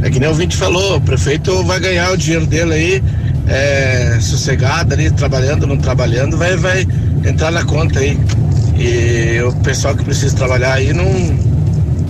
É 0.00 0.10
que 0.10 0.18
nem 0.18 0.28
o 0.28 0.34
Vinte 0.34 0.56
falou, 0.56 0.96
o 0.96 1.00
prefeito 1.00 1.62
vai 1.64 1.78
ganhar 1.78 2.10
o 2.12 2.16
dinheiro 2.16 2.46
dele 2.46 2.72
aí, 2.72 3.02
é, 3.46 4.18
sossegado 4.20 4.94
ali, 4.94 5.10
trabalhando, 5.10 5.66
não 5.66 5.76
trabalhando, 5.76 6.36
vai, 6.36 6.56
vai 6.56 6.86
entrar 7.24 7.50
na 7.50 7.64
conta 7.64 8.00
aí. 8.00 8.18
E 8.76 9.40
o 9.42 9.52
pessoal 9.62 9.94
que 9.94 10.04
precisa 10.04 10.34
trabalhar 10.34 10.74
aí 10.74 10.92
não. 10.92 11.06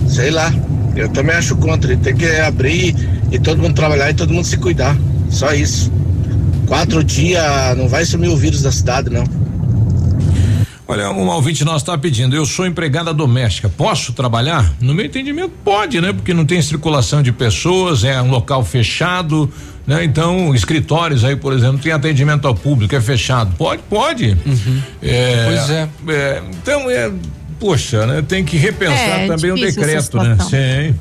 Sei 0.07 0.31
lá. 0.31 0.53
Eu 0.95 1.09
também 1.09 1.35
acho 1.35 1.55
contra. 1.55 1.95
Tem 1.97 2.15
que 2.15 2.25
abrir 2.39 2.95
e 3.31 3.39
todo 3.39 3.61
mundo 3.61 3.75
trabalhar 3.75 4.11
e 4.11 4.13
todo 4.13 4.33
mundo 4.33 4.45
se 4.45 4.57
cuidar. 4.57 4.95
Só 5.29 5.53
isso. 5.53 5.91
Quatro 6.67 7.03
dias 7.03 7.43
não 7.77 7.87
vai 7.87 8.05
sumir 8.05 8.29
o 8.29 8.37
vírus 8.37 8.61
da 8.61 8.71
cidade, 8.71 9.09
não. 9.09 9.23
Olha, 10.85 11.09
um 11.11 11.27
ouvinte 11.29 11.63
nosso 11.63 11.77
está 11.77 11.97
pedindo, 11.97 12.35
eu 12.35 12.45
sou 12.45 12.65
empregada 12.65 13.13
doméstica, 13.13 13.69
posso 13.69 14.11
trabalhar? 14.11 14.73
No 14.81 14.93
meu 14.93 15.05
entendimento, 15.05 15.53
pode, 15.63 16.01
né? 16.01 16.11
Porque 16.11 16.33
não 16.33 16.45
tem 16.45 16.61
circulação 16.61 17.23
de 17.23 17.31
pessoas, 17.31 18.03
é 18.03 18.21
um 18.21 18.29
local 18.29 18.65
fechado, 18.65 19.49
né? 19.87 20.03
Então, 20.03 20.53
escritórios 20.53 21.23
aí, 21.23 21.37
por 21.37 21.53
exemplo, 21.53 21.77
tem 21.77 21.93
atendimento 21.93 22.45
ao 22.47 22.53
público, 22.53 22.93
é 22.93 22.99
fechado. 22.99 23.55
Pode, 23.57 23.81
pode. 23.89 24.37
Uhum. 24.45 24.81
É, 25.01 25.45
pois 25.45 25.69
é. 25.69 25.89
é. 26.09 26.43
Então, 26.51 26.91
é, 26.91 27.09
poxa, 27.57 28.05
né? 28.05 28.21
Tem 28.21 28.43
que 28.43 28.57
repensar 28.57 29.21
é, 29.21 29.27
também 29.27 29.51
o 29.51 29.55
decreto, 29.55 30.17
né? 30.17 30.37
Sim. 30.49 30.95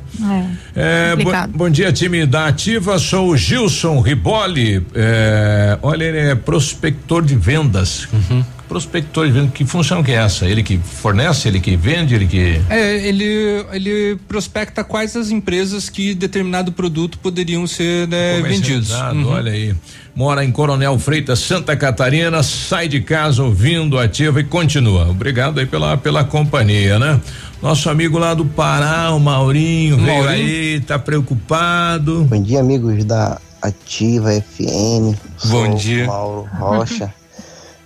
É, 0.77 1.13
é 1.13 1.17
bom, 1.17 1.33
bom, 1.57 1.69
dia, 1.69 1.93
time 1.93 2.25
da 2.25 2.47
Ativa. 2.47 3.01
Sou 3.01 3.31
o 3.31 3.37
Gilson 3.37 4.01
Riboli. 4.01 4.87
É, 4.95 5.77
olha, 5.83 6.05
ele 6.05 6.19
é 6.19 6.35
prospector 6.37 7.25
de 7.25 7.35
vendas. 7.35 8.07
Uhum 8.13 8.45
prospector 8.73 9.27
de 9.27 9.33
venda, 9.33 9.51
que 9.51 9.67
função 9.67 10.03
que 10.03 10.13
é 10.13 10.15
essa? 10.15 10.47
Ele 10.47 10.63
que 10.63 10.79
fornece, 10.79 11.47
ele 11.47 11.61
que 11.61 11.77
vende, 11.77 12.15
ele 12.15 12.27
que. 12.27 12.61
É, 12.71 13.07
ele, 13.07 13.65
ele 13.71 14.19
prospecta 14.27 14.83
quais 14.83 15.15
as 15.15 15.31
empresas 15.31 15.91
que 15.91 16.15
determinado 16.15 16.73
produto 16.73 17.19
poderiam 17.19 17.67
ser 17.67 18.09
né, 18.09 18.41
vendidos. 18.41 18.91
Uhum. 18.91 19.29
Olha 19.29 19.53
aí. 19.53 19.75
Mora 20.15 20.45
em 20.45 20.51
Coronel 20.51 20.99
Freitas, 20.99 21.39
Santa 21.39 21.77
Catarina, 21.77 22.43
sai 22.43 22.89
de 22.89 23.01
casa 23.01 23.43
ouvindo 23.43 23.99
ativa 23.99 24.41
e 24.41 24.45
continua. 24.45 25.09
Obrigado 25.09 25.59
aí 25.61 25.67
pela, 25.67 25.97
pela 25.97 26.25
companhia, 26.25 26.99
né? 26.99 27.21
Nosso 27.63 27.89
amigo 27.89 28.19
lá 28.19 28.35
do 28.35 28.45
Pará, 28.45 29.11
o 29.15 29.21
Maurinho, 29.21 29.97
Maurinho. 29.97 30.25
veio 30.25 30.29
aí, 30.29 30.81
tá 30.81 30.99
preocupado. 30.99 32.25
Bom 32.25 32.43
dia, 32.43 32.61
amigos 32.61 33.05
da 33.05 33.39
Ativa 33.63 34.31
FM. 34.33 35.17
Bom 35.47 35.75
dia. 35.75 36.07
Mauro 36.07 36.49
Rocha. 36.59 37.13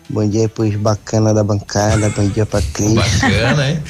Bom 0.09 0.29
dia 0.29 0.49
pros 0.49 0.77
bacana 0.77 1.35
da 1.35 1.43
bancada, 1.43 2.09
bom 2.11 2.29
dia 2.29 2.47
pra 2.47 2.63
Cris. 2.63 2.95
Bacana, 2.95 3.71
hein? 3.71 3.83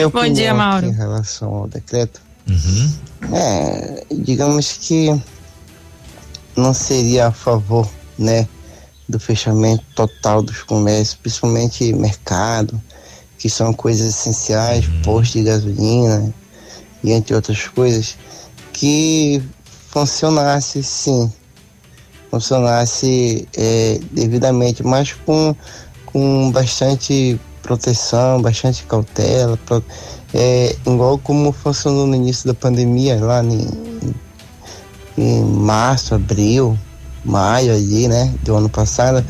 É 0.00 0.08
bom 0.08 0.32
dia, 0.32 0.54
Mauro. 0.54 0.86
Em 0.86 0.92
relação 0.92 1.52
ao 1.52 1.68
decreto. 1.68 2.20
Uhum. 2.48 2.92
É, 3.32 4.04
digamos 4.10 4.72
que 4.72 5.20
não 6.56 6.72
seria 6.72 7.28
a 7.28 7.32
favor, 7.32 7.90
né, 8.16 8.46
do 9.08 9.18
fechamento 9.18 9.84
total 9.96 10.42
dos 10.42 10.62
comércios, 10.62 11.14
principalmente 11.14 11.92
mercado, 11.92 12.80
que 13.38 13.50
são 13.50 13.72
coisas 13.72 14.08
essenciais, 14.08 14.86
uhum. 14.86 15.02
posto 15.02 15.32
de 15.32 15.44
gasolina 15.44 16.32
e 17.02 17.12
entre 17.12 17.34
outras 17.34 17.66
coisas, 17.66 18.16
que 18.72 19.42
funcionasse 19.90 20.82
sim, 20.82 21.32
funcionasse 22.34 23.46
é, 23.56 24.00
devidamente, 24.10 24.82
mas 24.82 25.12
com, 25.12 25.54
com 26.06 26.50
bastante 26.50 27.40
proteção, 27.62 28.42
bastante 28.42 28.82
cautela, 28.84 29.56
pro, 29.64 29.82
é, 30.34 30.74
igual 30.84 31.16
como 31.18 31.52
funcionou 31.52 32.08
no 32.08 32.16
início 32.16 32.48
da 32.48 32.54
pandemia, 32.54 33.24
lá 33.24 33.42
em, 33.44 33.68
em 35.16 35.44
março, 35.44 36.16
abril, 36.16 36.76
maio 37.24 37.72
ali, 37.72 38.08
né, 38.08 38.34
do 38.42 38.56
ano 38.56 38.68
passado, 38.68 39.24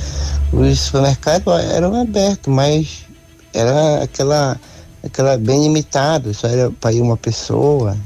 os 0.51 0.81
supermercados 0.81 1.47
eram 1.73 2.01
abertos, 2.01 2.53
mas 2.53 3.05
era 3.53 4.03
aquela, 4.03 4.59
aquela 5.05 5.37
bem 5.37 5.63
limitado, 5.63 6.33
só 6.33 6.49
era 6.49 6.71
para 6.71 6.93
ir 6.93 7.03
uma 7.03 7.19
pessoa, 7.19 7.97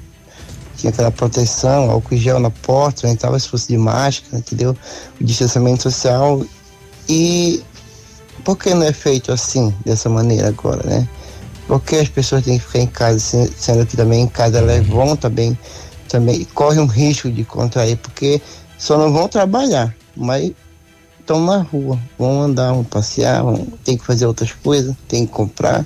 tinha 0.79 0.91
aquela 0.91 1.11
proteção, 1.11 1.91
álcool 1.91 2.17
gel 2.17 2.39
na 2.39 2.51
porta, 2.51 3.09
entrava 3.09 3.39
se 3.39 3.49
fosse 3.49 3.69
de 3.69 3.77
máscara, 3.77 4.39
entendeu? 4.39 4.77
O 5.21 5.25
distanciamento 5.25 5.83
social. 5.83 6.43
E 7.09 7.63
por 8.45 8.57
que 8.57 8.73
não 8.73 8.85
é 8.85 8.93
feito 8.93 9.33
assim, 9.33 9.75
dessa 9.85 10.09
maneira 10.09 10.49
agora, 10.49 10.89
né? 10.89 11.09
Por 11.67 11.83
que 11.83 11.97
as 11.97 12.09
pessoas 12.09 12.45
têm 12.45 12.59
que 12.59 12.65
ficar 12.65 12.79
em 12.79 12.87
casa, 12.87 13.51
sendo 13.59 13.85
que 13.85 13.97
também 13.97 14.23
em 14.23 14.29
casa 14.29 14.59
elas 14.59 14.87
vão 14.87 15.17
também, 15.17 15.59
também 16.09 16.45
correm 16.55 16.81
um 16.81 16.87
risco 16.87 17.31
de 17.31 17.45
contrair, 17.45 17.97
porque 17.99 18.41
só 18.79 18.97
não 18.97 19.13
vão 19.13 19.29
trabalhar, 19.29 19.95
mas 20.17 20.53
estão 21.21 21.45
na 21.45 21.59
rua, 21.59 21.99
vão 22.17 22.41
andar, 22.41 22.73
vão 22.73 22.85
passear, 22.85 23.43
vão, 23.43 23.67
tem 23.85 23.99
que 23.99 24.07
fazer 24.07 24.27
outras 24.27 24.53
coisas, 24.53 24.95
tem 25.09 25.27
que 25.27 25.33
comprar. 25.33 25.85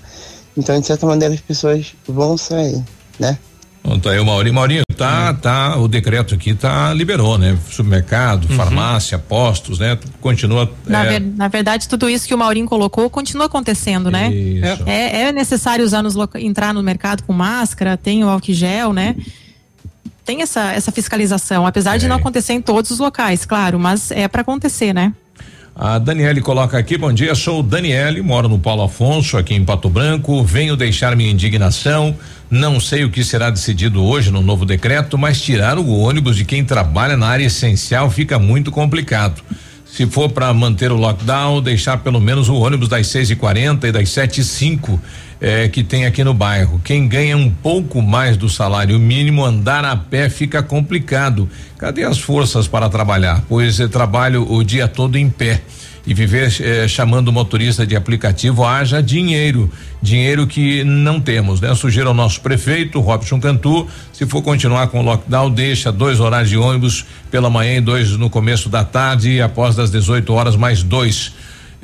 Então, 0.56 0.78
de 0.78 0.86
certa 0.86 1.06
maneira, 1.06 1.34
as 1.34 1.40
pessoas 1.40 1.94
vão 2.06 2.36
sair, 2.36 2.84
né? 3.18 3.38
Bom, 3.84 3.98
tá 3.98 4.10
aí 4.10 4.20
o 4.20 4.24
Maurinho. 4.24 4.54
Maurinho, 4.54 4.82
tá, 4.96 5.30
hum. 5.30 5.40
tá, 5.40 5.76
o 5.76 5.88
decreto 5.88 6.34
aqui 6.34 6.54
tá 6.54 6.94
liberou, 6.94 7.36
né? 7.36 7.58
Supermercado, 7.68 8.48
uhum. 8.48 8.56
farmácia, 8.56 9.18
postos, 9.18 9.78
né? 9.80 9.98
Continua. 10.20 10.70
Na, 10.86 11.04
é... 11.04 11.08
ver, 11.08 11.20
na, 11.20 11.48
verdade, 11.48 11.88
tudo 11.88 12.08
isso 12.08 12.26
que 12.26 12.34
o 12.34 12.38
Maurinho 12.38 12.66
colocou 12.66 13.10
continua 13.10 13.46
acontecendo, 13.46 14.10
né? 14.10 14.30
É, 14.86 15.22
é, 15.22 15.32
necessário 15.32 15.84
usar 15.84 16.02
nos, 16.02 16.14
entrar 16.36 16.72
no 16.72 16.82
mercado 16.82 17.24
com 17.24 17.32
máscara, 17.32 17.96
tem 17.96 18.22
o 18.22 18.28
álcool 18.28 18.52
gel, 18.52 18.92
né? 18.92 19.16
Tem 20.24 20.42
essa, 20.42 20.70
essa 20.72 20.92
fiscalização, 20.92 21.66
apesar 21.66 21.96
de 21.96 22.06
não 22.06 22.16
é. 22.16 22.18
acontecer 22.20 22.52
em 22.52 22.60
todos 22.60 22.92
os 22.92 23.00
locais, 23.00 23.44
claro, 23.44 23.80
mas 23.80 24.12
é 24.12 24.28
para 24.28 24.42
acontecer, 24.42 24.92
né? 24.92 25.12
A 25.74 25.98
Daniele 25.98 26.42
coloca 26.42 26.76
aqui, 26.76 26.98
bom 26.98 27.10
dia, 27.10 27.34
sou 27.34 27.62
Daniele, 27.62 28.20
moro 28.20 28.46
no 28.46 28.58
Paulo 28.58 28.82
Afonso, 28.82 29.38
aqui 29.38 29.54
em 29.54 29.64
Pato 29.64 29.88
Branco, 29.88 30.44
venho 30.44 30.76
deixar 30.76 31.16
minha 31.16 31.30
indignação, 31.30 32.14
não 32.50 32.78
sei 32.78 33.04
o 33.04 33.10
que 33.10 33.24
será 33.24 33.48
decidido 33.48 34.04
hoje 34.04 34.30
no 34.30 34.42
novo 34.42 34.66
decreto, 34.66 35.16
mas 35.16 35.40
tirar 35.40 35.78
o 35.78 35.88
ônibus 35.88 36.36
de 36.36 36.44
quem 36.44 36.62
trabalha 36.62 37.16
na 37.16 37.26
área 37.26 37.46
essencial 37.46 38.10
fica 38.10 38.38
muito 38.38 38.70
complicado. 38.70 39.42
Se 39.92 40.06
for 40.06 40.30
para 40.30 40.50
manter 40.54 40.90
o 40.90 40.96
lockdown, 40.96 41.60
deixar 41.60 41.98
pelo 41.98 42.18
menos 42.18 42.48
o 42.48 42.54
ônibus 42.54 42.88
das 42.88 43.08
6 43.08 43.32
e 43.32 43.36
40 43.36 43.88
e 43.88 43.92
das 43.92 44.08
sete 44.08 44.40
e 44.40 44.44
cinco 44.44 44.98
eh, 45.38 45.68
que 45.68 45.84
tem 45.84 46.06
aqui 46.06 46.24
no 46.24 46.32
bairro. 46.32 46.80
Quem 46.82 47.06
ganha 47.06 47.36
um 47.36 47.50
pouco 47.50 48.00
mais 48.00 48.38
do 48.38 48.48
salário 48.48 48.98
mínimo, 48.98 49.44
andar 49.44 49.84
a 49.84 49.94
pé 49.94 50.30
fica 50.30 50.62
complicado. 50.62 51.46
Cadê 51.76 52.04
as 52.04 52.18
forças 52.18 52.66
para 52.66 52.88
trabalhar? 52.88 53.44
Pois 53.46 53.78
eu 53.80 53.88
trabalho 53.90 54.50
o 54.50 54.64
dia 54.64 54.88
todo 54.88 55.18
em 55.18 55.28
pé 55.28 55.60
e 56.06 56.12
viver 56.12 56.52
eh, 56.60 56.88
chamando 56.88 57.28
o 57.28 57.32
motorista 57.32 57.86
de 57.86 57.94
aplicativo 57.94 58.64
haja 58.64 59.02
dinheiro, 59.02 59.70
dinheiro 60.00 60.46
que 60.46 60.82
não 60.84 61.20
temos, 61.20 61.60
né? 61.60 61.74
Sugiro 61.74 62.08
ao 62.08 62.14
nosso 62.14 62.40
prefeito, 62.40 63.00
Robson 63.00 63.38
Cantu, 63.38 63.86
se 64.12 64.26
for 64.26 64.42
continuar 64.42 64.88
com 64.88 65.00
o 65.00 65.02
lockdown, 65.02 65.50
deixa 65.50 65.92
dois 65.92 66.18
horários 66.18 66.50
de 66.50 66.56
ônibus 66.56 67.04
pela 67.30 67.48
manhã 67.48 67.76
e 67.76 67.80
dois 67.80 68.10
no 68.10 68.28
começo 68.28 68.68
da 68.68 68.84
tarde 68.84 69.30
e 69.30 69.40
após 69.40 69.76
das 69.76 69.90
18 69.90 70.32
horas 70.32 70.56
mais 70.56 70.82
dois. 70.82 71.32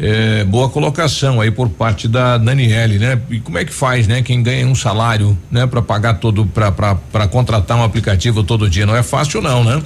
É, 0.01 0.45
boa 0.45 0.69
colocação 0.69 1.41
aí 1.41 1.51
por 1.51 1.69
parte 1.69 2.07
da 2.07 2.39
Daniele, 2.39 3.01
né? 3.01 3.21
E 3.31 3.41
como 3.41 3.59
é 3.59 3.65
que 3.65 3.73
faz, 3.73 4.07
né? 4.07 4.23
Quem 4.23 4.41
ganha 4.43 4.65
um 4.65 4.75
salário, 4.75 5.37
né? 5.51 5.67
Para 5.67 5.83
pagar 5.83 6.15
todo, 6.21 6.47
para 6.47 7.27
contratar 7.27 7.77
um 7.77 7.83
aplicativo 7.83 8.45
todo 8.45 8.71
dia, 8.71 8.87
não 8.87 8.95
é 8.95 9.03
fácil 9.03 9.43
não, 9.43 9.65
né? 9.65 9.83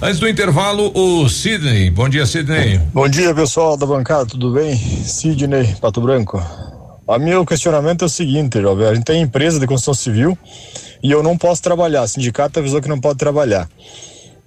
Antes 0.00 0.18
do 0.18 0.26
intervalo, 0.26 0.90
o 0.94 1.28
Sidney. 1.28 1.90
Bom 1.90 2.08
dia, 2.08 2.24
Sidney. 2.24 2.80
Bom 2.94 3.06
dia, 3.06 3.34
pessoal 3.34 3.76
da 3.76 3.84
bancada, 3.84 4.24
tudo 4.24 4.50
bem? 4.50 4.74
Sidney, 4.76 5.76
Pato 5.78 6.00
Branco. 6.00 6.42
A 7.06 7.18
meu 7.18 7.44
questionamento 7.44 8.02
é 8.02 8.06
o 8.06 8.08
seguinte, 8.08 8.62
Jovem, 8.62 8.86
a 8.86 8.94
gente 8.94 9.04
tem 9.04 9.20
empresa 9.20 9.60
de 9.60 9.66
construção 9.66 9.92
civil 9.92 10.38
e 11.02 11.10
eu 11.10 11.22
não 11.22 11.36
posso 11.36 11.60
trabalhar. 11.60 12.02
O 12.02 12.08
sindicato 12.08 12.58
avisou 12.60 12.80
que 12.80 12.88
não 12.88 12.98
pode 12.98 13.18
trabalhar. 13.18 13.68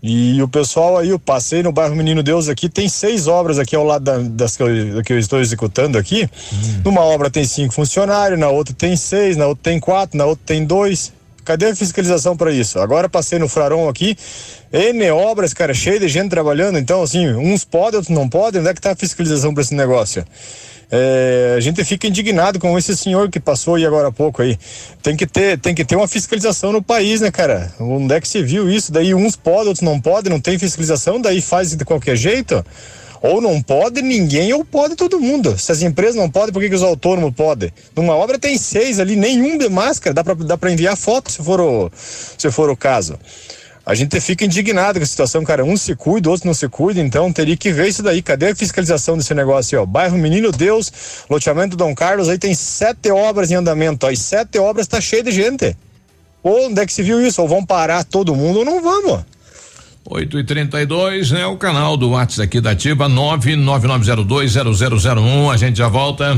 E 0.05 0.43
o 0.43 0.49
pessoal 0.49 0.97
aí, 0.97 1.11
eu 1.11 1.17
passei 1.17 1.63
no 1.63 1.71
bairro 1.71 1.95
Menino 1.95 2.21
Deus 2.21 2.49
aqui, 2.49 2.67
tem 2.67 2.89
seis 2.89 3.25
obras 3.25 3.57
aqui 3.57 3.73
ao 3.73 3.85
lado 3.85 4.03
da, 4.03 4.17
das 4.17 4.57
que 4.57 4.61
eu, 4.61 5.01
que 5.01 5.13
eu 5.13 5.17
estou 5.17 5.39
executando 5.39 5.97
aqui. 5.97 6.29
Hum. 6.51 6.81
Numa 6.83 6.99
obra 6.99 7.29
tem 7.29 7.45
cinco 7.45 7.73
funcionários, 7.73 8.37
na 8.37 8.49
outra 8.49 8.75
tem 8.77 8.97
seis, 8.97 9.37
na 9.37 9.47
outra 9.47 9.63
tem 9.63 9.79
quatro, 9.79 10.17
na 10.17 10.25
outra 10.25 10.43
tem 10.45 10.65
dois. 10.65 11.13
Cadê 11.45 11.67
a 11.67 11.75
fiscalização 11.75 12.35
para 12.35 12.51
isso? 12.51 12.79
Agora 12.79 13.07
passei 13.07 13.39
no 13.39 13.47
Fraron 13.47 13.87
aqui, 13.87 14.17
N 14.73 15.09
obras, 15.11 15.53
cara, 15.53 15.73
cheio 15.73 16.01
de 16.01 16.09
gente 16.09 16.29
trabalhando, 16.29 16.77
então 16.77 17.01
assim, 17.01 17.29
uns 17.29 17.63
podem, 17.63 17.97
outros 17.97 18.13
não 18.13 18.27
podem, 18.27 18.59
onde 18.59 18.69
é 18.69 18.73
que 18.73 18.81
tá 18.81 18.91
a 18.91 18.95
fiscalização 18.95 19.53
para 19.53 19.63
esse 19.63 19.73
negócio? 19.73 20.25
É, 20.95 21.55
a 21.57 21.59
gente 21.59 21.83
fica 21.83 22.05
indignado 22.05 22.59
com 22.59 22.77
esse 22.77 22.95
senhor 22.95 23.27
que 23.27 23.39
passou 23.39 23.73
aí 23.73 23.83
agora 23.83 24.09
há 24.09 24.11
pouco 24.11 24.43
aí. 24.43 24.59
Tem 25.01 25.17
que 25.17 25.25
ter, 25.25 25.57
tem 25.57 25.73
que 25.73 25.83
ter 25.83 25.95
uma 25.95 26.07
fiscalização 26.07 26.71
no 26.71 26.83
país, 26.83 27.19
né, 27.19 27.31
cara? 27.31 27.73
Onde 27.79 28.13
é 28.13 28.21
que 28.21 28.27
você 28.27 28.43
viu 28.43 28.69
isso? 28.69 28.91
Daí 28.91 29.11
uns 29.15 29.35
podem, 29.35 29.69
outros 29.69 29.81
não 29.81 29.99
podem, 29.99 30.31
não 30.31 30.39
tem 30.39 30.59
fiscalização, 30.59 31.19
daí 31.19 31.41
faz 31.41 31.75
de 31.75 31.83
qualquer 31.83 32.15
jeito. 32.15 32.63
Ou 33.23 33.41
não 33.41 33.59
pode 33.59 34.03
ninguém, 34.03 34.53
ou 34.53 34.63
pode 34.63 34.95
todo 34.95 35.19
mundo. 35.19 35.57
Se 35.57 35.71
as 35.71 35.81
empresas 35.81 36.13
não 36.13 36.29
podem, 36.29 36.53
por 36.53 36.61
que, 36.61 36.69
que 36.69 36.75
os 36.75 36.83
autônomos 36.83 37.33
podem? 37.33 37.73
Numa 37.95 38.15
obra 38.15 38.37
tem 38.37 38.55
seis 38.55 38.99
ali, 38.99 39.15
nenhum 39.15 39.57
de 39.57 39.69
máscara, 39.69 40.13
dá 40.13 40.57
pra 40.57 40.71
enviar 40.71 40.95
foto 40.95 41.31
se 41.31 41.41
for 41.41 41.59
o, 41.59 41.91
se 41.95 42.51
for 42.51 42.69
o 42.69 42.77
caso. 42.77 43.17
A 43.85 43.93
gente 43.95 44.19
fica 44.21 44.45
indignado 44.45 44.97
com 44.97 45.03
a 45.03 45.07
situação, 45.07 45.43
cara. 45.43 45.65
Um 45.65 45.75
se 45.75 45.93
cuida, 45.93 46.29
outro 46.29 46.47
não 46.47 46.53
se 46.53 46.69
cuida, 46.69 47.01
então 47.01 47.33
teria 47.33 47.57
que 47.57 47.69
ver 47.71 47.89
isso 47.89 48.01
daí. 48.01 48.21
Cadê 48.21 48.51
a 48.51 48.55
fiscalização 48.55 49.17
desse 49.17 49.33
negócio 49.33 49.77
aí, 49.77 49.83
ó? 49.83 49.85
Bairro 49.85 50.17
Menino 50.17 50.53
Deus, 50.53 51.25
loteamento 51.29 51.75
Dom 51.75 51.93
Carlos, 51.93 52.29
aí 52.29 52.37
tem 52.37 52.55
sete 52.55 53.11
obras 53.11 53.51
em 53.51 53.55
andamento, 53.55 54.05
ó. 54.05 54.11
E 54.11 54.15
sete 54.15 54.57
obras 54.57 54.87
tá 54.87 55.01
cheio 55.01 55.23
de 55.23 55.31
gente. 55.31 55.75
Ou 56.41 56.67
onde 56.67 56.79
é 56.79 56.85
que 56.85 56.93
se 56.93 57.03
viu 57.03 57.25
isso? 57.25 57.41
Ou 57.41 57.47
vão 57.47 57.65
parar 57.65 58.05
todo 58.05 58.35
mundo 58.35 58.59
ou 58.59 58.65
não 58.65 58.81
vamos. 58.81 59.25
8 60.05 60.39
e 60.39 60.43
32 60.43 61.31
né? 61.31 61.45
O 61.45 61.55
canal 61.57 61.95
do 61.95 62.09
WhatsApp 62.09 62.43
aqui 62.43 62.59
da 62.59 62.71
Ativa 62.71 63.07
999020001. 63.09 65.53
A 65.53 65.57
gente 65.57 65.77
já 65.77 65.87
volta. 65.87 66.37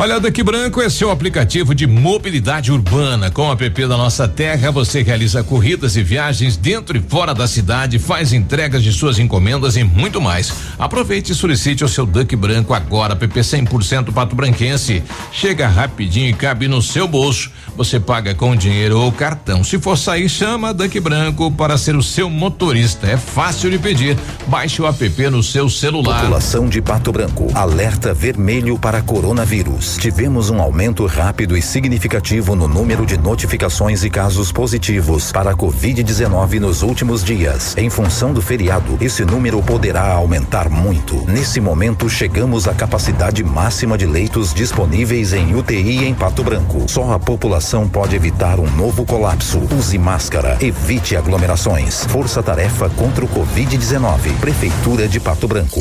Olha, 0.00 0.20
Daqui 0.20 0.44
Branco 0.44 0.80
é 0.80 0.88
seu 0.88 1.10
aplicativo 1.10 1.74
de 1.74 1.84
mobilidade 1.84 2.70
urbana. 2.70 3.32
Com 3.32 3.48
o 3.48 3.52
app 3.52 3.80
da 3.84 3.96
Nossa 3.96 4.28
Terra, 4.28 4.70
você 4.70 5.02
realiza 5.02 5.42
corridas 5.42 5.96
e 5.96 6.04
viagens 6.04 6.56
dentro 6.56 6.96
e 6.96 7.00
fora 7.00 7.34
da 7.34 7.48
cidade, 7.48 7.98
faz 7.98 8.32
entregas 8.32 8.84
de 8.84 8.92
suas 8.92 9.18
encomendas 9.18 9.76
e 9.76 9.82
muito 9.82 10.20
mais. 10.20 10.52
Aproveite 10.78 11.32
e 11.32 11.34
solicite 11.34 11.82
o 11.82 11.88
seu 11.88 12.06
Duck 12.06 12.36
Branco 12.36 12.74
agora, 12.74 13.14
app 13.14 13.26
100% 13.26 14.12
Pato 14.12 14.36
Branquense. 14.36 15.02
Chega 15.32 15.66
rapidinho 15.66 16.28
e 16.28 16.32
cabe 16.32 16.68
no 16.68 16.80
seu 16.80 17.08
bolso. 17.08 17.50
Você 17.76 17.98
paga 17.98 18.36
com 18.36 18.54
dinheiro 18.54 19.00
ou 19.00 19.10
cartão. 19.10 19.64
Se 19.64 19.80
for 19.80 19.98
sair, 19.98 20.28
chama 20.28 20.72
Duck 20.72 21.00
Branco 21.00 21.50
para 21.50 21.76
ser 21.76 21.96
o 21.96 22.04
seu 22.04 22.30
motorista. 22.30 23.08
É 23.08 23.16
fácil 23.16 23.68
de 23.68 23.80
pedir. 23.80 24.16
Baixe 24.46 24.80
o 24.80 24.86
app 24.86 25.28
no 25.28 25.42
seu 25.42 25.68
celular. 25.68 26.20
População 26.20 26.68
de 26.68 26.80
Pato 26.80 27.10
Branco. 27.10 27.50
Alerta 27.52 28.14
vermelho 28.14 28.78
para 28.78 29.02
coronavírus 29.02 29.87
tivemos 29.96 30.50
um 30.50 30.60
aumento 30.60 31.06
rápido 31.06 31.56
e 31.56 31.62
significativo 31.62 32.54
no 32.54 32.68
número 32.68 33.06
de 33.06 33.16
notificações 33.16 34.04
e 34.04 34.10
casos 34.10 34.52
positivos 34.52 35.32
para 35.32 35.50
a 35.50 35.54
Covid-19 35.54 36.58
nos 36.58 36.82
últimos 36.82 37.24
dias. 37.24 37.76
Em 37.76 37.88
função 37.88 38.32
do 38.32 38.42
feriado, 38.42 38.98
esse 39.00 39.24
número 39.24 39.62
poderá 39.62 40.12
aumentar 40.12 40.68
muito. 40.68 41.24
Nesse 41.26 41.60
momento, 41.60 42.08
chegamos 42.08 42.66
à 42.66 42.74
capacidade 42.74 43.42
máxima 43.44 43.96
de 43.96 44.06
leitos 44.06 44.52
disponíveis 44.52 45.32
em 45.32 45.54
UTI 45.54 46.04
em 46.04 46.14
Pato 46.14 46.42
Branco. 46.42 46.84
Só 46.88 47.12
a 47.12 47.18
população 47.18 47.88
pode 47.88 48.16
evitar 48.16 48.58
um 48.58 48.70
novo 48.76 49.06
colapso. 49.06 49.60
Use 49.78 49.96
máscara, 49.96 50.58
evite 50.60 51.16
aglomerações. 51.16 52.04
Força-tarefa 52.06 52.90
contra 52.90 53.24
o 53.24 53.28
Covid-19. 53.28 54.38
Prefeitura 54.40 55.06
de 55.06 55.20
Pato 55.20 55.46
Branco. 55.46 55.80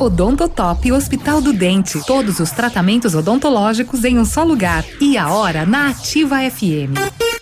Odontotop 0.00 0.90
Hospital 0.90 1.40
do 1.40 1.52
Dente. 1.52 2.00
Todos 2.06 2.40
os 2.40 2.50
tratamentos 2.50 3.14
odontológicos 3.22 4.04
em 4.04 4.18
um 4.18 4.24
só 4.24 4.42
lugar. 4.42 4.84
E 5.00 5.16
a 5.16 5.32
hora 5.32 5.64
na 5.64 5.90
Ativa 5.90 6.38
FM. 6.50 7.41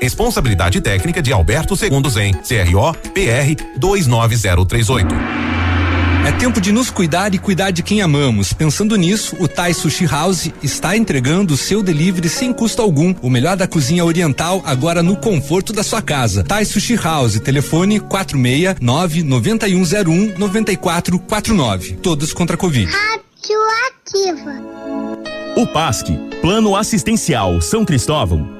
Responsabilidade 0.00 0.80
técnica 0.80 1.20
de 1.20 1.32
Alberto 1.32 1.76
Segundos 1.76 2.16
em 2.16 2.32
CRO 2.32 2.92
PR 3.12 3.62
29038. 3.76 5.14
É 6.26 6.32
tempo 6.32 6.60
de 6.60 6.70
nos 6.70 6.90
cuidar 6.90 7.34
e 7.34 7.38
cuidar 7.38 7.70
de 7.70 7.82
quem 7.82 8.00
amamos. 8.00 8.52
Pensando 8.52 8.96
nisso, 8.96 9.36
o 9.38 9.48
Thai 9.48 9.74
Sushi 9.74 10.06
House 10.06 10.50
está 10.62 10.96
entregando 10.96 11.54
o 11.54 11.56
seu 11.56 11.82
delivery 11.82 12.28
sem 12.28 12.52
custo 12.52 12.80
algum. 12.82 13.14
O 13.22 13.30
melhor 13.30 13.56
da 13.56 13.66
cozinha 13.66 14.04
oriental 14.04 14.62
agora 14.64 15.02
no 15.02 15.16
conforto 15.16 15.72
da 15.72 15.82
sua 15.82 16.00
casa. 16.00 16.44
Thai 16.44 16.64
Sushi 16.64 16.94
House, 16.96 17.40
telefone 17.40 18.00
469 18.00 19.22
9101 19.22 20.38
9449. 20.38 21.92
Todos 22.02 22.32
contra 22.32 22.54
a 22.54 22.58
Covid. 22.58 22.90
Radioativa. 22.90 24.62
O 25.56 25.66
PASC, 25.66 26.06
Plano 26.40 26.76
Assistencial 26.76 27.60
São 27.60 27.84
Cristóvão 27.84 28.59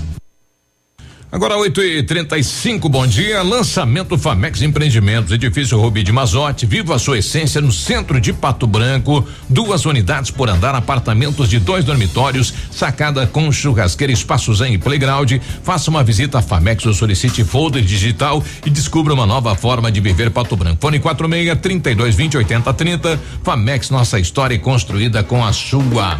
Agora 1.31 1.55
8 1.55 1.81
e 1.81 2.03
35 2.03 2.89
bom 2.89 3.07
dia. 3.07 3.41
Lançamento 3.41 4.17
Famex 4.17 4.61
Empreendimentos, 4.61 5.31
edifício 5.31 5.79
Rubi 5.79 6.03
de 6.03 6.11
Mazote, 6.11 6.65
viva 6.65 6.93
a 6.93 6.99
sua 6.99 7.19
essência 7.19 7.61
no 7.61 7.71
centro 7.71 8.19
de 8.19 8.33
Pato 8.33 8.67
Branco. 8.67 9.25
Duas 9.47 9.85
unidades 9.85 10.29
por 10.29 10.49
andar, 10.49 10.75
apartamentos 10.75 11.47
de 11.47 11.57
dois 11.57 11.85
dormitórios, 11.85 12.53
sacada 12.69 13.25
com 13.25 13.49
churrasqueira, 13.49 14.11
espaço 14.11 14.53
zen 14.53 14.73
e 14.73 14.77
playground. 14.77 15.31
Faça 15.63 15.89
uma 15.89 16.03
visita 16.03 16.39
a 16.39 16.41
Famex 16.41 16.85
ou 16.85 16.93
solicite 16.93 17.45
folder 17.45 17.81
digital 17.81 18.43
e 18.65 18.69
descubra 18.69 19.13
uma 19.13 19.25
nova 19.25 19.55
forma 19.55 19.89
de 19.89 20.01
viver 20.01 20.31
Pato 20.31 20.57
Branco. 20.57 20.81
Fone 20.81 20.99
46 20.99 21.61
32 21.61 22.13
20 22.13 22.37
80 22.39 22.73
30. 22.73 23.19
Famex, 23.41 23.89
nossa 23.89 24.19
história 24.19 24.59
construída 24.59 25.23
com 25.23 25.45
a 25.45 25.53
sua. 25.53 26.19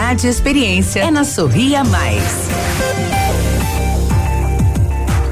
e 0.01 0.27
experiência 0.27 0.99
é 0.99 1.11
na 1.11 1.23
Sorria 1.23 1.83
Mais. 1.83 2.49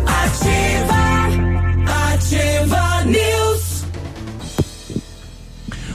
Ativa, 0.05 0.93
ativa 2.13 3.03
News. 3.03 3.83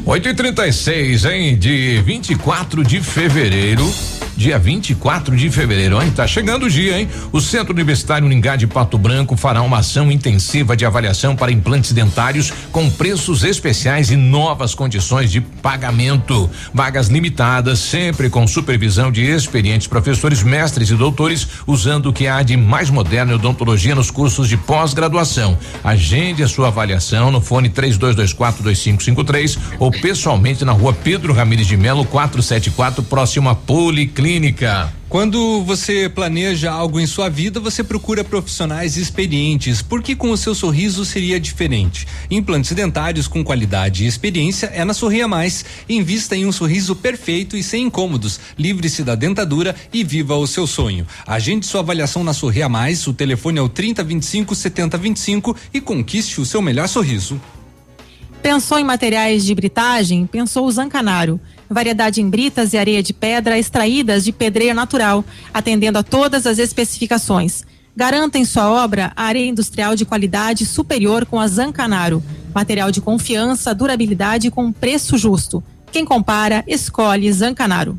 8 0.05 0.29
e 0.29 0.35
36 0.35 1.25
hein? 1.25 1.57
De 1.57 2.03
24 2.03 2.83
de 2.83 3.01
fevereiro 3.01 3.89
dia 4.36 4.59
24 4.59 5.36
de 5.36 5.51
fevereiro. 5.51 6.01
Hein? 6.01 6.11
Tá 6.11 6.27
chegando 6.27 6.66
o 6.66 6.70
dia, 6.70 6.98
hein? 6.98 7.09
O 7.32 7.40
Centro 7.40 7.73
Universitário 7.73 8.27
Uningá 8.27 8.56
de 8.56 8.66
Pato 8.66 8.98
Branco 8.98 9.36
fará 9.36 9.62
uma 9.62 9.78
ação 9.78 10.11
intensiva 10.11 10.77
de 10.77 10.85
avaliação 10.85 11.36
para 11.36 11.52
implantes 11.52 11.93
dentários 11.93 12.52
com 12.73 12.90
preços 12.90 13.44
especiais 13.44 14.11
e 14.11 14.16
novas 14.16 14.74
condições 14.74 15.31
de 15.31 15.40
pagamento. 15.40 16.51
Vagas 16.73 17.09
limitadas, 17.09 17.78
sempre 17.78 18.28
com 18.28 18.47
supervisão 18.47 19.11
de 19.11 19.23
experientes 19.23 19.86
professores, 19.86 20.43
mestres 20.43 20.90
e 20.90 20.94
doutores, 20.94 21.47
usando 21.66 22.06
o 22.06 22.12
que 22.12 22.27
há 22.27 22.43
de 22.43 22.56
mais 22.56 22.90
moderno 22.90 23.32
em 23.32 23.36
odontologia 23.36 23.94
nos 23.94 24.11
cursos 24.11 24.48
de 24.48 24.56
pós-graduação. 24.56 25.56
Agende 25.82 26.43
a 26.43 26.48
sua 26.48 26.69
avaliação 26.69 27.31
no 27.31 27.40
fone 27.40 27.69
32242553 27.70 29.59
ou 29.78 29.90
pessoalmente 29.90 30.65
na 30.65 30.73
rua 30.73 30.93
Pedro 30.93 31.32
Ramires 31.32 31.66
de 31.66 31.77
Melo 31.77 32.05
474, 32.05 33.02
próximo 33.02 33.48
à 33.48 33.55
Policlínica. 34.25 34.91
Quando 35.07 35.63
você 35.63 36.09
planeja 36.09 36.73
algo 36.73 36.99
em 36.99 37.07
sua 37.07 37.29
vida, 37.29 37.61
você 37.61 37.85
procura 37.85 38.25
profissionais 38.25 38.97
experientes, 38.97 39.83
porque 39.83 40.17
com 40.17 40.31
o 40.31 40.37
seu 40.37 40.55
sorriso 40.55 41.05
seria 41.05 41.39
diferente. 41.39 42.07
Implantes 42.31 42.73
dentários 42.73 43.29
com 43.29 43.45
qualidade 43.45 44.03
e 44.03 44.07
experiência 44.07 44.69
é 44.69 44.83
na 44.83 44.95
Sorria 44.95 45.29
Mais. 45.29 45.63
Invista 45.87 46.35
em 46.35 46.47
um 46.47 46.53
sorriso 46.53 46.97
perfeito 46.97 47.55
e 47.55 47.63
sem 47.63 47.85
incômodos. 47.85 48.41
Livre-se 48.59 49.05
da 49.05 49.15
dentadura 49.15 49.77
e 49.93 50.03
viva 50.03 50.35
o 50.37 50.47
seu 50.47 50.67
sonho. 50.67 51.07
Agende 51.27 51.67
sua 51.67 51.81
avaliação 51.81 52.25
na 52.25 52.33
Sorria 52.33 52.69
Mais. 52.69 53.07
O 53.07 53.13
telefone 53.13 53.59
é 53.59 53.63
o 53.63 53.69
3025 53.69 54.55
7025 54.55 55.55
e 55.75 55.83
conquiste 55.83 56.41
o 56.41 56.47
seu 56.47 56.63
melhor 56.63 56.89
sorriso. 56.89 57.39
Pensou 58.43 58.79
em 58.79 58.85
materiais 58.85 59.45
de 59.45 59.55
britagem? 59.55 60.27
Pensou 60.27 60.67
o 60.67 60.73
Zancanaro 60.73 61.39
variedade 61.69 62.20
em 62.20 62.28
britas 62.28 62.73
e 62.73 62.78
areia 62.78 63.03
de 63.03 63.12
pedra 63.12 63.59
extraídas 63.59 64.24
de 64.24 64.32
pedreira 64.32 64.74
natural, 64.74 65.24
atendendo 65.53 65.99
a 65.99 66.03
todas 66.03 66.47
as 66.47 66.59
especificações. 66.59 67.65
Garanta 67.97 68.39
em 68.39 68.45
sua 68.45 68.70
obra 68.70 69.12
a 69.15 69.24
areia 69.24 69.49
industrial 69.49 69.95
de 69.95 70.05
qualidade 70.05 70.66
superior 70.66 71.24
com 71.24 71.39
a 71.39 71.47
Zancanaro, 71.47 72.23
material 72.55 72.91
de 72.91 73.01
confiança, 73.01 73.74
durabilidade 73.74 74.51
com 74.51 74.73
preço 74.73 75.16
justo. 75.16 75.62
Quem 75.93 76.05
compara, 76.05 76.65
escolhe 76.66 77.32
Zancanaro. 77.32 77.99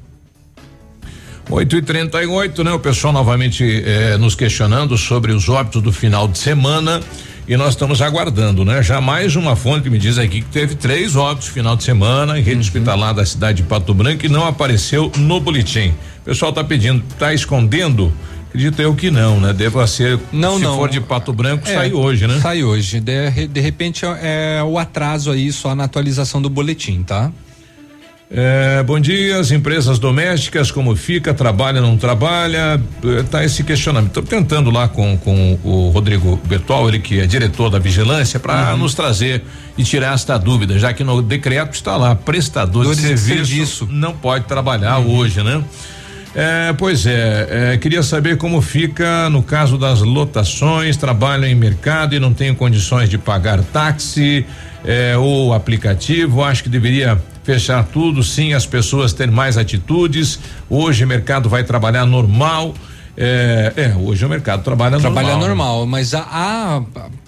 8 1.49 1.77
e 1.77 1.81
38 1.81 2.63
né? 2.63 2.71
O 2.71 2.79
pessoal 2.79 3.13
novamente 3.13 3.83
eh, 3.85 4.17
nos 4.17 4.35
questionando 4.35 4.97
sobre 4.97 5.31
os 5.31 5.47
óbitos 5.47 5.81
do 5.81 5.91
final 5.91 6.27
de 6.27 6.37
semana 6.39 7.01
e 7.47 7.55
nós 7.55 7.69
estamos 7.69 8.01
aguardando, 8.01 8.65
né? 8.65 8.81
Já 8.81 8.99
mais 8.99 9.35
uma 9.35 9.55
fonte 9.55 9.89
me 9.89 9.99
diz 9.99 10.17
aqui 10.17 10.41
que 10.41 10.49
teve 10.49 10.75
três 10.75 11.15
óbitos 11.15 11.47
final 11.47 11.75
de 11.75 11.83
semana 11.83 12.39
em 12.39 12.41
rede 12.41 12.55
uhum. 12.55 12.61
hospitalar 12.61 13.13
da 13.13 13.25
cidade 13.25 13.61
de 13.61 13.63
Pato 13.63 13.93
Branco 13.93 14.25
e 14.25 14.29
não 14.29 14.45
apareceu 14.45 15.11
no 15.17 15.39
boletim. 15.39 15.89
O 16.21 16.25
pessoal 16.25 16.49
está 16.49 16.63
pedindo, 16.63 17.03
está 17.09 17.33
escondendo? 17.33 18.11
Acredito 18.47 18.81
eu 18.81 18.95
que 18.95 19.11
não, 19.11 19.39
né? 19.39 19.53
Deva 19.53 19.85
ser, 19.85 20.17
não, 20.31 20.57
se 20.57 20.63
não. 20.63 20.77
for 20.77 20.89
de 20.89 21.01
Pato 21.01 21.33
Branco, 21.33 21.67
é, 21.67 21.73
sai 21.73 21.93
hoje, 21.93 22.25
né? 22.25 22.39
Sai 22.41 22.63
hoje. 22.63 22.99
De, 22.99 23.47
de 23.47 23.59
repente 23.59 24.05
é, 24.05 24.57
é 24.57 24.63
o 24.63 24.79
atraso 24.79 25.29
aí 25.29 25.51
só 25.51 25.75
na 25.75 25.83
atualização 25.83 26.41
do 26.41 26.49
boletim, 26.49 27.03
tá? 27.03 27.31
É, 28.29 28.81
bom 28.81 28.99
dia, 28.99 29.37
as 29.39 29.51
empresas 29.51 29.99
domésticas, 29.99 30.71
como 30.71 30.95
fica, 30.95 31.31
trabalha, 31.31 31.79
não 31.79 31.95
trabalha? 31.95 32.81
É, 33.03 33.23
tá 33.23 33.43
esse 33.45 33.63
questionamento. 33.63 34.19
Estou 34.19 34.23
tentando 34.23 34.71
lá 34.71 34.87
com, 34.87 35.15
com 35.17 35.59
o 35.63 35.89
Rodrigo 35.89 36.39
Bertol, 36.45 36.89
ele 36.89 36.99
que 36.99 37.19
é 37.19 37.27
diretor 37.27 37.69
da 37.69 37.77
vigilância, 37.77 38.39
para 38.39 38.71
uhum. 38.71 38.77
nos 38.77 38.95
trazer 38.95 39.43
e 39.77 39.83
tirar 39.83 40.15
esta 40.15 40.37
dúvida, 40.37 40.79
já 40.79 40.91
que 40.91 41.03
no 41.03 41.21
decreto 41.21 41.73
está 41.73 41.95
lá, 41.97 42.15
prestador 42.15 42.95
de 42.95 43.01
serviço, 43.01 43.25
serviço, 43.25 43.87
não 43.91 44.13
pode 44.13 44.45
trabalhar 44.45 44.97
uhum. 44.99 45.15
hoje, 45.17 45.43
né? 45.43 45.63
É, 46.33 46.73
pois 46.73 47.05
é, 47.05 47.73
é, 47.73 47.77
queria 47.77 48.03
saber 48.03 48.35
como 48.37 48.61
fica 48.61 49.29
no 49.29 49.41
caso 49.41 49.77
das 49.77 50.01
lotações, 50.01 50.97
trabalham 50.97 51.45
em 51.47 51.55
mercado 51.55 52.13
e 52.13 52.19
não 52.19 52.33
tem 52.33 52.53
condições 52.53 53.07
de 53.07 53.17
pagar 53.17 53.63
táxi 53.63 54.45
é, 54.83 55.15
ou 55.15 55.53
aplicativo, 55.53 56.43
acho 56.43 56.61
que 56.61 56.67
deveria 56.67 57.17
fechar 57.45 57.85
tudo, 57.85 58.23
sim, 58.23 58.53
as 58.53 58.65
pessoas 58.65 59.13
terem 59.13 59.33
mais 59.33 59.55
atitudes. 59.55 60.39
Hoje 60.67 61.05
o 61.05 61.07
mercado 61.07 61.47
vai 61.47 61.63
trabalhar 61.63 62.05
normal. 62.05 62.73
É, 63.15 63.71
é 63.77 63.95
hoje 63.95 64.25
o 64.25 64.29
mercado 64.29 64.63
trabalha, 64.63 64.97
trabalha 64.97 65.29
normal. 65.29 65.39
Trabalha 65.39 65.47
normal, 65.47 65.85
mas 65.85 66.13
a, 66.13 66.21
a 66.21 66.81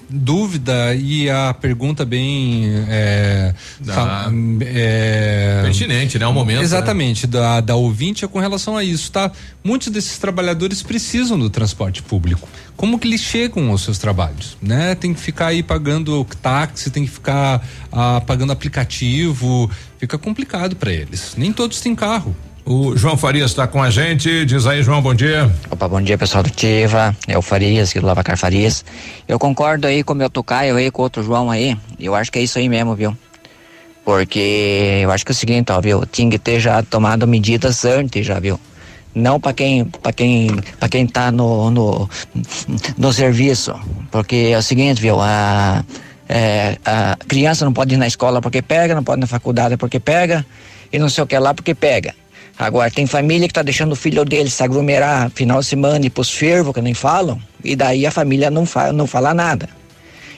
dúvida 0.10 0.96
e 0.96 1.30
a 1.30 1.54
pergunta 1.54 2.06
bem 2.06 2.66
é, 2.88 3.54
da, 3.80 4.32
é, 4.62 5.62
pertinente, 5.64 6.18
né? 6.18 6.28
O 6.28 6.34
momento. 6.34 6.62
Exatamente, 6.62 7.28
né? 7.28 7.32
da, 7.32 7.62
da 7.62 7.76
ouvinte 7.76 8.24
é 8.24 8.28
com 8.28 8.40
relação 8.40 8.78
a 8.78 8.84
isso, 8.84 9.12
tá? 9.12 9.32
Muitos 9.64 9.90
desses 9.90 10.18
trabalhadores 10.18 10.82
precisam 10.82 11.38
do 11.38 11.50
transporte 11.50 12.02
público. 12.02 12.48
Como 12.76 13.00
que 13.00 13.08
eles 13.08 13.22
chegam 13.22 13.70
aos 13.72 13.82
seus 13.82 13.98
trabalhos, 13.98 14.58
né? 14.62 14.96
Tem 14.96 15.14
que 15.14 15.20
ficar 15.20 15.48
aí 15.48 15.64
pagando 15.64 16.26
táxi, 16.42 16.90
tem 16.90 17.06
que 17.06 17.12
ficar 17.12 17.66
ah, 17.92 18.22
pagando 18.26 18.52
aplicativo, 18.52 19.70
fica 19.98 20.18
complicado 20.18 20.76
para 20.76 20.92
eles. 20.92 21.34
Nem 21.38 21.52
todos 21.52 21.82
têm 21.82 21.96
carro. 21.96 22.36
O 22.70 22.98
João 22.98 23.16
Farias 23.16 23.52
está 23.52 23.66
com 23.66 23.82
a 23.82 23.90
gente. 23.90 24.44
Diz 24.44 24.68
aí, 24.68 24.84
João, 24.84 25.02
bom 25.02 25.14
dia. 25.14 25.50
Opa, 25.72 25.88
bom 25.88 26.02
dia, 26.02 26.18
pessoal 26.18 26.44
do 26.44 26.50
Tiva. 26.50 27.16
É 27.26 27.38
o 27.38 27.42
Farias, 27.42 27.94
do 27.94 28.06
Lavacar 28.06 28.38
Farias. 28.38 28.84
Eu 29.26 29.40
concordo 29.40 29.88
aí 29.88 30.04
com 30.04 30.12
o 30.12 30.16
meu 30.18 30.30
tocaio 30.30 30.76
aí, 30.76 30.92
com 30.92 31.02
outro 31.02 31.24
João 31.24 31.50
aí. 31.50 31.78
Eu 31.98 32.14
acho 32.14 32.30
que 32.30 32.40
é 32.40 32.42
isso 32.42 32.60
aí 32.60 32.68
mesmo, 32.68 32.94
viu? 32.94 33.18
Porque 34.04 35.00
eu 35.02 35.10
acho 35.12 35.26
que 35.26 35.32
é 35.32 35.34
o 35.34 35.36
seguinte, 35.36 35.72
ó, 35.72 35.80
viu? 35.80 36.06
Tinha 36.12 36.30
que 36.30 36.38
ter 36.38 36.60
já 36.60 36.84
tomado 36.84 37.26
medidas 37.26 37.86
antes, 37.86 38.26
já, 38.26 38.38
viu? 38.38 38.60
Não 39.16 39.40
para 39.40 39.54
quem, 39.54 39.86
para 39.86 40.12
quem, 40.12 40.54
para 40.78 40.90
quem 40.90 41.08
tá 41.08 41.32
no, 41.32 41.72
no, 41.72 42.10
no 42.98 43.14
serviço. 43.14 43.80
Porque 44.12 44.50
é 44.52 44.58
o 44.58 44.62
seguinte, 44.62 45.02
viu? 45.02 45.22
A, 45.22 45.86
é, 46.28 46.78
a 46.84 47.18
criança 47.30 47.64
não 47.64 47.72
pode 47.72 47.96
ir 47.96 47.98
na 47.98 48.08
escola 48.08 48.42
porque 48.42 48.62
pega, 48.62 48.94
não 48.94 49.06
pode 49.06 49.20
ir 49.20 49.22
na 49.22 49.28
faculdade 49.28 49.78
porque 49.78 50.02
pega, 50.02 50.46
e 50.92 51.00
não 51.00 51.08
sei 51.08 51.24
o 51.24 51.28
que 51.28 51.40
lá 51.40 51.54
porque 51.54 51.74
pega. 51.74 52.14
Agora, 52.60 52.90
tem 52.90 53.06
família 53.06 53.48
que 53.48 53.52
está 53.52 53.62
deixando 53.62 53.92
o 53.92 53.96
filho 53.96 54.26
dele 54.26 54.50
se 54.50 54.64
aglomerar 54.64 55.30
final 55.30 55.60
de 55.60 55.66
semana 55.68 56.04
e 56.06 56.10
pros 56.10 56.32
fervos, 56.32 56.74
que 56.74 56.82
nem 56.82 56.94
falam, 56.94 57.40
e 57.64 57.76
daí 57.76 58.06
a 58.06 58.12
família 58.12 58.50
não, 58.50 58.66
fala, 58.66 58.92
não 58.92 59.06
fala 59.06 59.32
nada. 59.34 59.70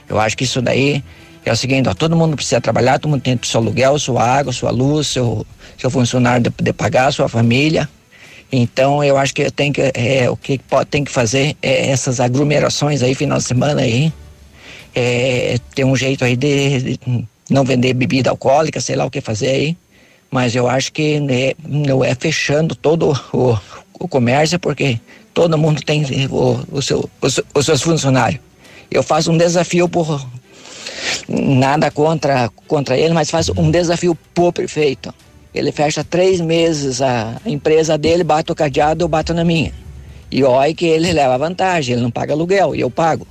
Eu 0.08 0.20
acho 0.20 0.36
que 0.36 0.44
isso 0.44 0.62
daí 0.62 1.02
é 1.46 1.52
o 1.52 1.56
seguinte, 1.56 1.88
ó, 1.88 1.94
todo 1.94 2.18
mundo 2.18 2.36
precisa 2.36 2.60
trabalhar, 2.60 3.00
todo 3.00 3.12
mundo 3.12 3.22
tem 3.22 3.40
seu 3.42 3.62
aluguel, 3.62 3.98
sua 3.98 4.22
água, 4.22 4.52
sua 4.52 4.70
luz, 4.70 5.08
seu, 5.08 5.48
seu 5.78 5.90
funcionário 5.90 6.44
de, 6.44 6.64
de 6.64 6.74
pagar, 6.74 7.14
sua 7.14 7.30
família. 7.30 7.88
Então 8.52 9.02
eu 9.02 9.18
acho 9.18 9.34
que 9.34 9.50
tem 9.52 9.72
que 9.72 9.92
é, 9.94 10.30
o 10.30 10.36
que 10.36 10.58
pode, 10.58 10.90
tem 10.90 11.04
que 11.04 11.12
fazer 11.12 11.56
é 11.62 11.90
essas 11.90 12.20
aglomerações 12.20 13.02
aí 13.02 13.16
final 13.16 13.38
de 13.38 13.46
semana 13.46 13.82
aí. 13.82 14.12
É, 14.94 15.58
ter 15.74 15.86
um 15.86 15.96
jeito 15.96 16.26
aí 16.26 16.36
de, 16.36 16.98
de 16.98 17.28
não 17.50 17.64
vender 17.64 17.94
bebida 17.94 18.30
alcoólica, 18.32 18.82
sei 18.82 18.96
lá 18.96 19.06
o 19.06 19.12
que 19.12 19.22
fazer 19.22 19.50
aí 19.50 19.78
mas 20.32 20.56
eu 20.56 20.68
acho 20.68 20.92
que 20.94 21.20
né, 21.20 21.54
não 21.68 22.04
é 22.04 22.14
fechando 22.14 22.76
todo 22.76 23.12
o, 23.34 23.58
o 24.00 24.08
comércio, 24.08 24.60
porque 24.60 25.00
todo 25.34 25.58
mundo 25.58 25.82
tem 25.82 26.04
o, 26.30 26.60
o 26.72 26.82
seu, 26.82 27.10
os, 27.22 27.40
os 27.54 27.66
seus 27.66 27.82
funcionários. 27.82 28.42
Eu 28.92 29.04
faço 29.04 29.32
um 29.32 29.38
desafio 29.38 29.88
por 29.88 30.28
nada 31.28 31.90
contra, 31.92 32.50
contra 32.68 32.98
ele, 32.98 33.14
mas 33.14 33.30
faço 33.30 33.54
um 33.58 33.72
desafio 33.72 34.18
por 34.34 34.52
prefeito. 34.52 35.14
Ele 35.54 35.72
fecha 35.72 36.04
três 36.04 36.40
meses 36.40 37.02
a 37.02 37.42
empresa 37.46 37.98
dele, 37.98 38.24
bate 38.24 38.52
o 38.52 38.56
cadeado, 38.56 39.04
eu 39.04 39.08
bato 39.08 39.34
na 39.34 39.44
minha. 39.44 39.74
E 40.32 40.44
olha 40.44 40.74
que 40.74 40.86
ele 40.86 41.12
leva 41.12 41.38
vantagem, 41.38 41.94
ele 41.94 42.04
não 42.04 42.12
paga 42.12 42.34
aluguel 42.34 42.76
e 42.76 42.82
eu 42.82 42.92
pago. 42.92 43.28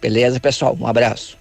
Beleza, 0.00 0.40
pessoal? 0.40 0.76
Um 0.80 0.86
abraço. 0.86 1.37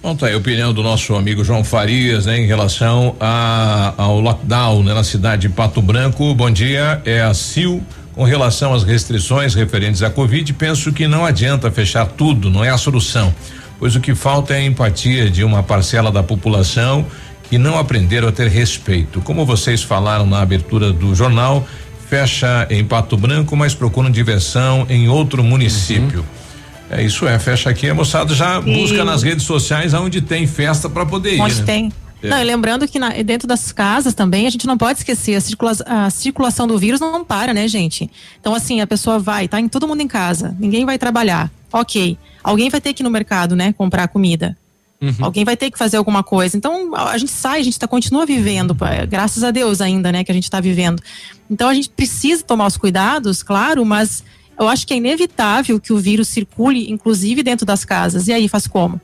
Bom, 0.00 0.14
tá 0.14 0.28
aí 0.28 0.34
a 0.34 0.36
opinião 0.36 0.72
do 0.72 0.80
nosso 0.80 1.16
amigo 1.16 1.42
João 1.42 1.64
Farias, 1.64 2.26
né, 2.26 2.38
em 2.38 2.46
relação 2.46 3.16
a, 3.18 3.94
ao 3.96 4.20
lockdown 4.20 4.84
né, 4.84 4.94
na 4.94 5.02
cidade 5.02 5.42
de 5.42 5.48
Pato 5.48 5.82
Branco. 5.82 6.32
Bom 6.34 6.48
dia, 6.48 7.02
é 7.04 7.20
a 7.20 7.34
Sil. 7.34 7.82
Com 8.14 8.22
relação 8.22 8.72
às 8.72 8.84
restrições 8.84 9.54
referentes 9.54 10.02
à 10.02 10.08
Covid, 10.08 10.52
penso 10.52 10.92
que 10.92 11.08
não 11.08 11.24
adianta 11.24 11.68
fechar 11.70 12.06
tudo, 12.06 12.48
não 12.48 12.64
é 12.64 12.70
a 12.70 12.78
solução, 12.78 13.34
pois 13.78 13.96
o 13.96 14.00
que 14.00 14.14
falta 14.14 14.54
é 14.54 14.58
a 14.58 14.64
empatia 14.64 15.28
de 15.28 15.42
uma 15.42 15.64
parcela 15.64 16.12
da 16.12 16.22
população 16.22 17.04
que 17.50 17.58
não 17.58 17.76
aprenderam 17.76 18.28
a 18.28 18.32
ter 18.32 18.48
respeito. 18.48 19.20
Como 19.20 19.44
vocês 19.44 19.82
falaram 19.82 20.26
na 20.26 20.40
abertura 20.40 20.92
do 20.92 21.12
jornal, 21.12 21.66
fecha 22.08 22.66
em 22.70 22.84
Pato 22.84 23.16
Branco, 23.16 23.56
mas 23.56 23.74
procuram 23.74 24.10
diversão 24.10 24.86
em 24.88 25.08
outro 25.08 25.42
município. 25.42 26.20
Uhum. 26.20 26.47
É 26.90 27.02
isso 27.02 27.26
é, 27.26 27.38
fecha 27.38 27.68
aqui, 27.70 27.88
a 27.88 27.94
moçada 27.94 28.34
já 28.34 28.60
e... 28.60 28.80
busca 28.80 29.04
nas 29.04 29.22
redes 29.22 29.44
sociais 29.44 29.94
aonde 29.94 30.20
tem 30.20 30.46
festa 30.46 30.88
para 30.88 31.04
poder 31.04 31.34
ir. 31.34 31.40
Onde 31.40 31.60
né? 31.60 31.64
tem. 31.64 31.92
É. 32.22 32.28
Não, 32.28 32.40
e 32.40 32.44
lembrando 32.44 32.88
que 32.88 32.98
na, 32.98 33.10
dentro 33.22 33.46
das 33.46 33.70
casas 33.70 34.12
também 34.14 34.46
a 34.46 34.50
gente 34.50 34.66
não 34.66 34.76
pode 34.76 34.98
esquecer 34.98 35.36
a, 35.36 35.40
circula, 35.40 35.72
a, 35.86 36.10
circulação 36.10 36.66
do 36.66 36.76
vírus 36.76 36.98
não 36.98 37.24
para, 37.24 37.54
né, 37.54 37.68
gente? 37.68 38.10
Então 38.40 38.54
assim 38.54 38.80
a 38.80 38.86
pessoa 38.86 39.18
vai, 39.18 39.46
tá 39.46 39.60
em 39.60 39.68
todo 39.68 39.86
mundo 39.86 40.00
em 40.00 40.08
casa, 40.08 40.56
ninguém 40.58 40.84
vai 40.84 40.98
trabalhar, 40.98 41.50
ok? 41.72 42.18
Alguém 42.42 42.70
vai 42.70 42.80
ter 42.80 42.92
que 42.92 43.02
ir 43.02 43.04
no 43.04 43.10
mercado, 43.10 43.54
né, 43.54 43.72
comprar 43.72 44.08
comida. 44.08 44.56
Uhum. 45.00 45.14
Alguém 45.20 45.44
vai 45.44 45.56
ter 45.56 45.70
que 45.70 45.78
fazer 45.78 45.96
alguma 45.96 46.24
coisa. 46.24 46.56
Então 46.56 46.92
a 46.96 47.16
gente 47.16 47.30
sai, 47.30 47.60
a 47.60 47.62
gente 47.62 47.78
tá, 47.78 47.86
continua 47.86 48.26
vivendo, 48.26 48.76
graças 49.08 49.44
a 49.44 49.52
Deus 49.52 49.80
ainda, 49.80 50.10
né, 50.10 50.24
que 50.24 50.32
a 50.32 50.34
gente 50.34 50.44
está 50.44 50.60
vivendo. 50.60 51.00
Então 51.48 51.68
a 51.68 51.74
gente 51.74 51.88
precisa 51.88 52.42
tomar 52.42 52.66
os 52.66 52.76
cuidados, 52.76 53.44
claro, 53.44 53.84
mas 53.84 54.24
eu 54.58 54.68
acho 54.68 54.86
que 54.86 54.94
é 54.94 54.96
inevitável 54.96 55.78
que 55.78 55.92
o 55.92 55.98
vírus 55.98 56.28
circule, 56.28 56.90
inclusive 56.90 57.42
dentro 57.42 57.64
das 57.64 57.84
casas. 57.84 58.28
E 58.28 58.32
aí 58.32 58.48
faz 58.48 58.66
como? 58.66 59.00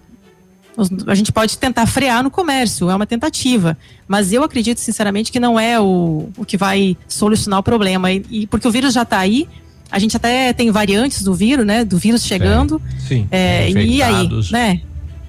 A 1.07 1.15
gente 1.15 1.31
pode 1.33 1.57
tentar 1.57 1.87
frear 1.87 2.23
no 2.23 2.31
comércio, 2.31 2.91
é 2.91 2.95
uma 2.95 3.07
tentativa. 3.07 3.79
Mas 4.09 4.33
eu 4.33 4.43
acredito, 4.43 4.79
sinceramente, 4.79 5.31
que 5.31 5.39
não 5.39 5.59
é 5.59 5.79
o, 5.81 6.29
o 6.37 6.45
que 6.45 6.57
vai 6.57 6.97
solucionar 7.07 7.61
o 7.61 7.63
problema. 7.63 8.11
E, 8.11 8.25
e 8.29 8.47
porque 8.47 8.67
o 8.67 8.71
vírus 8.71 8.93
já 8.93 9.03
está 9.03 9.19
aí, 9.19 9.49
a 9.91 9.99
gente 10.01 10.17
até 10.17 10.53
tem 10.53 10.71
variantes 10.73 11.23
do 11.23 11.33
vírus, 11.35 11.65
né? 11.65 11.85
Do 11.85 11.97
vírus 11.97 12.25
chegando. 12.25 12.83
Sim. 13.07 13.29
É, 13.31 13.71
e 13.71 14.03
aí, 14.03 14.29
né? 14.51 14.81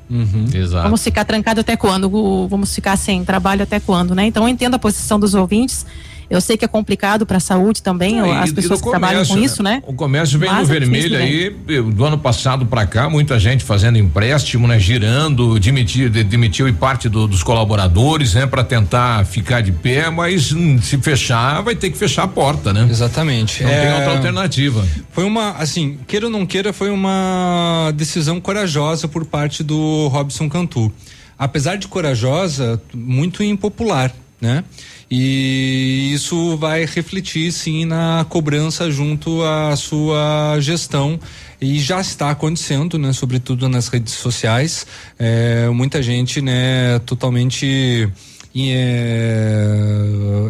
Uhum. 0.10 0.48
Exato. 0.54 0.84
Vamos 0.84 1.04
ficar 1.04 1.26
trancados 1.26 1.62
até 1.62 1.76
quando? 1.78 2.10
Vamos 2.48 2.74
ficar 2.74 2.96
sem 2.98 3.24
trabalho 3.24 3.62
até 3.62 3.80
quando, 3.80 4.16
né? 4.16 4.26
Então 4.26 4.44
eu 4.44 4.50
entendo 4.50 4.74
a 4.74 4.80
posição 4.80 5.20
dos 5.20 5.36
ouvintes. 5.36 5.86
Eu 6.30 6.42
sei 6.42 6.58
que 6.58 6.66
é 6.66 6.68
complicado 6.68 7.26
para 7.26 7.38
a 7.38 7.40
saúde 7.40 7.82
também, 7.82 8.20
é, 8.20 8.38
as 8.38 8.52
pessoas 8.52 8.80
que 8.80 8.86
comércio, 8.86 8.92
trabalham 8.92 9.26
com 9.26 9.36
né? 9.36 9.42
isso, 9.42 9.64
né? 9.64 9.84
O 9.86 9.94
comércio 9.94 10.40
vem 10.40 10.50
Mas 10.50 10.68
no 10.68 10.76
é 10.76 10.80
vermelho 10.80 11.18
aí, 11.18 11.50
do 11.50 12.06
ano 12.06 12.18
passado 12.18 12.66
para 12.66 12.86
cá, 12.86 13.10
muita 13.10 13.40
gente 13.40 13.64
fazendo 13.64 13.98
empréstimo, 13.98 14.68
né? 14.68 14.80
Girando, 14.80 15.60
demitiu, 15.60 16.10
demitiu 16.10 16.68
e 16.68 16.74
parte 16.74 17.08
do, 17.08 17.28
dos 17.28 17.44
colaboradores, 17.44 18.34
né? 18.34 18.46
Para 18.46 18.64
tentar 18.64 19.26
ficar 19.26 19.62
de 19.62 19.72
pé, 19.72 20.10
mas 20.10 20.52
hum, 20.52 20.82
se 20.82 20.98
fechar, 20.98 21.62
vai 21.62 21.76
ter 21.76 21.90
que 21.90 21.98
fechar 21.98 22.24
a 22.24 22.28
porta, 22.28 22.74
né? 22.74 22.88
Exatamente. 22.90 23.64
Não 23.64 23.70
é, 23.70 23.82
tem 23.82 23.94
outra 23.94 24.12
alternativa. 24.16 24.86
Foi 25.12 25.24
uma, 25.24 25.52
assim, 25.52 25.98
queira 26.08 26.26
ou 26.26 26.32
não 26.32 26.46
queira, 26.46 26.74
foi 26.74 26.90
uma 26.90 27.92
decisão 27.96 28.40
corajosa 28.42 29.08
por 29.08 29.26
parte 29.26 29.64
do 29.64 30.08
Robson 30.08 30.50
Cantu. 30.50 30.92
Apesar 31.38 31.76
de 31.76 31.88
corajosa, 31.88 32.82
muito 32.94 33.44
impopular, 33.44 34.12
né? 34.40 34.64
E 35.10 36.12
isso 36.14 36.58
vai 36.58 36.86
refletir 36.86 37.52
sim 37.52 37.86
na 37.86 38.26
cobrança 38.28 38.90
junto 38.90 39.44
à 39.44 39.76
sua 39.76 40.58
gestão 40.60 41.20
e 41.62 41.80
já 41.80 42.02
está 42.02 42.32
acontecendo, 42.32 42.98
né? 42.98 43.14
Sobretudo 43.14 43.70
nas 43.70 43.88
redes 43.88 44.14
sociais, 44.14 44.86
é, 45.18 45.70
muita 45.70 46.02
gente, 46.02 46.42
né? 46.42 47.00
Totalmente 47.06 48.10
é, 48.58 49.68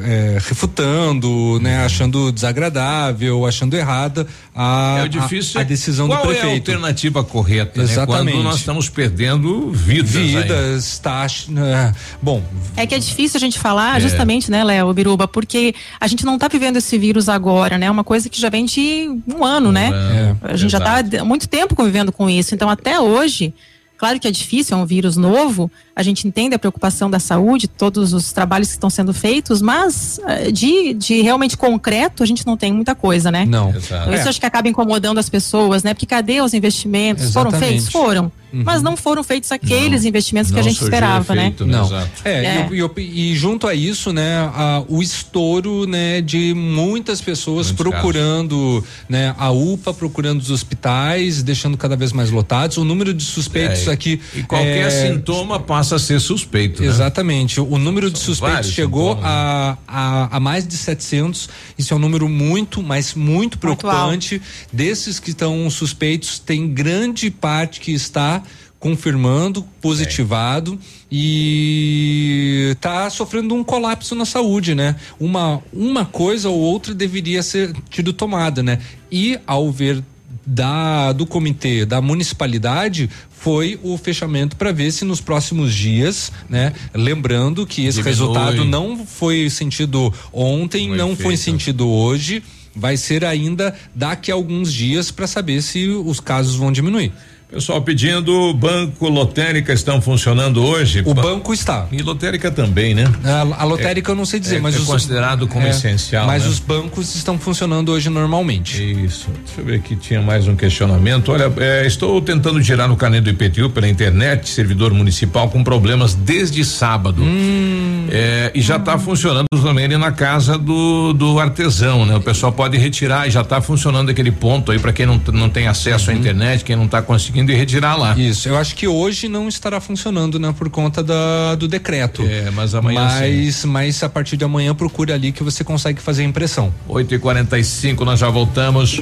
é, 0.03 0.38
refutando, 0.40 1.60
né, 1.60 1.84
achando 1.84 2.32
desagradável, 2.32 3.48
achando 3.48 3.76
errada 3.76 4.27
a, 4.53 4.98
é 5.06 5.07
difícil, 5.07 5.60
a, 5.60 5.61
a 5.61 5.65
decisão 5.65 6.07
do 6.07 6.15
prefeito. 6.15 6.40
Qual 6.40 6.49
é 6.49 6.53
a 6.53 6.56
alternativa 6.56 7.23
correta? 7.23 7.82
Exatamente. 7.82 8.26
Né? 8.26 8.32
Quando 8.34 8.44
nós 8.44 8.57
estamos 8.57 8.90
perdendo 8.90 9.72
vidas. 9.72 10.11
Vidas, 10.11 10.99
taxas. 10.99 11.48
Né? 11.48 11.95
Bom. 12.22 12.44
É 12.77 12.86
que 12.86 12.94
é 12.94 12.99
difícil 12.99 13.38
a 13.38 13.40
gente 13.40 13.57
falar, 13.57 13.98
é. 13.98 13.99
justamente, 13.99 14.52
né, 14.52 14.64
Léo, 14.64 14.94
Biruba, 14.94 15.27
porque 15.27 15.73
a 15.99 16.06
gente 16.06 16.23
não 16.23 16.36
está 16.36 16.48
vivendo 16.48 16.77
esse 16.77 16.99
vírus 16.99 17.27
agora, 17.27 17.80
né? 17.80 17.88
É 17.88 17.91
uma 17.91 18.03
coisa 18.03 18.30
que 18.30 18.40
já 18.40 18.49
vem 18.49 18.65
de 18.65 19.10
um 19.36 19.44
ano, 19.44 19.69
um 19.69 19.72
né? 19.72 19.88
Ano. 19.88 20.40
a 20.44 20.56
gente 20.56 20.76
Exato. 20.76 20.86
já 20.86 21.02
está 21.02 21.22
há 21.22 21.26
muito 21.26 21.49
tempo 21.49 21.73
convivendo 21.73 22.11
com 22.11 22.30
isso. 22.30 22.53
Então, 22.53 22.69
até 22.69 22.99
hoje. 22.99 23.52
Claro 23.98 24.19
que 24.19 24.27
é 24.27 24.32
difícil, 24.32 24.77
é 24.77 24.80
um 24.80 24.86
vírus 24.86 25.15
novo, 25.15 25.72
a 25.95 26.03
gente 26.03 26.27
entende 26.27 26.53
a 26.53 26.59
preocupação 26.59 27.09
da 27.09 27.19
saúde, 27.19 27.67
todos 27.67 28.11
os 28.11 28.34
trabalhos 28.34 28.67
que 28.67 28.73
estão 28.73 28.89
sendo 28.89 29.13
feitos, 29.13 29.61
mas 29.61 30.19
eh, 30.27 30.51
de, 30.51 30.93
de 30.93 31.22
realmente 31.22 31.55
concreto 31.55 32.22
a 32.22 32.26
gente 32.26 32.45
não 32.45 32.57
tem 32.57 32.73
muita 32.73 32.93
coisa, 32.93 33.31
né? 33.31 33.45
Não. 33.45 33.69
Então, 33.69 33.80
isso 33.80 34.26
é. 34.26 34.30
acho 34.30 34.39
que 34.39 34.45
acaba 34.45 34.67
incomodando 34.67 35.17
as 35.19 35.30
pessoas, 35.30 35.84
né? 35.84 35.93
Porque 35.93 36.05
cadê 36.05 36.41
os 36.41 36.53
investimentos? 36.53 37.23
Exatamente. 37.23 37.51
Foram 37.53 37.67
feitos? 37.67 37.89
Foram. 37.89 38.31
Uhum. 38.53 38.63
Mas 38.63 38.81
não 38.81 38.95
foram 38.95 39.23
feitos 39.23 39.51
aqueles 39.51 40.03
não, 40.03 40.09
investimentos 40.09 40.51
que 40.51 40.59
a 40.59 40.63
gente 40.63 40.81
esperava, 40.81 41.35
né? 41.35 41.47
efeito, 41.47 41.65
né? 41.65 41.77
Não. 41.77 41.97
É, 42.23 42.45
é. 42.45 42.69
E, 42.72 43.01
e, 43.01 43.31
e, 43.31 43.35
junto 43.35 43.67
a 43.67 43.73
isso, 43.73 44.13
né, 44.13 44.38
a, 44.53 44.84
o 44.88 45.01
estouro, 45.01 45.85
né, 45.85 46.22
de 46.22 46.53
muitas 46.53 47.19
pessoas 47.19 47.67
Muitos 47.67 47.84
procurando, 47.84 48.81
casos. 48.81 49.05
né, 49.09 49.35
a 49.38 49.51
UPA, 49.51 49.93
procurando 49.93 50.39
os 50.39 50.51
hospitais, 50.51 51.43
deixando 51.43 51.77
cada 51.77 51.97
vez 51.97 52.13
mais 52.13 52.31
lotados. 52.31 52.77
O 52.77 52.85
número 52.85 53.13
de 53.13 53.23
suspeitos 53.23 53.88
é, 53.88 53.91
aqui. 53.91 54.22
E 54.34 54.43
qualquer 54.43 54.88
é, 54.88 54.89
sintoma 54.89 55.59
passa 55.59 55.85
a 55.94 55.99
ser 55.99 56.20
suspeito. 56.20 56.82
Né? 56.82 56.88
Exatamente. 56.88 57.60
O 57.60 57.78
número 57.78 58.07
São 58.07 58.14
de 58.14 58.20
suspeitos 58.20 58.72
chegou 58.72 59.20
a, 59.22 59.78
a, 59.88 60.38
a, 60.38 60.40
mais 60.40 60.68
de 60.68 60.76
700. 60.76 61.49
Isso 61.78 61.94
é 61.94 61.98
um 61.98 61.99
número 61.99 62.28
muito, 62.28 62.82
mas 62.82 63.14
muito 63.14 63.57
preocupante. 63.57 64.36
Muito 64.36 64.45
Desses 64.72 65.20
que 65.20 65.30
estão 65.30 65.70
suspeitos, 65.70 66.40
tem 66.40 66.68
grande 66.68 67.30
parte 67.30 67.80
que 67.80 67.91
está 67.91 68.41
confirmando, 68.80 69.64
positivado 69.82 70.74
é. 70.74 71.06
e 71.12 72.70
está 72.74 73.10
sofrendo 73.10 73.56
um 73.56 73.64
colapso 73.64 74.14
na 74.14 74.26
saúde, 74.26 74.76
né? 74.76 74.95
Uma, 75.20 75.62
uma 75.74 76.06
coisa 76.06 76.49
ou 76.49 76.60
outra 76.60 76.94
deveria 76.94 77.41
ser 77.41 77.74
tido 77.90 78.14
tomada, 78.14 78.62
né? 78.62 78.80
E 79.12 79.40
ao 79.48 79.72
ver 79.72 80.03
da 80.45 81.11
do 81.11 81.26
comitê 81.26 81.85
da 81.85 82.01
municipalidade 82.01 83.09
foi 83.30 83.80
o 83.84 83.97
fechamento 83.97 84.55
para 84.55 84.72
ver 84.72 84.91
se 84.91 85.05
nos 85.05 85.22
próximos 85.22 85.73
dias, 85.73 86.31
né? 86.49 86.73
Lembrando 86.93 87.65
que 87.65 87.85
esse 87.85 87.97
Diminui. 87.97 88.11
resultado 88.11 88.65
não 88.65 89.05
foi 89.05 89.49
sentido 89.49 90.13
ontem, 90.31 90.89
foi 90.89 90.97
não 90.97 91.07
feito. 91.09 91.22
foi 91.22 91.38
sentido 91.38 91.88
hoje, 91.88 92.43
vai 92.76 92.97
ser 92.97 93.23
ainda 93.23 93.76
daqui 93.93 94.31
a 94.31 94.35
alguns 94.35 94.73
dias 94.73 95.11
para 95.11 95.27
saber 95.27 95.61
se 95.61 95.88
os 95.88 96.19
casos 96.19 96.55
vão 96.55 96.72
diminuir. 96.72 97.13
Pessoal 97.56 97.82
pedindo, 97.82 98.53
banco, 98.53 99.07
lotérica 99.07 99.72
estão 99.72 100.02
funcionando 100.02 100.61
hoje? 100.61 101.02
O 101.06 101.14
banco 101.14 101.53
está. 101.53 101.88
E 101.90 102.02
lotérica 102.02 102.52
também, 102.52 102.94
né? 102.94 103.06
A, 103.23 103.61
a 103.61 103.64
lotérica 103.64 104.11
é, 104.11 104.11
eu 104.11 104.15
não 104.18 104.26
sei 104.26 104.41
dizer, 104.41 104.57
é, 104.57 104.60
mas 104.60 104.76
é 104.76 104.80
os, 104.80 104.84
considerado 104.84 105.48
como 105.48 105.65
é, 105.65 105.69
essencial. 105.69 106.27
Mas 106.27 106.44
né? 106.44 106.49
os 106.49 106.60
bancos 106.60 107.15
estão 107.15 107.40
funcionando 107.40 107.94
hoje 107.94 108.10
normalmente. 108.10 108.84
Isso. 108.84 109.30
Deixa 109.45 109.61
eu 109.61 109.65
ver 109.65 109.76
aqui, 109.76 109.95
tinha 109.95 110.22
mais 110.22 110.49
um 110.49 110.56
questionamento. 110.57 111.32
Olha, 111.32 111.49
é, 111.56 111.88
estou 111.88 112.22
tentando 112.22 112.61
girar 112.61 112.90
no 112.90 112.98
canê 112.98 113.22
do 113.22 113.30
IPTU 113.30 113.69
pela 113.69 113.88
internet, 113.88 114.49
servidor 114.49 114.94
municipal 114.94 115.48
com 115.49 115.64
problemas 115.64 116.14
desde 116.14 116.65
sábado. 116.65 117.23
Hum, 117.23 118.07
é, 118.11 118.52
e 118.53 118.60
já 118.61 118.76
está 118.76 118.95
hum. 118.95 118.99
funcionando 118.99 119.48
também 119.64 119.88
na 119.88 120.11
casa 120.11 120.57
do, 120.57 121.14
do 121.14 121.40
artesão, 121.40 122.06
né? 122.06 122.18
O 122.18 122.22
pessoal 122.22 122.52
pode 122.52 122.77
retirar 122.77 123.30
e 123.30 123.32
já 123.32 123.41
está 123.41 123.61
funcionando 123.61 124.10
aquele 124.10 124.32
ponto 124.32 124.73
aí 124.73 124.80
para 124.80 124.91
quem 124.91 125.06
não, 125.06 125.22
não 125.32 125.49
tem 125.49 125.68
acesso 125.68 126.11
uhum. 126.11 126.18
à 126.18 126.19
internet, 126.19 126.65
quem 126.65 126.76
não 126.76 126.84
está 126.84 127.02
conseguindo 127.02 127.44
conseguindo 127.45 127.53
retirar 127.53 127.95
lá. 127.95 128.17
Isso, 128.17 128.49
eu 128.49 128.57
acho 128.57 128.76
que 128.76 128.88
hoje 128.88 129.27
não 129.27 129.47
estará 129.47 129.80
funcionando, 129.80 130.39
né, 130.39 130.53
por 130.57 130.69
conta 130.69 131.03
da, 131.03 131.55
do 131.55 131.67
decreto. 131.67 132.23
É, 132.23 132.49
mas 132.51 132.73
amanhã 132.73 133.01
mas, 133.01 133.55
sim. 133.55 133.67
Mas 133.67 134.03
a 134.03 134.09
partir 134.09 134.35
de 134.35 134.43
amanhã 134.43 134.73
procure 134.73 135.13
ali 135.13 135.31
que 135.31 135.43
você 135.43 135.63
consegue 135.63 136.01
fazer 136.01 136.23
a 136.23 136.26
impressão. 136.26 136.73
8 136.88 137.15
e 137.15 137.19
45 137.19 138.03
nós 138.03 138.19
já 138.19 138.30
voltamos. 138.30 139.01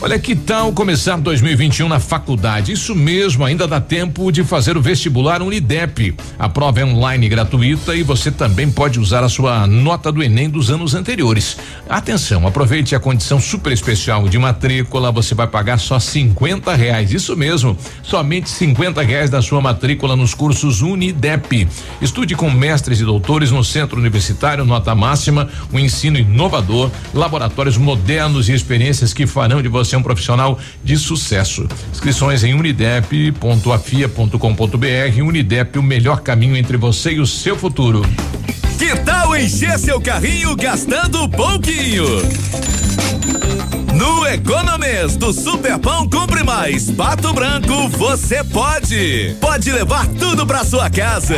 Olha 0.00 0.16
que 0.16 0.36
tal 0.36 0.72
começar 0.72 1.16
2021 1.16 1.88
na 1.88 1.98
faculdade? 1.98 2.70
Isso 2.70 2.94
mesmo, 2.94 3.44
ainda 3.44 3.66
dá 3.66 3.80
tempo 3.80 4.30
de 4.30 4.44
fazer 4.44 4.76
o 4.76 4.80
vestibular 4.80 5.42
Unidep. 5.42 6.14
A 6.38 6.48
prova 6.48 6.78
é 6.78 6.84
online 6.84 7.28
gratuita 7.28 7.96
e 7.96 8.04
você 8.04 8.30
também 8.30 8.70
pode 8.70 9.00
usar 9.00 9.24
a 9.24 9.28
sua 9.28 9.66
nota 9.66 10.12
do 10.12 10.22
Enem 10.22 10.48
dos 10.48 10.70
anos 10.70 10.94
anteriores. 10.94 11.56
Atenção, 11.88 12.46
aproveite 12.46 12.94
a 12.94 13.00
condição 13.00 13.40
super 13.40 13.72
especial 13.72 14.28
de 14.28 14.38
matrícula, 14.38 15.10
você 15.10 15.34
vai 15.34 15.48
pagar 15.48 15.78
só 15.78 15.98
50 15.98 16.72
reais. 16.76 17.12
Isso 17.12 17.36
mesmo, 17.36 17.76
somente 18.00 18.48
50 18.48 19.02
reais 19.02 19.30
da 19.30 19.42
sua 19.42 19.60
matrícula 19.60 20.14
nos 20.14 20.32
cursos 20.32 20.80
Unidep. 20.80 21.66
Estude 22.00 22.36
com 22.36 22.48
mestres 22.52 23.00
e 23.00 23.04
doutores 23.04 23.50
no 23.50 23.64
centro 23.64 23.98
universitário, 23.98 24.64
nota 24.64 24.94
máxima, 24.94 25.48
um 25.72 25.78
ensino 25.78 26.18
inovador, 26.18 26.88
laboratórios 27.12 27.76
modernos 27.76 28.48
e 28.48 28.52
experiências 28.52 29.12
que 29.12 29.26
farão 29.26 29.60
de 29.60 29.66
você 29.66 29.87
você 29.88 29.96
é 29.96 29.98
um 29.98 30.02
profissional 30.02 30.58
de 30.84 30.96
sucesso. 30.96 31.66
Inscrições 31.90 32.44
em 32.44 32.54
unidep.afia.com.br. 32.54 35.22
Unidep, 35.22 35.78
o 35.78 35.82
melhor 35.82 36.20
caminho 36.20 36.56
entre 36.56 36.76
você 36.76 37.12
e 37.12 37.20
o 37.20 37.26
seu 37.26 37.56
futuro. 37.56 38.02
Que 38.78 38.94
tal 39.00 39.34
encher 39.34 39.78
seu 39.78 40.00
carrinho 40.00 40.54
gastando 40.54 41.28
pouquinho? 41.28 42.04
No 43.94 44.26
Economês 44.26 45.16
do 45.16 45.32
Superpão 45.32 46.08
Compre 46.08 46.44
Mais 46.44 46.90
Pato 46.90 47.32
Branco, 47.32 47.88
você 47.88 48.44
pode. 48.44 49.36
Pode 49.40 49.72
levar 49.72 50.06
tudo 50.06 50.46
pra 50.46 50.64
sua 50.64 50.88
casa. 50.88 51.36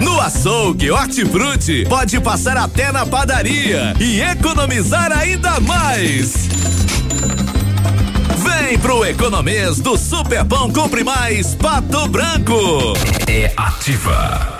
No 0.00 0.20
açougue 0.20 0.90
Hortifruti, 0.90 1.84
pode 1.88 2.20
passar 2.20 2.56
até 2.56 2.90
na 2.90 3.06
padaria 3.06 3.94
e 4.00 4.20
economizar 4.20 5.12
ainda 5.16 5.60
mais. 5.60 6.48
Vem 8.38 8.78
pro 8.78 9.04
Economês 9.04 9.78
do 9.80 9.96
Superpão 9.96 10.72
Compre 10.72 11.04
Mais 11.04 11.54
Pato 11.54 12.08
Branco. 12.08 12.94
É 13.26 13.52
ativa. 13.56 14.59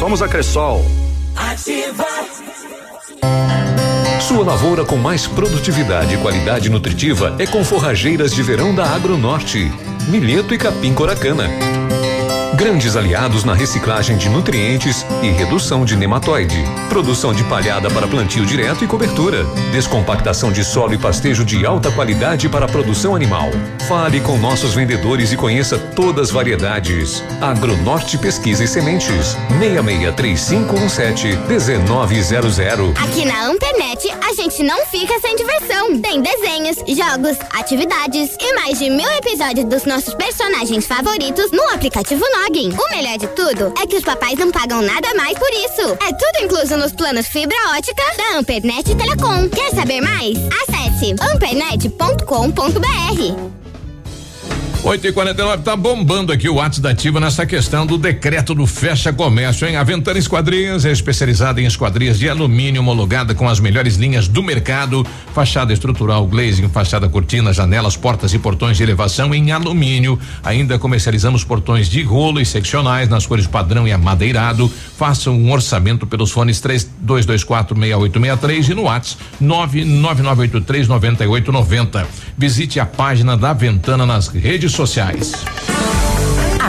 Somos 0.00 0.22
a 0.22 0.28
Cressol. 0.28 0.82
Ativa. 1.36 2.06
Sua 4.18 4.42
lavoura 4.42 4.82
com 4.82 4.96
mais 4.96 5.26
produtividade 5.26 6.14
e 6.14 6.16
qualidade 6.16 6.70
nutritiva 6.70 7.36
é 7.38 7.46
com 7.46 7.62
forrageiras 7.62 8.34
de 8.34 8.42
verão 8.42 8.74
da 8.74 8.86
Agronorte. 8.86 9.70
Milheto 10.08 10.54
e 10.54 10.58
capim 10.58 10.94
coracana 10.94 11.44
Grandes 12.56 12.96
aliados 12.96 13.44
na 13.44 13.54
reciclagem 13.54 14.16
de 14.16 14.28
nutrientes 14.28 15.06
e 15.22 15.30
redução 15.30 15.84
de 15.84 15.96
nematóide. 15.96 16.56
Produção 16.88 17.32
de 17.32 17.44
palhada 17.44 17.88
para 17.90 18.08
plantio 18.08 18.44
direto 18.44 18.84
e 18.84 18.86
cobertura. 18.86 19.44
Descompactação 19.72 20.52
de 20.52 20.64
solo 20.64 20.92
e 20.94 20.98
pastejo 20.98 21.44
de 21.44 21.64
alta 21.64 21.90
qualidade 21.90 22.48
para 22.48 22.66
produção 22.68 23.14
animal. 23.14 23.50
Fale 23.88 24.20
com 24.20 24.36
nossos 24.36 24.74
vendedores 24.74 25.32
e 25.32 25.36
conheça 25.36 25.78
todas 25.78 26.20
as 26.20 26.30
variedades. 26.30 27.22
Agronorte 27.40 28.18
Pesquisa 28.18 28.64
e 28.64 28.68
Sementes. 28.68 29.36
663517 29.58 31.36
1900. 31.48 32.96
Aqui 33.02 33.24
na 33.24 33.46
Ampernet 33.46 34.10
a 34.28 34.34
gente 34.34 34.62
não 34.62 34.84
fica 34.86 35.18
sem 35.20 35.34
diversão. 35.36 35.98
Tem 36.00 36.20
desenhos, 36.20 36.76
jogos, 36.78 37.38
atividades 37.58 38.36
e 38.38 38.54
mais 38.54 38.78
de 38.78 38.90
mil 38.90 39.10
episódios 39.12 39.66
dos 39.66 39.84
nossos 39.84 40.14
personagens 40.14 40.86
favoritos 40.86 41.50
no 41.52 41.62
aplicativo 41.70 42.24
Nog. 42.40 42.72
O 42.72 42.96
melhor 42.96 43.18
de 43.18 43.26
tudo 43.28 43.72
é 43.80 43.86
que 43.86 43.96
os 43.96 44.02
papais 44.02 44.38
não 44.38 44.50
pagam 44.50 44.80
nada 44.80 45.12
mais 45.14 45.38
por 45.38 45.50
isso. 45.50 45.96
É 46.00 46.10
tudo 46.12 46.44
incluso 46.44 46.76
nos 46.76 46.92
planos 46.92 47.26
fibra 47.26 47.56
ótica 47.76 48.02
da 48.16 48.38
Ampernet 48.38 48.94
Telecom. 48.94 49.48
Quer 49.50 49.74
saber 49.74 50.00
mais? 50.00 50.38
Acesse 50.62 51.14
ampernet.com.br. 51.20 53.59
8 54.82 55.06
e 55.06 55.12
49 55.12 55.62
tá 55.62 55.76
bombando 55.76 56.32
aqui 56.32 56.48
o 56.48 56.54
WhatsApp 56.54 56.80
da 56.80 56.90
Ativa 56.90 57.20
nessa 57.20 57.44
questão 57.44 57.84
do 57.84 57.98
decreto 57.98 58.54
do 58.54 58.66
fecha 58.66 59.12
comércio, 59.12 59.68
hein? 59.68 59.76
A 59.76 59.84
Ventana 59.84 60.18
Esquadrias 60.18 60.86
é 60.86 60.90
especializada 60.90 61.60
em 61.60 61.66
esquadrias 61.66 62.18
de 62.18 62.30
alumínio 62.30 62.80
homologada 62.80 63.34
com 63.34 63.46
as 63.46 63.60
melhores 63.60 63.96
linhas 63.96 64.26
do 64.26 64.42
mercado, 64.42 65.06
fachada 65.34 65.74
estrutural, 65.74 66.26
glazing, 66.26 66.70
fachada 66.70 67.10
cortina, 67.10 67.52
janelas, 67.52 67.94
portas 67.94 68.32
e 68.32 68.38
portões 68.38 68.78
de 68.78 68.82
elevação 68.82 69.34
em 69.34 69.52
alumínio. 69.52 70.18
Ainda 70.42 70.78
comercializamos 70.78 71.44
portões 71.44 71.86
de 71.86 72.02
rolo 72.02 72.40
e 72.40 72.46
seccionais 72.46 73.06
nas 73.06 73.26
cores 73.26 73.46
padrão 73.46 73.86
e 73.86 73.92
amadeirado. 73.92 74.66
Faça 74.96 75.30
um 75.30 75.52
orçamento 75.52 76.06
pelos 76.06 76.30
fones 76.30 76.58
3224 76.58 77.76
6863 77.76 78.68
e 78.70 78.74
no 78.74 78.84
WhatsApp 78.84 79.22
99983 79.40 80.88
9890. 80.88 82.08
Visite 82.36 82.80
a 82.80 82.86
página 82.86 83.36
da 83.36 83.52
Ventana 83.52 84.06
nas 84.06 84.28
redes 84.28 84.69
redes 84.70 84.76
sociais. 84.76 86.09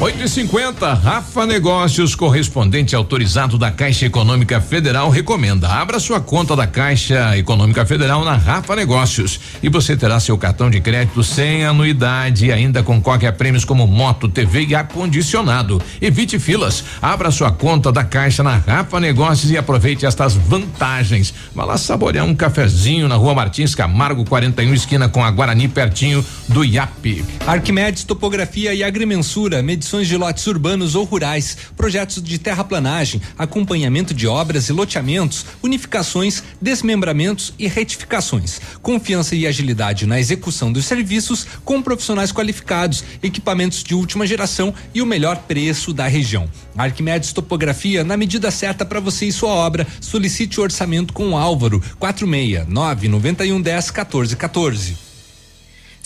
8 0.00 0.22
e 0.22 0.28
50 0.28 0.94
Rafa 0.94 1.44
Negócios, 1.44 2.14
correspondente 2.14 2.94
autorizado 2.94 3.58
da 3.58 3.72
Caixa 3.72 4.06
Econômica 4.06 4.60
Federal, 4.60 5.10
recomenda. 5.10 5.66
Abra 5.68 5.98
sua 5.98 6.20
conta 6.20 6.54
da 6.54 6.68
Caixa 6.68 7.36
Econômica 7.36 7.84
Federal 7.84 8.24
na 8.24 8.36
Rafa 8.36 8.76
Negócios 8.76 9.40
e 9.60 9.68
você 9.68 9.96
terá 9.96 10.20
seu 10.20 10.38
cartão 10.38 10.70
de 10.70 10.80
crédito 10.80 11.24
sem 11.24 11.64
anuidade 11.64 12.46
e 12.46 12.52
ainda 12.52 12.80
com 12.80 13.02
qualquer 13.02 13.32
prêmios 13.32 13.64
como 13.64 13.88
moto, 13.88 14.28
TV 14.28 14.66
e 14.66 14.74
ar-condicionado. 14.76 15.82
Evite 16.00 16.38
filas. 16.38 16.84
Abra 17.02 17.32
sua 17.32 17.50
conta 17.50 17.90
da 17.90 18.04
Caixa 18.04 18.44
na 18.44 18.56
Rafa 18.56 19.00
Negócios 19.00 19.50
e 19.50 19.58
aproveite 19.58 20.06
estas 20.06 20.34
vantagens. 20.34 21.34
Vá 21.52 21.64
lá 21.64 21.76
saborear 21.76 22.24
um 22.24 22.36
cafezinho 22.36 23.08
na 23.08 23.16
Rua 23.16 23.34
Martins 23.34 23.74
Camargo 23.74 24.24
41 24.24 24.74
esquina 24.74 25.08
com 25.08 25.24
a 25.24 25.30
Guarani 25.32 25.66
pertinho 25.66 26.24
do 26.46 26.64
IAP. 26.64 27.24
Arquimedes 27.44 28.04
Topografia 28.04 28.72
e 28.72 28.84
Agrimensura, 28.84 29.60
medição 29.60 29.87
medições 29.88 30.08
de 30.08 30.16
lotes 30.18 30.46
urbanos 30.46 30.94
ou 30.94 31.04
rurais, 31.04 31.56
projetos 31.74 32.22
de 32.22 32.38
terraplanagem, 32.38 33.22
acompanhamento 33.38 34.12
de 34.12 34.26
obras 34.26 34.68
e 34.68 34.72
loteamentos, 34.72 35.46
unificações, 35.62 36.42
desmembramentos 36.60 37.54
e 37.58 37.66
retificações. 37.66 38.60
Confiança 38.82 39.34
e 39.34 39.46
agilidade 39.46 40.06
na 40.06 40.20
execução 40.20 40.70
dos 40.70 40.84
serviços 40.84 41.46
com 41.64 41.80
profissionais 41.80 42.30
qualificados, 42.30 43.02
equipamentos 43.22 43.82
de 43.82 43.94
última 43.94 44.26
geração 44.26 44.74
e 44.94 45.00
o 45.00 45.06
melhor 45.06 45.38
preço 45.48 45.94
da 45.94 46.06
região. 46.06 46.50
Arquimedes 46.76 47.32
Topografia 47.32 48.04
na 48.04 48.16
medida 48.16 48.50
certa 48.50 48.84
para 48.84 49.00
você 49.00 49.26
e 49.26 49.32
sua 49.32 49.50
obra. 49.50 49.86
Solicite 50.00 50.60
o 50.60 50.62
orçamento 50.62 51.14
com 51.14 51.30
o 51.30 51.36
Álvaro 51.36 51.82
469 51.98 53.08
9110 53.08 53.90
1414. 53.90 55.07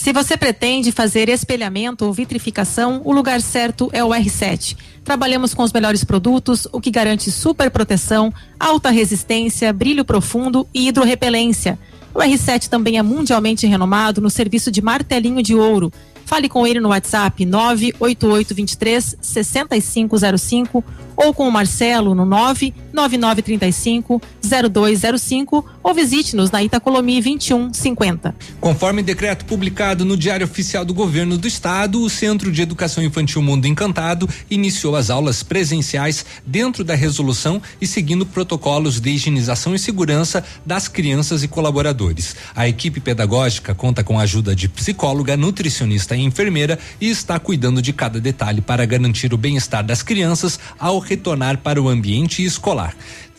Se 0.02 0.12
você 0.12 0.36
pretende 0.36 0.90
fazer 0.90 1.28
espelhamento 1.28 2.04
ou 2.04 2.12
vitrificação, 2.12 3.00
o 3.04 3.12
lugar 3.12 3.40
certo 3.40 3.88
é 3.92 4.02
o 4.02 4.08
R7. 4.08 4.76
Trabalhamos 5.04 5.54
com 5.54 5.62
os 5.62 5.72
melhores 5.72 6.02
produtos, 6.02 6.66
o 6.72 6.80
que 6.80 6.90
garante 6.90 7.30
super 7.30 7.70
proteção, 7.70 8.34
alta 8.58 8.90
resistência, 8.90 9.72
brilho 9.72 10.04
profundo 10.04 10.66
e 10.74 10.88
hidrorrepelência. 10.88 11.78
O 12.12 12.18
R7 12.18 12.66
também 12.66 12.98
é 12.98 13.02
mundialmente 13.02 13.64
renomado 13.64 14.20
no 14.20 14.28
serviço 14.28 14.72
de 14.72 14.82
martelinho 14.82 15.40
de 15.40 15.54
ouro. 15.54 15.92
Fale 16.26 16.48
com 16.48 16.66
ele 16.66 16.80
no 16.80 16.88
WhatsApp 16.88 17.46
98823 17.46 19.18
6505 19.20 20.84
ou 21.24 21.32
com 21.32 21.46
o 21.46 21.52
Marcelo 21.52 22.14
no 22.14 22.24
99935 22.24 24.20
0205 24.42 25.64
ou 25.82 25.94
visite-nos 25.94 26.50
na 26.50 26.62
Itacolomi 26.62 27.20
2150. 27.20 28.34
Conforme 28.60 29.02
decreto 29.02 29.44
publicado 29.44 30.04
no 30.04 30.16
Diário 30.16 30.44
Oficial 30.44 30.84
do 30.84 30.92
Governo 30.92 31.38
do 31.38 31.46
Estado, 31.46 32.02
o 32.02 32.10
Centro 32.10 32.50
de 32.52 32.62
Educação 32.62 33.02
Infantil 33.02 33.40
Mundo 33.40 33.66
Encantado 33.66 34.28
iniciou 34.50 34.96
as 34.96 35.10
aulas 35.10 35.42
presenciais 35.42 36.24
dentro 36.44 36.84
da 36.84 36.94
resolução 36.94 37.62
e 37.80 37.86
seguindo 37.86 38.26
protocolos 38.26 39.00
de 39.00 39.10
higienização 39.10 39.74
e 39.74 39.78
segurança 39.78 40.44
das 40.66 40.88
crianças 40.88 41.42
e 41.42 41.48
colaboradores. 41.48 42.36
A 42.54 42.68
equipe 42.68 43.00
pedagógica 43.00 43.74
conta 43.74 44.04
com 44.04 44.18
a 44.18 44.22
ajuda 44.22 44.54
de 44.54 44.68
psicóloga, 44.68 45.36
nutricionista 45.36 46.16
e 46.16 46.22
enfermeira 46.22 46.78
e 47.00 47.08
está 47.08 47.38
cuidando 47.38 47.80
de 47.80 47.92
cada 47.92 48.20
detalhe 48.20 48.60
para 48.60 48.84
garantir 48.84 49.32
o 49.32 49.36
bem-estar 49.36 49.84
das 49.84 50.02
crianças 50.02 50.58
ao 50.78 50.98
retornar 51.12 51.58
para 51.58 51.80
o 51.80 51.88
ambiente 51.88 52.42
escolar. 52.42 52.94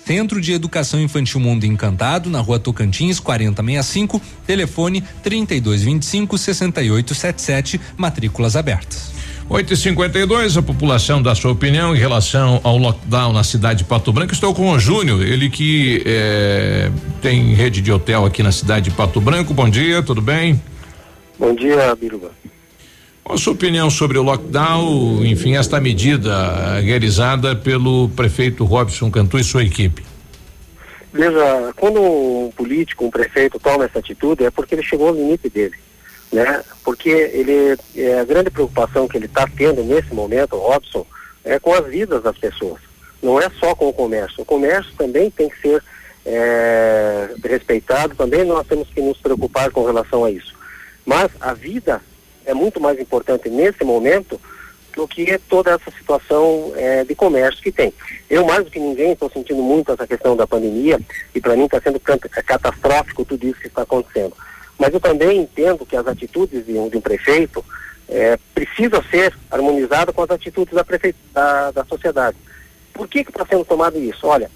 Centro 0.05 0.41
de 0.41 0.51
Educação 0.51 0.99
Infantil 0.99 1.39
Mundo 1.39 1.65
Encantado, 1.65 2.29
na 2.29 2.39
rua 2.39 2.59
Tocantins, 2.59 3.19
4065, 3.19 4.21
telefone 4.45 5.01
3225 5.23 6.37
6877, 6.37 7.79
matrículas 7.97 8.55
abertas. 8.55 9.13
8 9.49 9.73
e 9.73 9.77
52 9.77 10.57
a 10.57 10.61
população 10.61 11.21
dá 11.21 11.35
sua 11.35 11.51
opinião 11.51 11.95
em 11.95 11.99
relação 11.99 12.61
ao 12.63 12.77
lockdown 12.77 13.33
na 13.33 13.43
cidade 13.43 13.79
de 13.79 13.85
Pato 13.85 14.11
Branco. 14.11 14.33
Estou 14.33 14.53
com 14.53 14.71
o 14.71 14.79
Júnior, 14.79 15.21
ele 15.21 15.49
que 15.49 16.01
é, 16.05 16.91
tem 17.21 17.53
rede 17.53 17.81
de 17.81 17.91
hotel 17.91 18.25
aqui 18.25 18.43
na 18.43 18.51
cidade 18.51 18.89
de 18.89 18.95
Pato 18.95 19.19
Branco. 19.19 19.53
Bom 19.53 19.69
dia, 19.69 20.01
tudo 20.01 20.21
bem? 20.21 20.61
Bom 21.39 21.53
dia, 21.55 21.95
Biruba. 21.95 22.31
Qual 23.23 23.35
a 23.35 23.37
sua 23.37 23.53
opinião 23.53 23.89
sobre 23.89 24.17
o 24.17 24.23
lockdown, 24.23 25.23
enfim, 25.25 25.55
esta 25.55 25.79
medida 25.79 26.79
realizada 26.81 27.55
pelo 27.55 28.09
prefeito 28.09 28.65
Robson 28.65 29.09
Cantu 29.09 29.39
e 29.39 29.43
sua 29.45 29.63
equipe? 29.63 30.03
Veja, 31.13 31.73
quando 31.77 32.01
um 32.01 32.51
político, 32.51 33.05
um 33.05 33.09
prefeito 33.09 33.57
toma 33.59 33.85
essa 33.85 33.99
atitude 33.99 34.43
é 34.43 34.51
porque 34.51 34.75
ele 34.75 34.83
chegou 34.83 35.07
ao 35.07 35.15
limite 35.15 35.47
dele, 35.47 35.75
né? 36.33 36.61
Porque 36.83 37.09
ele, 37.09 37.77
é, 37.95 38.19
a 38.19 38.25
grande 38.25 38.49
preocupação 38.49 39.07
que 39.07 39.15
ele 39.15 39.27
está 39.27 39.47
tendo 39.47 39.83
nesse 39.83 40.13
momento, 40.13 40.57
Robson, 40.57 41.05
é 41.45 41.57
com 41.59 41.73
as 41.73 41.85
vidas 41.85 42.21
das 42.21 42.37
pessoas. 42.37 42.81
Não 43.21 43.39
é 43.39 43.49
só 43.57 43.73
com 43.73 43.87
o 43.87 43.93
comércio. 43.93 44.41
O 44.41 44.45
comércio 44.45 44.91
também 44.97 45.31
tem 45.31 45.47
que 45.47 45.61
ser 45.61 45.81
é, 46.25 47.29
respeitado, 47.41 48.15
também 48.15 48.43
nós 48.43 48.67
temos 48.67 48.89
que 48.89 48.99
nos 48.99 49.17
preocupar 49.19 49.71
com 49.71 49.85
relação 49.85 50.25
a 50.25 50.31
isso. 50.31 50.53
Mas 51.05 51.31
a 51.39 51.53
vida 51.53 52.01
é 52.45 52.53
muito 52.53 52.79
mais 52.79 52.99
importante 52.99 53.49
nesse 53.49 53.83
momento 53.83 54.39
do 54.95 55.07
que 55.07 55.37
toda 55.49 55.71
essa 55.71 55.91
situação 55.91 56.71
é, 56.75 57.03
de 57.03 57.15
comércio 57.15 57.61
que 57.61 57.71
tem. 57.71 57.93
Eu, 58.29 58.45
mais 58.45 58.63
do 58.63 58.71
que 58.71 58.79
ninguém, 58.79 59.13
estou 59.13 59.29
sentindo 59.29 59.61
muito 59.61 59.91
essa 59.91 60.07
questão 60.07 60.35
da 60.35 60.47
pandemia 60.47 60.99
e 61.33 61.41
para 61.41 61.55
mim 61.55 61.65
está 61.65 61.81
sendo 61.81 61.99
catastrófico 61.99 63.25
tudo 63.25 63.47
isso 63.47 63.59
que 63.59 63.67
está 63.67 63.81
acontecendo. 63.81 64.33
Mas 64.77 64.93
eu 64.93 64.99
também 64.99 65.41
entendo 65.41 65.85
que 65.85 65.95
as 65.95 66.05
atitudes 66.05 66.65
de 66.65 66.73
um, 66.73 66.89
de 66.89 66.97
um 66.97 67.01
prefeito 67.01 67.63
é, 68.07 68.37
precisam 68.53 69.03
ser 69.09 69.33
harmonizadas 69.49 70.13
com 70.13 70.21
as 70.23 70.29
atitudes 70.29 70.73
da, 70.73 70.85
da, 71.33 71.71
da 71.71 71.85
sociedade. 71.85 72.37
Por 72.93 73.07
que 73.07 73.19
está 73.19 73.45
sendo 73.45 73.65
tomado 73.65 73.97
isso? 73.97 74.27
Olha, 74.27 74.51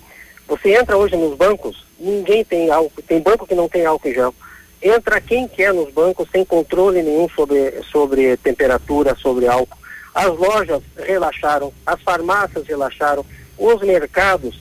você 0.48 0.76
entra 0.76 0.98
hoje 0.98 1.16
nos 1.16 1.36
bancos, 1.36 1.84
ninguém 2.00 2.44
tem 2.46 2.70
álcool, 2.70 3.02
tem 3.02 3.20
banco 3.20 3.48
que 3.48 3.56
não 3.56 3.68
tem 3.68 3.86
álcool 3.86 4.08
em 4.08 4.14
gel 4.14 4.36
entra 4.82 5.22
quem 5.22 5.48
quer 5.48 5.74
nos 5.74 5.92
bancos 5.92 6.28
sem 6.32 6.46
controle 6.46 7.02
nenhum 7.02 7.28
sobre, 7.30 7.82
sobre 7.92 8.38
temperatura, 8.38 9.16
sobre 9.16 9.48
álcool. 9.48 9.78
As 10.14 10.36
lojas 10.36 10.82
relaxaram, 10.96 11.72
as 11.86 12.02
farmácias 12.02 12.66
relaxaram, 12.68 13.26
os 13.58 13.82
mercados, 13.82 14.60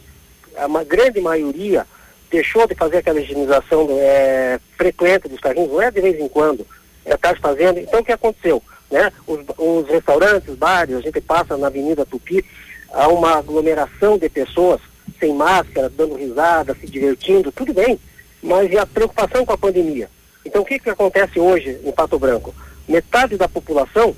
a 0.56 0.84
grande 0.84 1.20
maioria 1.20 1.86
deixou 2.30 2.66
de 2.66 2.74
fazer 2.74 2.98
aquela 2.98 3.20
higienização 3.20 3.86
é, 3.90 4.58
frequente 4.76 5.28
dos 5.28 5.40
carrinhos, 5.40 5.70
não 5.70 5.80
é 5.80 5.90
de 5.90 6.00
vez 6.00 6.18
em 6.20 6.28
quando, 6.28 6.66
é 7.04 7.14
está 7.14 7.34
fazendo. 7.36 7.78
Então 7.78 8.00
o 8.00 8.04
que 8.04 8.12
aconteceu? 8.12 8.62
Né? 8.90 9.12
Os, 9.26 9.40
os 9.56 9.88
restaurantes, 9.88 10.54
bares, 10.54 10.96
a 10.96 11.00
gente 11.00 11.20
passa 11.20 11.56
na 11.56 11.68
Avenida 11.68 12.04
Tupi, 12.04 12.44
há 12.92 13.08
uma 13.08 13.38
aglomeração 13.38 14.18
de 14.18 14.28
pessoas 14.28 14.80
sem 15.20 15.32
máscara, 15.32 15.88
dando 15.88 16.16
risada, 16.16 16.74
se 16.74 16.86
divertindo, 16.86 17.52
tudo 17.52 17.72
bem 17.72 17.98
mas 18.46 18.70
e 18.70 18.78
a 18.78 18.86
preocupação 18.86 19.44
com 19.44 19.52
a 19.52 19.58
pandemia? 19.58 20.08
Então, 20.44 20.62
o 20.62 20.64
que, 20.64 20.78
que 20.78 20.88
acontece 20.88 21.40
hoje 21.40 21.80
em 21.84 21.90
Pato 21.90 22.18
Branco? 22.18 22.54
Metade 22.88 23.36
da 23.36 23.48
população 23.48 24.14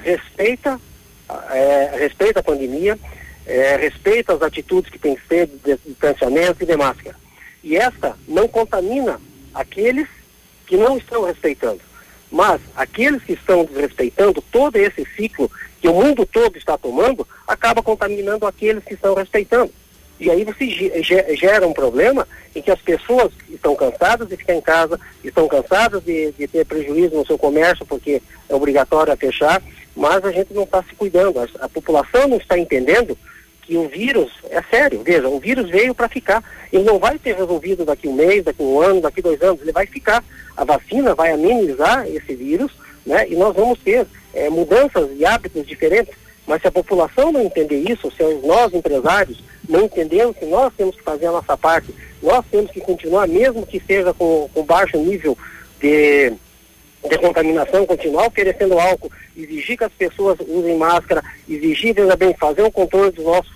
respeita, 0.00 0.80
é, 1.52 1.96
respeita 1.98 2.40
a 2.40 2.42
pandemia, 2.42 2.98
é, 3.46 3.76
respeita 3.76 4.34
as 4.34 4.42
atitudes 4.42 4.90
que 4.90 4.98
tem 4.98 5.14
que 5.14 5.26
ser 5.28 5.46
de 5.46 5.78
distanciamento 5.86 6.64
e 6.64 6.66
de 6.66 6.76
máscara. 6.76 7.16
E 7.62 7.76
esta 7.76 8.16
não 8.26 8.48
contamina 8.48 9.20
aqueles 9.54 10.08
que 10.66 10.76
não 10.76 10.98
estão 10.98 11.24
respeitando. 11.24 11.80
Mas 12.30 12.60
aqueles 12.74 13.22
que 13.22 13.34
estão 13.34 13.64
desrespeitando 13.64 14.42
todo 14.42 14.74
esse 14.76 15.06
ciclo 15.16 15.48
que 15.80 15.86
o 15.86 15.94
mundo 15.94 16.26
todo 16.26 16.58
está 16.58 16.76
tomando, 16.76 17.26
acaba 17.46 17.80
contaminando 17.80 18.44
aqueles 18.46 18.82
que 18.82 18.94
estão 18.94 19.14
respeitando. 19.14 19.72
E 20.18 20.30
aí 20.30 20.44
você 20.44 21.36
gera 21.36 21.66
um 21.66 21.72
problema 21.72 22.26
em 22.54 22.62
que 22.62 22.70
as 22.70 22.80
pessoas 22.80 23.30
estão 23.50 23.76
cansadas 23.76 24.28
de 24.28 24.36
ficar 24.36 24.54
em 24.54 24.60
casa, 24.60 24.98
estão 25.22 25.46
cansadas 25.46 26.02
de, 26.02 26.32
de 26.32 26.48
ter 26.48 26.64
prejuízo 26.64 27.16
no 27.16 27.26
seu 27.26 27.36
comércio 27.36 27.84
porque 27.84 28.22
é 28.48 28.54
obrigatório 28.54 29.12
a 29.12 29.16
fechar, 29.16 29.62
mas 29.94 30.24
a 30.24 30.32
gente 30.32 30.54
não 30.54 30.62
está 30.62 30.82
se 30.82 30.94
cuidando. 30.94 31.38
A, 31.38 31.46
a, 31.60 31.68
população 31.68 32.28
não 32.28 32.38
está 32.38 32.58
entendendo 32.58 33.16
que 33.62 33.76
o 33.76 33.88
vírus 33.88 34.32
é 34.50 34.62
sério. 34.62 35.02
Veja, 35.02 35.28
o 35.28 35.38
vírus 35.38 35.68
veio 35.68 35.94
para 35.94 36.08
ficar. 36.08 36.42
Ele 36.72 36.84
não 36.84 36.98
vai 36.98 37.18
ser 37.18 37.36
resolvido 37.36 37.84
daqui 37.84 38.08
um 38.08 38.14
mês, 38.14 38.44
daqui 38.44 38.62
um 38.62 38.80
ano, 38.80 39.00
daqui 39.02 39.20
dois 39.20 39.40
anos. 39.42 39.60
Ele 39.60 39.72
vai 39.72 39.86
ficar. 39.86 40.24
A 40.56 40.64
vacina 40.64 41.14
vai 41.14 41.32
amenizar 41.32 42.06
esse 42.08 42.34
vírus, 42.34 42.72
né? 43.04 43.28
E 43.28 43.36
nós 43.36 43.54
vamos 43.54 43.78
ter 43.80 44.06
é, 44.32 44.48
mudanças 44.48 45.10
e 45.14 45.26
hábitos 45.26 45.66
diferentes. 45.66 46.14
Mas 46.46 46.62
se 46.62 46.68
a 46.68 46.72
população 46.72 47.32
não 47.32 47.42
entender 47.42 47.80
isso, 47.90 48.10
se 48.12 48.22
nós 48.46 48.72
empresários 48.72 49.42
não 49.68 49.84
entendemos 49.84 50.36
que 50.36 50.44
nós 50.46 50.72
temos 50.76 50.96
que 50.96 51.02
fazer 51.02 51.26
a 51.26 51.32
nossa 51.32 51.56
parte, 51.56 51.94
nós 52.22 52.44
temos 52.50 52.70
que 52.70 52.80
continuar, 52.80 53.26
mesmo 53.28 53.66
que 53.66 53.80
seja 53.80 54.12
com, 54.12 54.48
com 54.52 54.62
baixo 54.62 54.96
nível 54.98 55.36
de, 55.80 56.32
de 57.08 57.18
contaminação, 57.18 57.86
continuar 57.86 58.26
oferecendo 58.26 58.78
álcool, 58.78 59.10
exigir 59.36 59.76
que 59.76 59.84
as 59.84 59.92
pessoas 59.92 60.38
usem 60.40 60.76
máscara, 60.76 61.22
exigir, 61.48 61.94
bem, 62.16 62.34
fazer 62.34 62.62
um 62.62 62.70
controle 62.70 63.10
dos 63.10 63.24
nossos 63.24 63.52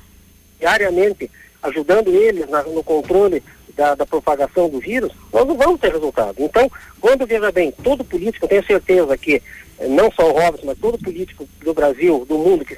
diariamente, 0.58 1.30
ajudando 1.62 2.08
eles 2.08 2.48
na, 2.48 2.62
no 2.62 2.82
controle 2.82 3.42
da, 3.74 3.94
da, 3.94 4.04
propagação 4.04 4.68
do 4.68 4.78
vírus, 4.78 5.12
nós 5.32 5.46
não 5.46 5.56
vamos 5.56 5.80
ter 5.80 5.92
resultado. 5.92 6.34
Então, 6.38 6.70
quando, 7.00 7.26
veja 7.26 7.50
bem, 7.50 7.72
todo 7.82 8.04
político, 8.04 8.44
eu 8.44 8.48
tenho 8.48 8.66
certeza 8.66 9.16
que 9.16 9.42
não 9.88 10.10
só 10.12 10.30
o 10.30 10.38
Robson, 10.38 10.66
mas 10.66 10.78
todo 10.78 10.98
político 10.98 11.48
do 11.64 11.72
Brasil, 11.72 12.26
do 12.28 12.36
mundo 12.36 12.64
que 12.64 12.74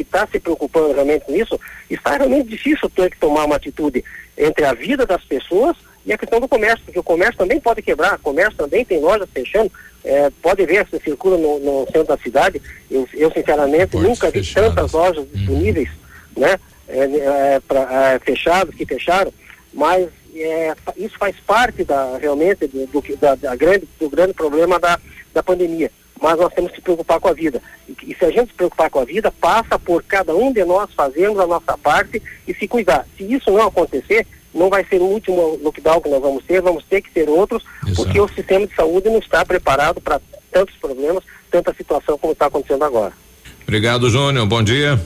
está 0.00 0.26
se, 0.26 0.32
se 0.32 0.40
preocupando 0.40 0.92
realmente 0.92 1.26
com 1.26 1.34
isso, 1.34 1.60
está 1.90 2.16
realmente 2.16 2.48
difícil 2.48 2.88
ter 2.88 3.10
que 3.10 3.18
tomar 3.18 3.44
uma 3.44 3.56
atitude 3.56 4.02
entre 4.36 4.64
a 4.64 4.72
vida 4.72 5.04
das 5.04 5.22
pessoas 5.24 5.76
e 6.04 6.12
a 6.12 6.18
questão 6.18 6.40
do 6.40 6.48
comércio, 6.48 6.82
porque 6.84 6.98
o 6.98 7.02
comércio 7.02 7.36
também 7.36 7.60
pode 7.60 7.82
quebrar, 7.82 8.14
o 8.14 8.20
comércio 8.20 8.56
também 8.56 8.84
tem 8.84 9.00
lojas 9.00 9.28
fechando, 9.34 9.70
é, 10.04 10.30
pode 10.40 10.64
ver 10.64 10.86
se 10.88 10.98
circula 11.00 11.36
no, 11.36 11.58
no, 11.58 11.86
centro 11.86 12.04
da 12.04 12.18
cidade, 12.18 12.62
eu, 12.90 13.06
eu 13.12 13.30
sinceramente 13.32 13.88
pode 13.88 14.06
nunca 14.06 14.30
vi 14.30 14.54
tantas 14.54 14.92
lojas 14.92 15.24
uhum. 15.24 15.30
disponíveis, 15.34 15.88
né, 16.36 16.58
é, 16.88 16.98
é, 17.00 17.60
pra, 17.66 18.12
é, 18.14 18.18
fechadas, 18.20 18.74
que 18.74 18.86
fecharam, 18.86 19.32
mas 19.74 20.08
é, 20.34 20.74
isso 20.96 21.18
faz 21.18 21.34
parte 21.44 21.82
da, 21.82 22.16
realmente 22.18 22.66
do, 22.68 22.86
do, 22.86 23.16
da, 23.16 23.34
da 23.34 23.56
grande, 23.56 23.88
do 23.98 24.08
grande 24.08 24.32
problema 24.32 24.78
da, 24.78 24.98
da 25.34 25.42
pandemia 25.42 25.90
mas 26.20 26.38
nós 26.38 26.52
temos 26.52 26.72
que 26.72 26.80
preocupar 26.80 27.20
com 27.20 27.28
a 27.28 27.32
vida. 27.32 27.62
E, 27.88 28.12
e, 28.12 28.14
se 28.14 28.24
a 28.24 28.30
gente 28.30 28.48
se 28.48 28.54
preocupar 28.54 28.90
com 28.90 29.00
a 29.00 29.04
vida, 29.04 29.30
passa 29.30 29.78
por 29.78 30.02
cada 30.02 30.34
um 30.34 30.52
de 30.52 30.64
nós 30.64 30.92
fazermos 30.94 31.38
a 31.38 31.46
nossa 31.46 31.76
parte 31.78 32.22
e 32.46 32.54
se 32.54 32.66
cuidar. 32.66 33.06
Se 33.16 33.24
isso 33.24 33.50
não 33.50 33.66
acontecer, 33.66 34.26
não 34.54 34.70
vai 34.70 34.84
ser 34.84 35.00
o 35.00 35.04
último 35.04 35.58
lockdown 35.62 36.00
que 36.00 36.08
nós 36.08 36.22
vamos 36.22 36.44
ter, 36.44 36.62
vamos 36.62 36.84
ter 36.84 37.02
que 37.02 37.10
ter 37.10 37.28
outros, 37.28 37.62
Exato. 37.84 37.96
porque 37.96 38.20
o 38.20 38.28
sistema 38.28 38.66
de 38.66 38.74
saúde 38.74 39.08
não 39.08 39.18
está 39.18 39.44
preparado 39.44 40.00
para 40.00 40.20
tantos 40.50 40.74
problemas, 40.76 41.22
tanta 41.50 41.74
situação 41.74 42.16
como 42.18 42.32
está 42.32 42.46
acontecendo 42.46 42.84
agora. 42.84 43.12
Obrigado, 43.62 44.08
Júnior. 44.08 44.46
Bom 44.46 44.62
dia. 44.62 44.98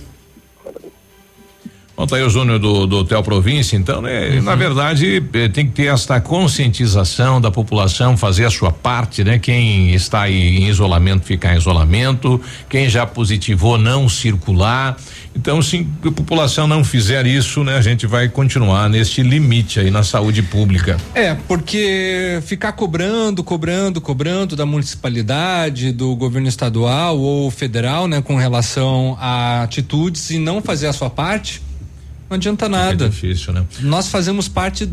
Bom, 2.00 2.06
tá 2.06 2.16
aí 2.16 2.22
o 2.22 2.30
Júnior 2.30 2.58
do, 2.58 2.86
do 2.86 3.00
Hotel 3.00 3.22
Província, 3.22 3.76
então, 3.76 4.00
né? 4.00 4.30
Uhum. 4.36 4.42
Na 4.42 4.54
verdade, 4.54 5.22
eh, 5.34 5.48
tem 5.50 5.66
que 5.66 5.72
ter 5.72 5.92
esta 5.92 6.18
conscientização 6.18 7.38
da 7.38 7.50
população, 7.50 8.16
fazer 8.16 8.46
a 8.46 8.50
sua 8.50 8.72
parte, 8.72 9.22
né? 9.22 9.38
Quem 9.38 9.92
está 9.94 10.22
aí 10.22 10.56
em 10.56 10.68
isolamento, 10.68 11.26
ficar 11.26 11.54
em 11.54 11.58
isolamento, 11.58 12.40
quem 12.70 12.88
já 12.88 13.04
positivou, 13.04 13.76
não 13.76 14.08
circular. 14.08 14.96
Então, 15.36 15.60
se 15.60 15.86
a 16.02 16.10
população 16.10 16.66
não 16.66 16.82
fizer 16.82 17.26
isso, 17.26 17.62
né? 17.62 17.76
A 17.76 17.82
gente 17.82 18.06
vai 18.06 18.30
continuar 18.30 18.88
neste 18.88 19.22
limite 19.22 19.78
aí 19.78 19.90
na 19.90 20.02
saúde 20.02 20.40
pública. 20.40 20.96
É, 21.14 21.34
porque 21.46 22.40
ficar 22.46 22.72
cobrando, 22.72 23.44
cobrando, 23.44 24.00
cobrando 24.00 24.56
da 24.56 24.64
municipalidade, 24.64 25.92
do 25.92 26.16
governo 26.16 26.48
estadual 26.48 27.18
ou 27.18 27.50
federal, 27.50 28.08
né? 28.08 28.22
Com 28.22 28.36
relação 28.36 29.18
a 29.20 29.64
atitudes 29.64 30.30
e 30.30 30.38
não 30.38 30.62
fazer 30.62 30.86
a 30.86 30.94
sua 30.94 31.10
parte, 31.10 31.60
Não 32.30 32.36
adianta 32.36 32.68
nada. 32.68 33.06
É 33.06 33.08
difícil, 33.08 33.52
né? 33.52 33.64
Nós 33.80 34.06
fazemos 34.06 34.46
parte 34.46 34.86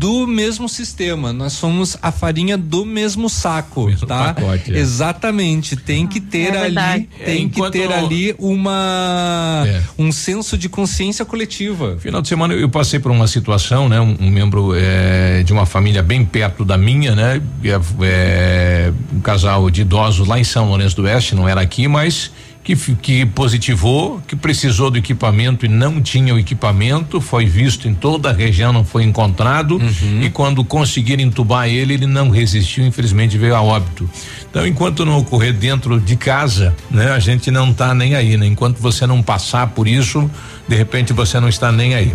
do 0.00 0.26
mesmo 0.26 0.66
sistema. 0.68 1.30
Nós 1.30 1.52
somos 1.52 1.96
a 2.00 2.10
farinha 2.10 2.56
do 2.56 2.86
mesmo 2.86 3.28
saco, 3.28 3.86
mesmo 3.86 4.08
tá? 4.08 4.32
Pacote, 4.32 4.72
é. 4.74 4.78
Exatamente. 4.78 5.76
Tem 5.76 6.06
que 6.06 6.20
ter 6.20 6.54
é 6.54 6.62
ali, 6.62 7.08
tem 7.24 7.48
que 7.48 7.70
ter 7.70 7.92
ali 7.92 8.34
uma 8.38 9.62
é. 9.66 9.82
um 9.98 10.10
senso 10.10 10.56
de 10.56 10.70
consciência 10.70 11.22
coletiva. 11.24 11.98
Final 12.00 12.22
de 12.22 12.28
semana 12.28 12.54
eu 12.54 12.68
passei 12.68 12.98
por 12.98 13.12
uma 13.12 13.28
situação, 13.28 13.88
né? 13.88 14.00
Um, 14.00 14.16
um 14.18 14.30
membro 14.30 14.72
é, 14.74 15.42
de 15.44 15.52
uma 15.52 15.66
família 15.66 16.02
bem 16.02 16.24
perto 16.24 16.64
da 16.64 16.78
minha, 16.78 17.14
né? 17.14 17.40
É, 17.62 17.80
é, 18.02 18.92
um 19.12 19.20
casal 19.20 19.70
de 19.70 19.82
idosos 19.82 20.26
lá 20.26 20.40
em 20.40 20.44
São 20.44 20.66
Lourenço 20.70 20.96
do 20.96 21.02
Oeste, 21.02 21.34
não 21.34 21.46
era 21.46 21.60
aqui, 21.60 21.86
mas 21.86 22.32
que, 22.76 22.94
que 22.96 23.26
positivou, 23.26 24.20
que 24.26 24.36
precisou 24.36 24.90
do 24.90 24.98
equipamento 24.98 25.66
e 25.66 25.68
não 25.68 26.00
tinha 26.00 26.34
o 26.34 26.38
equipamento, 26.38 27.20
foi 27.20 27.46
visto 27.46 27.88
em 27.88 27.94
toda 27.94 28.30
a 28.30 28.32
região, 28.32 28.72
não 28.72 28.84
foi 28.84 29.04
encontrado 29.04 29.76
uhum. 29.76 30.22
e 30.22 30.30
quando 30.30 30.64
conseguiram 30.64 31.22
entubar 31.22 31.68
ele, 31.68 31.94
ele 31.94 32.06
não 32.06 32.28
resistiu, 32.30 32.84
infelizmente 32.84 33.36
veio 33.36 33.54
a 33.54 33.62
óbito. 33.62 34.08
Então, 34.48 34.66
enquanto 34.66 35.04
não 35.04 35.18
ocorrer 35.18 35.52
dentro 35.52 36.00
de 36.00 36.16
casa, 36.16 36.74
né, 36.90 37.12
a 37.12 37.18
gente 37.18 37.50
não 37.50 37.70
está 37.70 37.94
nem 37.94 38.14
aí, 38.14 38.36
né? 38.36 38.46
Enquanto 38.46 38.78
você 38.78 39.06
não 39.06 39.22
passar 39.22 39.68
por 39.68 39.86
isso, 39.86 40.28
de 40.66 40.74
repente 40.74 41.12
você 41.12 41.38
não 41.38 41.48
está 41.48 41.70
nem 41.70 41.94
aí. 41.94 42.14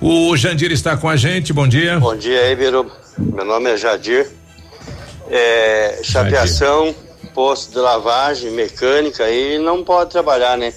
O 0.00 0.36
Jandir 0.36 0.72
está 0.72 0.96
com 0.96 1.08
a 1.08 1.16
gente, 1.16 1.52
bom 1.52 1.68
dia. 1.68 1.98
Bom 1.98 2.16
dia 2.16 2.40
aí, 2.40 2.56
Biru. 2.56 2.90
Meu 3.18 3.44
nome 3.44 3.70
é 3.70 3.76
Jadir. 3.76 4.26
É, 5.30 6.00
chapeação. 6.02 6.94
Posto 7.40 7.72
de 7.72 7.78
lavagem 7.78 8.50
mecânica 8.50 9.30
e 9.30 9.58
não 9.58 9.82
pode 9.82 10.10
trabalhar, 10.10 10.58
né? 10.58 10.74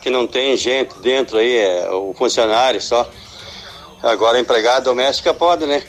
Que 0.00 0.08
não 0.08 0.26
tem 0.26 0.56
gente 0.56 0.98
dentro 1.00 1.36
aí, 1.36 1.58
é 1.58 1.90
o 1.90 2.14
funcionário 2.14 2.80
só. 2.80 3.06
Agora 4.02 4.40
empregada 4.40 4.80
doméstica 4.80 5.34
pode, 5.34 5.66
né? 5.66 5.82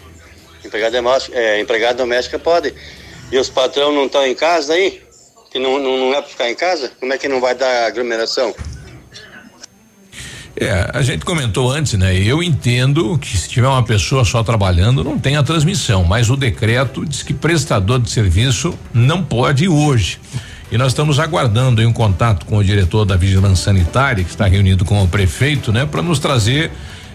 Empregada 0.65 1.01
é, 1.31 1.61
empregada 1.61 1.93
doméstica 1.93 2.38
pode. 2.38 2.75
E 3.31 3.38
os 3.38 3.49
patrão 3.49 3.93
não 3.93 4.07
estão 4.07 4.25
em 4.25 4.35
casa 4.35 4.73
aí? 4.73 5.01
Que 5.49 5.57
não, 5.57 5.79
não, 5.79 5.95
não 5.95 6.13
é 6.13 6.19
para 6.19 6.29
ficar 6.29 6.49
em 6.49 6.55
casa? 6.55 6.91
Como 6.99 7.13
é 7.13 7.17
que 7.17 7.29
não 7.29 7.39
vai 7.39 7.55
dar 7.55 7.85
aglomeração? 7.85 8.53
É, 10.55 10.91
a 10.93 11.01
gente 11.01 11.23
comentou 11.23 11.71
antes, 11.71 11.93
né? 11.93 12.15
Eu 12.15 12.43
entendo 12.43 13.17
que 13.17 13.37
se 13.37 13.47
tiver 13.47 13.67
uma 13.67 13.83
pessoa 13.83 14.25
só 14.25 14.43
trabalhando, 14.43 15.03
não 15.03 15.17
tem 15.17 15.37
a 15.37 15.43
transmissão, 15.43 16.03
mas 16.03 16.29
o 16.29 16.35
decreto 16.35 17.05
diz 17.05 17.23
que 17.23 17.33
prestador 17.33 17.99
de 17.99 18.09
serviço 18.09 18.77
não 18.93 19.23
pode 19.23 19.67
hoje. 19.67 20.19
E 20.71 20.77
nós 20.77 20.89
estamos 20.89 21.19
aguardando 21.19 21.81
um 21.85 21.91
contato 21.91 22.45
com 22.45 22.57
o 22.57 22.63
diretor 22.63 23.05
da 23.05 23.17
Vigilância 23.17 23.65
Sanitária, 23.65 24.23
que 24.23 24.29
está 24.29 24.45
reunido 24.45 24.85
com 24.85 25.03
o 25.03 25.07
prefeito, 25.07 25.71
né, 25.71 25.85
para 25.85 26.01
nos 26.01 26.17
trazer 26.17 26.71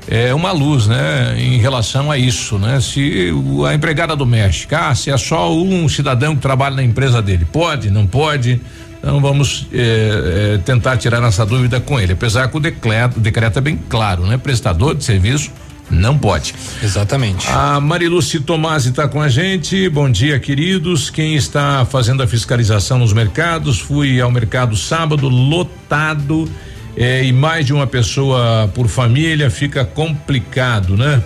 é, 0.09 0.35
uma 0.35 0.53
luz, 0.53 0.87
né, 0.87 1.35
em 1.39 1.57
relação 1.59 2.11
a 2.11 2.19
isso, 2.19 2.59
né? 2.59 2.81
Se 2.81 3.33
a 3.67 3.75
empregada 3.75 4.15
doméstica, 4.15 4.89
ah, 4.89 4.95
se 4.95 5.11
é 5.11 5.17
só 5.17 5.53
um 5.55 5.89
cidadão 5.89 6.37
que 6.37 6.43
trabalha 6.43 6.77
na 6.77 6.83
empresa 6.83 7.21
dele, 7.23 7.47
pode, 7.51 7.91
não 7.91 8.07
pode? 8.07 8.61
Então 9.07 9.21
vamos 9.21 9.69
eh, 9.73 10.55
eh, 10.57 10.59
tentar 10.65 10.97
tirar 10.97 11.23
essa 11.23 11.47
dúvida 11.47 11.79
com 11.79 12.01
ele, 12.01 12.15
apesar 12.15 12.49
que 12.49 12.57
o 12.57 12.61
decreto, 12.61 13.19
o 13.19 13.21
decreto 13.21 13.57
é 13.57 13.63
bem 13.63 13.79
claro, 13.89 14.27
né? 14.27 14.37
Prestador 14.37 14.97
de 14.97 15.05
serviço 15.05 15.53
não 15.89 16.19
pode. 16.19 16.53
Exatamente. 16.83 17.47
A 17.49 17.79
Mariluce 17.79 18.41
Tomasi 18.41 18.89
está 18.89 19.07
com 19.07 19.23
a 19.23 19.29
gente. 19.29 19.89
Bom 19.89 20.11
dia, 20.11 20.41
queridos. 20.41 21.09
Quem 21.09 21.37
está 21.37 21.87
fazendo 21.89 22.21
a 22.21 22.27
fiscalização 22.27 22.99
nos 22.99 23.13
mercados? 23.13 23.79
Fui 23.79 24.21
ao 24.21 24.29
mercado 24.29 24.77
sábado, 24.77 25.29
lotado. 25.29 26.51
Eh, 26.97 27.27
e 27.27 27.33
mais 27.33 27.65
de 27.65 27.73
uma 27.73 27.87
pessoa 27.87 28.69
por 28.75 28.89
família 28.89 29.49
fica 29.51 29.85
complicado, 29.85 30.97
né? 30.97 31.23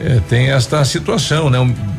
É, 0.00 0.20
tem 0.28 0.50
esta 0.50 0.84
situação, 0.84 1.48
né? 1.48 1.58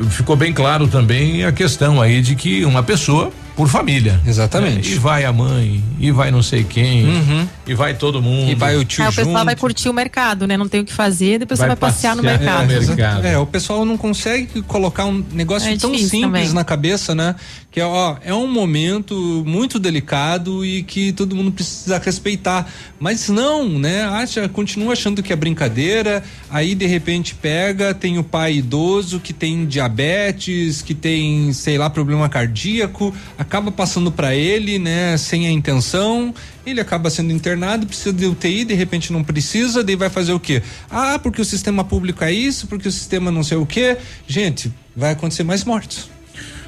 Ficou 0.09 0.35
bem 0.35 0.51
claro 0.51 0.89
também 0.89 1.45
a 1.45 1.53
questão 1.53 2.01
aí 2.01 2.21
de 2.21 2.35
que 2.35 2.65
uma 2.65 2.83
pessoa 2.83 3.31
por 3.59 3.67
família. 3.67 4.21
Exatamente. 4.25 4.89
É, 4.89 4.95
e 4.95 4.97
vai 4.97 5.25
a 5.25 5.33
mãe, 5.33 5.83
e 5.99 6.11
vai 6.13 6.31
não 6.31 6.41
sei 6.41 6.63
quem, 6.63 7.05
uhum. 7.05 7.47
E 7.69 7.75
vai 7.75 7.93
todo 7.93 8.21
mundo. 8.21 8.49
E 8.49 8.55
vai 8.55 8.75
o 8.75 8.83
tio 8.83 9.03
é, 9.03 9.09
O 9.09 9.13
pessoal 9.13 9.35
junto. 9.35 9.45
vai 9.45 9.55
curtir 9.55 9.89
o 9.89 9.93
mercado, 9.93 10.47
né? 10.47 10.57
Não 10.57 10.67
tem 10.67 10.81
o 10.81 10.85
que 10.85 10.93
fazer, 10.93 11.39
depois 11.39 11.59
vai, 11.59 11.69
vai 11.69 11.77
passear, 11.77 12.15
no 12.15 12.23
mercado. 12.23 12.71
É, 12.71 12.79
mercado. 12.79 13.25
É, 13.25 13.37
o 13.37 13.45
pessoal 13.45 13.85
não 13.85 13.97
consegue 13.97 14.61
colocar 14.63 15.05
um 15.05 15.23
negócio 15.31 15.69
é 15.69 15.77
tão 15.77 15.93
simples 15.93 16.21
também. 16.21 16.49
na 16.53 16.63
cabeça, 16.63 17.13
né? 17.13 17.35
Que 17.71 17.79
ó, 17.81 18.17
é 18.23 18.33
um 18.33 18.47
momento 18.47 19.43
muito 19.45 19.77
delicado 19.77 20.65
e 20.65 20.81
que 20.81 21.11
todo 21.13 21.35
mundo 21.35 21.51
precisa 21.51 21.99
respeitar. 21.99 22.67
Mas 22.99 23.29
não, 23.29 23.69
né? 23.69 24.03
Acha, 24.03 24.49
continua 24.49 24.93
achando 24.93 25.21
que 25.21 25.31
é 25.31 25.35
brincadeira, 25.35 26.23
aí 26.49 26.73
de 26.73 26.87
repente 26.87 27.35
pega, 27.35 27.93
tem 27.93 28.17
o 28.17 28.23
pai 28.23 28.55
idoso 28.55 29.19
que 29.19 29.33
tem 29.33 29.65
diabetes, 29.67 30.81
que 30.81 30.95
tem, 30.95 31.53
sei 31.53 31.77
lá, 31.77 31.89
problema 31.89 32.27
cardíaco, 32.27 33.13
acaba 33.37 33.71
passando 33.71 34.11
para 34.11 34.35
ele, 34.35 34.79
né, 34.79 35.15
sem 35.17 35.45
a 35.45 35.51
intenção, 35.51 36.33
ele 36.69 36.81
acaba 36.81 37.09
sendo 37.09 37.31
internado, 37.31 37.85
precisa 37.85 38.13
de 38.13 38.25
UTI, 38.25 38.65
de 38.65 38.73
repente 38.73 39.11
não 39.11 39.23
precisa, 39.23 39.83
daí 39.83 39.95
vai 39.95 40.09
fazer 40.09 40.33
o 40.33 40.39
quê? 40.39 40.61
Ah, 40.89 41.19
porque 41.21 41.41
o 41.41 41.45
sistema 41.45 41.83
público 41.83 42.23
é 42.23 42.31
isso, 42.31 42.67
porque 42.67 42.87
o 42.87 42.91
sistema 42.91 43.31
não 43.31 43.43
sei 43.43 43.57
o 43.57 43.65
quê. 43.65 43.97
Gente, 44.27 44.71
vai 44.95 45.11
acontecer 45.11 45.43
mais 45.43 45.63
mortes. 45.63 46.09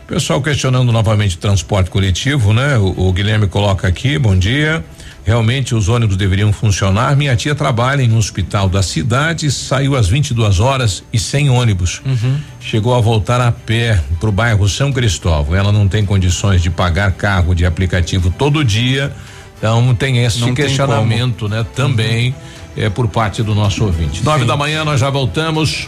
Pessoal 0.07 0.41
questionando 0.41 0.91
novamente 0.91 1.37
o 1.37 1.39
transporte 1.39 1.89
coletivo, 1.89 2.53
né? 2.53 2.77
O, 2.77 3.07
o 3.07 3.13
Guilherme 3.13 3.47
coloca 3.47 3.87
aqui, 3.87 4.19
bom 4.19 4.37
dia. 4.37 4.83
Realmente 5.23 5.75
os 5.75 5.87
ônibus 5.87 6.17
deveriam 6.17 6.51
funcionar. 6.51 7.15
Minha 7.15 7.35
tia 7.35 7.53
trabalha 7.53 8.01
em 8.01 8.11
um 8.11 8.17
hospital 8.17 8.67
da 8.67 8.81
cidade, 8.81 9.51
saiu 9.51 9.95
às 9.95 10.09
22 10.09 10.59
horas 10.59 11.03
e 11.13 11.19
sem 11.19 11.49
ônibus. 11.49 12.01
Uhum. 12.05 12.39
Chegou 12.59 12.95
a 12.95 12.99
voltar 12.99 13.39
a 13.39 13.51
pé 13.51 14.03
para 14.19 14.29
o 14.29 14.31
bairro 14.31 14.67
São 14.67 14.91
Cristóvão. 14.91 15.55
Ela 15.55 15.71
não 15.71 15.87
tem 15.87 16.05
condições 16.05 16.61
de 16.61 16.69
pagar 16.69 17.11
carro 17.11 17.53
de 17.53 17.65
aplicativo 17.65 18.33
todo 18.35 18.65
dia. 18.65 19.13
Então 19.61 19.93
tem 19.93 20.25
esse 20.25 20.39
não 20.39 20.55
questionamento, 20.55 21.47
né? 21.47 21.63
Também 21.75 22.29
uhum. 22.75 22.83
é 22.83 22.89
por 22.89 23.07
parte 23.07 23.43
do 23.43 23.53
nosso 23.53 23.85
ouvinte. 23.85 24.25
Nove 24.25 24.43
da 24.43 24.57
manhã 24.57 24.83
nós 24.83 24.99
já 24.99 25.11
voltamos. 25.11 25.87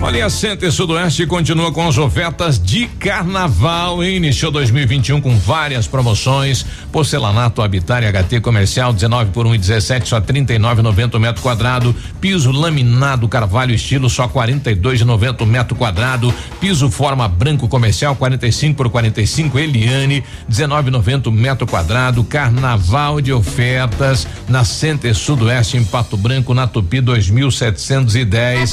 Olha, 0.00 0.26
a 0.26 0.30
Center 0.30 0.70
Sudoeste 0.70 1.26
continua 1.26 1.72
com 1.72 1.88
as 1.88 1.96
ofertas 1.96 2.58
de 2.62 2.86
carnaval. 2.86 4.04
Iniciou 4.04 4.52
2021 4.52 5.20
com 5.20 5.36
várias 5.38 5.86
promoções. 5.86 6.64
Porcelanato 6.92 7.62
Habitat 7.62 8.04
HT 8.04 8.40
comercial 8.40 8.92
19 8.92 9.30
por 9.30 9.46
1 9.46 9.54
e 9.54 9.58
17 9.58 10.08
só 10.08 10.20
39,90 10.20 11.18
metro 11.18 11.42
quadrado. 11.42 11.96
Piso 12.20 12.52
laminado 12.52 13.26
Carvalho 13.28 13.74
estilo 13.74 14.10
só 14.10 14.28
42,90 14.28 15.46
metro 15.46 15.74
quadrado. 15.74 16.32
Piso 16.60 16.90
forma 16.90 17.26
branco 17.26 17.66
comercial 17.66 18.14
45 18.14 18.76
por 18.76 18.90
45 18.90 19.58
Eliane 19.58 20.22
19,90 20.50 21.32
metro 21.32 21.66
quadrado. 21.66 22.22
Carnaval 22.24 23.20
de 23.22 23.32
ofertas 23.32 24.26
na 24.48 24.64
Center 24.64 25.14
Sudoeste 25.14 25.78
em 25.78 25.84
Pato 25.84 26.16
Branco 26.16 26.52
na 26.52 26.66
Tupi 26.66 27.00
2710. 27.00 28.72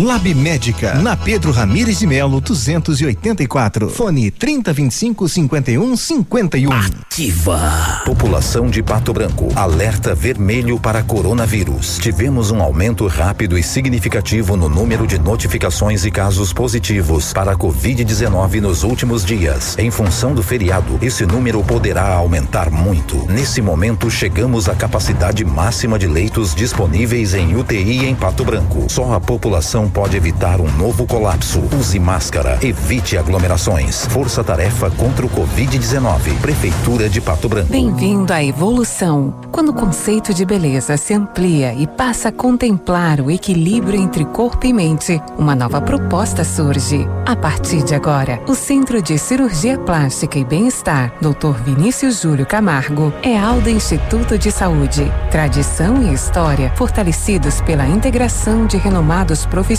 Lab 0.00 0.32
Médica, 0.32 0.94
na 0.94 1.16
Pedro 1.16 1.50
Ramires 1.50 1.98
de 1.98 2.06
Melo, 2.06 2.40
284. 2.40 3.90
Fone 3.90 4.30
3025 4.30 5.28
51 5.28 5.96
51. 5.96 6.72
Ativa. 6.72 8.02
População 8.04 8.70
de 8.70 8.80
Pato 8.80 9.12
Branco. 9.12 9.48
Alerta 9.56 10.14
vermelho 10.14 10.78
para 10.78 11.02
coronavírus. 11.02 11.98
Tivemos 11.98 12.52
um 12.52 12.62
aumento 12.62 13.08
rápido 13.08 13.58
e 13.58 13.62
significativo 13.62 14.56
no 14.56 14.68
número 14.68 15.04
de 15.04 15.18
notificações 15.18 16.04
e 16.04 16.12
casos 16.12 16.52
positivos 16.52 17.32
para 17.32 17.50
a 17.50 17.56
Covid-19 17.56 18.60
nos 18.60 18.84
últimos 18.84 19.24
dias. 19.24 19.76
Em 19.78 19.90
função 19.90 20.32
do 20.32 20.44
feriado, 20.44 20.96
esse 21.02 21.26
número 21.26 21.60
poderá 21.64 22.14
aumentar 22.14 22.70
muito. 22.70 23.26
Nesse 23.28 23.60
momento, 23.60 24.08
chegamos 24.08 24.68
à 24.68 24.76
capacidade 24.76 25.44
máxima 25.44 25.98
de 25.98 26.06
leitos 26.06 26.54
disponíveis 26.54 27.34
em 27.34 27.56
UTI 27.56 28.06
em 28.06 28.14
Pato 28.14 28.44
Branco. 28.44 28.86
Só 28.88 29.12
a 29.14 29.20
população 29.20 29.87
pode 29.88 30.16
evitar 30.16 30.60
um 30.60 30.70
novo 30.76 31.06
colapso. 31.06 31.62
Use 31.78 31.98
máscara, 31.98 32.58
evite 32.62 33.16
aglomerações. 33.16 34.06
Força 34.06 34.44
Tarefa 34.44 34.90
contra 34.90 35.24
o 35.24 35.30
Covid-19. 35.30 36.38
Prefeitura 36.40 37.08
de 37.08 37.20
Pato 37.20 37.48
Branco. 37.48 37.70
Bem-vindo 37.70 38.32
à 38.32 38.42
evolução. 38.44 39.34
Quando 39.50 39.70
o 39.70 39.74
conceito 39.74 40.34
de 40.34 40.44
beleza 40.44 40.96
se 40.96 41.14
amplia 41.14 41.72
e 41.74 41.86
passa 41.86 42.28
a 42.28 42.32
contemplar 42.32 43.20
o 43.20 43.30
equilíbrio 43.30 44.00
entre 44.00 44.24
corpo 44.24 44.66
e 44.66 44.72
mente, 44.72 45.20
uma 45.38 45.54
nova 45.54 45.80
proposta 45.80 46.44
surge. 46.44 47.06
A 47.26 47.34
partir 47.34 47.82
de 47.82 47.94
agora, 47.94 48.40
o 48.46 48.54
Centro 48.54 49.02
de 49.02 49.18
Cirurgia 49.18 49.78
Plástica 49.78 50.38
e 50.38 50.44
Bem-Estar, 50.44 51.12
Dr. 51.20 51.62
Vinícius 51.64 52.22
Júlio 52.22 52.46
Camargo, 52.46 53.12
é 53.22 53.38
Alda 53.38 53.70
Instituto 53.70 54.38
de 54.38 54.50
Saúde. 54.50 55.10
Tradição 55.30 56.02
e 56.02 56.14
história 56.14 56.72
fortalecidos 56.76 57.60
pela 57.62 57.86
integração 57.86 58.66
de 58.66 58.76
renomados 58.76 59.46
profissionais, 59.46 59.77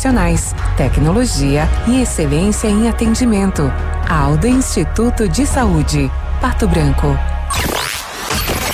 tecnologia 0.78 1.68
e 1.86 2.02
excelência 2.02 2.70
em 2.70 2.88
atendimento. 2.88 3.70
Alda 4.08 4.48
Instituto 4.48 5.28
de 5.28 5.46
Saúde, 5.46 6.10
Pato 6.40 6.68
Branco. 6.70 7.18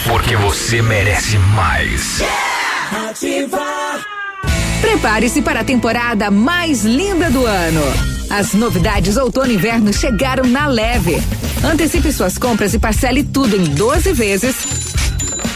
Porque 0.07 0.35
você 0.35 0.83
merece 0.83 1.39
mais. 1.39 2.21
Prepare-se 4.81 5.41
para 5.41 5.61
a 5.61 5.63
temporada 5.63 6.29
mais 6.29 6.85
linda 6.85 7.31
do 7.31 7.43
ano. 7.43 7.81
As 8.29 8.53
novidades 8.53 9.17
outono 9.17 9.51
e 9.51 9.55
inverno 9.55 9.91
chegaram 9.91 10.45
na 10.45 10.67
Leve. 10.67 11.19
Antecipe 11.63 12.11
suas 12.11 12.37
compras 12.37 12.75
e 12.75 12.79
parcele 12.79 13.23
tudo 13.23 13.55
em 13.55 13.63
12 13.63 14.13
vezes 14.13 14.94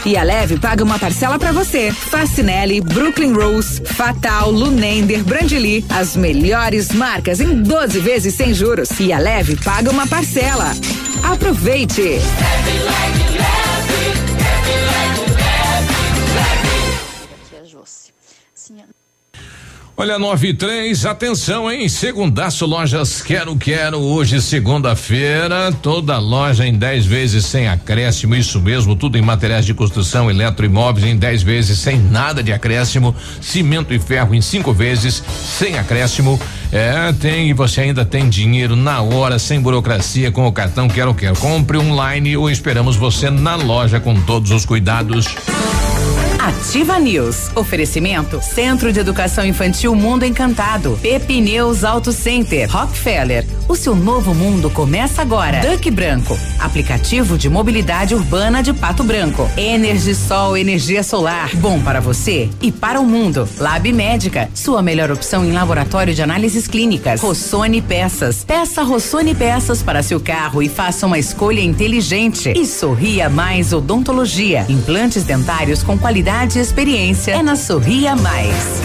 e 0.04 0.16
a 0.16 0.22
Leve 0.22 0.58
paga 0.58 0.84
uma 0.84 0.98
parcela 0.98 1.38
para 1.38 1.52
você. 1.52 1.92
Facinelli, 1.92 2.80
Brooklyn 2.80 3.32
Rose, 3.32 3.82
Fatal, 3.84 4.50
Lunender, 4.50 5.22
Brandly, 5.24 5.84
as 5.88 6.16
melhores 6.16 6.90
marcas 6.92 7.40
em 7.40 7.62
12 7.62 7.98
vezes 8.00 8.34
sem 8.34 8.54
juros. 8.54 8.88
E 8.98 9.12
a 9.12 9.18
Leve 9.18 9.56
paga 9.56 9.90
uma 9.90 10.06
parcela. 10.06 10.72
Aproveite! 11.22 12.02
Leve, 12.02 12.78
leve, 12.78 13.38
leve, 13.38 13.69
Olha, 20.00 20.18
9 20.18 20.48
e 20.48 20.54
3, 20.54 21.04
atenção, 21.04 21.70
hein? 21.70 21.86
Segundaço 21.86 22.64
Lojas 22.64 23.20
Quero 23.20 23.54
Quero, 23.54 23.98
hoje, 23.98 24.40
segunda-feira, 24.40 25.70
toda 25.82 26.16
loja 26.16 26.66
em 26.66 26.72
10 26.72 27.04
vezes 27.04 27.44
sem 27.44 27.68
acréscimo, 27.68 28.34
isso 28.34 28.58
mesmo, 28.62 28.96
tudo 28.96 29.18
em 29.18 29.20
materiais 29.20 29.66
de 29.66 29.74
construção, 29.74 30.30
eletroimóveis 30.30 31.04
em 31.04 31.18
10 31.18 31.42
vezes 31.42 31.80
sem 31.80 31.98
nada 31.98 32.42
de 32.42 32.50
acréscimo, 32.50 33.14
cimento 33.42 33.92
e 33.92 33.98
ferro 33.98 34.34
em 34.34 34.40
cinco 34.40 34.72
vezes 34.72 35.22
sem 35.58 35.78
acréscimo. 35.78 36.40
É, 36.72 37.12
tem, 37.12 37.50
e 37.50 37.52
você 37.52 37.82
ainda 37.82 38.04
tem 38.04 38.28
dinheiro 38.28 38.76
na 38.76 39.02
hora, 39.02 39.38
sem 39.38 39.60
burocracia, 39.60 40.30
com 40.30 40.46
o 40.46 40.52
cartão 40.52 40.88
Quero 40.88 41.14
Quero. 41.14 41.36
Compre 41.36 41.78
online 41.78 42.36
ou 42.36 42.50
esperamos 42.50 42.96
você 42.96 43.28
na 43.28 43.56
loja 43.56 43.98
com 43.98 44.20
todos 44.20 44.50
os 44.52 44.64
cuidados. 44.64 45.26
Ativa 46.40 46.98
News. 46.98 47.50
Oferecimento 47.54 48.40
Centro 48.40 48.90
de 48.92 48.98
Educação 48.98 49.44
Infantil 49.44 49.94
Mundo 49.94 50.24
Encantado. 50.24 50.98
Pepineus 51.02 51.84
Auto 51.84 52.12
Center. 52.12 52.66
Rockefeller. 52.70 53.46
O 53.68 53.76
seu 53.76 53.94
novo 53.94 54.34
mundo 54.34 54.70
começa 54.70 55.20
agora. 55.20 55.60
Duck 55.60 55.90
Branco. 55.90 56.38
Aplicativo 56.58 57.36
de 57.36 57.50
mobilidade 57.50 58.14
urbana 58.14 58.62
de 58.62 58.72
Pato 58.72 59.04
Branco. 59.04 59.48
Energisol 59.54 60.56
energia 60.56 61.02
solar. 61.02 61.54
Bom 61.56 61.78
para 61.82 62.00
você 62.00 62.48
e 62.62 62.72
para 62.72 62.98
o 62.98 63.04
mundo. 63.04 63.46
Lab 63.58 63.92
Médica. 63.92 64.48
Sua 64.54 64.80
melhor 64.80 65.10
opção 65.10 65.44
em 65.44 65.52
laboratório 65.52 66.14
de 66.14 66.22
análises 66.60 66.68
clínicas. 66.68 67.20
Rossoni 67.20 67.80
Peças. 67.80 68.44
Peça 68.44 68.82
Rossoni 68.82 69.34
Peças 69.34 69.82
para 69.82 70.02
seu 70.02 70.20
carro 70.20 70.62
e 70.62 70.68
faça 70.68 71.06
uma 71.06 71.18
escolha 71.18 71.60
inteligente. 71.60 72.52
E 72.56 72.66
Sorria 72.66 73.28
Mais 73.28 73.72
Odontologia. 73.72 74.66
Implantes 74.68 75.24
dentários 75.24 75.82
com 75.82 75.98
qualidade 75.98 76.58
e 76.58 76.62
experiência 76.62 77.32
é 77.32 77.42
na 77.42 77.56
Sorria 77.56 78.14
Mais. 78.16 78.80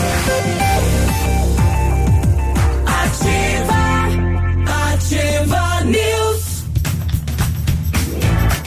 Ativa, 2.85 3.54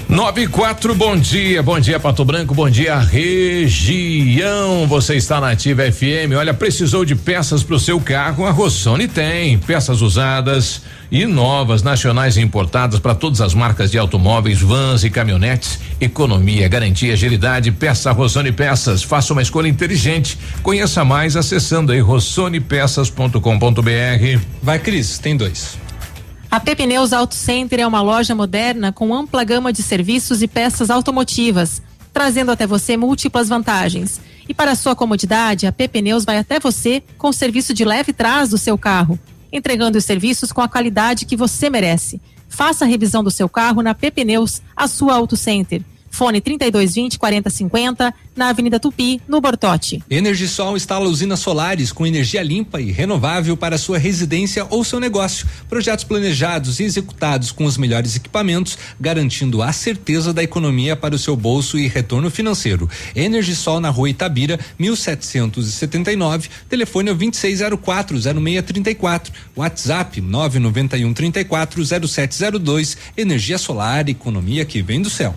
9 0.08 0.40
e 0.40 0.46
4, 0.46 0.94
bom 0.94 1.18
dia, 1.18 1.62
bom 1.62 1.78
dia 1.78 2.00
Pato 2.00 2.24
Branco, 2.24 2.54
bom 2.54 2.70
dia 2.70 2.98
região. 2.98 4.86
Você 4.86 5.16
está 5.16 5.38
na 5.38 5.50
Ativa 5.50 5.82
FM. 5.82 6.32
Olha, 6.34 6.54
precisou 6.54 7.04
de 7.04 7.14
peças 7.14 7.62
para 7.62 7.76
o 7.76 7.78
seu 7.78 8.00
carro? 8.00 8.46
A 8.46 8.50
Rossoni 8.50 9.06
tem. 9.06 9.58
Peças 9.58 10.00
usadas 10.00 10.80
e 11.12 11.26
novas, 11.26 11.82
nacionais 11.82 12.38
e 12.38 12.40
importadas 12.40 12.98
para 12.98 13.14
todas 13.14 13.42
as 13.42 13.52
marcas 13.52 13.90
de 13.90 13.98
automóveis, 13.98 14.62
vans 14.62 15.04
e 15.04 15.10
caminhonetes. 15.10 15.78
Economia, 16.00 16.66
garantia, 16.68 17.12
agilidade. 17.12 17.70
Peça 17.70 18.10
Rossoni 18.10 18.50
Peças. 18.50 19.02
Faça 19.02 19.34
uma 19.34 19.42
escolha 19.42 19.68
inteligente. 19.68 20.38
Conheça 20.62 21.04
mais 21.04 21.36
acessando 21.36 21.92
aí 21.92 22.00
rossonepeças.com.br. 22.00 24.40
Vai, 24.62 24.78
Cris, 24.78 25.18
tem 25.18 25.36
dois. 25.36 25.76
A 26.50 26.58
Pepineus 26.58 27.12
Auto 27.12 27.34
Center 27.34 27.80
é 27.80 27.86
uma 27.86 28.00
loja 28.00 28.34
moderna 28.34 28.92
com 28.92 29.14
ampla 29.14 29.44
gama 29.44 29.72
de 29.72 29.82
serviços 29.82 30.42
e 30.42 30.48
peças 30.48 30.90
automotivas, 30.90 31.82
trazendo 32.12 32.50
até 32.50 32.66
você 32.66 32.96
múltiplas 32.96 33.48
vantagens. 33.48 34.20
E 34.48 34.54
para 34.54 34.74
sua 34.74 34.96
comodidade, 34.96 35.66
a 35.66 35.72
Pepineus 35.72 36.24
vai 36.24 36.38
até 36.38 36.58
você 36.58 37.02
com 37.18 37.28
o 37.28 37.34
serviço 37.34 37.74
de 37.74 37.84
leve 37.84 38.12
trás 38.12 38.48
do 38.48 38.58
seu 38.58 38.78
carro 38.78 39.18
entregando 39.52 39.98
os 39.98 40.04
serviços 40.04 40.52
com 40.52 40.60
a 40.60 40.68
qualidade 40.68 41.24
que 41.24 41.36
você 41.36 41.70
merece. 41.70 42.20
Faça 42.48 42.84
a 42.84 42.88
revisão 42.88 43.22
do 43.22 43.30
seu 43.30 43.48
carro 43.48 43.82
na 43.82 43.94
PP 43.94 44.24
Neus, 44.24 44.62
a 44.76 44.86
sua 44.86 45.14
Auto 45.14 45.36
Center. 45.36 45.82
Fone 46.10 46.40
3220 46.40 47.18
4050 47.18 48.14
na 48.36 48.48
Avenida 48.48 48.78
Tupi, 48.78 49.20
no 49.26 49.40
Bortote. 49.40 50.02
Energisol 50.08 50.76
instala 50.76 51.08
usinas 51.08 51.40
solares 51.40 51.90
com 51.90 52.06
energia 52.06 52.42
limpa 52.42 52.80
e 52.80 52.92
renovável 52.92 53.56
para 53.56 53.76
sua 53.76 53.98
residência 53.98 54.66
ou 54.70 54.84
seu 54.84 55.00
negócio. 55.00 55.46
Projetos 55.68 56.04
planejados 56.04 56.78
e 56.78 56.84
executados 56.84 57.50
com 57.50 57.64
os 57.64 57.76
melhores 57.76 58.14
equipamentos, 58.14 58.78
garantindo 59.00 59.62
a 59.62 59.72
certeza 59.72 60.32
da 60.32 60.42
economia 60.42 60.94
para 60.94 61.14
o 61.14 61.18
seu 61.18 61.36
bolso 61.36 61.78
e 61.78 61.88
retorno 61.88 62.30
financeiro. 62.30 62.88
Energisol 63.14 63.80
na 63.80 63.90
rua 63.90 64.10
Itabira, 64.10 64.58
1779, 64.78 66.48
telefone 66.68 67.10
é 67.10 67.14
26040634, 67.14 69.30
WhatsApp 69.56 70.20
991 70.20 71.12
34 71.12 71.84
0702. 72.06 72.96
Energia 73.16 73.58
solar, 73.58 74.08
economia 74.08 74.64
que 74.64 74.82
vem 74.82 75.02
do 75.02 75.10
céu. 75.10 75.34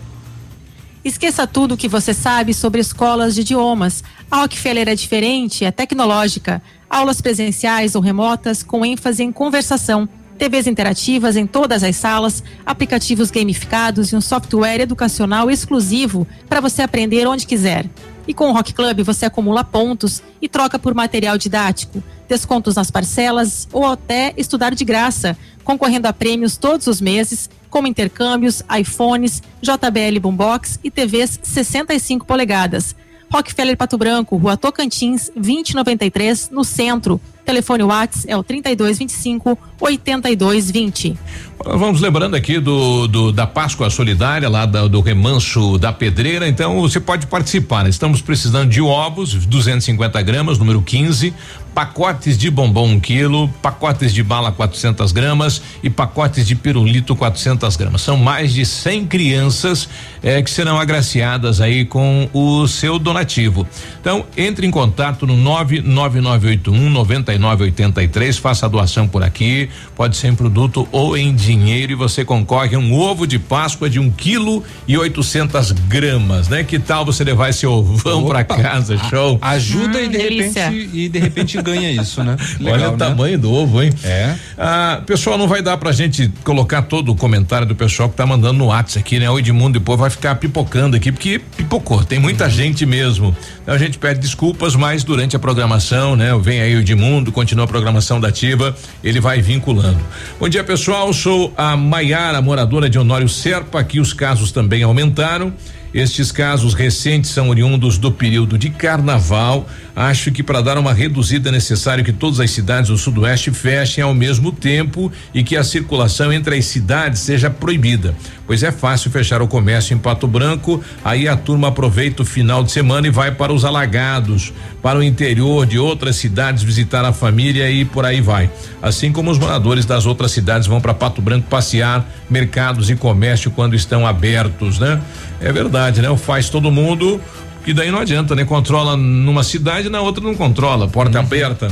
Esqueça 1.04 1.48
tudo 1.48 1.74
o 1.74 1.76
que 1.76 1.88
você 1.88 2.14
sabe 2.14 2.54
sobre 2.54 2.80
escolas 2.80 3.34
de 3.34 3.40
idiomas. 3.40 4.04
A 4.30 4.42
Rockefeller 4.42 4.88
é 4.88 4.94
diferente, 4.94 5.64
é 5.64 5.72
tecnológica. 5.72 6.62
Aulas 6.88 7.20
presenciais 7.20 7.96
ou 7.96 8.00
remotas 8.00 8.62
com 8.62 8.84
ênfase 8.84 9.24
em 9.24 9.32
conversação. 9.32 10.08
TVs 10.38 10.68
interativas 10.68 11.36
em 11.36 11.44
todas 11.44 11.82
as 11.82 11.96
salas, 11.96 12.42
aplicativos 12.64 13.32
gamificados 13.32 14.12
e 14.12 14.16
um 14.16 14.20
software 14.20 14.80
educacional 14.80 15.50
exclusivo 15.50 16.24
para 16.48 16.60
você 16.60 16.82
aprender 16.82 17.26
onde 17.26 17.48
quiser. 17.48 17.90
E 18.26 18.32
com 18.32 18.50
o 18.50 18.52
Rock 18.52 18.72
Club 18.72 19.02
você 19.02 19.26
acumula 19.26 19.64
pontos 19.64 20.22
e 20.40 20.48
troca 20.48 20.78
por 20.78 20.94
material 20.94 21.36
didático, 21.36 22.00
descontos 22.28 22.76
nas 22.76 22.92
parcelas 22.92 23.66
ou 23.72 23.86
até 23.86 24.32
estudar 24.36 24.72
de 24.72 24.84
graça, 24.84 25.36
concorrendo 25.64 26.06
a 26.06 26.12
prêmios 26.12 26.56
todos 26.56 26.86
os 26.86 27.00
meses 27.00 27.50
como 27.72 27.88
intercâmbios, 27.88 28.62
iPhones, 28.78 29.42
JBL 29.62 30.20
Boombox 30.20 30.78
e 30.84 30.90
TVs 30.90 31.40
65 31.42 32.26
polegadas. 32.26 32.94
Rockefeller 33.32 33.78
Pato 33.78 33.96
Branco, 33.96 34.36
Rua 34.36 34.58
Tocantins, 34.58 35.30
2093, 35.34 36.50
no 36.50 36.62
centro. 36.62 37.18
Telefone 37.46 37.82
Whats 37.82 38.24
é 38.28 38.36
o 38.36 38.42
3225 38.42 39.58
8220. 39.80 41.18
Vamos 41.64 42.00
lembrando 42.00 42.36
aqui 42.36 42.60
do, 42.60 43.08
do 43.08 43.32
da 43.32 43.46
Páscoa 43.46 43.88
Solidária, 43.88 44.48
lá 44.48 44.66
da, 44.66 44.86
do 44.86 45.00
Remanso 45.00 45.78
da 45.78 45.92
Pedreira. 45.92 46.46
Então 46.46 46.80
você 46.80 47.00
pode 47.00 47.26
participar. 47.26 47.84
Né? 47.84 47.90
Estamos 47.90 48.20
precisando 48.20 48.68
de 48.68 48.82
ovos, 48.82 49.46
250 49.46 50.20
gramas, 50.22 50.58
número 50.58 50.82
15, 50.82 51.32
pacotes 51.74 52.36
de 52.36 52.50
bombom 52.50 52.88
um 52.88 53.00
quilo, 53.00 53.48
pacotes 53.62 54.12
de 54.12 54.22
bala 54.22 54.52
400 54.52 55.12
gramas 55.12 55.62
e 55.82 55.88
pacotes 55.88 56.46
de 56.46 56.54
pirulito 56.54 57.14
400 57.16 57.76
gramas. 57.76 58.02
São 58.02 58.16
mais 58.16 58.52
de 58.52 58.66
100 58.66 59.06
crianças 59.06 59.88
eh, 60.22 60.42
que 60.42 60.50
serão 60.50 60.78
agraciadas 60.78 61.60
aí 61.60 61.84
com 61.84 62.28
o 62.32 62.66
seu 62.66 62.98
donativo. 62.98 63.66
Então 64.00 64.26
entre 64.36 64.66
em 64.66 64.70
contato 64.70 65.26
no 65.26 65.36
99981 65.36 66.90
9983, 66.90 68.38
faça 68.38 68.66
a 68.66 68.68
doação 68.68 69.08
por 69.08 69.22
aqui. 69.22 69.68
Pode 69.94 70.16
ser 70.16 70.28
em 70.28 70.34
produto 70.34 70.86
ou 70.92 71.16
em 71.16 71.34
dinheiro 71.34 71.92
e 71.92 71.94
você 71.94 72.24
concorre 72.24 72.76
a 72.76 72.78
um 72.78 72.92
ovo 72.92 73.26
de 73.26 73.38
Páscoa 73.38 73.88
de 73.88 73.98
um 73.98 74.10
quilo 74.10 74.62
e 74.86 74.98
800 74.98 75.72
gramas, 75.72 76.48
né? 76.48 76.64
Que 76.64 76.78
tal 76.78 77.04
você 77.04 77.24
levar 77.24 77.50
esse 77.50 77.66
ovão 77.66 78.26
para 78.26 78.44
casa? 78.44 78.98
Show. 79.08 79.38
A, 79.40 79.50
ajuda 79.62 79.98
hum, 79.98 80.02
e 80.04 80.08
de 80.08 80.18
delícia. 80.18 80.70
repente 80.70 80.90
e 80.96 81.08
de 81.08 81.18
repente 81.18 81.61
ganha 81.62 81.90
isso, 81.90 82.22
né? 82.22 82.36
Legal, 82.58 82.74
Olha 82.74 82.88
o 82.88 82.92
né? 82.92 82.98
tamanho 82.98 83.38
do 83.38 83.52
ovo, 83.52 83.82
hein? 83.82 83.92
É. 84.04 84.34
Ah, 84.58 85.00
pessoal, 85.06 85.38
não 85.38 85.48
vai 85.48 85.62
dar 85.62 85.76
pra 85.76 85.92
gente 85.92 86.30
colocar 86.44 86.82
todo 86.82 87.12
o 87.12 87.14
comentário 87.14 87.66
do 87.66 87.74
pessoal 87.74 88.08
que 88.08 88.16
tá 88.16 88.26
mandando 88.26 88.58
no 88.58 88.66
WhatsApp 88.66 89.00
aqui, 89.00 89.18
né? 89.18 89.30
O 89.30 89.38
Edmundo 89.38 89.78
depois 89.78 89.98
vai 89.98 90.10
ficar 90.10 90.34
pipocando 90.36 90.96
aqui, 90.96 91.10
porque 91.12 91.38
pipocou, 91.38 92.04
tem 92.04 92.18
muita 92.18 92.44
uhum. 92.44 92.50
gente 92.50 92.84
mesmo. 92.86 93.36
Então 93.62 93.74
a 93.74 93.78
gente 93.78 93.98
pede 93.98 94.20
desculpas, 94.20 94.74
mas 94.74 95.04
durante 95.04 95.36
a 95.36 95.38
programação, 95.38 96.16
né? 96.16 96.30
Vem 96.40 96.60
aí 96.60 96.74
o 96.74 96.80
Edmundo, 96.80 97.30
continua 97.32 97.64
a 97.64 97.68
programação 97.68 98.20
da 98.20 98.28
Ativa, 98.28 98.74
ele 99.04 99.20
vai 99.20 99.40
vinculando. 99.40 100.00
Bom 100.38 100.48
dia, 100.48 100.64
pessoal. 100.64 101.12
Sou 101.12 101.52
a 101.56 101.76
Maiara, 101.76 102.40
moradora 102.40 102.88
de 102.88 102.98
Honório 102.98 103.28
Serpa. 103.28 103.80
Aqui 103.80 104.00
os 104.00 104.12
casos 104.12 104.52
também 104.52 104.82
aumentaram. 104.82 105.52
Estes 105.94 106.32
casos 106.32 106.72
recentes 106.72 107.30
são 107.30 107.50
oriundos 107.50 107.98
do 107.98 108.10
período 108.10 108.56
de 108.56 108.70
carnaval. 108.70 109.68
Acho 109.94 110.32
que 110.32 110.42
para 110.42 110.62
dar 110.62 110.78
uma 110.78 110.94
reduzida 110.94 111.50
é 111.50 111.52
necessário 111.52 112.02
que 112.02 112.12
todas 112.12 112.40
as 112.40 112.50
cidades 112.50 112.88
do 112.88 112.96
Sudoeste 112.96 113.50
fechem 113.50 114.02
ao 114.02 114.14
mesmo 114.14 114.52
tempo 114.52 115.12
e 115.34 115.44
que 115.44 115.54
a 115.54 115.62
circulação 115.62 116.32
entre 116.32 116.56
as 116.56 116.64
cidades 116.64 117.20
seja 117.20 117.50
proibida. 117.50 118.14
Pois 118.46 118.62
é 118.62 118.72
fácil 118.72 119.10
fechar 119.10 119.42
o 119.42 119.48
comércio 119.48 119.94
em 119.94 119.98
Pato 119.98 120.26
Branco, 120.26 120.82
aí 121.04 121.28
a 121.28 121.36
turma 121.36 121.68
aproveita 121.68 122.22
o 122.22 122.26
final 122.26 122.64
de 122.64 122.72
semana 122.72 123.06
e 123.06 123.10
vai 123.10 123.30
para 123.30 123.52
os 123.52 123.64
alagados, 123.64 124.52
para 124.82 124.98
o 124.98 125.02
interior 125.02 125.64
de 125.66 125.78
outras 125.78 126.16
cidades 126.16 126.62
visitar 126.62 127.04
a 127.04 127.12
família 127.12 127.70
e 127.70 127.84
por 127.84 128.04
aí 128.04 128.20
vai. 128.20 128.50
Assim 128.80 129.12
como 129.12 129.30
os 129.30 129.38
moradores 129.38 129.84
das 129.84 130.06
outras 130.06 130.32
cidades 130.32 130.66
vão 130.66 130.80
para 130.80 130.92
Pato 130.92 131.22
Branco 131.22 131.46
passear, 131.48 132.06
mercados 132.28 132.90
e 132.90 132.96
comércio 132.96 133.50
quando 133.50 133.76
estão 133.76 134.06
abertos, 134.06 134.78
né? 134.78 135.00
É 135.42 135.52
verdade, 135.52 136.00
né? 136.00 136.08
O 136.08 136.16
faz 136.16 136.48
todo 136.48 136.70
mundo, 136.70 137.20
e 137.66 137.74
daí 137.74 137.90
não 137.90 137.98
adianta, 137.98 138.34
né? 138.34 138.44
Controla 138.44 138.96
numa 138.96 139.42
cidade, 139.42 139.88
na 139.88 140.00
outra 140.00 140.22
não 140.22 140.34
controla, 140.34 140.88
porta 140.88 141.18
uhum. 141.18 141.24
aberta. 141.24 141.70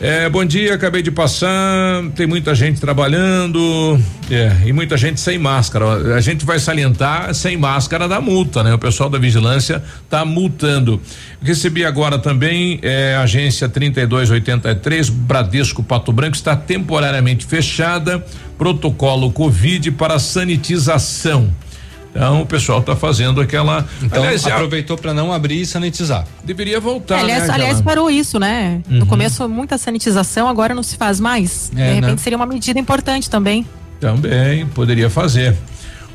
É, 0.00 0.28
bom 0.28 0.44
dia, 0.44 0.74
acabei 0.74 1.02
de 1.02 1.10
passar. 1.10 2.02
Tem 2.16 2.26
muita 2.26 2.54
gente 2.54 2.80
trabalhando 2.80 3.98
é, 4.30 4.52
e 4.66 4.72
muita 4.72 4.96
gente 4.96 5.20
sem 5.20 5.38
máscara. 5.38 6.16
A 6.16 6.20
gente 6.20 6.44
vai 6.44 6.58
salientar 6.58 7.32
sem 7.32 7.56
máscara 7.56 8.08
da 8.08 8.20
multa, 8.20 8.62
né? 8.62 8.74
O 8.74 8.78
pessoal 8.78 9.08
da 9.08 9.18
vigilância 9.18 9.82
tá 10.10 10.24
multando. 10.24 11.00
Recebi 11.40 11.84
agora 11.84 12.18
também 12.18 12.80
é, 12.82 13.16
agência 13.16 13.68
3283 13.68 15.08
Bradesco 15.08 15.82
Pato 15.82 16.12
Branco 16.12 16.36
está 16.36 16.56
temporariamente 16.56 17.46
fechada. 17.46 18.24
Protocolo 18.58 19.30
Covid 19.30 19.92
para 19.92 20.18
sanitização. 20.18 21.50
Então 22.14 22.42
o 22.42 22.46
pessoal 22.46 22.78
está 22.78 22.94
fazendo 22.94 23.40
aquela. 23.40 23.84
Então 24.00 24.22
aliás, 24.22 24.46
aproveitou 24.46 24.96
para 24.96 25.12
não 25.12 25.32
abrir 25.32 25.62
e 25.62 25.66
sanitizar. 25.66 26.24
Deveria 26.44 26.78
voltar. 26.78 27.18
É, 27.18 27.22
aliás, 27.22 27.48
né, 27.48 27.54
aliás 27.54 27.80
parou 27.80 28.08
isso, 28.08 28.38
né? 28.38 28.80
Uhum. 28.88 28.98
No 28.98 29.06
começo 29.06 29.48
muita 29.48 29.76
sanitização, 29.76 30.48
agora 30.48 30.74
não 30.74 30.82
se 30.82 30.96
faz 30.96 31.18
mais. 31.18 31.72
É, 31.74 31.88
De 31.88 31.94
repente 31.94 32.10
né? 32.10 32.16
seria 32.18 32.36
uma 32.36 32.46
medida 32.46 32.78
importante 32.78 33.28
também. 33.28 33.66
Também 33.98 34.64
poderia 34.66 35.10
fazer. 35.10 35.56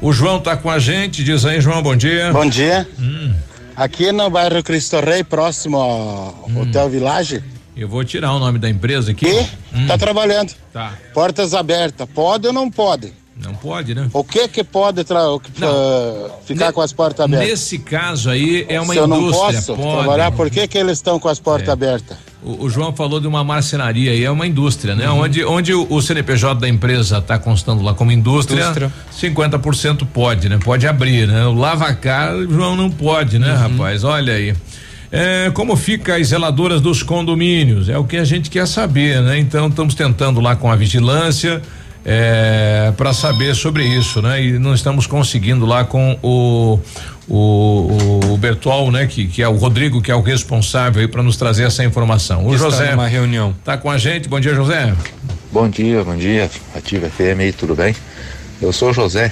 O 0.01 0.13
João 0.13 0.37
está 0.37 0.55
com 0.55 0.69
a 0.69 0.79
gente, 0.79 1.21
diz 1.21 1.43
aí, 1.43 1.59
João, 1.59 1.83
bom 1.83 1.95
dia. 1.95 2.31
Bom 2.31 2.47
dia. 2.47 2.87
Hum. 2.97 3.33
Aqui 3.75 4.11
no 4.13 4.29
bairro 4.29 4.63
Cristo 4.63 4.97
Rei, 5.01 5.23
próximo 5.23 5.77
ao 5.77 6.45
hum. 6.49 6.61
Hotel 6.61 6.89
Village. 6.89 7.43
Eu 7.75 7.89
vou 7.89 8.03
tirar 8.05 8.33
o 8.33 8.39
nome 8.39 8.59
da 8.59 8.69
empresa 8.69 9.11
aqui. 9.11 9.27
E 9.27 9.77
hum. 9.77 9.87
tá 9.87 9.97
trabalhando. 9.97 10.53
Tá. 10.71 10.93
Portas 11.13 11.53
abertas. 11.53 12.07
Pode 12.13 12.47
ou 12.47 12.53
não 12.53 12.71
pode? 12.71 13.13
Não 13.41 13.53
pode, 13.53 13.95
né? 13.95 14.09
O 14.11 14.23
que 14.23 14.47
que 14.49 14.63
pode 14.63 14.99
uh, 15.01 15.41
ficar 16.45 16.67
ne 16.67 16.73
com 16.73 16.81
as 16.81 16.91
portas 16.91 17.23
abertas? 17.23 17.47
Nesse 17.47 17.79
caso 17.79 18.29
aí 18.29 18.65
é 18.67 18.81
uma 18.81 18.93
Se 18.93 18.99
indústria. 18.99 19.01
eu 19.01 19.07
não 19.07 19.31
posso 19.31 19.75
pode. 19.75 19.97
trabalhar, 19.97 20.31
por 20.31 20.49
que 20.49 20.67
que 20.67 20.77
eles 20.77 20.97
estão 20.97 21.17
com 21.19 21.29
as 21.29 21.39
portas 21.39 21.69
é. 21.69 21.71
abertas? 21.71 22.17
O, 22.43 22.65
o, 22.65 22.69
João 22.69 22.93
falou 22.93 23.19
de 23.19 23.27
uma 23.27 23.43
marcenaria 23.43 24.11
aí, 24.11 24.23
é 24.23 24.31
uma 24.31 24.45
indústria, 24.45 24.93
né? 24.93 25.09
Uhum. 25.09 25.21
Onde, 25.21 25.45
onde 25.45 25.73
o, 25.73 25.87
o, 25.89 26.01
CNPJ 26.01 26.59
da 26.59 26.67
empresa 26.67 27.19
está 27.19 27.39
constando 27.39 27.81
lá 27.81 27.93
como 27.93 28.11
indústria, 28.11 28.61
indústria, 28.61 28.91
50% 29.13 30.05
pode, 30.13 30.49
né? 30.49 30.59
Pode 30.61 30.85
abrir, 30.85 31.27
né? 31.27 31.45
O 31.45 31.53
lavacar, 31.53 32.35
o 32.35 32.49
João 32.51 32.75
não 32.75 32.89
pode, 32.89 33.39
né, 33.39 33.53
uhum. 33.53 33.57
rapaz? 33.57 34.03
Olha 34.03 34.33
aí. 34.33 34.53
É, 35.11 35.49
como 35.53 35.75
fica 35.75 36.17
as 36.17 36.27
zeladoras 36.27 36.81
dos 36.81 37.03
condomínios? 37.03 37.89
É 37.89 37.97
o 37.97 38.03
que 38.03 38.17
a 38.17 38.23
gente 38.23 38.49
quer 38.49 38.67
saber, 38.67 39.21
né? 39.21 39.39
Então 39.39 39.67
estamos 39.67 39.95
tentando 39.95 40.39
lá 40.39 40.55
com 40.55 40.69
a 40.69 40.75
vigilância 40.75 41.61
é, 42.11 42.91
para 42.97 43.13
saber 43.13 43.55
sobre 43.55 43.85
isso, 43.85 44.19
né? 44.19 44.43
E 44.43 44.57
não 44.57 44.73
estamos 44.73 45.05
conseguindo 45.05 45.63
lá 45.63 45.85
com 45.85 46.17
o 46.23 46.79
o, 47.27 48.19
o 48.33 48.37
Bertol, 48.37 48.91
né? 48.91 49.05
Que, 49.05 49.27
que 49.27 49.43
é 49.43 49.47
o 49.47 49.55
Rodrigo, 49.55 50.01
que 50.01 50.11
é 50.11 50.15
o 50.15 50.21
responsável 50.21 51.01
aí 51.01 51.07
para 51.07 51.21
nos 51.21 51.37
trazer 51.37 51.65
essa 51.65 51.83
informação. 51.83 52.47
O 52.47 52.55
Está 52.55 52.71
José. 52.71 52.93
uma 52.95 53.07
reunião. 53.07 53.55
Tá 53.63 53.77
com 53.77 53.91
a 53.91 53.99
gente. 53.99 54.27
Bom 54.27 54.39
dia, 54.39 54.55
José. 54.55 54.91
Bom 55.51 55.69
dia, 55.69 56.03
bom 56.03 56.15
dia. 56.15 56.49
Ativa 56.75 57.07
FM 57.07 57.41
aí, 57.41 57.53
tudo 57.53 57.75
bem? 57.75 57.95
Eu 58.59 58.73
sou 58.73 58.89
o 58.89 58.93
José. 58.93 59.31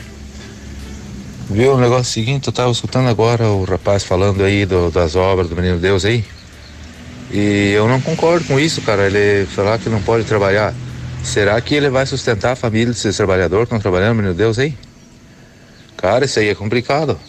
Viu 1.50 1.74
o 1.74 1.80
negócio 1.80 2.06
seguinte? 2.06 2.46
Eu 2.46 2.54
tava 2.54 2.70
escutando 2.70 3.10
agora 3.10 3.48
o 3.48 3.64
rapaz 3.64 4.04
falando 4.04 4.44
aí 4.44 4.68
do, 4.68 4.92
das 4.92 5.16
obras 5.16 5.50
do 5.50 5.56
Menino 5.56 5.80
Deus 5.80 6.06
aí. 6.06 6.24
E 7.32 7.72
eu 7.76 7.88
não 7.88 8.00
concordo 8.00 8.46
com 8.46 8.60
isso, 8.60 8.84
cara. 8.84 9.08
Ele 9.08 9.48
falar 9.48 9.80
que 9.80 9.90
não 9.90 10.04
pode 10.04 10.26
trabalhar. 10.26 10.76
Será 11.28 11.60
que 11.60 11.76
ele 11.76 11.90
vai 11.90 12.06
sustentar 12.06 12.54
a 12.54 12.56
família 12.56 12.88
desses 12.88 13.18
trabalhadores 13.18 13.68
que 13.68 13.76
estão 13.76 13.80
trabalhando, 13.80 14.24
meu 14.24 14.34
Deus, 14.34 14.58
aí? 14.58 14.74
Cara, 15.98 16.24
isso 16.24 16.40
aí 16.40 16.48
é 16.48 16.56
complicado. 16.56 17.20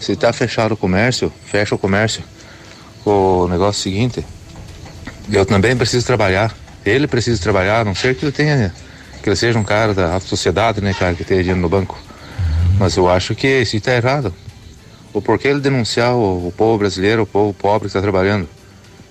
Se 0.00 0.12
está 0.12 0.32
fechado 0.32 0.72
o 0.72 0.76
comércio, 0.76 1.32
fecha 1.44 1.74
o 1.74 1.78
comércio. 1.78 2.22
O 3.04 3.48
negócio 3.48 3.82
seguinte, 3.82 4.24
eu 5.32 5.44
também 5.44 5.76
preciso 5.76 6.06
trabalhar. 6.06 6.56
Ele 6.86 7.08
precisa 7.08 7.42
trabalhar, 7.42 7.80
a 7.80 7.84
não 7.84 7.92
ser 7.92 8.14
que 8.14 8.24
ele 8.24 8.30
tenha, 8.30 8.72
que 9.20 9.28
ele 9.28 9.36
seja 9.36 9.58
um 9.58 9.64
cara 9.64 9.92
da 9.92 10.20
sociedade, 10.20 10.80
né, 10.80 10.94
cara, 10.94 11.14
que 11.14 11.24
tenha 11.24 11.40
dinheiro 11.40 11.60
no 11.60 11.68
banco. 11.68 11.98
Mas 12.78 12.96
eu 12.96 13.10
acho 13.10 13.34
que 13.34 13.48
isso 13.48 13.76
está 13.76 13.96
errado. 13.96 14.32
O 15.12 15.20
porquê 15.20 15.48
ele 15.48 15.60
denunciar 15.60 16.14
o, 16.14 16.46
o 16.48 16.52
povo 16.52 16.78
brasileiro, 16.78 17.22
o 17.22 17.26
povo 17.26 17.52
pobre 17.52 17.80
que 17.80 17.86
está 17.88 18.00
trabalhando? 18.00 18.48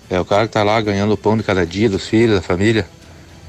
É 0.10 0.18
o 0.18 0.24
cara 0.24 0.44
que 0.44 0.50
está 0.50 0.64
lá 0.64 0.80
ganhando 0.80 1.14
o 1.14 1.18
pão 1.18 1.36
de 1.36 1.44
cada 1.44 1.66
dia 1.66 1.90
dos 1.90 2.08
filhos, 2.08 2.36
da 2.36 2.42
família. 2.42 2.88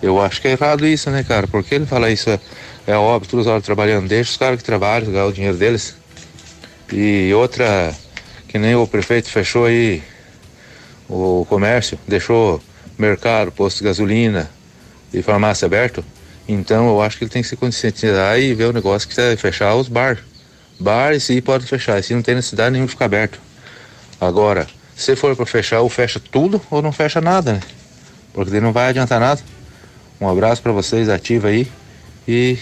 Eu 0.02 0.20
acho 0.20 0.40
que 0.40 0.48
é 0.48 0.52
errado 0.52 0.86
isso, 0.86 1.10
né, 1.10 1.22
cara? 1.22 1.46
Porque 1.46 1.74
ele 1.74 1.86
fala 1.86 2.10
isso, 2.10 2.28
é, 2.30 2.38
é 2.86 2.96
óbvio, 2.96 3.30
todas 3.30 3.46
as 3.46 3.52
horas 3.52 3.64
trabalhando, 3.64 4.08
deixa 4.08 4.30
os 4.30 4.36
caras 4.36 4.58
que 4.58 4.64
trabalham, 4.64 5.10
ganhar 5.10 5.26
o 5.26 5.32
dinheiro 5.32 5.56
deles. 5.56 5.96
E 6.92 7.32
outra, 7.34 7.94
que 8.48 8.58
nem 8.58 8.74
o 8.74 8.86
prefeito 8.86 9.28
fechou 9.30 9.64
aí 9.64 10.02
o 11.08 11.46
comércio, 11.48 11.98
deixou 12.06 12.62
mercado, 12.98 13.50
posto 13.50 13.78
de 13.78 13.84
gasolina 13.84 14.50
e 15.12 15.22
farmácia 15.22 15.66
aberto. 15.66 16.04
Então 16.46 16.88
eu 16.88 17.00
acho 17.00 17.16
que 17.16 17.24
ele 17.24 17.30
tem 17.30 17.42
que 17.42 17.48
se 17.48 17.56
conscientizar 17.56 18.38
e 18.38 18.54
ver 18.54 18.66
o 18.66 18.72
negócio 18.72 19.08
que 19.08 19.18
é 19.20 19.36
fechar 19.36 19.74
os 19.74 19.88
bar. 19.88 20.18
Bar 20.78 21.18
sim 21.20 21.40
pode 21.40 21.66
fechar, 21.66 22.02
se 22.02 22.14
não 22.14 22.22
tem 22.22 22.34
necessidade 22.34 22.72
nenhuma 22.72 22.88
ficar 22.88 23.06
aberto. 23.06 23.40
Agora, 24.20 24.66
se 24.94 25.16
for 25.16 25.34
para 25.34 25.46
fechar, 25.46 25.80
ou 25.80 25.88
fecha 25.88 26.20
tudo 26.20 26.60
ou 26.70 26.80
não 26.80 26.92
fecha 26.92 27.20
nada, 27.20 27.54
né? 27.54 27.60
Porque 28.32 28.50
daí 28.50 28.60
não 28.60 28.72
vai 28.72 28.88
adiantar 28.88 29.20
nada. 29.20 29.40
Um 30.24 30.30
abraço 30.30 30.62
para 30.62 30.72
vocês, 30.72 31.08
ativa 31.08 31.48
aí. 31.48 31.68
E 32.26 32.56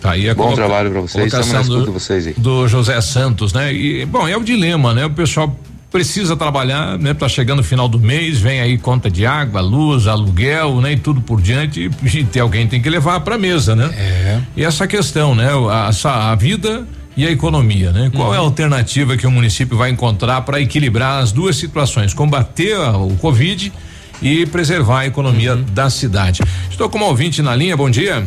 Tá 0.00 0.12
aí 0.12 0.30
a 0.30 0.34
bom 0.34 0.54
trabalho 0.54 0.90
para 0.90 1.00
vocês. 1.00 1.32
Estamos 1.32 1.68
do, 1.68 1.92
vocês 1.92 2.26
aí. 2.28 2.34
do 2.38 2.68
José 2.68 3.00
Santos, 3.00 3.52
né? 3.52 3.72
E 3.74 4.06
bom, 4.06 4.26
é 4.28 4.36
o 4.36 4.44
dilema, 4.44 4.94
né? 4.94 5.04
O 5.04 5.10
pessoal 5.10 5.54
precisa 5.90 6.36
trabalhar, 6.36 6.96
né? 6.98 7.12
Tá 7.14 7.28
chegando 7.28 7.60
o 7.60 7.64
final 7.64 7.88
do 7.88 7.98
mês, 7.98 8.38
vem 8.38 8.60
aí 8.60 8.78
conta 8.78 9.10
de 9.10 9.26
água, 9.26 9.60
luz, 9.60 10.06
aluguel, 10.06 10.80
né? 10.80 10.92
E 10.92 10.96
tudo 10.96 11.20
por 11.20 11.40
diante, 11.40 11.90
e 12.02 12.24
tem 12.24 12.40
alguém 12.40 12.66
tem 12.66 12.80
que 12.80 12.88
levar 12.88 13.20
para 13.20 13.36
mesa, 13.36 13.74
né? 13.74 13.90
É. 13.98 14.40
E 14.56 14.64
essa 14.64 14.86
questão, 14.86 15.34
né? 15.34 15.48
A, 15.70 15.90
a 16.30 16.34
vida 16.36 16.86
e 17.16 17.26
a 17.26 17.30
economia, 17.30 17.90
né? 17.90 18.10
Qual 18.14 18.28
uhum. 18.28 18.34
é 18.34 18.36
a 18.36 18.40
alternativa 18.40 19.16
que 19.16 19.26
o 19.26 19.30
município 19.30 19.76
vai 19.76 19.90
encontrar 19.90 20.42
para 20.42 20.60
equilibrar 20.60 21.20
as 21.20 21.32
duas 21.32 21.56
situações, 21.56 22.14
combater 22.14 22.78
o 22.78 23.16
Covid 23.16 23.72
e 24.22 24.46
preservar 24.46 25.00
a 25.00 25.06
economia 25.06 25.54
uhum. 25.54 25.62
da 25.62 25.90
cidade. 25.90 26.42
Estou 26.70 26.88
com 26.88 26.98
uma 26.98 27.06
ouvinte 27.06 27.42
na 27.42 27.54
linha, 27.54 27.76
bom 27.76 27.90
dia. 27.90 28.26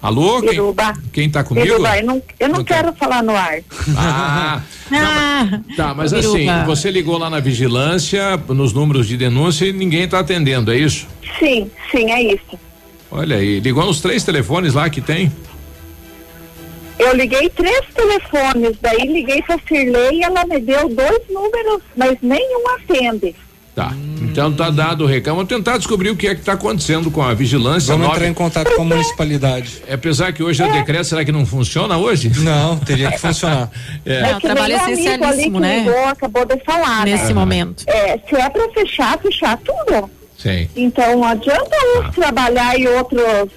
Alô? 0.00 0.40
Biruba. 0.40 0.92
Quem, 0.92 1.02
quem 1.12 1.30
tá 1.30 1.42
comigo? 1.42 1.66
Biruba, 1.66 1.98
eu 1.98 2.06
não, 2.06 2.22
eu 2.38 2.48
não, 2.48 2.58
não 2.58 2.64
quero 2.64 2.92
quer. 2.92 2.98
falar 2.98 3.22
no 3.22 3.34
ar. 3.34 3.58
Ah, 3.96 4.62
não, 4.90 5.74
tá, 5.74 5.94
mas 5.94 6.12
assim, 6.12 6.46
você 6.64 6.90
ligou 6.90 7.18
lá 7.18 7.28
na 7.28 7.40
vigilância, 7.40 8.36
nos 8.48 8.72
números 8.72 9.08
de 9.08 9.16
denúncia 9.16 9.66
e 9.66 9.72
ninguém 9.72 10.04
está 10.04 10.20
atendendo, 10.20 10.72
é 10.72 10.78
isso? 10.78 11.08
Sim, 11.38 11.70
sim, 11.90 12.10
é 12.10 12.34
isso. 12.34 12.58
Olha 13.10 13.36
aí, 13.36 13.60
ligou 13.60 13.84
nos 13.84 14.00
três 14.00 14.22
telefones 14.22 14.74
lá 14.74 14.88
que 14.90 15.00
tem? 15.00 15.32
Eu 16.98 17.14
liguei 17.14 17.48
três 17.50 17.82
telefones, 17.94 18.76
daí 18.80 19.06
liguei 19.06 19.42
para 19.42 19.58
Cirlei 19.68 20.20
e 20.20 20.22
ela 20.22 20.44
me 20.46 20.58
deu 20.60 20.88
dois 20.88 21.20
números, 21.28 21.82
mas 21.96 22.16
nenhum 22.22 22.64
atende. 22.74 23.34
Tá. 23.76 23.92
Então 24.22 24.50
tá 24.50 24.70
dado 24.70 25.04
o 25.04 25.06
recado. 25.06 25.34
Vamos 25.34 25.50
tentar 25.50 25.76
descobrir 25.76 26.08
o 26.08 26.16
que 26.16 26.26
é 26.26 26.34
que 26.34 26.40
está 26.40 26.54
acontecendo 26.54 27.10
com 27.10 27.20
a 27.22 27.34
vigilância. 27.34 27.92
Vamos 27.92 28.06
nove... 28.06 28.16
entrar 28.16 28.30
em 28.30 28.32
contato 28.32 28.74
com 28.74 28.80
a 28.80 28.84
municipalidade. 28.86 29.82
É, 29.86 29.92
apesar 29.92 30.32
que 30.32 30.42
hoje 30.42 30.62
é. 30.62 30.66
o 30.66 30.72
decreto, 30.72 31.04
será 31.04 31.22
que 31.26 31.30
não 31.30 31.44
funciona 31.44 31.98
hoje? 31.98 32.32
Não, 32.40 32.78
teria 32.78 33.12
que 33.12 33.18
funcionar. 33.18 33.70
é. 34.06 34.30
é 34.30 34.36
o 34.36 34.40
trabalho 34.40 34.76
essencialíssimo, 34.76 35.60
né? 35.60 35.80
Ligou, 35.80 36.06
acabou 36.06 36.46
de 36.46 36.58
falar. 36.64 37.04
Nesse 37.04 37.26
né? 37.26 37.34
momento. 37.34 37.84
É, 37.86 38.18
se 38.26 38.34
é 38.34 38.48
para 38.48 38.66
fechar, 38.70 39.18
fechar 39.18 39.58
tudo. 39.58 40.10
Sim. 40.38 40.70
Então 40.74 41.18
não 41.18 41.24
adianta 41.24 41.76
uns 41.98 42.06
ah. 42.06 42.12
trabalhar 42.14 42.80
e 42.80 42.88
outros 42.88 43.50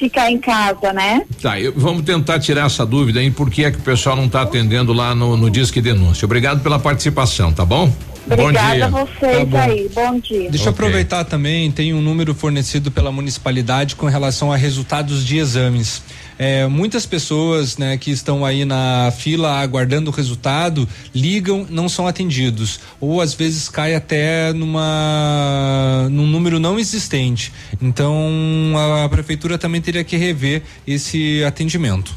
ficar 0.00 0.30
em 0.30 0.38
casa, 0.38 0.94
né? 0.94 1.26
Tá, 1.42 1.60
eu, 1.60 1.74
vamos 1.76 2.02
tentar 2.02 2.40
tirar 2.40 2.64
essa 2.64 2.86
dúvida 2.86 3.20
aí, 3.20 3.30
por 3.30 3.50
que 3.50 3.64
é 3.64 3.70
que 3.70 3.76
o 3.76 3.82
pessoal 3.82 4.16
não 4.16 4.24
está 4.24 4.40
atendendo 4.40 4.94
lá 4.94 5.14
no, 5.14 5.36
no 5.36 5.50
Disque 5.50 5.80
Denúncia. 5.82 6.24
Obrigado 6.24 6.62
pela 6.62 6.78
participação, 6.78 7.52
tá 7.52 7.66
bom? 7.66 7.92
Obrigada 8.26 8.86
a 8.86 8.88
vocês 8.88 9.50
tá 9.50 9.62
aí, 9.64 9.90
bom 9.94 10.18
dia. 10.18 10.50
Deixa 10.50 10.66
eu 10.66 10.70
aproveitar 10.70 11.24
também, 11.24 11.70
tem 11.70 11.92
um 11.92 12.00
número 12.00 12.34
fornecido 12.34 12.90
pela 12.90 13.12
municipalidade 13.12 13.94
com 13.94 14.06
relação 14.06 14.50
a 14.50 14.56
resultados 14.56 15.24
de 15.24 15.36
exames. 15.38 16.02
É, 16.42 16.66
muitas 16.66 17.04
pessoas 17.04 17.76
né, 17.76 17.98
que 17.98 18.10
estão 18.10 18.46
aí 18.46 18.64
na 18.64 19.12
fila 19.14 19.60
aguardando 19.60 20.10
o 20.10 20.14
resultado 20.14 20.88
ligam, 21.14 21.66
não 21.68 21.86
são 21.86 22.06
atendidos. 22.06 22.80
Ou 22.98 23.20
às 23.20 23.34
vezes 23.34 23.68
cai 23.68 23.94
até 23.94 24.50
numa 24.54 26.08
num 26.10 26.26
número 26.26 26.58
não 26.58 26.80
existente. 26.80 27.52
Então 27.78 28.72
a, 28.74 29.04
a 29.04 29.08
prefeitura 29.10 29.58
também 29.58 29.82
teria 29.82 30.02
que 30.02 30.16
rever 30.16 30.62
esse 30.86 31.44
atendimento. 31.44 32.16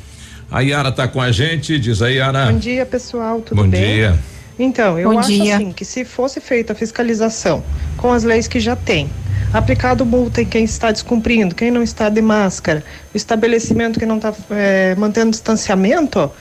A 0.49 0.61
Yara 0.61 0.87
está 0.87 1.05
com 1.05 1.19
a 1.19 1.29
gente, 1.29 1.77
diz 1.77 2.01
aí, 2.01 2.15
Yara. 2.15 2.49
Bom 2.49 2.59
dia, 2.59 2.85
pessoal, 2.85 3.41
tudo 3.41 3.61
Bom 3.61 3.67
bem? 3.67 3.81
Bom 3.81 3.87
dia. 3.87 4.19
Então, 4.63 4.97
eu 4.97 5.11
Bom 5.11 5.19
acho 5.19 5.29
dia. 5.29 5.55
assim 5.55 5.71
que 5.71 5.83
se 5.83 6.05
fosse 6.05 6.39
feita 6.39 6.73
a 6.73 6.75
fiscalização 6.75 7.63
com 7.97 8.11
as 8.11 8.23
leis 8.23 8.47
que 8.47 8.59
já 8.59 8.75
tem, 8.75 9.09
aplicado 9.51 10.05
multa 10.05 10.41
em 10.41 10.45
quem 10.45 10.63
está 10.63 10.91
descumprindo, 10.91 11.53
quem 11.53 11.69
não 11.69 11.83
está 11.83 12.07
de 12.09 12.21
máscara, 12.21 12.83
o 13.13 13.17
estabelecimento 13.17 13.99
que 13.99 14.05
não 14.05 14.17
está 14.17 14.33
é, 14.49 14.95
mantendo 14.95 15.31
distanciamento, 15.31 16.31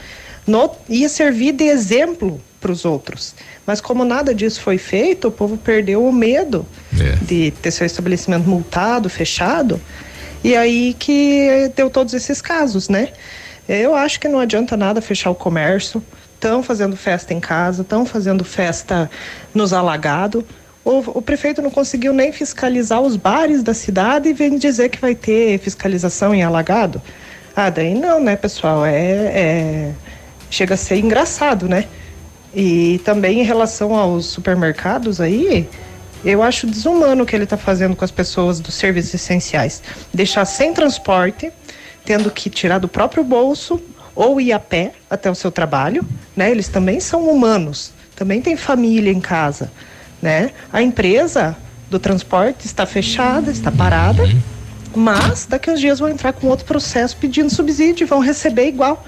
no, 0.46 0.70
ia 0.88 1.08
servir 1.08 1.52
de 1.52 1.64
exemplo 1.64 2.40
para 2.60 2.70
os 2.70 2.84
outros. 2.84 3.34
Mas 3.66 3.80
como 3.80 4.04
nada 4.04 4.32
disso 4.32 4.60
foi 4.60 4.78
feito, 4.78 5.28
o 5.28 5.32
povo 5.32 5.56
perdeu 5.56 6.06
o 6.06 6.12
medo 6.12 6.64
é. 6.98 7.16
de 7.24 7.50
ter 7.60 7.72
seu 7.72 7.86
estabelecimento 7.86 8.48
multado, 8.48 9.10
fechado, 9.10 9.80
e 10.44 10.56
aí 10.56 10.94
que 10.98 11.70
deu 11.76 11.90
todos 11.90 12.14
esses 12.14 12.40
casos, 12.40 12.88
né? 12.88 13.08
Eu 13.68 13.94
acho 13.94 14.18
que 14.18 14.28
não 14.28 14.40
adianta 14.40 14.76
nada 14.76 15.00
fechar 15.00 15.30
o 15.30 15.34
comércio, 15.34 16.02
estão 16.42 16.60
fazendo 16.60 16.96
festa 16.96 17.32
em 17.32 17.38
casa, 17.38 17.82
estão 17.82 18.04
fazendo 18.04 18.44
festa 18.44 19.08
nos 19.54 19.72
alagados. 19.72 20.42
O, 20.84 21.18
o, 21.18 21.22
prefeito 21.22 21.62
não 21.62 21.70
conseguiu 21.70 22.12
nem 22.12 22.32
fiscalizar 22.32 23.00
os 23.00 23.14
bares 23.14 23.62
da 23.62 23.72
cidade 23.72 24.28
e 24.28 24.32
vem 24.32 24.58
dizer 24.58 24.88
que 24.88 25.00
vai 25.00 25.14
ter 25.14 25.58
fiscalização 25.60 26.34
em 26.34 26.42
alagado. 26.42 27.00
Ah, 27.54 27.70
daí 27.70 27.94
não, 27.94 28.18
né, 28.18 28.34
pessoal? 28.34 28.84
É, 28.84 28.92
é, 28.92 29.92
chega 30.50 30.74
a 30.74 30.76
ser 30.76 30.96
engraçado, 30.96 31.68
né? 31.68 31.86
E 32.52 33.00
também 33.04 33.40
em 33.40 33.44
relação 33.44 33.94
aos 33.94 34.26
supermercados 34.26 35.20
aí, 35.20 35.68
eu 36.24 36.42
acho 36.42 36.66
desumano 36.66 37.22
o 37.22 37.26
que 37.26 37.36
ele 37.36 37.44
está 37.44 37.56
fazendo 37.56 37.94
com 37.94 38.04
as 38.04 38.10
pessoas 38.10 38.58
dos 38.58 38.74
serviços 38.74 39.14
essenciais. 39.14 39.80
Deixar 40.12 40.44
sem 40.44 40.74
transporte, 40.74 41.52
tendo 42.04 42.28
que 42.28 42.50
tirar 42.50 42.78
do 42.78 42.88
próprio 42.88 43.22
bolso 43.22 43.80
ou 44.14 44.40
ir 44.40 44.52
a 44.52 44.58
pé 44.58 44.92
até 45.08 45.30
o 45.30 45.34
seu 45.34 45.50
trabalho, 45.50 46.04
né? 46.36 46.50
Eles 46.50 46.68
também 46.68 47.00
são 47.00 47.28
humanos, 47.28 47.92
também 48.14 48.40
têm 48.40 48.56
família 48.56 49.10
em 49.10 49.20
casa, 49.20 49.70
né? 50.20 50.50
A 50.72 50.82
empresa 50.82 51.56
do 51.90 51.98
transporte 51.98 52.66
está 52.66 52.86
fechada, 52.86 53.50
está 53.50 53.70
parada, 53.70 54.22
mas 54.94 55.46
daqui 55.46 55.70
uns 55.70 55.80
dias 55.80 55.98
vão 55.98 56.08
entrar 56.08 56.32
com 56.32 56.46
outro 56.46 56.64
processo 56.64 57.16
pedindo 57.16 57.50
subsídio, 57.50 58.06
vão 58.06 58.20
receber 58.20 58.66
igual. 58.68 59.04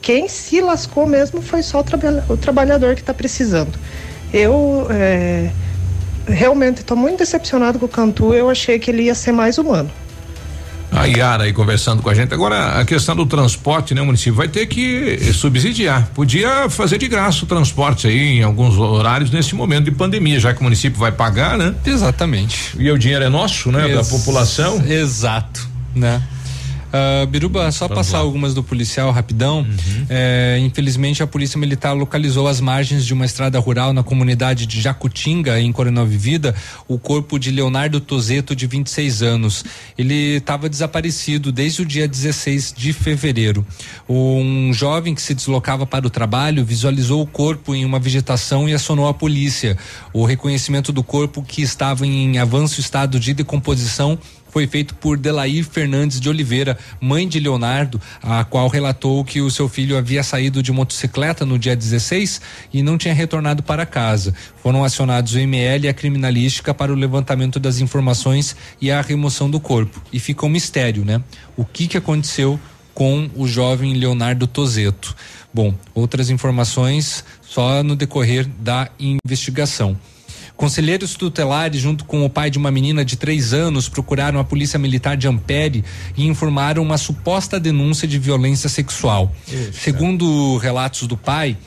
Quem 0.00 0.28
se 0.28 0.60
lascou 0.60 1.06
mesmo 1.06 1.42
foi 1.42 1.62
só 1.62 1.80
o, 1.80 1.84
traba 1.84 2.24
o 2.28 2.36
trabalhador 2.36 2.94
que 2.94 3.00
está 3.00 3.14
precisando. 3.14 3.78
Eu 4.32 4.86
é, 4.90 5.50
realmente 6.26 6.78
estou 6.78 6.96
muito 6.96 7.18
decepcionado 7.18 7.78
com 7.78 7.86
o 7.86 7.88
Cantu, 7.88 8.34
eu 8.34 8.50
achei 8.50 8.78
que 8.78 8.90
ele 8.90 9.04
ia 9.04 9.14
ser 9.14 9.32
mais 9.32 9.58
humano. 9.58 9.90
A 10.96 11.04
Yara 11.04 11.44
aí 11.44 11.52
conversando 11.52 12.02
com 12.02 12.08
a 12.08 12.14
gente. 12.14 12.32
Agora, 12.32 12.80
a 12.80 12.84
questão 12.84 13.14
do 13.14 13.26
transporte, 13.26 13.94
né? 13.94 14.00
O 14.00 14.06
município 14.06 14.34
vai 14.34 14.48
ter 14.48 14.66
que 14.66 15.32
subsidiar. 15.32 16.08
Podia 16.14 16.68
fazer 16.70 16.98
de 16.98 17.06
graça 17.06 17.44
o 17.44 17.46
transporte 17.46 18.06
aí 18.06 18.38
em 18.38 18.42
alguns 18.42 18.76
horários 18.78 19.30
nesse 19.30 19.54
momento 19.54 19.84
de 19.84 19.92
pandemia, 19.92 20.40
já 20.40 20.54
que 20.54 20.60
o 20.60 20.64
município 20.64 20.98
vai 20.98 21.12
pagar, 21.12 21.58
né? 21.58 21.74
Exatamente. 21.84 22.74
E 22.78 22.90
o 22.90 22.98
dinheiro 22.98 23.24
é 23.24 23.28
nosso, 23.28 23.70
né? 23.70 23.86
Ex 23.88 23.96
da 23.96 24.16
população. 24.16 24.82
Exato, 24.86 25.68
né? 25.94 26.22
Uh, 26.96 27.26
Biruba, 27.26 27.70
só 27.70 27.86
Vamos 27.86 28.04
passar 28.06 28.18
lá. 28.18 28.24
algumas 28.24 28.54
do 28.54 28.62
policial 28.62 29.10
rapidão. 29.10 29.58
Uhum. 29.58 30.06
É, 30.08 30.58
infelizmente, 30.60 31.22
a 31.22 31.26
Polícia 31.26 31.58
Militar 31.58 31.92
localizou 31.94 32.48
as 32.48 32.60
margens 32.60 33.04
de 33.04 33.12
uma 33.12 33.24
estrada 33.26 33.58
rural 33.58 33.92
na 33.92 34.02
comunidade 34.02 34.66
de 34.66 34.80
Jacutinga, 34.80 35.60
em 35.60 35.70
Coronel 35.72 36.06
Vivida, 36.06 36.54
o 36.88 36.98
corpo 36.98 37.38
de 37.38 37.50
Leonardo 37.50 38.00
Tozeto, 38.00 38.54
de 38.54 38.66
26 38.66 39.22
anos. 39.22 39.64
Ele 39.98 40.36
estava 40.36 40.68
desaparecido 40.68 41.52
desde 41.52 41.82
o 41.82 41.84
dia 41.84 42.08
16 42.08 42.74
de 42.76 42.92
fevereiro. 42.92 43.66
Um 44.08 44.72
jovem 44.72 45.14
que 45.14 45.22
se 45.22 45.34
deslocava 45.34 45.86
para 45.86 46.06
o 46.06 46.10
trabalho 46.10 46.64
visualizou 46.64 47.22
o 47.22 47.26
corpo 47.26 47.74
em 47.74 47.84
uma 47.84 47.98
vegetação 47.98 48.68
e 48.68 48.74
acionou 48.74 49.08
a 49.08 49.14
polícia. 49.14 49.76
O 50.12 50.24
reconhecimento 50.24 50.92
do 50.92 51.02
corpo, 51.02 51.42
que 51.42 51.62
estava 51.62 52.06
em 52.06 52.38
avanço 52.38 52.80
estado 52.80 53.18
de 53.18 53.34
decomposição, 53.34 54.18
foi 54.56 54.66
feito 54.66 54.94
por 54.94 55.18
Delair 55.18 55.66
Fernandes 55.66 56.18
de 56.18 56.30
Oliveira, 56.30 56.78
mãe 56.98 57.28
de 57.28 57.38
Leonardo, 57.38 58.00
a 58.22 58.42
qual 58.42 58.68
relatou 58.68 59.22
que 59.22 59.42
o 59.42 59.50
seu 59.50 59.68
filho 59.68 59.98
havia 59.98 60.22
saído 60.22 60.62
de 60.62 60.72
motocicleta 60.72 61.44
no 61.44 61.58
dia 61.58 61.76
16 61.76 62.40
e 62.72 62.82
não 62.82 62.96
tinha 62.96 63.12
retornado 63.12 63.62
para 63.62 63.84
casa. 63.84 64.34
Foram 64.62 64.82
acionados 64.82 65.34
o 65.34 65.38
ML 65.38 65.84
e 65.84 65.90
a 65.90 65.92
criminalística 65.92 66.72
para 66.72 66.90
o 66.90 66.96
levantamento 66.96 67.60
das 67.60 67.80
informações 67.80 68.56
e 68.80 68.90
a 68.90 69.02
remoção 69.02 69.50
do 69.50 69.60
corpo. 69.60 70.02
E 70.10 70.18
fica 70.18 70.46
um 70.46 70.48
mistério, 70.48 71.04
né? 71.04 71.22
O 71.54 71.62
que 71.62 71.86
que 71.86 71.98
aconteceu 71.98 72.58
com 72.94 73.28
o 73.36 73.46
jovem 73.46 73.92
Leonardo 73.92 74.46
Tozeto? 74.46 75.14
Bom, 75.52 75.74
outras 75.94 76.30
informações 76.30 77.22
só 77.42 77.82
no 77.82 77.94
decorrer 77.94 78.48
da 78.58 78.88
investigação. 78.98 79.98
Conselheiros 80.56 81.14
tutelares, 81.14 81.80
junto 81.80 82.04
com 82.04 82.24
o 82.24 82.30
pai 82.30 82.50
de 82.50 82.56
uma 82.56 82.70
menina 82.70 83.04
de 83.04 83.16
três 83.16 83.52
anos, 83.52 83.88
procuraram 83.88 84.40
a 84.40 84.44
Polícia 84.44 84.78
Militar 84.78 85.16
de 85.16 85.28
Ampere 85.28 85.84
e 86.16 86.26
informaram 86.26 86.82
uma 86.82 86.96
suposta 86.96 87.60
denúncia 87.60 88.08
de 88.08 88.18
violência 88.18 88.68
sexual. 88.68 89.30
Isso. 89.46 89.80
Segundo 89.80 90.56
relatos 90.56 91.06
do 91.06 91.16
pai, 91.16 91.58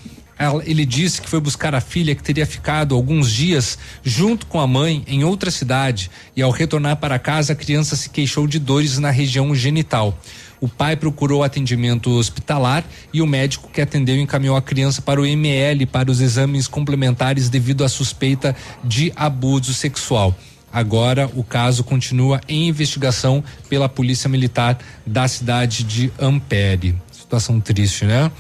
ele 0.66 0.86
disse 0.86 1.22
que 1.22 1.30
foi 1.30 1.40
buscar 1.40 1.76
a 1.76 1.82
filha 1.82 2.16
que 2.16 2.24
teria 2.24 2.46
ficado 2.46 2.96
alguns 2.96 3.30
dias 3.32 3.78
junto 4.04 4.46
com 4.48 4.60
a 4.60 4.66
mãe 4.66 5.04
em 5.06 5.24
outra 5.24 5.52
cidade 5.52 6.10
e 6.36 6.42
ao 6.42 6.50
retornar 6.50 6.96
para 6.96 7.20
casa 7.20 7.54
a 7.54 7.56
criança 7.56 7.96
se 7.96 8.10
queixou 8.10 8.48
de 8.48 8.58
dores 8.58 8.98
na 8.98 9.12
região 9.12 9.54
genital. 9.54 10.18
O 10.62 10.68
pai 10.68 10.96
procurou 10.96 11.44
atendimento 11.44 12.10
hospitalar 12.10 12.84
e 13.14 13.22
o 13.22 13.28
médico 13.28 13.70
que 13.72 13.82
atendeu 13.82 14.18
encaminhou 14.18 14.58
a 14.58 14.62
criança 14.62 15.02
para 15.02 15.22
o 15.22 15.26
ML 15.26 15.86
para 15.86 16.12
os 16.12 16.20
exames 16.20 16.68
complementares 16.68 17.50
devido 17.50 17.84
à 17.84 17.90
suspeita 17.90 18.56
de 18.84 19.14
abuso 19.16 19.74
sexual. 19.74 20.36
Agora 20.72 21.30
o 21.36 21.44
caso 21.44 21.84
continua 21.84 22.42
em 22.48 22.68
investigação 22.68 23.44
pela 23.68 23.90
Polícia 23.90 24.30
Militar 24.30 24.78
da 25.06 25.28
cidade 25.28 25.84
de 25.84 26.12
Ampere. 26.20 26.96
Situação 27.12 27.60
triste, 27.60 28.06
né? 28.06 28.32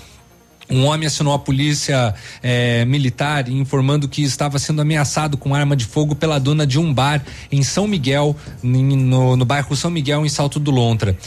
Um 0.69 0.85
homem 0.85 1.07
acionou 1.07 1.33
a 1.33 1.39
polícia 1.39 2.13
eh, 2.43 2.85
militar 2.85 3.49
informando 3.49 4.07
que 4.07 4.21
estava 4.21 4.59
sendo 4.59 4.81
ameaçado 4.81 5.35
com 5.37 5.55
arma 5.55 5.75
de 5.75 5.85
fogo 5.85 6.15
pela 6.15 6.39
dona 6.39 6.65
de 6.65 6.77
um 6.77 6.93
bar 6.93 7.23
em 7.51 7.63
São 7.63 7.87
Miguel, 7.87 8.35
no, 8.61 9.35
no 9.35 9.45
bairro 9.45 9.75
São 9.75 9.89
Miguel, 9.89 10.25
em 10.25 10.29
Salto 10.29 10.59
do 10.59 10.69
Lontra. 10.69 11.17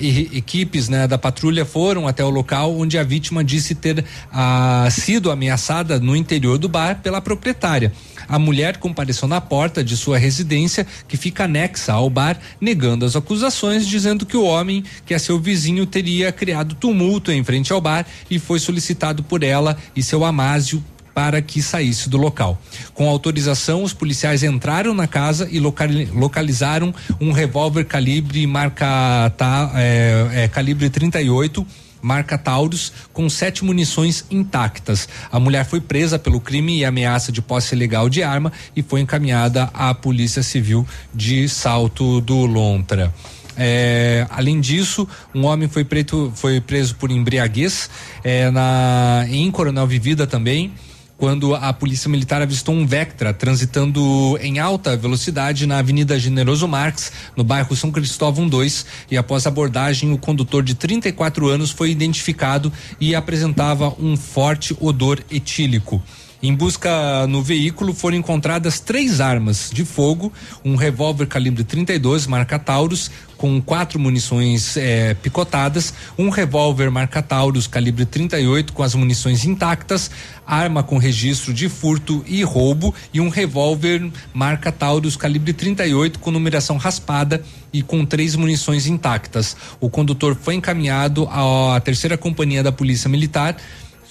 E, 0.00 0.30
equipes 0.36 0.88
né, 0.88 1.06
da 1.06 1.16
patrulha 1.16 1.64
foram 1.64 2.06
até 2.06 2.22
o 2.22 2.30
local 2.30 2.78
onde 2.78 2.98
a 2.98 3.02
vítima 3.02 3.42
disse 3.42 3.74
ter 3.74 4.04
ah, 4.30 4.86
sido 4.90 5.30
ameaçada 5.30 5.98
no 5.98 6.14
interior 6.14 6.58
do 6.58 6.68
bar 6.68 7.00
pela 7.02 7.20
proprietária. 7.20 7.92
A 8.28 8.38
mulher 8.38 8.78
compareceu 8.78 9.28
na 9.28 9.40
porta 9.40 9.82
de 9.82 9.96
sua 9.96 10.18
residência, 10.18 10.86
que 11.06 11.16
fica 11.16 11.44
anexa 11.44 11.92
ao 11.92 12.08
bar, 12.08 12.38
negando 12.60 13.04
as 13.04 13.16
acusações, 13.16 13.86
dizendo 13.86 14.26
que 14.26 14.36
o 14.36 14.44
homem, 14.44 14.84
que 15.04 15.14
é 15.14 15.18
seu 15.18 15.38
vizinho, 15.38 15.86
teria 15.86 16.32
criado 16.32 16.74
tumulto 16.74 17.30
em 17.30 17.42
frente 17.44 17.72
ao 17.72 17.80
bar 17.80 18.06
e 18.30 18.38
foi 18.38 18.58
solicitado 18.58 19.22
por 19.22 19.42
ela 19.42 19.76
e 19.94 20.02
seu 20.02 20.24
Amásio 20.24 20.82
para 21.14 21.40
que 21.40 21.62
saísse 21.62 22.08
do 22.08 22.16
local. 22.16 22.60
Com 22.92 23.08
autorização, 23.08 23.84
os 23.84 23.92
policiais 23.92 24.42
entraram 24.42 24.92
na 24.92 25.06
casa 25.06 25.48
e 25.50 25.60
localizaram 25.60 26.92
um 27.20 27.30
revólver 27.30 27.84
calibre 27.84 28.44
marca 28.46 29.32
tá, 29.36 29.70
é, 29.76 30.28
é, 30.32 30.48
calibre 30.48 30.90
38 30.90 31.64
marca 32.04 32.36
Taurus, 32.36 32.92
com 33.14 33.30
sete 33.30 33.64
munições 33.64 34.26
intactas. 34.30 35.08
A 35.32 35.40
mulher 35.40 35.64
foi 35.64 35.80
presa 35.80 36.18
pelo 36.18 36.38
crime 36.38 36.78
e 36.78 36.84
ameaça 36.84 37.32
de 37.32 37.40
posse 37.40 37.74
ilegal 37.74 38.10
de 38.10 38.22
arma 38.22 38.52
e 38.76 38.82
foi 38.82 39.00
encaminhada 39.00 39.70
à 39.72 39.94
Polícia 39.94 40.42
Civil 40.42 40.86
de 41.14 41.48
Salto 41.48 42.20
do 42.20 42.44
Lontra. 42.44 43.12
É, 43.56 44.26
além 44.30 44.60
disso, 44.60 45.08
um 45.34 45.46
homem 45.46 45.66
foi, 45.66 45.84
preto, 45.84 46.30
foi 46.34 46.60
preso 46.60 46.96
por 46.96 47.10
embriaguez 47.10 47.88
é, 48.22 48.50
na, 48.50 49.24
em 49.30 49.50
Coronel 49.50 49.86
Vivida 49.86 50.26
também 50.26 50.72
quando 51.16 51.54
a 51.54 51.72
polícia 51.72 52.08
militar 52.08 52.42
avistou 52.42 52.74
um 52.74 52.86
Vectra 52.86 53.32
transitando 53.32 54.38
em 54.40 54.58
alta 54.58 54.96
velocidade 54.96 55.66
na 55.66 55.78
Avenida 55.78 56.18
Generoso 56.18 56.66
Marques, 56.66 57.12
no 57.36 57.44
bairro 57.44 57.74
São 57.76 57.90
Cristóvão 57.90 58.48
2, 58.48 58.86
e 59.10 59.16
após 59.16 59.46
abordagem, 59.46 60.12
o 60.12 60.18
condutor 60.18 60.62
de 60.62 60.74
34 60.74 61.48
anos 61.48 61.70
foi 61.70 61.90
identificado 61.90 62.72
e 63.00 63.14
apresentava 63.14 63.94
um 63.98 64.16
forte 64.16 64.76
odor 64.80 65.22
etílico. 65.30 66.02
Em 66.44 66.54
busca 66.54 67.26
no 67.26 67.42
veículo 67.42 67.94
foram 67.94 68.18
encontradas 68.18 68.78
três 68.78 69.18
armas 69.18 69.70
de 69.72 69.82
fogo, 69.82 70.30
um 70.62 70.76
revólver 70.76 71.26
calibre 71.26 71.64
32 71.64 72.26
marca 72.26 72.58
Taurus 72.58 73.10
com 73.44 73.60
quatro 73.60 74.00
munições 74.00 74.74
eh, 74.74 75.12
picotadas, 75.22 75.92
um 76.16 76.30
revólver 76.30 76.90
marca 76.90 77.20
Taurus 77.20 77.66
calibre 77.66 78.06
38 78.06 78.72
com 78.72 78.82
as 78.82 78.94
munições 78.94 79.44
intactas, 79.44 80.10
arma 80.46 80.82
com 80.82 80.96
registro 80.96 81.52
de 81.52 81.68
furto 81.68 82.24
e 82.26 82.42
roubo 82.42 82.94
e 83.12 83.20
um 83.20 83.28
revólver 83.28 84.10
marca 84.32 84.72
Taurus 84.72 85.14
calibre 85.14 85.52
38 85.52 86.20
com 86.20 86.30
numeração 86.30 86.78
raspada 86.78 87.42
e 87.70 87.82
com 87.82 88.06
três 88.06 88.34
munições 88.34 88.86
intactas. 88.86 89.54
O 89.78 89.90
condutor 89.90 90.34
foi 90.40 90.54
encaminhado 90.54 91.28
à 91.30 91.78
terceira 91.84 92.16
companhia 92.16 92.62
da 92.62 92.72
Polícia 92.72 93.10
Militar 93.10 93.58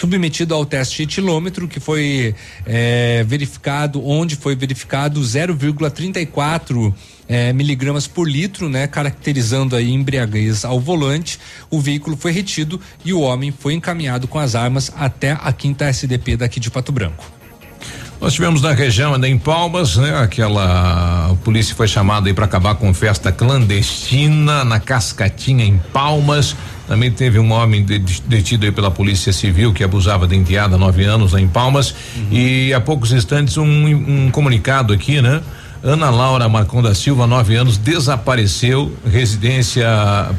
submetido 0.03 0.53
ao 0.53 0.65
teste 0.65 1.03
etilômetro, 1.03 1.65
que 1.65 1.79
foi 1.79 2.35
é, 2.65 3.23
verificado, 3.23 4.05
onde 4.05 4.35
foi 4.35 4.53
verificado 4.53 5.21
0,34 5.21 6.93
é, 7.25 7.53
miligramas 7.53 8.05
por 8.05 8.29
litro, 8.29 8.67
né, 8.67 8.85
caracterizando 8.85 9.77
aí 9.77 9.93
embriaguez 9.93 10.65
ao 10.65 10.77
volante. 10.77 11.39
O 11.69 11.79
veículo 11.79 12.17
foi 12.17 12.33
retido 12.33 12.81
e 13.05 13.13
o 13.13 13.21
homem 13.21 13.53
foi 13.57 13.75
encaminhado 13.75 14.27
com 14.27 14.39
as 14.39 14.55
armas 14.55 14.91
até 14.93 15.37
a 15.39 15.53
quinta 15.53 15.85
SDP 15.85 16.35
daqui 16.35 16.59
de 16.59 16.69
Pato 16.69 16.91
Branco. 16.91 17.42
Nós 18.23 18.35
tivemos 18.35 18.61
na 18.61 18.71
região 18.71 19.13
ainda 19.13 19.27
em 19.27 19.37
Palmas, 19.37 19.97
né? 19.97 20.17
Aquela 20.17 21.31
a 21.31 21.35
polícia 21.43 21.75
foi 21.75 21.89
chamada 21.89 22.29
aí 22.29 22.33
para 22.33 22.45
acabar 22.45 22.73
com 22.75 22.93
festa 22.93 23.33
clandestina 23.33 24.63
na 24.63 24.79
Cascatinha 24.79 25.65
em 25.65 25.77
Palmas. 25.91 26.55
Também 26.87 27.11
teve 27.11 27.37
um 27.37 27.51
homem 27.51 27.85
detido 28.25 28.65
aí 28.65 28.71
pela 28.71 28.89
Polícia 28.89 29.33
Civil 29.33 29.73
que 29.73 29.83
abusava 29.83 30.25
da 30.25 30.33
enteada 30.33 30.75
há 30.75 30.77
nove 30.77 31.03
anos 31.03 31.33
lá 31.33 31.41
em 31.41 31.49
Palmas. 31.49 31.93
Uhum. 32.15 32.27
E 32.31 32.73
há 32.73 32.79
poucos 32.79 33.11
instantes 33.11 33.57
um, 33.57 33.65
um 33.65 34.31
comunicado 34.31 34.93
aqui, 34.93 35.21
né? 35.21 35.41
Ana 35.83 36.09
Laura 36.09 36.47
Marcon 36.47 36.81
da 36.81 36.95
Silva, 36.95 37.27
nove 37.27 37.57
anos, 37.57 37.77
desapareceu, 37.77 38.89
residência 39.05 39.85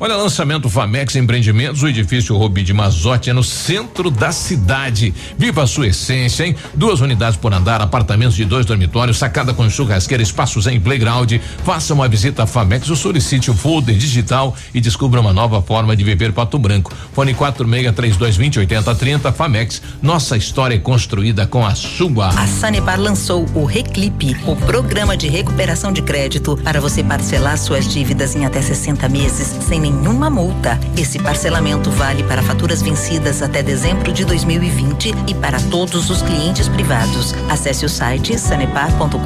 Olha, 0.00 0.16
lançamento 0.16 0.68
Famex 0.68 1.14
Empreendimentos, 1.14 1.80
o 1.84 1.88
edifício 1.88 2.36
Robi 2.36 2.64
de 2.64 2.72
Mazote 2.72 3.30
é 3.30 3.32
no 3.32 3.44
centro 3.44 4.10
da 4.10 4.32
cidade. 4.32 5.14
Viva 5.38 5.62
a 5.62 5.66
sua 5.68 5.86
essência, 5.86 6.44
hein? 6.44 6.56
Duas 6.74 7.00
unidades 7.00 7.38
por 7.38 7.54
andar, 7.54 7.80
apartamentos 7.80 8.34
de 8.34 8.44
dois 8.44 8.66
dormitórios, 8.66 9.18
sacada 9.18 9.54
com 9.54 9.70
churrasqueira, 9.70 10.20
espaços 10.20 10.66
em 10.66 10.80
playground. 10.80 11.34
Faça 11.64 11.94
uma 11.94 12.08
visita 12.08 12.42
à 12.42 12.46
Famex 12.46 12.90
ou 12.90 12.96
solicite 12.96 13.52
o 13.52 13.54
folder 13.54 13.96
digital 13.96 14.56
e 14.74 14.80
descubra 14.80 15.20
uma 15.20 15.32
nova 15.32 15.62
forma 15.62 15.94
de 15.94 16.02
viver 16.02 16.32
Pato 16.32 16.58
Branco. 16.58 16.92
Fone 17.12 17.32
463220 17.32 18.58
8030 18.58 19.32
Famex. 19.32 19.80
Nossa 20.02 20.36
história 20.36 20.74
é 20.74 20.78
construída 20.78 21.46
com 21.46 21.64
a 21.64 21.74
sua. 21.76 22.30
A 22.30 22.46
Sanepar 22.48 23.00
lançou 23.00 23.46
o 23.54 23.64
Reclipe, 23.64 24.36
o 24.44 24.56
programa 24.56 25.16
de 25.16 25.28
recuperação 25.28 25.92
de 25.92 26.02
crédito 26.02 26.56
para 26.64 26.80
você 26.80 27.00
parcelar 27.04 27.56
suas 27.58 27.86
dívidas 27.86 28.34
em 28.34 28.44
até 28.44 28.60
60 28.60 29.08
meses 29.08 29.54
sem 29.64 29.83
nenhuma 29.84 30.30
multa. 30.30 30.80
Esse 30.96 31.18
parcelamento 31.18 31.90
vale 31.90 32.24
para 32.24 32.42
faturas 32.42 32.80
vencidas 32.80 33.42
até 33.42 33.62
dezembro 33.62 34.12
de 34.12 34.24
2020 34.24 35.14
e 35.28 35.34
para 35.34 35.60
todos 35.70 36.08
os 36.08 36.22
clientes 36.22 36.68
privados. 36.68 37.34
Acesse 37.50 37.84
o 37.84 37.88
site 37.88 38.38
sanepar.com.br 38.38 39.16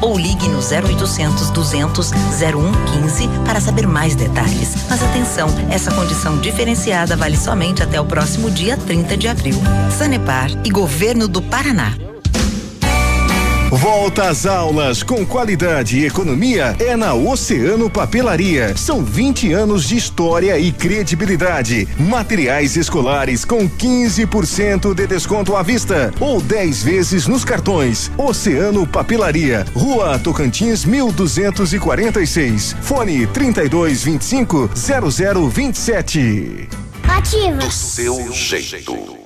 ou 0.00 0.16
ligue 0.16 0.48
no 0.48 0.58
0800 0.58 1.50
200 1.50 2.10
0115 2.10 3.28
para 3.44 3.60
saber 3.60 3.86
mais 3.86 4.14
detalhes. 4.14 4.86
Mas 4.88 5.02
atenção, 5.02 5.48
essa 5.68 5.90
condição 5.90 6.38
diferenciada 6.38 7.16
vale 7.16 7.36
somente 7.36 7.82
até 7.82 8.00
o 8.00 8.04
próximo 8.04 8.50
dia 8.50 8.76
30 8.76 9.16
de 9.16 9.26
abril. 9.26 9.56
Sanepar 9.90 10.50
e 10.64 10.70
Governo 10.70 11.26
do 11.26 11.42
Paraná. 11.42 12.09
Volta 13.70 14.28
às 14.28 14.46
aulas 14.46 15.04
com 15.04 15.24
qualidade 15.24 16.00
e 16.00 16.04
economia 16.04 16.74
é 16.80 16.96
na 16.96 17.14
Oceano 17.14 17.88
Papelaria. 17.88 18.76
São 18.76 19.04
20 19.04 19.52
anos 19.52 19.84
de 19.84 19.96
história 19.96 20.58
e 20.58 20.72
credibilidade. 20.72 21.86
Materiais 21.96 22.74
escolares 22.76 23.44
com 23.44 23.70
15% 23.70 24.92
de 24.92 25.06
desconto 25.06 25.54
à 25.54 25.62
vista 25.62 26.12
ou 26.18 26.40
10 26.40 26.82
vezes 26.82 27.28
nos 27.28 27.44
cartões. 27.44 28.10
Oceano 28.18 28.84
Papelaria, 28.88 29.64
Rua 29.72 30.18
Tocantins 30.18 30.84
1246. 30.84 32.74
Fone 32.82 33.28
3225 33.28 34.68
0027. 34.74 36.68
Ativa. 37.08 37.56
Do 37.58 37.70
seu 37.70 38.32
jeito. 38.32 39.19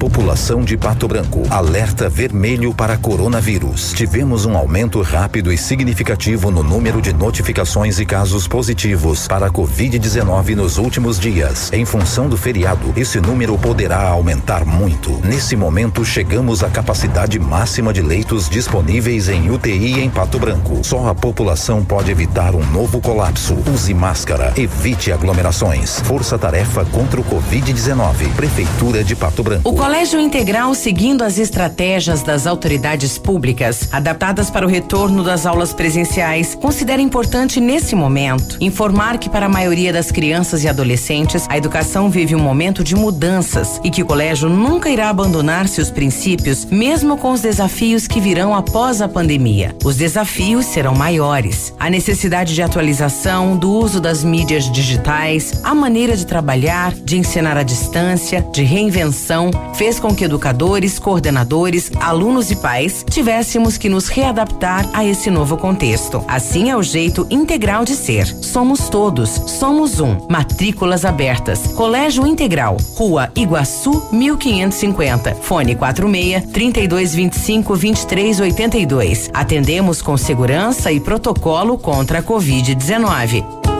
População 0.00 0.62
de 0.62 0.78
Pato 0.78 1.06
Branco. 1.06 1.42
Alerta 1.50 2.08
vermelho 2.08 2.72
para 2.72 2.96
coronavírus. 2.96 3.92
Tivemos 3.92 4.46
um 4.46 4.56
aumento 4.56 5.02
rápido 5.02 5.52
e 5.52 5.58
significativo 5.58 6.50
no 6.50 6.62
número 6.62 7.02
de 7.02 7.12
notificações 7.12 8.00
e 8.00 8.06
casos 8.06 8.48
positivos 8.48 9.28
para 9.28 9.48
a 9.48 9.50
Covid-19 9.50 10.54
nos 10.54 10.78
últimos 10.78 11.20
dias. 11.20 11.70
Em 11.70 11.84
função 11.84 12.30
do 12.30 12.38
feriado, 12.38 12.94
esse 12.96 13.20
número 13.20 13.58
poderá 13.58 14.08
aumentar 14.08 14.64
muito. 14.64 15.20
Nesse 15.22 15.54
momento, 15.54 16.02
chegamos 16.02 16.64
à 16.64 16.70
capacidade 16.70 17.38
máxima 17.38 17.92
de 17.92 18.00
leitos 18.00 18.48
disponíveis 18.48 19.28
em 19.28 19.50
UTI 19.50 20.00
em 20.00 20.08
Pato 20.08 20.38
Branco. 20.38 20.82
Só 20.82 21.08
a 21.08 21.14
população 21.14 21.84
pode 21.84 22.10
evitar 22.10 22.54
um 22.54 22.64
novo 22.72 23.02
colapso. 23.02 23.54
Use 23.70 23.92
máscara, 23.92 24.54
evite 24.56 25.12
aglomerações. 25.12 26.00
Força 26.00 26.38
Tarefa 26.38 26.86
contra 26.86 27.20
o 27.20 27.24
Covid-19. 27.24 28.34
Prefeitura 28.34 29.04
de 29.04 29.14
Pato 29.14 29.42
Branco. 29.42 29.89
Colégio 29.90 30.20
Integral, 30.20 30.72
seguindo 30.72 31.24
as 31.24 31.36
estratégias 31.36 32.22
das 32.22 32.46
autoridades 32.46 33.18
públicas, 33.18 33.88
adaptadas 33.90 34.48
para 34.48 34.64
o 34.64 34.68
retorno 34.68 35.24
das 35.24 35.44
aulas 35.44 35.72
presenciais, 35.72 36.54
considera 36.54 37.02
importante 37.02 37.60
nesse 37.60 37.96
momento 37.96 38.56
informar 38.60 39.18
que 39.18 39.28
para 39.28 39.46
a 39.46 39.48
maioria 39.48 39.92
das 39.92 40.12
crianças 40.12 40.62
e 40.62 40.68
adolescentes, 40.68 41.44
a 41.48 41.58
educação 41.58 42.08
vive 42.08 42.36
um 42.36 42.38
momento 42.38 42.84
de 42.84 42.94
mudanças 42.94 43.80
e 43.82 43.90
que 43.90 44.00
o 44.00 44.06
colégio 44.06 44.48
nunca 44.48 44.88
irá 44.88 45.10
abandonar 45.10 45.66
seus 45.66 45.90
princípios, 45.90 46.64
mesmo 46.66 47.18
com 47.18 47.32
os 47.32 47.40
desafios 47.40 48.06
que 48.06 48.20
virão 48.20 48.54
após 48.54 49.02
a 49.02 49.08
pandemia. 49.08 49.74
Os 49.84 49.96
desafios 49.96 50.66
serão 50.66 50.94
maiores. 50.94 51.74
A 51.80 51.90
necessidade 51.90 52.54
de 52.54 52.62
atualização, 52.62 53.56
do 53.56 53.72
uso 53.72 54.00
das 54.00 54.22
mídias 54.22 54.70
digitais, 54.70 55.60
a 55.64 55.74
maneira 55.74 56.16
de 56.16 56.24
trabalhar, 56.24 56.94
de 56.94 57.18
ensinar 57.18 57.56
à 57.56 57.64
distância, 57.64 58.40
de 58.52 58.62
reinvenção, 58.62 59.50
fez 59.80 59.98
com 59.98 60.14
que 60.14 60.24
educadores, 60.24 60.98
coordenadores, 60.98 61.90
alunos 61.98 62.50
e 62.50 62.56
pais 62.56 63.02
tivéssemos 63.08 63.78
que 63.78 63.88
nos 63.88 64.08
readaptar 64.08 64.86
a 64.92 65.06
esse 65.06 65.30
novo 65.30 65.56
contexto. 65.56 66.22
Assim 66.28 66.68
é 66.68 66.76
o 66.76 66.82
jeito 66.82 67.26
integral 67.30 67.82
de 67.82 67.96
ser. 67.96 68.26
Somos 68.26 68.90
todos, 68.90 69.30
somos 69.30 69.98
um. 69.98 70.18
Matrículas 70.28 71.06
abertas. 71.06 71.68
Colégio 71.68 72.26
Integral, 72.26 72.76
Rua 72.94 73.30
Iguaçu, 73.34 74.06
1550. 74.12 75.36
Fone 75.36 75.74
46 75.74 76.44
3225 76.52 77.68
2382. 77.74 79.30
Atendemos 79.32 80.02
com 80.02 80.14
segurança 80.18 80.92
e 80.92 81.00
protocolo 81.00 81.78
contra 81.78 82.18
a 82.18 82.22
Covid-19. 82.22 83.79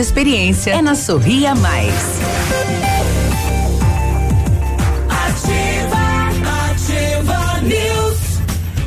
experiência 0.00 0.70
é 0.72 0.82
na 0.82 0.94
Sorria 0.94 1.54
Mais. 1.54 2.89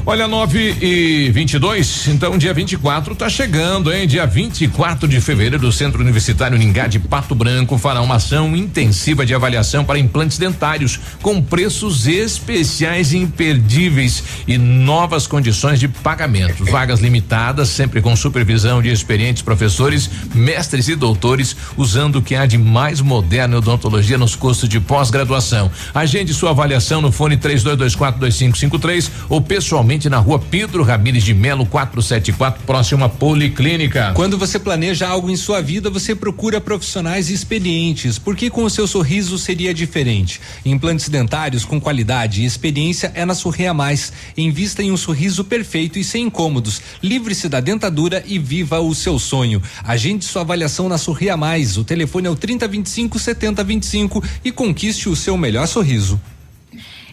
Olha, 0.06 0.27
9 0.27 0.75
e 0.82 1.32
22, 1.32 2.09
então 2.09 2.38
dia 2.38 2.53
24 2.53 3.15
tá 3.15 3.30
chegando, 3.30 3.91
hein? 3.91 4.06
Dia 4.06 4.25
24 4.25 5.07
de 5.07 5.22
fevereiro, 5.22 5.65
o 5.65 5.72
Centro 5.72 6.01
Universitário 6.01 6.57
Ningá 6.57 6.88
de 6.88 6.99
Pato 6.99 7.33
Branco 7.33 7.77
fará 7.77 8.01
uma 8.01 8.15
ação 8.15 8.53
intensiva 8.53 9.25
de 9.25 9.33
avaliação 9.33 9.85
para 9.85 9.98
implantes 9.98 10.38
dentários, 10.38 10.99
com 11.22 11.41
preços 11.41 12.06
especiais 12.06 13.14
imperdíveis 13.14 14.22
e 14.45 14.57
novas 14.57 15.25
condições 15.25 15.80
de 15.80 15.88
pagamento. 15.88 16.65
Vagas 16.69 16.99
limitadas, 16.99 17.69
sempre 17.69 18.01
com 18.01 18.14
supervisão 18.14 18.82
de 18.82 18.90
experientes 18.90 19.41
professores, 19.41 20.09
mestres 20.35 20.90
e 20.90 20.95
doutores, 20.95 21.56
usando 21.77 22.17
o 22.17 22.22
que 22.22 22.35
há 22.35 22.45
de 22.45 22.57
mais 22.57 22.99
moderno 22.99 23.56
odontologia 23.59 24.17
nos 24.17 24.35
cursos 24.35 24.67
de 24.67 24.82
pós-graduação. 24.82 25.72
Agende 25.95 26.33
sua 26.33 26.49
avaliação 26.49 27.01
no 27.01 27.09
fone 27.09 27.38
32242553 27.38 29.09
ou 29.30 29.40
pessoalmente 29.40 29.92
na 29.93 30.17
rua 30.17 30.39
Pedro 30.39 30.81
Ramires 30.81 31.23
de 31.23 31.35
Melo 31.35 31.67
474, 31.67 32.63
próximo 32.65 33.05
à 33.05 33.09
Policlínica. 33.09 34.11
Quando 34.15 34.39
você 34.39 34.57
planeja 34.57 35.07
algo 35.07 35.30
em 35.30 35.35
sua 35.35 35.61
vida, 35.61 35.88
você 35.88 36.15
procura 36.15 36.59
profissionais 36.59 37.30
experientes, 37.30 38.17
porque 38.17 38.49
com 38.49 38.63
o 38.63 38.69
seu 38.69 38.88
sorriso 38.88 39.38
seria 39.38 39.72
diferente. 39.72 40.41
Implantes 40.65 41.09
dentários 41.09 41.63
com 41.63 41.80
qualidade 41.80 42.41
e 42.41 42.45
experiência 42.45 43.11
é 43.13 43.23
na 43.23 43.35
Sorria 43.35 43.72
Mais. 43.72 44.11
Invista 44.35 44.81
em 44.81 44.91
um 44.91 44.97
sorriso 44.97 45.43
perfeito 45.43 45.99
e 45.99 46.03
sem 46.03 46.25
incômodos. 46.25 46.81
Livre-se 47.01 47.47
da 47.47 47.59
dentadura 47.59 48.23
e 48.25 48.39
viva 48.39 48.80
o 48.80 48.95
seu 48.95 49.19
sonho. 49.19 49.61
Agende 49.83 50.25
sua 50.25 50.41
avaliação 50.41 50.89
na 50.89 50.97
Sorria 50.97 51.38
Mais. 51.38 51.77
O 51.77 51.83
telefone 51.83 52.27
é 52.27 52.31
o 52.31 52.35
3025 52.35 53.19
7025 53.19 54.23
e 54.43 54.51
conquiste 54.51 55.07
o 55.07 55.15
seu 55.15 55.38
melhor 55.38 55.67
sorriso. 55.67 56.19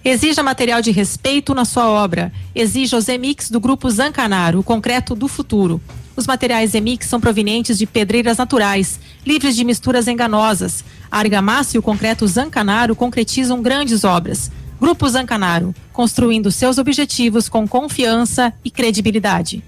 Exija 0.03 0.43
material 0.43 0.81
de 0.81 0.91
respeito 0.91 1.55
na 1.55 1.67
sua 1.67 1.87
obra. 1.87 2.33
Exija 2.55 2.97
os 2.97 3.07
Emix 3.07 3.51
do 3.51 3.61
Grupo 3.61 3.91
Zancanaro, 3.91 4.61
o 4.61 4.63
concreto 4.63 5.15
do 5.15 5.29
futuro. 5.29 5.79
Os 6.17 6.27
materiais 6.27 6.75
Emix 6.75 7.07
são 7.07 7.21
provenientes 7.21 7.77
de 7.77 7.85
pedreiras 7.85 8.39
naturais, 8.39 8.99
livres 9.27 9.55
de 9.55 9.63
misturas 9.63 10.09
enganosas. 10.09 10.83
A 11.11 11.19
argamassa 11.19 11.77
e 11.77 11.79
o 11.79 11.83
concreto 11.83 12.27
Zancanaro 12.27 12.97
concretizam 12.97 13.61
grandes 13.61 14.03
obras. 14.03 14.51
Grupo 14.81 15.07
Zancanaro, 15.07 15.75
construindo 15.93 16.51
seus 16.51 16.79
objetivos 16.79 17.47
com 17.47 17.69
confiança 17.69 18.55
e 18.65 18.71
credibilidade. 18.71 19.63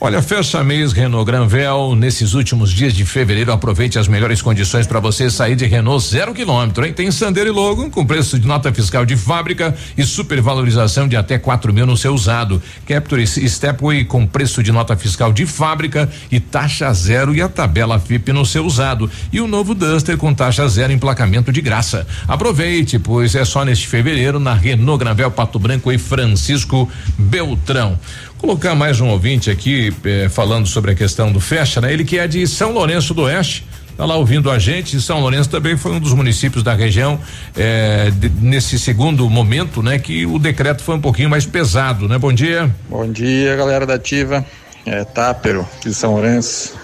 Olha, 0.00 0.22
fecha 0.22 0.62
mês 0.62 0.92
Renault 0.92 1.26
Granvel. 1.26 1.96
Nesses 1.96 2.32
últimos 2.32 2.70
dias 2.70 2.94
de 2.94 3.04
fevereiro, 3.04 3.50
aproveite 3.50 3.98
as 3.98 4.06
melhores 4.06 4.40
condições 4.40 4.86
para 4.86 5.00
você 5.00 5.28
sair 5.28 5.56
de 5.56 5.66
Renault 5.66 6.06
zero 6.06 6.32
quilômetro, 6.32 6.86
hein? 6.86 6.92
Tem 6.92 7.10
Sandero 7.10 7.48
e 7.48 7.52
Logo 7.52 7.90
com 7.90 8.06
preço 8.06 8.38
de 8.38 8.46
nota 8.46 8.72
fiscal 8.72 9.04
de 9.04 9.16
fábrica 9.16 9.74
e 9.96 10.04
supervalorização 10.04 11.08
de 11.08 11.16
até 11.16 11.36
quatro 11.36 11.74
mil 11.74 11.84
no 11.84 11.96
seu 11.96 12.14
usado. 12.14 12.62
Capture 12.86 13.26
Stepway 13.26 14.04
com 14.04 14.24
preço 14.24 14.62
de 14.62 14.70
nota 14.70 14.96
fiscal 14.96 15.32
de 15.32 15.44
fábrica 15.44 16.08
e 16.30 16.38
taxa 16.38 16.92
zero 16.92 17.34
e 17.34 17.42
a 17.42 17.48
tabela 17.48 17.98
FIP 17.98 18.32
no 18.32 18.46
seu 18.46 18.64
usado. 18.64 19.10
E 19.32 19.40
o 19.40 19.48
novo 19.48 19.74
Duster 19.74 20.16
com 20.16 20.32
taxa 20.32 20.68
zero 20.68 20.92
emplacamento 20.92 21.50
de 21.50 21.60
graça. 21.60 22.06
Aproveite, 22.28 23.00
pois 23.00 23.34
é 23.34 23.44
só 23.44 23.64
neste 23.64 23.88
fevereiro 23.88 24.38
na 24.38 24.54
Renault 24.54 25.02
Granvel 25.02 25.32
Pato 25.32 25.58
Branco 25.58 25.90
e 25.90 25.98
Francisco 25.98 26.88
Beltrão. 27.18 27.98
Colocar 28.38 28.76
mais 28.76 29.00
um 29.00 29.08
ouvinte 29.08 29.50
aqui 29.50 29.92
eh, 30.04 30.28
falando 30.28 30.68
sobre 30.68 30.92
a 30.92 30.94
questão 30.94 31.32
do 31.32 31.40
fecha, 31.40 31.80
né? 31.80 31.92
Ele 31.92 32.04
que 32.04 32.18
é 32.18 32.28
de 32.28 32.46
São 32.46 32.70
Lourenço 32.70 33.12
do 33.12 33.22
Oeste, 33.22 33.66
está 33.90 34.04
lá 34.06 34.14
ouvindo 34.14 34.48
a 34.48 34.60
gente. 34.60 35.00
São 35.00 35.18
Lourenço 35.18 35.50
também 35.50 35.76
foi 35.76 35.90
um 35.90 35.98
dos 35.98 36.12
municípios 36.12 36.62
da 36.62 36.72
região 36.72 37.18
eh, 37.56 38.12
de, 38.14 38.28
nesse 38.28 38.78
segundo 38.78 39.28
momento, 39.28 39.82
né? 39.82 39.98
Que 39.98 40.24
o 40.24 40.38
decreto 40.38 40.84
foi 40.84 40.94
um 40.94 41.00
pouquinho 41.00 41.28
mais 41.28 41.44
pesado, 41.44 42.06
né? 42.06 42.16
Bom 42.16 42.32
dia. 42.32 42.72
Bom 42.88 43.10
dia, 43.10 43.56
galera 43.56 43.84
da 43.84 43.94
Ativa. 43.94 44.46
É 44.86 45.02
Tápero, 45.02 45.68
de 45.84 45.92
São 45.92 46.12
Lourenço. 46.12 46.78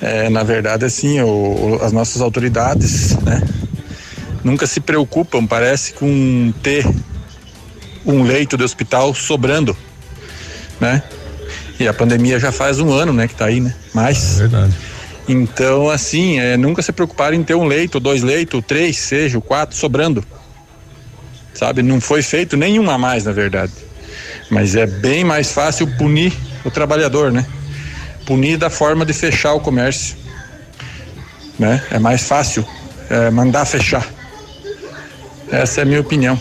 É, 0.00 0.30
na 0.30 0.44
verdade, 0.44 0.84
assim, 0.84 1.20
o, 1.20 1.80
as 1.82 1.90
nossas 1.90 2.22
autoridades, 2.22 3.16
né? 3.16 3.42
Nunca 4.44 4.64
se 4.64 4.78
preocupam, 4.78 5.44
parece, 5.44 5.92
com 5.94 6.54
ter 6.62 6.86
um 8.06 8.22
leito 8.22 8.56
de 8.56 8.62
hospital 8.62 9.12
sobrando 9.12 9.76
né? 10.80 11.02
E 11.78 11.86
a 11.86 11.94
pandemia 11.94 12.38
já 12.40 12.50
faz 12.50 12.80
um 12.80 12.92
ano, 12.92 13.12
né, 13.12 13.28
que 13.28 13.34
tá 13.34 13.46
aí, 13.46 13.60
né? 13.60 13.74
Mais. 13.94 14.36
É 14.36 14.46
verdade. 14.46 14.74
Então, 15.28 15.90
assim, 15.90 16.40
é, 16.40 16.56
nunca 16.56 16.80
se 16.82 16.90
preocupar 16.90 17.34
em 17.34 17.42
ter 17.42 17.54
um 17.54 17.64
leito, 17.64 18.00
dois 18.00 18.22
leitos, 18.22 18.62
três, 18.66 18.98
seja, 18.98 19.40
quatro, 19.40 19.76
sobrando. 19.76 20.24
sabe? 21.52 21.82
Não 21.82 22.00
foi 22.00 22.22
feito 22.22 22.56
nenhuma 22.56 22.94
a 22.94 22.98
mais, 22.98 23.24
na 23.24 23.32
verdade. 23.32 23.72
Mas 24.50 24.74
é 24.74 24.86
bem 24.86 25.24
mais 25.24 25.52
fácil 25.52 25.86
punir 25.96 26.32
o 26.64 26.70
trabalhador, 26.70 27.30
né? 27.30 27.44
Punir 28.24 28.56
da 28.56 28.70
forma 28.70 29.04
de 29.04 29.12
fechar 29.12 29.52
o 29.52 29.60
comércio, 29.60 30.16
né? 31.58 31.82
É 31.90 31.98
mais 31.98 32.22
fácil 32.22 32.66
é, 33.10 33.30
mandar 33.30 33.64
fechar. 33.66 34.06
Essa 35.50 35.80
é 35.80 35.82
a 35.82 35.86
minha 35.86 36.00
opinião. 36.00 36.40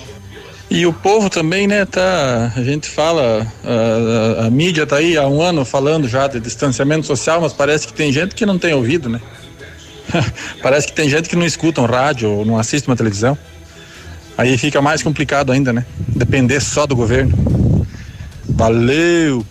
E 0.70 0.86
o 0.86 0.92
povo 0.92 1.30
também, 1.30 1.66
né, 1.66 1.86
tá, 1.86 2.52
a 2.56 2.62
gente 2.62 2.90
fala, 2.90 3.48
a, 3.64 4.42
a, 4.44 4.48
a, 4.48 4.50
mídia 4.50 4.86
tá 4.86 4.98
aí 4.98 5.16
há 5.16 5.26
um 5.26 5.42
ano 5.42 5.64
falando 5.64 6.10
já 6.10 6.28
de 6.28 6.42
distanciamento 6.42 7.06
social, 7.06 7.40
mas 7.40 7.54
parece 7.54 7.88
que 7.88 7.94
tem 7.94 8.12
gente 8.12 8.36
que 8.36 8.46
não 8.46 8.60
tem 8.60 8.74
ouvido, 8.74 9.08
né? 9.08 9.22
parece 10.62 10.88
que 10.88 10.94
tem 10.94 11.10
gente 11.10 11.30
que 11.30 11.38
não 11.38 11.46
escuta 11.46 11.82
um 11.82 11.86
rádio 11.86 12.30
ou 12.30 12.46
não 12.46 12.60
assiste 12.60 12.86
uma 12.88 12.98
televisão. 12.98 13.38
Aí 14.38 14.58
fica 14.58 14.82
mais 14.82 15.02
complicado 15.02 15.52
ainda, 15.52 15.72
né? 15.72 15.86
Depender 16.08 16.60
só 16.60 16.86
do 16.86 16.96
governo. 16.96 17.86
Valeu! 18.50 19.46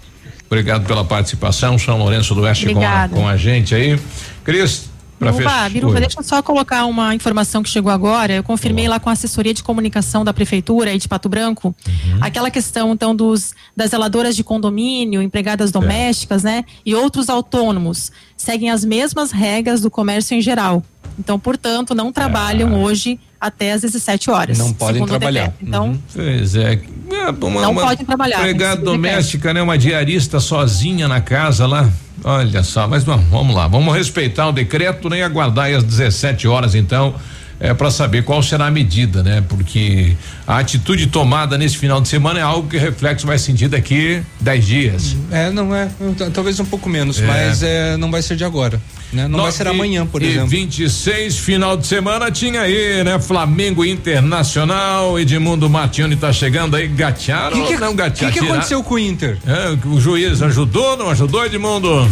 Obrigado 0.47 0.87
pela 0.87 1.05
participação, 1.05 1.79
São 1.79 1.99
Lourenço 1.99 2.35
do 2.35 2.43
Oeste 2.43 2.73
com 2.73 2.87
a, 2.87 3.09
com 3.09 3.27
a 3.27 3.37
gente 3.37 3.75
aí. 3.75 3.99
Cris, 4.45 4.91
Pra 5.19 5.33
Biruba, 5.33 5.69
Biruba, 5.71 6.01
deixa 6.01 6.21
eu 6.21 6.23
só 6.23 6.43
colocar 6.43 6.85
uma 6.85 7.15
informação 7.15 7.63
que 7.63 7.69
chegou 7.69 7.91
agora. 7.91 8.35
Eu 8.35 8.43
confirmei 8.43 8.87
lá 8.87 9.01
com 9.01 9.09
a 9.09 9.13
assessoria 9.13 9.55
de 9.55 9.63
comunicação 9.63 10.25
da 10.25 10.33
prefeitura 10.33 10.91
aí 10.91 10.99
de 10.99 11.09
Pato 11.09 11.29
Branco, 11.29 11.75
uhum. 11.87 12.19
aquela 12.21 12.51
questão 12.51 12.93
então 12.93 13.15
dos 13.15 13.55
das 13.75 13.91
zeladoras 13.91 14.37
de 14.37 14.45
condomínio, 14.45 15.23
empregadas 15.23 15.71
domésticas, 15.71 16.45
é. 16.45 16.49
né, 16.49 16.65
e 16.85 16.95
outros 16.95 17.31
autônomos 17.31 18.13
seguem 18.37 18.71
as 18.71 18.85
mesmas 18.85 19.31
regras 19.31 19.81
do 19.81 19.91
comércio 19.91 20.37
em 20.37 20.41
geral. 20.41 20.83
Então, 21.19 21.39
portanto, 21.39 21.95
não 21.95 22.13
trabalham 22.13 22.75
ah. 22.75 22.79
hoje 22.79 23.19
até 23.41 23.73
às 23.73 23.83
17 23.83 24.31
horas. 24.31 24.59
Não 24.59 24.73
podem 24.73 25.05
trabalhar. 25.05 25.55
Então, 25.61 25.89
uhum. 25.89 25.99
pois 26.13 26.57
é. 26.57 26.75
é 26.75 27.45
uma, 27.45 27.61
não 27.63 27.75
pode 27.75 28.05
trabalhar. 28.05 28.41
Empregada 28.41 28.83
doméstica, 28.83 29.53
né? 29.55 29.63
Uma 29.63 29.79
diarista 29.79 30.41
sozinha 30.41 31.09
na 31.09 31.21
casa 31.21 31.67
lá. 31.67 31.91
Olha 32.25 32.63
só, 32.63 32.89
mas 32.89 33.05
vamos, 33.05 33.27
vamos 33.27 33.55
lá, 33.55 33.69
vamos 33.69 33.95
respeitar 33.95 34.49
o 34.49 34.53
decreto 34.53 35.09
nem 35.09 35.21
né, 35.21 35.27
aguardar 35.27 35.73
às 35.73 35.85
17 35.85 36.49
horas 36.49 36.75
então 36.75 37.15
é, 37.59 37.73
para 37.73 37.91
saber 37.91 38.23
qual 38.23 38.43
será 38.43 38.67
a 38.67 38.71
medida, 38.71 39.23
né? 39.23 39.43
Porque 39.49 40.17
a 40.47 40.59
atitude 40.59 41.07
tomada 41.07 41.57
nesse 41.57 41.79
final 41.79 42.01
de 42.01 42.09
semana 42.09 42.39
é 42.39 42.43
algo 42.43 42.69
que 42.69 42.77
o 42.77 42.81
reflexo 42.81 43.27
vai 43.27 43.39
sentir 43.39 43.69
daqui 43.69 44.23
10 44.41 44.67
dias. 44.67 45.17
É, 45.31 45.51
não 45.51 45.75
é, 45.75 45.89
talvez 46.33 46.61
um 46.61 46.65
pouco 46.65 46.89
menos, 46.89 47.21
é. 47.21 47.27
mas 47.27 47.63
é, 47.63 47.97
não 47.97 48.11
vai 48.11 48.23
ser 48.23 48.37
de 48.37 48.45
agora. 48.45 48.81
Né? 49.13 49.29
Não 49.29 49.43
vai 49.43 49.53
ser 49.53 49.69
amanhã, 49.69 50.05
por 50.05 50.23
e 50.23 50.27
exemplo. 50.27 50.49
26, 50.49 51.39
final 51.39 51.77
de 51.77 51.87
semana 51.87 52.31
tinha 52.31 52.61
aí, 52.61 53.05
né? 53.05 53.19
Flamengo 53.19 53.85
Internacional, 53.85 55.19
Edmundo 55.19 55.71
Martione 55.71 56.17
tá 56.17 56.33
chegando 56.33 56.77
aí, 56.77 56.89
gatearam 56.89 57.65
que 57.65 57.75
que, 57.75 57.81
não 57.81 57.95
gatearam? 57.95 58.31
O 58.31 58.35
que, 58.35 58.41
que 58.41 58.51
aconteceu 58.51 58.83
com 58.83 58.95
o 58.95 58.99
Inter? 58.99 59.39
É, 59.47 59.89
o 59.89 60.01
juiz 60.01 60.43
ajudou, 60.43 60.97
não 60.97 61.11
ajudou, 61.11 61.45
Edmundo? 61.45 62.09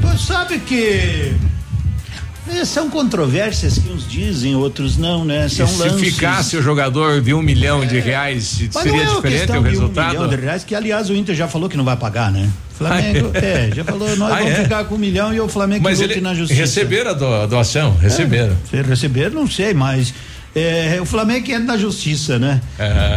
Pois 0.00 0.20
sabe 0.20 0.58
que 0.60 1.34
são 2.64 2.90
controvérsias 2.90 3.78
que 3.78 3.88
uns 3.90 4.08
dizem, 4.08 4.54
outros 4.54 4.96
não, 4.96 5.24
né? 5.24 5.48
São 5.48 5.66
e 5.66 5.68
se 5.68 5.78
lances. 5.78 6.00
ficasse 6.00 6.56
o 6.56 6.62
jogador 6.62 7.20
de 7.20 7.32
um 7.34 7.42
milhão 7.42 7.86
de 7.86 7.98
reais, 7.98 8.60
é, 8.62 8.82
seria 8.82 9.02
é 9.02 9.06
diferente 9.06 9.52
o 9.52 9.60
resultado? 9.62 10.08
Um 10.08 10.12
milhão 10.12 10.28
de 10.28 10.36
reais, 10.36 10.64
que 10.64 10.74
aliás 10.74 11.10
o 11.10 11.14
Inter 11.14 11.34
já 11.34 11.48
falou 11.48 11.68
que 11.68 11.76
não 11.76 11.84
vai 11.84 11.96
pagar, 11.96 12.30
né? 12.30 12.48
Flamengo, 12.78 13.32
ah, 13.34 13.38
é? 13.38 13.68
é, 13.68 13.74
já 13.74 13.84
falou, 13.84 14.16
nós 14.16 14.32
ah, 14.32 14.36
vamos 14.36 14.52
é? 14.52 14.62
ficar 14.62 14.84
com 14.84 14.94
um 14.94 14.98
milhão 14.98 15.34
e 15.34 15.40
o 15.40 15.48
Flamengo 15.48 15.82
mas 15.82 16.00
lute 16.00 16.20
na 16.20 16.32
justiça. 16.32 16.60
Receberam 16.60 17.10
a 17.10 17.46
doação? 17.46 17.96
Receberam. 17.96 18.56
É, 18.72 18.82
receberam, 18.82 19.34
não 19.34 19.48
sei, 19.48 19.74
mas 19.74 20.14
é, 20.54 20.98
o 21.00 21.04
Flamengo 21.04 21.50
entra 21.50 21.64
na 21.64 21.76
justiça, 21.76 22.38
né? 22.38 22.60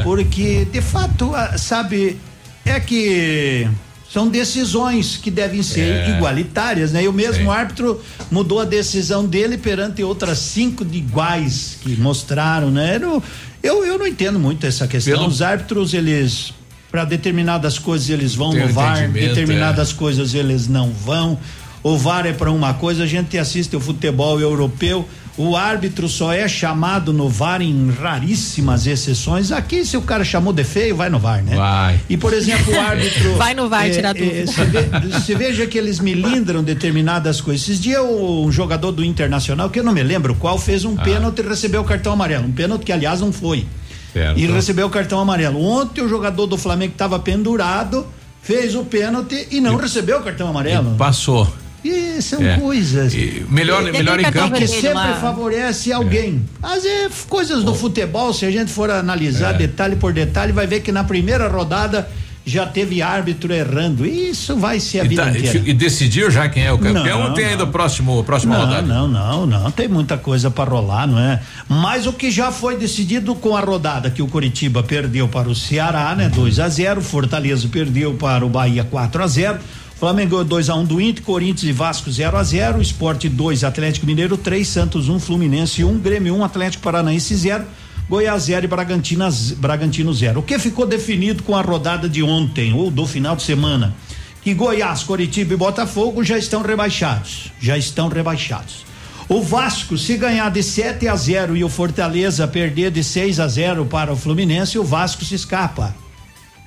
Porque, 0.04 0.66
de 0.66 0.82
fato, 0.82 1.32
sabe, 1.58 2.18
é 2.66 2.80
que 2.80 3.68
são 4.12 4.28
decisões 4.28 5.16
que 5.16 5.32
devem 5.32 5.64
ser 5.64 5.82
é. 5.82 6.18
igualitárias, 6.18 6.92
né? 6.92 7.04
E 7.04 7.08
o 7.08 7.14
mesmo 7.14 7.46
Sim. 7.46 7.50
árbitro 7.50 8.02
mudou 8.30 8.60
a 8.60 8.66
decisão 8.66 9.26
dele 9.26 9.58
perante 9.58 10.04
outras 10.04 10.38
cinco 10.40 10.84
de 10.84 10.98
iguais 10.98 11.78
que 11.82 11.96
mostraram, 11.96 12.70
né? 12.70 13.00
Eu, 13.02 13.24
eu, 13.64 13.86
eu 13.86 13.98
não 13.98 14.06
entendo 14.06 14.38
muito 14.38 14.66
essa 14.66 14.86
questão. 14.86 15.14
Pelo... 15.14 15.28
Os 15.28 15.42
árbitros, 15.42 15.94
eles, 15.94 16.54
para 16.92 17.06
determinadas 17.06 17.80
coisas, 17.80 18.10
eles 18.10 18.36
vão 18.36 18.52
Tem 18.52 18.68
no 18.68 18.74
VAR, 18.74 19.10
determinadas 19.10 19.92
é. 19.92 19.94
coisas 19.94 20.34
eles 20.34 20.68
não 20.68 20.92
vão. 20.92 21.40
O 21.82 21.98
VAR 21.98 22.26
é 22.26 22.34
para 22.34 22.52
uma 22.52 22.74
coisa, 22.74 23.04
a 23.04 23.08
gente 23.08 23.38
assiste 23.38 23.76
o 23.78 23.80
futebol 23.80 24.42
europeu, 24.42 25.08
o 25.38 25.56
árbitro 25.56 26.10
só 26.10 26.34
é 26.34 26.48
chamado 26.48 27.14
no 27.14 27.30
VAR 27.30 27.62
em 27.62 27.90
raríssimas 27.90 28.86
exceções. 28.86 29.52
Aqui, 29.52 29.86
se 29.86 29.96
o 29.96 30.02
cara 30.02 30.24
chamou 30.24 30.52
de 30.52 30.64
feio, 30.64 30.96
vai 30.96 31.10
no 31.10 31.20
VAR, 31.20 31.42
né? 31.42 31.56
Vai. 31.56 32.00
E, 32.10 32.18
por 32.18 32.34
exemplo, 32.34 32.74
o 32.74 32.80
árbitro. 32.80 33.36
vai 33.38 33.54
no 33.54 33.70
VAR 33.70 33.88
é, 33.88 33.90
tirar 33.90 34.14
dúvida. 34.14 34.38
É, 34.38 34.46
você, 34.46 35.36
ve, 35.36 35.36
veja 35.36 35.66
que 35.66 35.78
eles 35.78 36.00
milindram 36.00 36.62
determinadas 36.64 37.40
coisas. 37.40 37.64
Esses 37.64 37.80
dias, 37.80 38.02
um 38.02 38.52
jogador 38.52 38.92
do 38.92 39.04
Internacional, 39.04 39.70
que 39.70 39.80
eu 39.80 39.84
não 39.84 39.94
me 39.94 40.04
lembro 40.04 40.36
qual, 40.36 40.58
fez 40.58 40.84
um 40.84 40.96
ah. 40.98 41.02
pênalti 41.02 41.40
e 41.40 41.48
recebeu 41.48 41.82
o 41.82 41.86
cartão 41.86 42.12
amarelo. 42.12 42.46
Um 42.46 42.52
pênalti 42.52 42.84
que, 42.84 42.92
aliás, 42.92 43.22
não 43.22 43.32
foi. 43.32 43.66
Certo. 44.12 44.38
E 44.38 44.46
recebeu 44.46 44.88
o 44.88 44.90
cartão 44.90 45.20
amarelo. 45.20 45.64
Ontem, 45.64 46.02
o 46.02 46.10
jogador 46.10 46.46
do 46.46 46.58
Flamengo 46.58 46.92
estava 46.92 47.18
pendurado, 47.18 48.06
fez 48.42 48.76
o 48.76 48.84
pênalti 48.84 49.48
e 49.50 49.62
não 49.62 49.78
e, 49.80 49.82
recebeu 49.82 50.20
o 50.20 50.24
cartão 50.24 50.50
amarelo. 50.50 50.96
passou. 50.98 51.48
E 51.84 52.22
são 52.22 52.42
é. 52.44 52.58
coisas. 52.58 53.14
E 53.14 53.46
melhor, 53.50 53.88
e, 53.88 53.92
melhor 53.92 54.20
em 54.20 54.32
campo. 54.32 54.56
Que 54.56 54.68
sempre 54.68 54.94
lá. 54.94 55.16
favorece 55.16 55.92
alguém. 55.92 56.42
É. 56.64 56.68
Às 56.68 56.84
vezes, 56.84 57.26
coisas 57.28 57.64
do 57.64 57.74
futebol, 57.74 58.34
se 58.34 58.46
a 58.46 58.52
gente 58.52 58.72
for 58.72 58.90
analisar 58.90 59.56
é. 59.56 59.58
detalhe 59.58 59.96
por 59.96 60.14
detalhe, 60.14 60.52
vai 60.52 60.68
ver 60.68 60.82
que 60.82 60.92
na 60.92 61.04
primeira 61.04 61.48
rodada 61.48 62.08
já 62.46 62.66
teve 62.66 63.02
árbitro 63.02 63.54
errando. 63.54 64.06
Isso 64.06 64.56
vai 64.56 64.80
ser 64.80 65.02
a 65.02 65.04
vida 65.04 65.24
tá, 65.24 65.30
inteira. 65.32 65.62
E 65.66 65.74
decidiu 65.74 66.30
já 66.32 66.50
quem 66.50 66.64
é 66.64 66.72
o 66.72 66.78
campeão 66.78 67.20
não, 67.20 67.30
ou 67.30 67.34
tem 67.34 67.46
não. 67.46 67.52
ainda 67.52 67.64
o 67.64 67.68
próximo, 67.68 68.24
próxima 68.24 68.58
não, 68.58 68.66
rodada? 68.66 68.88
Não, 68.88 69.08
não, 69.08 69.46
não. 69.46 69.72
Tem 69.72 69.88
muita 69.88 70.18
coisa 70.18 70.50
para 70.50 70.70
rolar, 70.70 71.08
não 71.08 71.20
é? 71.20 71.40
Mas 71.68 72.08
o 72.08 72.14
que 72.14 72.32
já 72.32 72.52
foi 72.52 72.78
decidido 72.78 73.36
com 73.36 73.56
a 73.56 73.62
rodada 73.62 74.10
que 74.10 74.22
o 74.22 74.28
Curitiba 74.28 74.82
perdeu 74.84 75.28
para 75.28 75.50
o 75.50 75.56
Ceará, 75.56 76.16
né? 76.16 76.30
2 76.30 76.60
a 76.60 76.70
0 76.70 77.02
Fortaleza 77.02 77.68
perdeu 77.68 78.14
para 78.16 78.46
o 78.46 78.50
Bahia 78.50 78.84
4 78.84 79.24
a 79.24 79.28
0 79.28 79.60
Flamengo 80.02 80.44
2 80.44 80.68
a 80.72 80.74
1 80.74 80.80
um 80.80 80.84
do 80.84 81.00
Inter, 81.00 81.24
Corinthians 81.24 81.70
e 81.70 81.72
Vasco 81.72 82.10
0 82.10 82.36
a 82.36 82.44
0 82.44 82.82
Esporte 82.82 83.30
2, 83.30 83.64
Atlético 83.64 84.08
Mineiro 84.08 84.36
3, 84.36 84.68
Santos 84.68 85.08
1, 85.08 85.14
um, 85.14 85.20
Fluminense 85.20 85.84
1, 85.84 85.88
um, 85.88 86.00
Grêmio 86.00 86.34
1, 86.34 86.40
um, 86.40 86.44
Atlético 86.44 86.82
Paranaense 86.82 87.36
0, 87.36 87.64
Goiás 88.10 88.42
0 88.46 88.66
e 88.66 88.68
Bragantino, 88.68 89.30
Bragantino 89.58 90.12
0. 90.12 90.40
O 90.40 90.42
que 90.42 90.58
ficou 90.58 90.88
definido 90.88 91.44
com 91.44 91.56
a 91.56 91.62
rodada 91.62 92.10
de 92.10 92.24
ontem 92.24 92.74
ou 92.74 92.90
do 92.90 93.06
final 93.06 93.36
de 93.36 93.44
semana? 93.44 93.94
Que 94.42 94.56
Goiás, 94.56 95.04
Coritiba 95.04 95.54
e 95.54 95.56
Botafogo 95.58 96.24
já 96.24 96.36
estão 96.36 96.64
rebaixados. 96.64 97.52
Já 97.62 97.78
estão 97.78 98.08
rebaixados. 98.08 98.84
O 99.30 99.40
Vasco, 99.44 100.00
se 100.00 100.18
ganhar 100.18 100.50
de 100.50 100.64
7 100.64 101.08
a 101.08 101.16
0 101.16 101.56
e 101.56 101.64
o 101.64 101.70
Fortaleza 101.70 102.48
perder 102.48 102.90
de 102.90 103.04
6 103.04 103.40
a 103.40 103.48
0 103.48 103.86
para 103.86 104.12
o 104.12 104.18
Fluminense, 104.18 104.80
o 104.80 104.84
Vasco 104.84 105.24
se 105.24 105.36
escapa. 105.36 105.96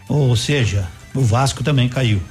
Ou 0.09 0.37
seja, 0.37 0.87
o 1.13 1.21
Vasco 1.21 1.65
também 1.65 1.89
caiu 1.89 2.23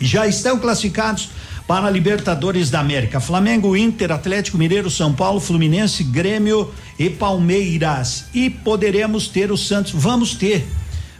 já 0.00 0.26
estão 0.26 0.58
classificados 0.58 1.30
para 1.66 1.86
a 1.86 1.90
Libertadores 1.90 2.70
da 2.70 2.80
América. 2.80 3.20
Flamengo, 3.20 3.76
Inter, 3.76 4.10
Atlético 4.10 4.56
Mineiro, 4.56 4.90
São 4.90 5.12
Paulo, 5.12 5.38
Fluminense, 5.38 6.02
Grêmio 6.02 6.72
e 6.98 7.10
Palmeiras. 7.10 8.24
E 8.32 8.48
poderemos 8.48 9.28
ter 9.28 9.52
o 9.52 9.56
Santos, 9.56 9.92
vamos 9.94 10.34
ter, 10.34 10.66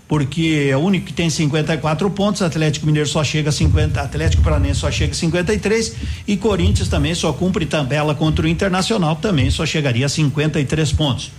porque 0.09 0.69
é 0.71 0.77
o 0.77 0.81
único 0.81 1.07
que 1.07 1.13
tem 1.13 1.29
54 1.29 2.09
pontos, 2.11 2.41
Atlético 2.41 2.87
Mineiro 2.87 3.07
só 3.07 3.23
chega 3.23 3.51
a 3.51 3.53
50, 3.53 4.01
Atlético 4.01 4.43
Paranense 4.43 4.81
só 4.81 4.91
chega 4.91 5.13
a 5.13 5.15
53 5.15 5.95
e 6.27 6.37
Corinthians 6.39 6.89
também 6.89 7.15
só 7.15 7.31
cumpre 7.35 7.67
tabela 7.67 8.15
contra 8.15 8.47
o 8.47 8.49
Internacional, 8.49 9.17
também 9.17 9.51
só 9.51 9.67
chegaria 9.67 10.07
a 10.07 10.09
53 10.09 10.93
pontos. 10.93 11.31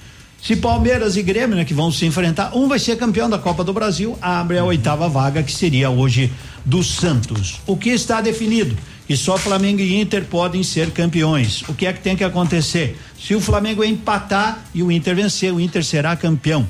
Se 0.42 0.56
Palmeiras 0.56 1.18
e 1.18 1.22
Grêmio, 1.22 1.56
né, 1.56 1.66
que 1.66 1.74
vão 1.74 1.92
se 1.92 2.06
enfrentar, 2.06 2.56
um 2.56 2.68
vai 2.68 2.80
ser 2.80 2.98
campeão 2.98 3.30
da 3.30 3.38
Copa 3.38 3.64
do 3.64 3.74
Brasil, 3.74 4.18
abre 4.22 4.58
a 4.58 4.64
oitava 4.64 5.08
vaga, 5.10 5.44
que 5.44 5.52
seria 5.52 5.90
hoje 5.90 6.32
do 6.66 6.84
Santos. 6.84 7.60
O 7.68 7.76
que 7.76 7.90
está 7.90 8.22
definido? 8.22 8.76
Que 9.06 9.18
só 9.18 9.38
Flamengo 9.38 9.82
e 9.82 10.00
Inter 10.00 10.24
podem 10.26 10.64
ser 10.64 10.92
campeões. 10.92 11.64
O 11.68 11.74
que 11.74 11.86
é 11.86 11.94
que 11.94 12.00
tem 12.00 12.16
que 12.16 12.24
acontecer? 12.24 12.98
Se 13.20 13.36
o 13.36 13.42
Flamengo 13.42 13.84
empatar 13.84 14.66
e 14.74 14.82
o 14.82 14.92
Inter 14.92 15.16
vencer, 15.16 15.52
o 15.54 15.60
Inter 15.60 15.84
será 15.84 16.16
campeão. 16.16 16.62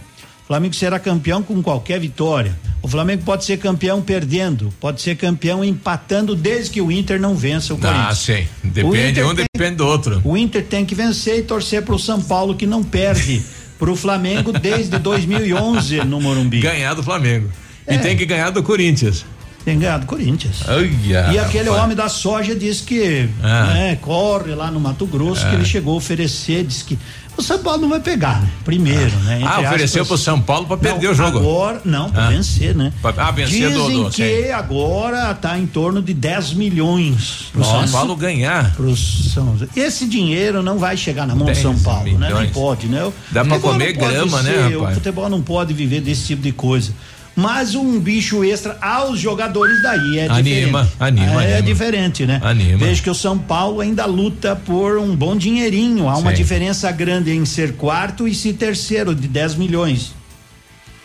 O 0.44 0.48
Flamengo 0.48 0.74
será 0.74 0.98
campeão 0.98 1.44
com 1.44 1.62
qualquer 1.62 2.00
vitória. 2.00 2.58
O 2.82 2.88
Flamengo 2.88 3.24
pode 3.24 3.44
ser 3.44 3.58
campeão 3.58 4.02
perdendo, 4.02 4.74
pode 4.80 5.02
ser 5.02 5.16
campeão 5.16 5.64
empatando, 5.64 6.34
desde 6.34 6.72
que 6.72 6.82
o 6.82 6.92
Inter 6.92 7.20
não 7.20 7.36
vença 7.36 7.74
o 7.74 7.78
ah, 7.78 7.80
Corinthians. 7.82 8.08
Ah, 8.10 8.16
sim. 8.16 8.48
Depende 8.64 9.22
um, 9.22 9.34
depende 9.36 9.76
do 9.76 9.86
outro. 9.86 10.22
O 10.24 10.38
Inter 10.38 10.66
tem 10.66 10.86
que 10.86 10.96
vencer 10.96 11.40
e 11.40 11.44
torcer 11.44 11.84
para 11.84 11.94
o 11.94 12.00
São 12.00 12.22
Paulo 12.22 12.56
que 12.56 12.66
não 12.66 12.84
perde 12.84 13.44
para 13.80 13.90
o 13.92 13.96
Flamengo 13.96 14.52
desde 14.52 15.00
2011 15.00 16.04
no 16.04 16.20
Morumbi. 16.22 16.60
Ganhar 16.60 16.94
do 16.94 17.02
Flamengo. 17.02 17.50
É. 17.88 17.96
E 17.96 17.98
tem 18.00 18.16
que 18.18 18.26
ganhar 18.26 18.50
do 18.52 18.62
Corinthians. 18.62 19.26
Tem 19.66 19.78
ganhado 19.78 20.06
Corinthians. 20.06 20.62
Olha, 20.68 20.86
e 21.34 21.38
aquele 21.40 21.66
rapaz. 21.70 21.84
homem 21.84 21.96
da 21.96 22.08
soja 22.10 22.56
disse 22.56 22.84
que 22.84 23.28
Ah. 23.44 23.66
né, 23.74 23.96
corre 24.02 24.54
lá 24.56 24.70
no 24.72 24.80
Mato 24.80 25.06
Grosso, 25.06 25.46
Ah. 25.46 25.50
que 25.50 25.56
ele 25.56 25.66
chegou 25.66 25.94
a 25.96 25.98
oferecer, 25.98 26.64
disse 26.64 26.84
que 26.86 26.98
o 27.40 27.42
São 27.42 27.60
Paulo 27.60 27.82
não 27.82 27.90
vai 27.90 28.00
pegar, 28.00 28.42
né? 28.42 28.50
Primeiro, 28.64 29.16
né? 29.20 29.42
Ah, 29.44 29.56
Entre 29.58 29.68
ofereceu 29.68 30.02
aspas. 30.04 30.08
pro 30.08 30.18
São 30.26 30.40
Paulo 30.42 30.68
pra 30.68 30.78
perder 30.78 31.06
Não, 31.08 31.12
o 31.12 31.16
jogo. 31.16 31.38
Agora, 31.40 31.82
não, 31.86 32.10
pra 32.12 32.28
Ah. 32.28 32.30
vencer, 32.30 32.76
né? 32.76 32.94
Pra- 33.02 33.14
ah, 33.18 33.32
vencer 33.32 33.72
do- 33.74 33.82
Dizem 33.88 34.04
do- 34.04 34.10
que 34.10 34.44
sim. 34.46 34.52
agora 34.52 35.34
tá 35.34 35.58
em 35.58 35.66
torno 35.66 36.02
de 36.02 36.14
10 36.14 36.54
milhões. 36.54 37.46
Pro 37.52 37.64
São 37.64 37.88
Paulo 37.90 38.16
ganhar. 38.16 38.74
Pro 38.76 38.96
São... 38.96 39.56
Esse 39.76 40.06
dinheiro 40.06 40.62
não 40.62 40.78
vai 40.78 40.96
chegar 40.98 41.26
na 41.26 41.34
mão 41.34 41.46
do 41.46 41.52
10 41.52 41.60
São 41.62 41.78
Paulo, 41.80 42.06
né? 42.18 42.28
milhões. 42.28 42.46
Não 42.48 42.54
pode, 42.54 42.88
né? 42.88 43.04
O 43.06 43.14
Dá 43.32 43.44
pra 43.44 43.56
futebol 43.56 43.72
comer 43.74 43.94
grama, 43.94 44.42
né, 44.44 44.70
rapaz? 44.74 44.92
O 44.92 44.94
futebol 44.96 45.30
não 45.30 45.42
pode 45.42 45.74
viver 45.74 46.02
desse 46.02 46.28
tipo 46.28 46.42
de 46.42 46.52
coisa. 46.52 46.92
Mas 47.40 47.74
um 47.74 47.98
bicho 48.00 48.44
extra 48.44 48.78
aos 48.82 49.18
jogadores 49.18 49.82
daí 49.82 50.20
é 50.20 50.26
Anima, 50.28 50.44
diferente. 50.44 50.90
anima, 51.00 51.44
É 51.46 51.54
anima. 51.54 51.62
diferente, 51.62 52.26
né? 52.26 52.40
Anima. 52.44 52.78
Vejo 52.78 53.02
que 53.02 53.10
o 53.10 53.16
São 53.16 53.38
Paulo 53.38 53.80
ainda 53.80 54.06
luta 54.06 54.58
por 54.58 54.98
um 54.98 55.16
bom 55.16 55.38
dinheirinho. 55.38 56.10
Há 56.10 56.18
uma 56.18 56.32
Sim. 56.32 56.36
diferença 56.38 56.92
grande 56.92 57.32
em 57.32 57.46
ser 57.46 57.74
quarto 57.78 58.28
e 58.28 58.36
ser 58.36 58.54
terceiro, 58.54 59.16
de 59.16 59.28
10 59.28 59.56
milhões. 59.56 60.14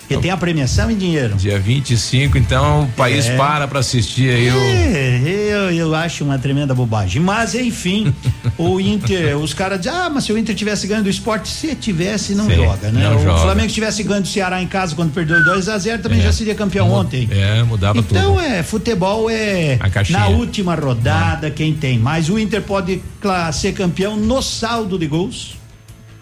Porque 0.07 0.19
tem 0.23 0.31
a 0.31 0.37
premiação 0.37 0.91
em 0.91 0.97
dinheiro. 0.97 1.35
Dia 1.37 1.59
25, 1.59 2.37
então 2.37 2.83
o 2.85 2.89
país 2.89 3.27
É. 3.27 3.37
para 3.37 3.67
pra 3.67 3.81
assistir 3.81 4.29
aí 4.29 4.51
o. 4.51 4.59
É, 4.59 5.21
eu, 5.51 5.71
eu 5.71 5.95
acho 5.95 6.25
uma 6.25 6.39
tremenda 6.39 6.75
bobagem. 6.75 7.23
Mas, 7.23 7.55
enfim, 7.55 8.15
o 8.59 8.79
Inter, 8.79 9.37
os 9.39 9.55
caras 9.55 9.79
dizem, 9.81 9.93
ah, 9.99 10.11
mas 10.11 10.25
se 10.25 10.33
o 10.33 10.37
Inter 10.39 10.55
tivesse 10.55 10.87
ganho 10.87 11.03
do 11.03 11.09
esporte, 11.09 11.49
se 11.49 11.75
tivesse, 11.75 12.35
não 12.35 12.47
Sim, 12.47 12.57
joga, 12.57 12.91
né? 12.91 13.03
não 13.03 13.17
o 13.17 13.23
joga. 13.23 13.39
Flamengo 13.41 13.69
tivesse 13.73 14.03
ganho 14.03 14.21
do 14.21 14.29
Ceará 14.29 14.61
em 14.63 14.67
casa 14.67 14.95
quando 14.95 15.13
perdeu 15.13 15.43
2 15.43 15.69
a 15.71 15.79
0 15.79 16.03
também 16.03 16.21
É. 16.21 16.23
já 16.25 16.33
seria 16.33 16.55
campeão 16.55 16.91
ontem. 16.91 17.27
É, 17.31 17.63
mudava 17.63 17.99
Então 17.99 18.35
tudo. 18.35 18.41
é, 18.45 18.63
futebol 18.63 19.31
é 19.31 19.79
na 20.11 20.29
última 20.29 20.75
rodada 20.75 21.51
quem 21.51 21.73
tem. 21.73 21.99
Mas 21.99 22.29
o 22.29 22.39
Inter 22.39 22.61
pode 22.63 23.01
ser 23.53 23.73
campeão 23.73 24.17
no 24.17 24.43
saldo 24.43 24.99
de 24.99 25.07
gols. 25.07 25.55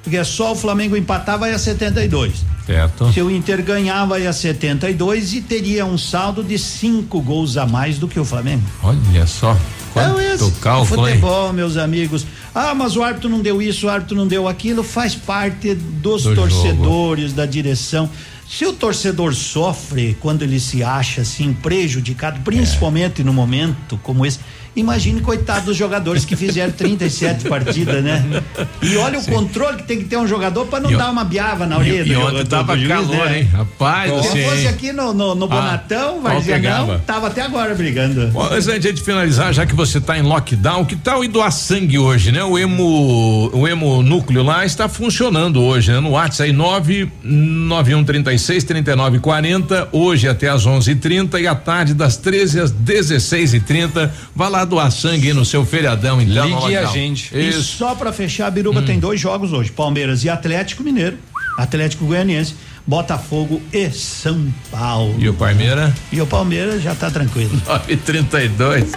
Porque 0.03 0.17
é 0.17 0.25
só 0.25 0.53
o 0.53 0.57
Flamengo 0.57 0.97
empatar 0.97 1.39
vai 1.39 1.53
a 1.53 1.59
72. 1.59 2.45
Certo. 2.67 3.13
Se 3.13 3.21
o 3.21 3.31
Inter 3.31 3.63
ganhar 3.63 4.05
vai 4.05 4.27
a 4.27 4.33
72 4.33 5.35
e 5.35 5.41
teria 5.41 5.85
um 5.85 5.99
saldo 5.99 6.43
de 6.43 6.59
cinco 6.59 7.21
gols 7.21 7.57
a 7.57 7.67
mais 7.67 7.99
do 7.99 8.09
que 8.09 8.19
o 8.19 8.25
Flamengo. 8.25 8.63
Olha 8.83 9.27
só. 9.27 9.57
Então 9.91 10.15
Quanto 10.15 10.21
esse 10.21 10.51
cálculo, 10.53 11.09
hein? 11.09 11.15
futebol, 11.15 11.53
meus 11.53 11.77
amigos. 11.77 12.27
Ah, 12.55 12.75
mas 12.75 12.97
o 12.97 13.03
árbitro 13.03 13.29
não 13.29 13.41
deu 13.41 13.61
isso, 13.61 13.87
o 13.87 13.91
árbitro 13.91 14.17
não 14.17 14.27
deu 14.27 14.49
aquilo, 14.49 14.83
faz 14.83 15.15
parte 15.15 15.75
dos 15.75 16.25
Do 16.25 16.35
torcedores, 16.35 17.33
da 17.33 17.47
direção. 17.47 18.09
Se 18.49 18.67
o 18.67 18.73
torcedor 18.73 19.35
sofre 19.35 20.17
quando 20.21 20.43
ele 20.43 20.61
se 20.61 20.83
acha 20.83 21.23
assim 21.23 21.53
prejudicado, 21.55 22.41
principalmente 22.41 23.25
no 23.25 23.33
momento 23.33 23.99
como 24.03 24.27
esse, 24.27 24.41
imagine 24.75 25.21
coitado 25.21 25.67
dos 25.67 25.77
jogadores 25.77 26.25
que 26.25 26.35
fizeram 26.37 26.73
37 26.73 27.49
partidas, 27.49 28.03
né? 28.03 28.43
E 28.81 28.97
olha 28.97 29.19
o 29.19 29.25
controle 29.25 29.77
que 29.79 29.83
tem 29.85 29.99
que 29.99 30.05
ter 30.05 30.17
um 30.17 30.27
jogador 30.27 30.67
para 30.67 30.81
não 30.81 30.91
E 30.91 30.97
dar 30.97 31.11
uma 31.11 31.25
biava 31.25 31.67
na 31.67 31.79
orelha 31.79 32.03
E, 32.03 32.11
e 32.11 32.15
jogador, 32.15 32.37
ontem 32.41 32.47
tava 32.49 32.77
juiz, 32.77 32.89
calor, 32.89 33.27
né? 33.27 33.39
hein? 33.41 33.49
Rapaz, 33.53 34.13
do 34.13 34.23
Se 34.23 34.45
fosse 34.45 34.67
aqui 34.69 34.93
no, 34.93 35.13
no, 35.13 35.35
no 35.35 35.45
Ah, 35.45 35.49
Bonatão, 35.49 36.23
Varzianão, 36.23 36.87
pegava? 36.87 36.99
tava 37.07 37.27
até 37.29 37.43
agora 37.43 37.75
brigando. 37.75 38.29
Bom, 38.29 38.45
antes 38.51 38.67
da 38.67 38.79
gente 38.79 39.03
finalizar, 39.03 39.53
já 39.53 39.67
que 39.67 39.75
você 39.75 39.99
está 39.99 40.19
em 40.19 40.23
lockdown, 40.23 40.85
que 40.85 40.97
tal 40.97 41.25
ir 41.25 41.29
doar 41.29 41.53
sangue 41.53 41.99
hoje, 41.99 42.33
né? 42.33 42.43
O 42.43 42.59
Emo, 42.59 43.51
o 43.53 43.69
Emo 43.69 44.03
Núcleo 44.03 44.43
lá 44.43 44.65
está 44.65 44.89
funcionando 44.89 45.61
hoje, 45.63 45.93
né? 45.93 46.01
No 46.01 46.11
WhatsApp 46.11 46.51
aí 46.51 46.53
99136 46.53 48.65
3940, 48.65 49.89
hoje 49.93 50.29
até 50.29 50.49
às 50.49 50.67
11:30 50.67 51.41
e 51.41 51.47
à 51.47 51.55
tarde 51.55 51.95
das 51.95 52.17
13 52.17 52.61
às 52.61 52.73
16:30. 52.73 54.11
Vá 54.35 54.49
lá 54.49 54.62
doar 54.65 54.91
sangue 54.91 55.29
aí 55.29 55.35
no 55.35 55.45
seu 55.45 55.65
feriadão, 55.65 56.21
então. 56.21 56.45
Ligue 56.47 56.77
a 56.77 56.83
lockdown. 56.83 57.15
E 57.33 57.49
Isso. 57.49 57.63
só 57.79 57.95
pra 57.95 58.13
fechar, 58.13 58.47
a 58.47 58.51
Biruba 58.51 58.81
Hum. 58.81 58.85
tem 58.85 58.99
dois 58.99 59.21
jogos 59.21 59.53
hoje: 59.53 59.71
Palmeiras 59.71 60.25
e 60.25 60.29
Atlético 60.29 60.83
Mineiro, 60.83 61.19
Atlético 61.59 62.05
Goianiense, 62.07 62.55
Botafogo 62.87 63.61
e 63.73 63.91
São 63.91 64.53
Paulo. 64.71 65.15
E 65.19 65.29
o 65.29 65.35
Palmeiras? 65.35 65.93
E 66.11 66.21
o 66.21 66.27
Palmeiras 66.27 66.83
já 66.83 66.95
tá 66.95 67.11
tranquilo. 67.11 67.51
932. 67.67 68.93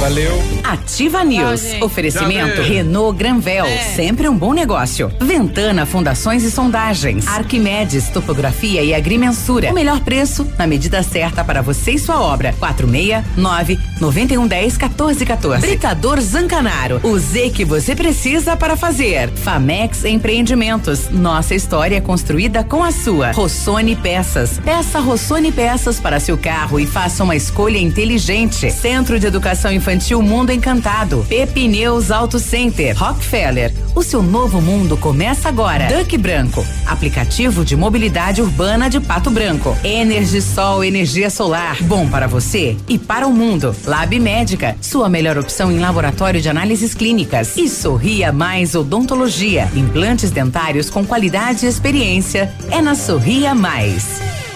Valeu. 0.00 0.42
Ativa 0.64 1.22
News. 1.22 1.60
gente. 1.60 1.84
Oferecimento 1.84 2.54
Tchau. 2.54 2.64
Renault 2.64 3.18
Granvel, 3.18 3.66
sempre 3.94 4.26
um 4.30 4.34
bom 4.36 4.54
negócio. 4.54 5.12
Ventana 5.20 5.84
Fundações 5.84 6.42
e 6.42 6.50
Sondagens. 6.50 7.26
Arquimedes 7.28 8.08
Topografia 8.08 8.82
e 8.82 8.94
Agrimensura. 8.94 9.70
O 9.70 9.74
melhor 9.74 10.00
preço 10.00 10.50
na 10.56 10.66
medida 10.66 11.02
certa 11.02 11.44
para 11.44 11.60
você 11.60 11.92
e 11.92 11.98
sua 11.98 12.18
obra. 12.18 12.54
469 12.58 13.78
9110 14.00 14.78
1414. 14.78 15.60
Britador 15.66 16.18
Zancanaro. 16.20 16.98
O 17.02 17.18
Z 17.18 17.50
que 17.50 17.64
você 17.66 17.94
precisa 17.94 18.56
para 18.56 18.78
fazer. 18.78 19.28
Famex 19.30 20.06
Empreendimentos. 20.06 21.10
Nossa 21.10 21.54
história 21.54 21.96
é 21.96 22.00
construída 22.00 22.64
com 22.64 22.82
a 22.82 22.90
sua. 23.02 23.32
Rossoni 23.32 23.96
Peças. 23.96 24.60
Peça 24.62 25.00
Rossoni 25.00 25.50
Peças 25.50 25.98
para 25.98 26.20
seu 26.20 26.36
carro 26.36 26.78
e 26.78 26.86
faça 26.86 27.24
uma 27.24 27.34
escolha 27.34 27.78
inteligente. 27.78 28.70
Centro 28.70 29.18
de 29.18 29.26
Educação 29.26 29.72
Infantil 29.72 30.20
Mundo 30.20 30.50
Encantado. 30.52 31.24
Pepineus 31.28 32.10
Auto 32.10 32.38
Center. 32.38 32.96
Rockefeller. 32.96 33.72
O 33.94 34.02
seu 34.02 34.22
novo 34.22 34.60
mundo 34.60 34.96
começa 34.98 35.48
agora. 35.48 35.86
Duck 35.86 36.16
Branco. 36.18 36.64
Aplicativo 36.86 37.64
de 37.64 37.74
mobilidade 37.74 38.42
urbana 38.42 38.90
de 38.90 39.00
Pato 39.00 39.30
Branco. 39.30 39.76
Energisol 39.82 40.84
energia 40.84 41.30
solar. 41.30 41.82
Bom 41.82 42.06
para 42.08 42.26
você 42.26 42.76
e 42.86 42.98
para 42.98 43.26
o 43.26 43.32
mundo. 43.32 43.74
Lab 43.86 44.18
Médica. 44.20 44.76
Sua 44.80 45.08
melhor 45.08 45.38
opção 45.38 45.72
em 45.72 45.78
laboratório 45.78 46.40
de 46.40 46.48
análises 46.50 46.94
clínicas. 46.94 47.56
E 47.56 47.68
Sorria 47.68 48.30
Mais 48.30 48.74
Odontologia. 48.74 49.70
Implantes 49.74 50.30
dentários 50.30 50.90
com 50.90 51.04
qualidade 51.04 51.64
e 51.64 51.68
experiência. 51.68 52.54
É 52.70 52.82
na 52.82 52.89
Sorria 52.94 53.54
Mais. 53.54 54.49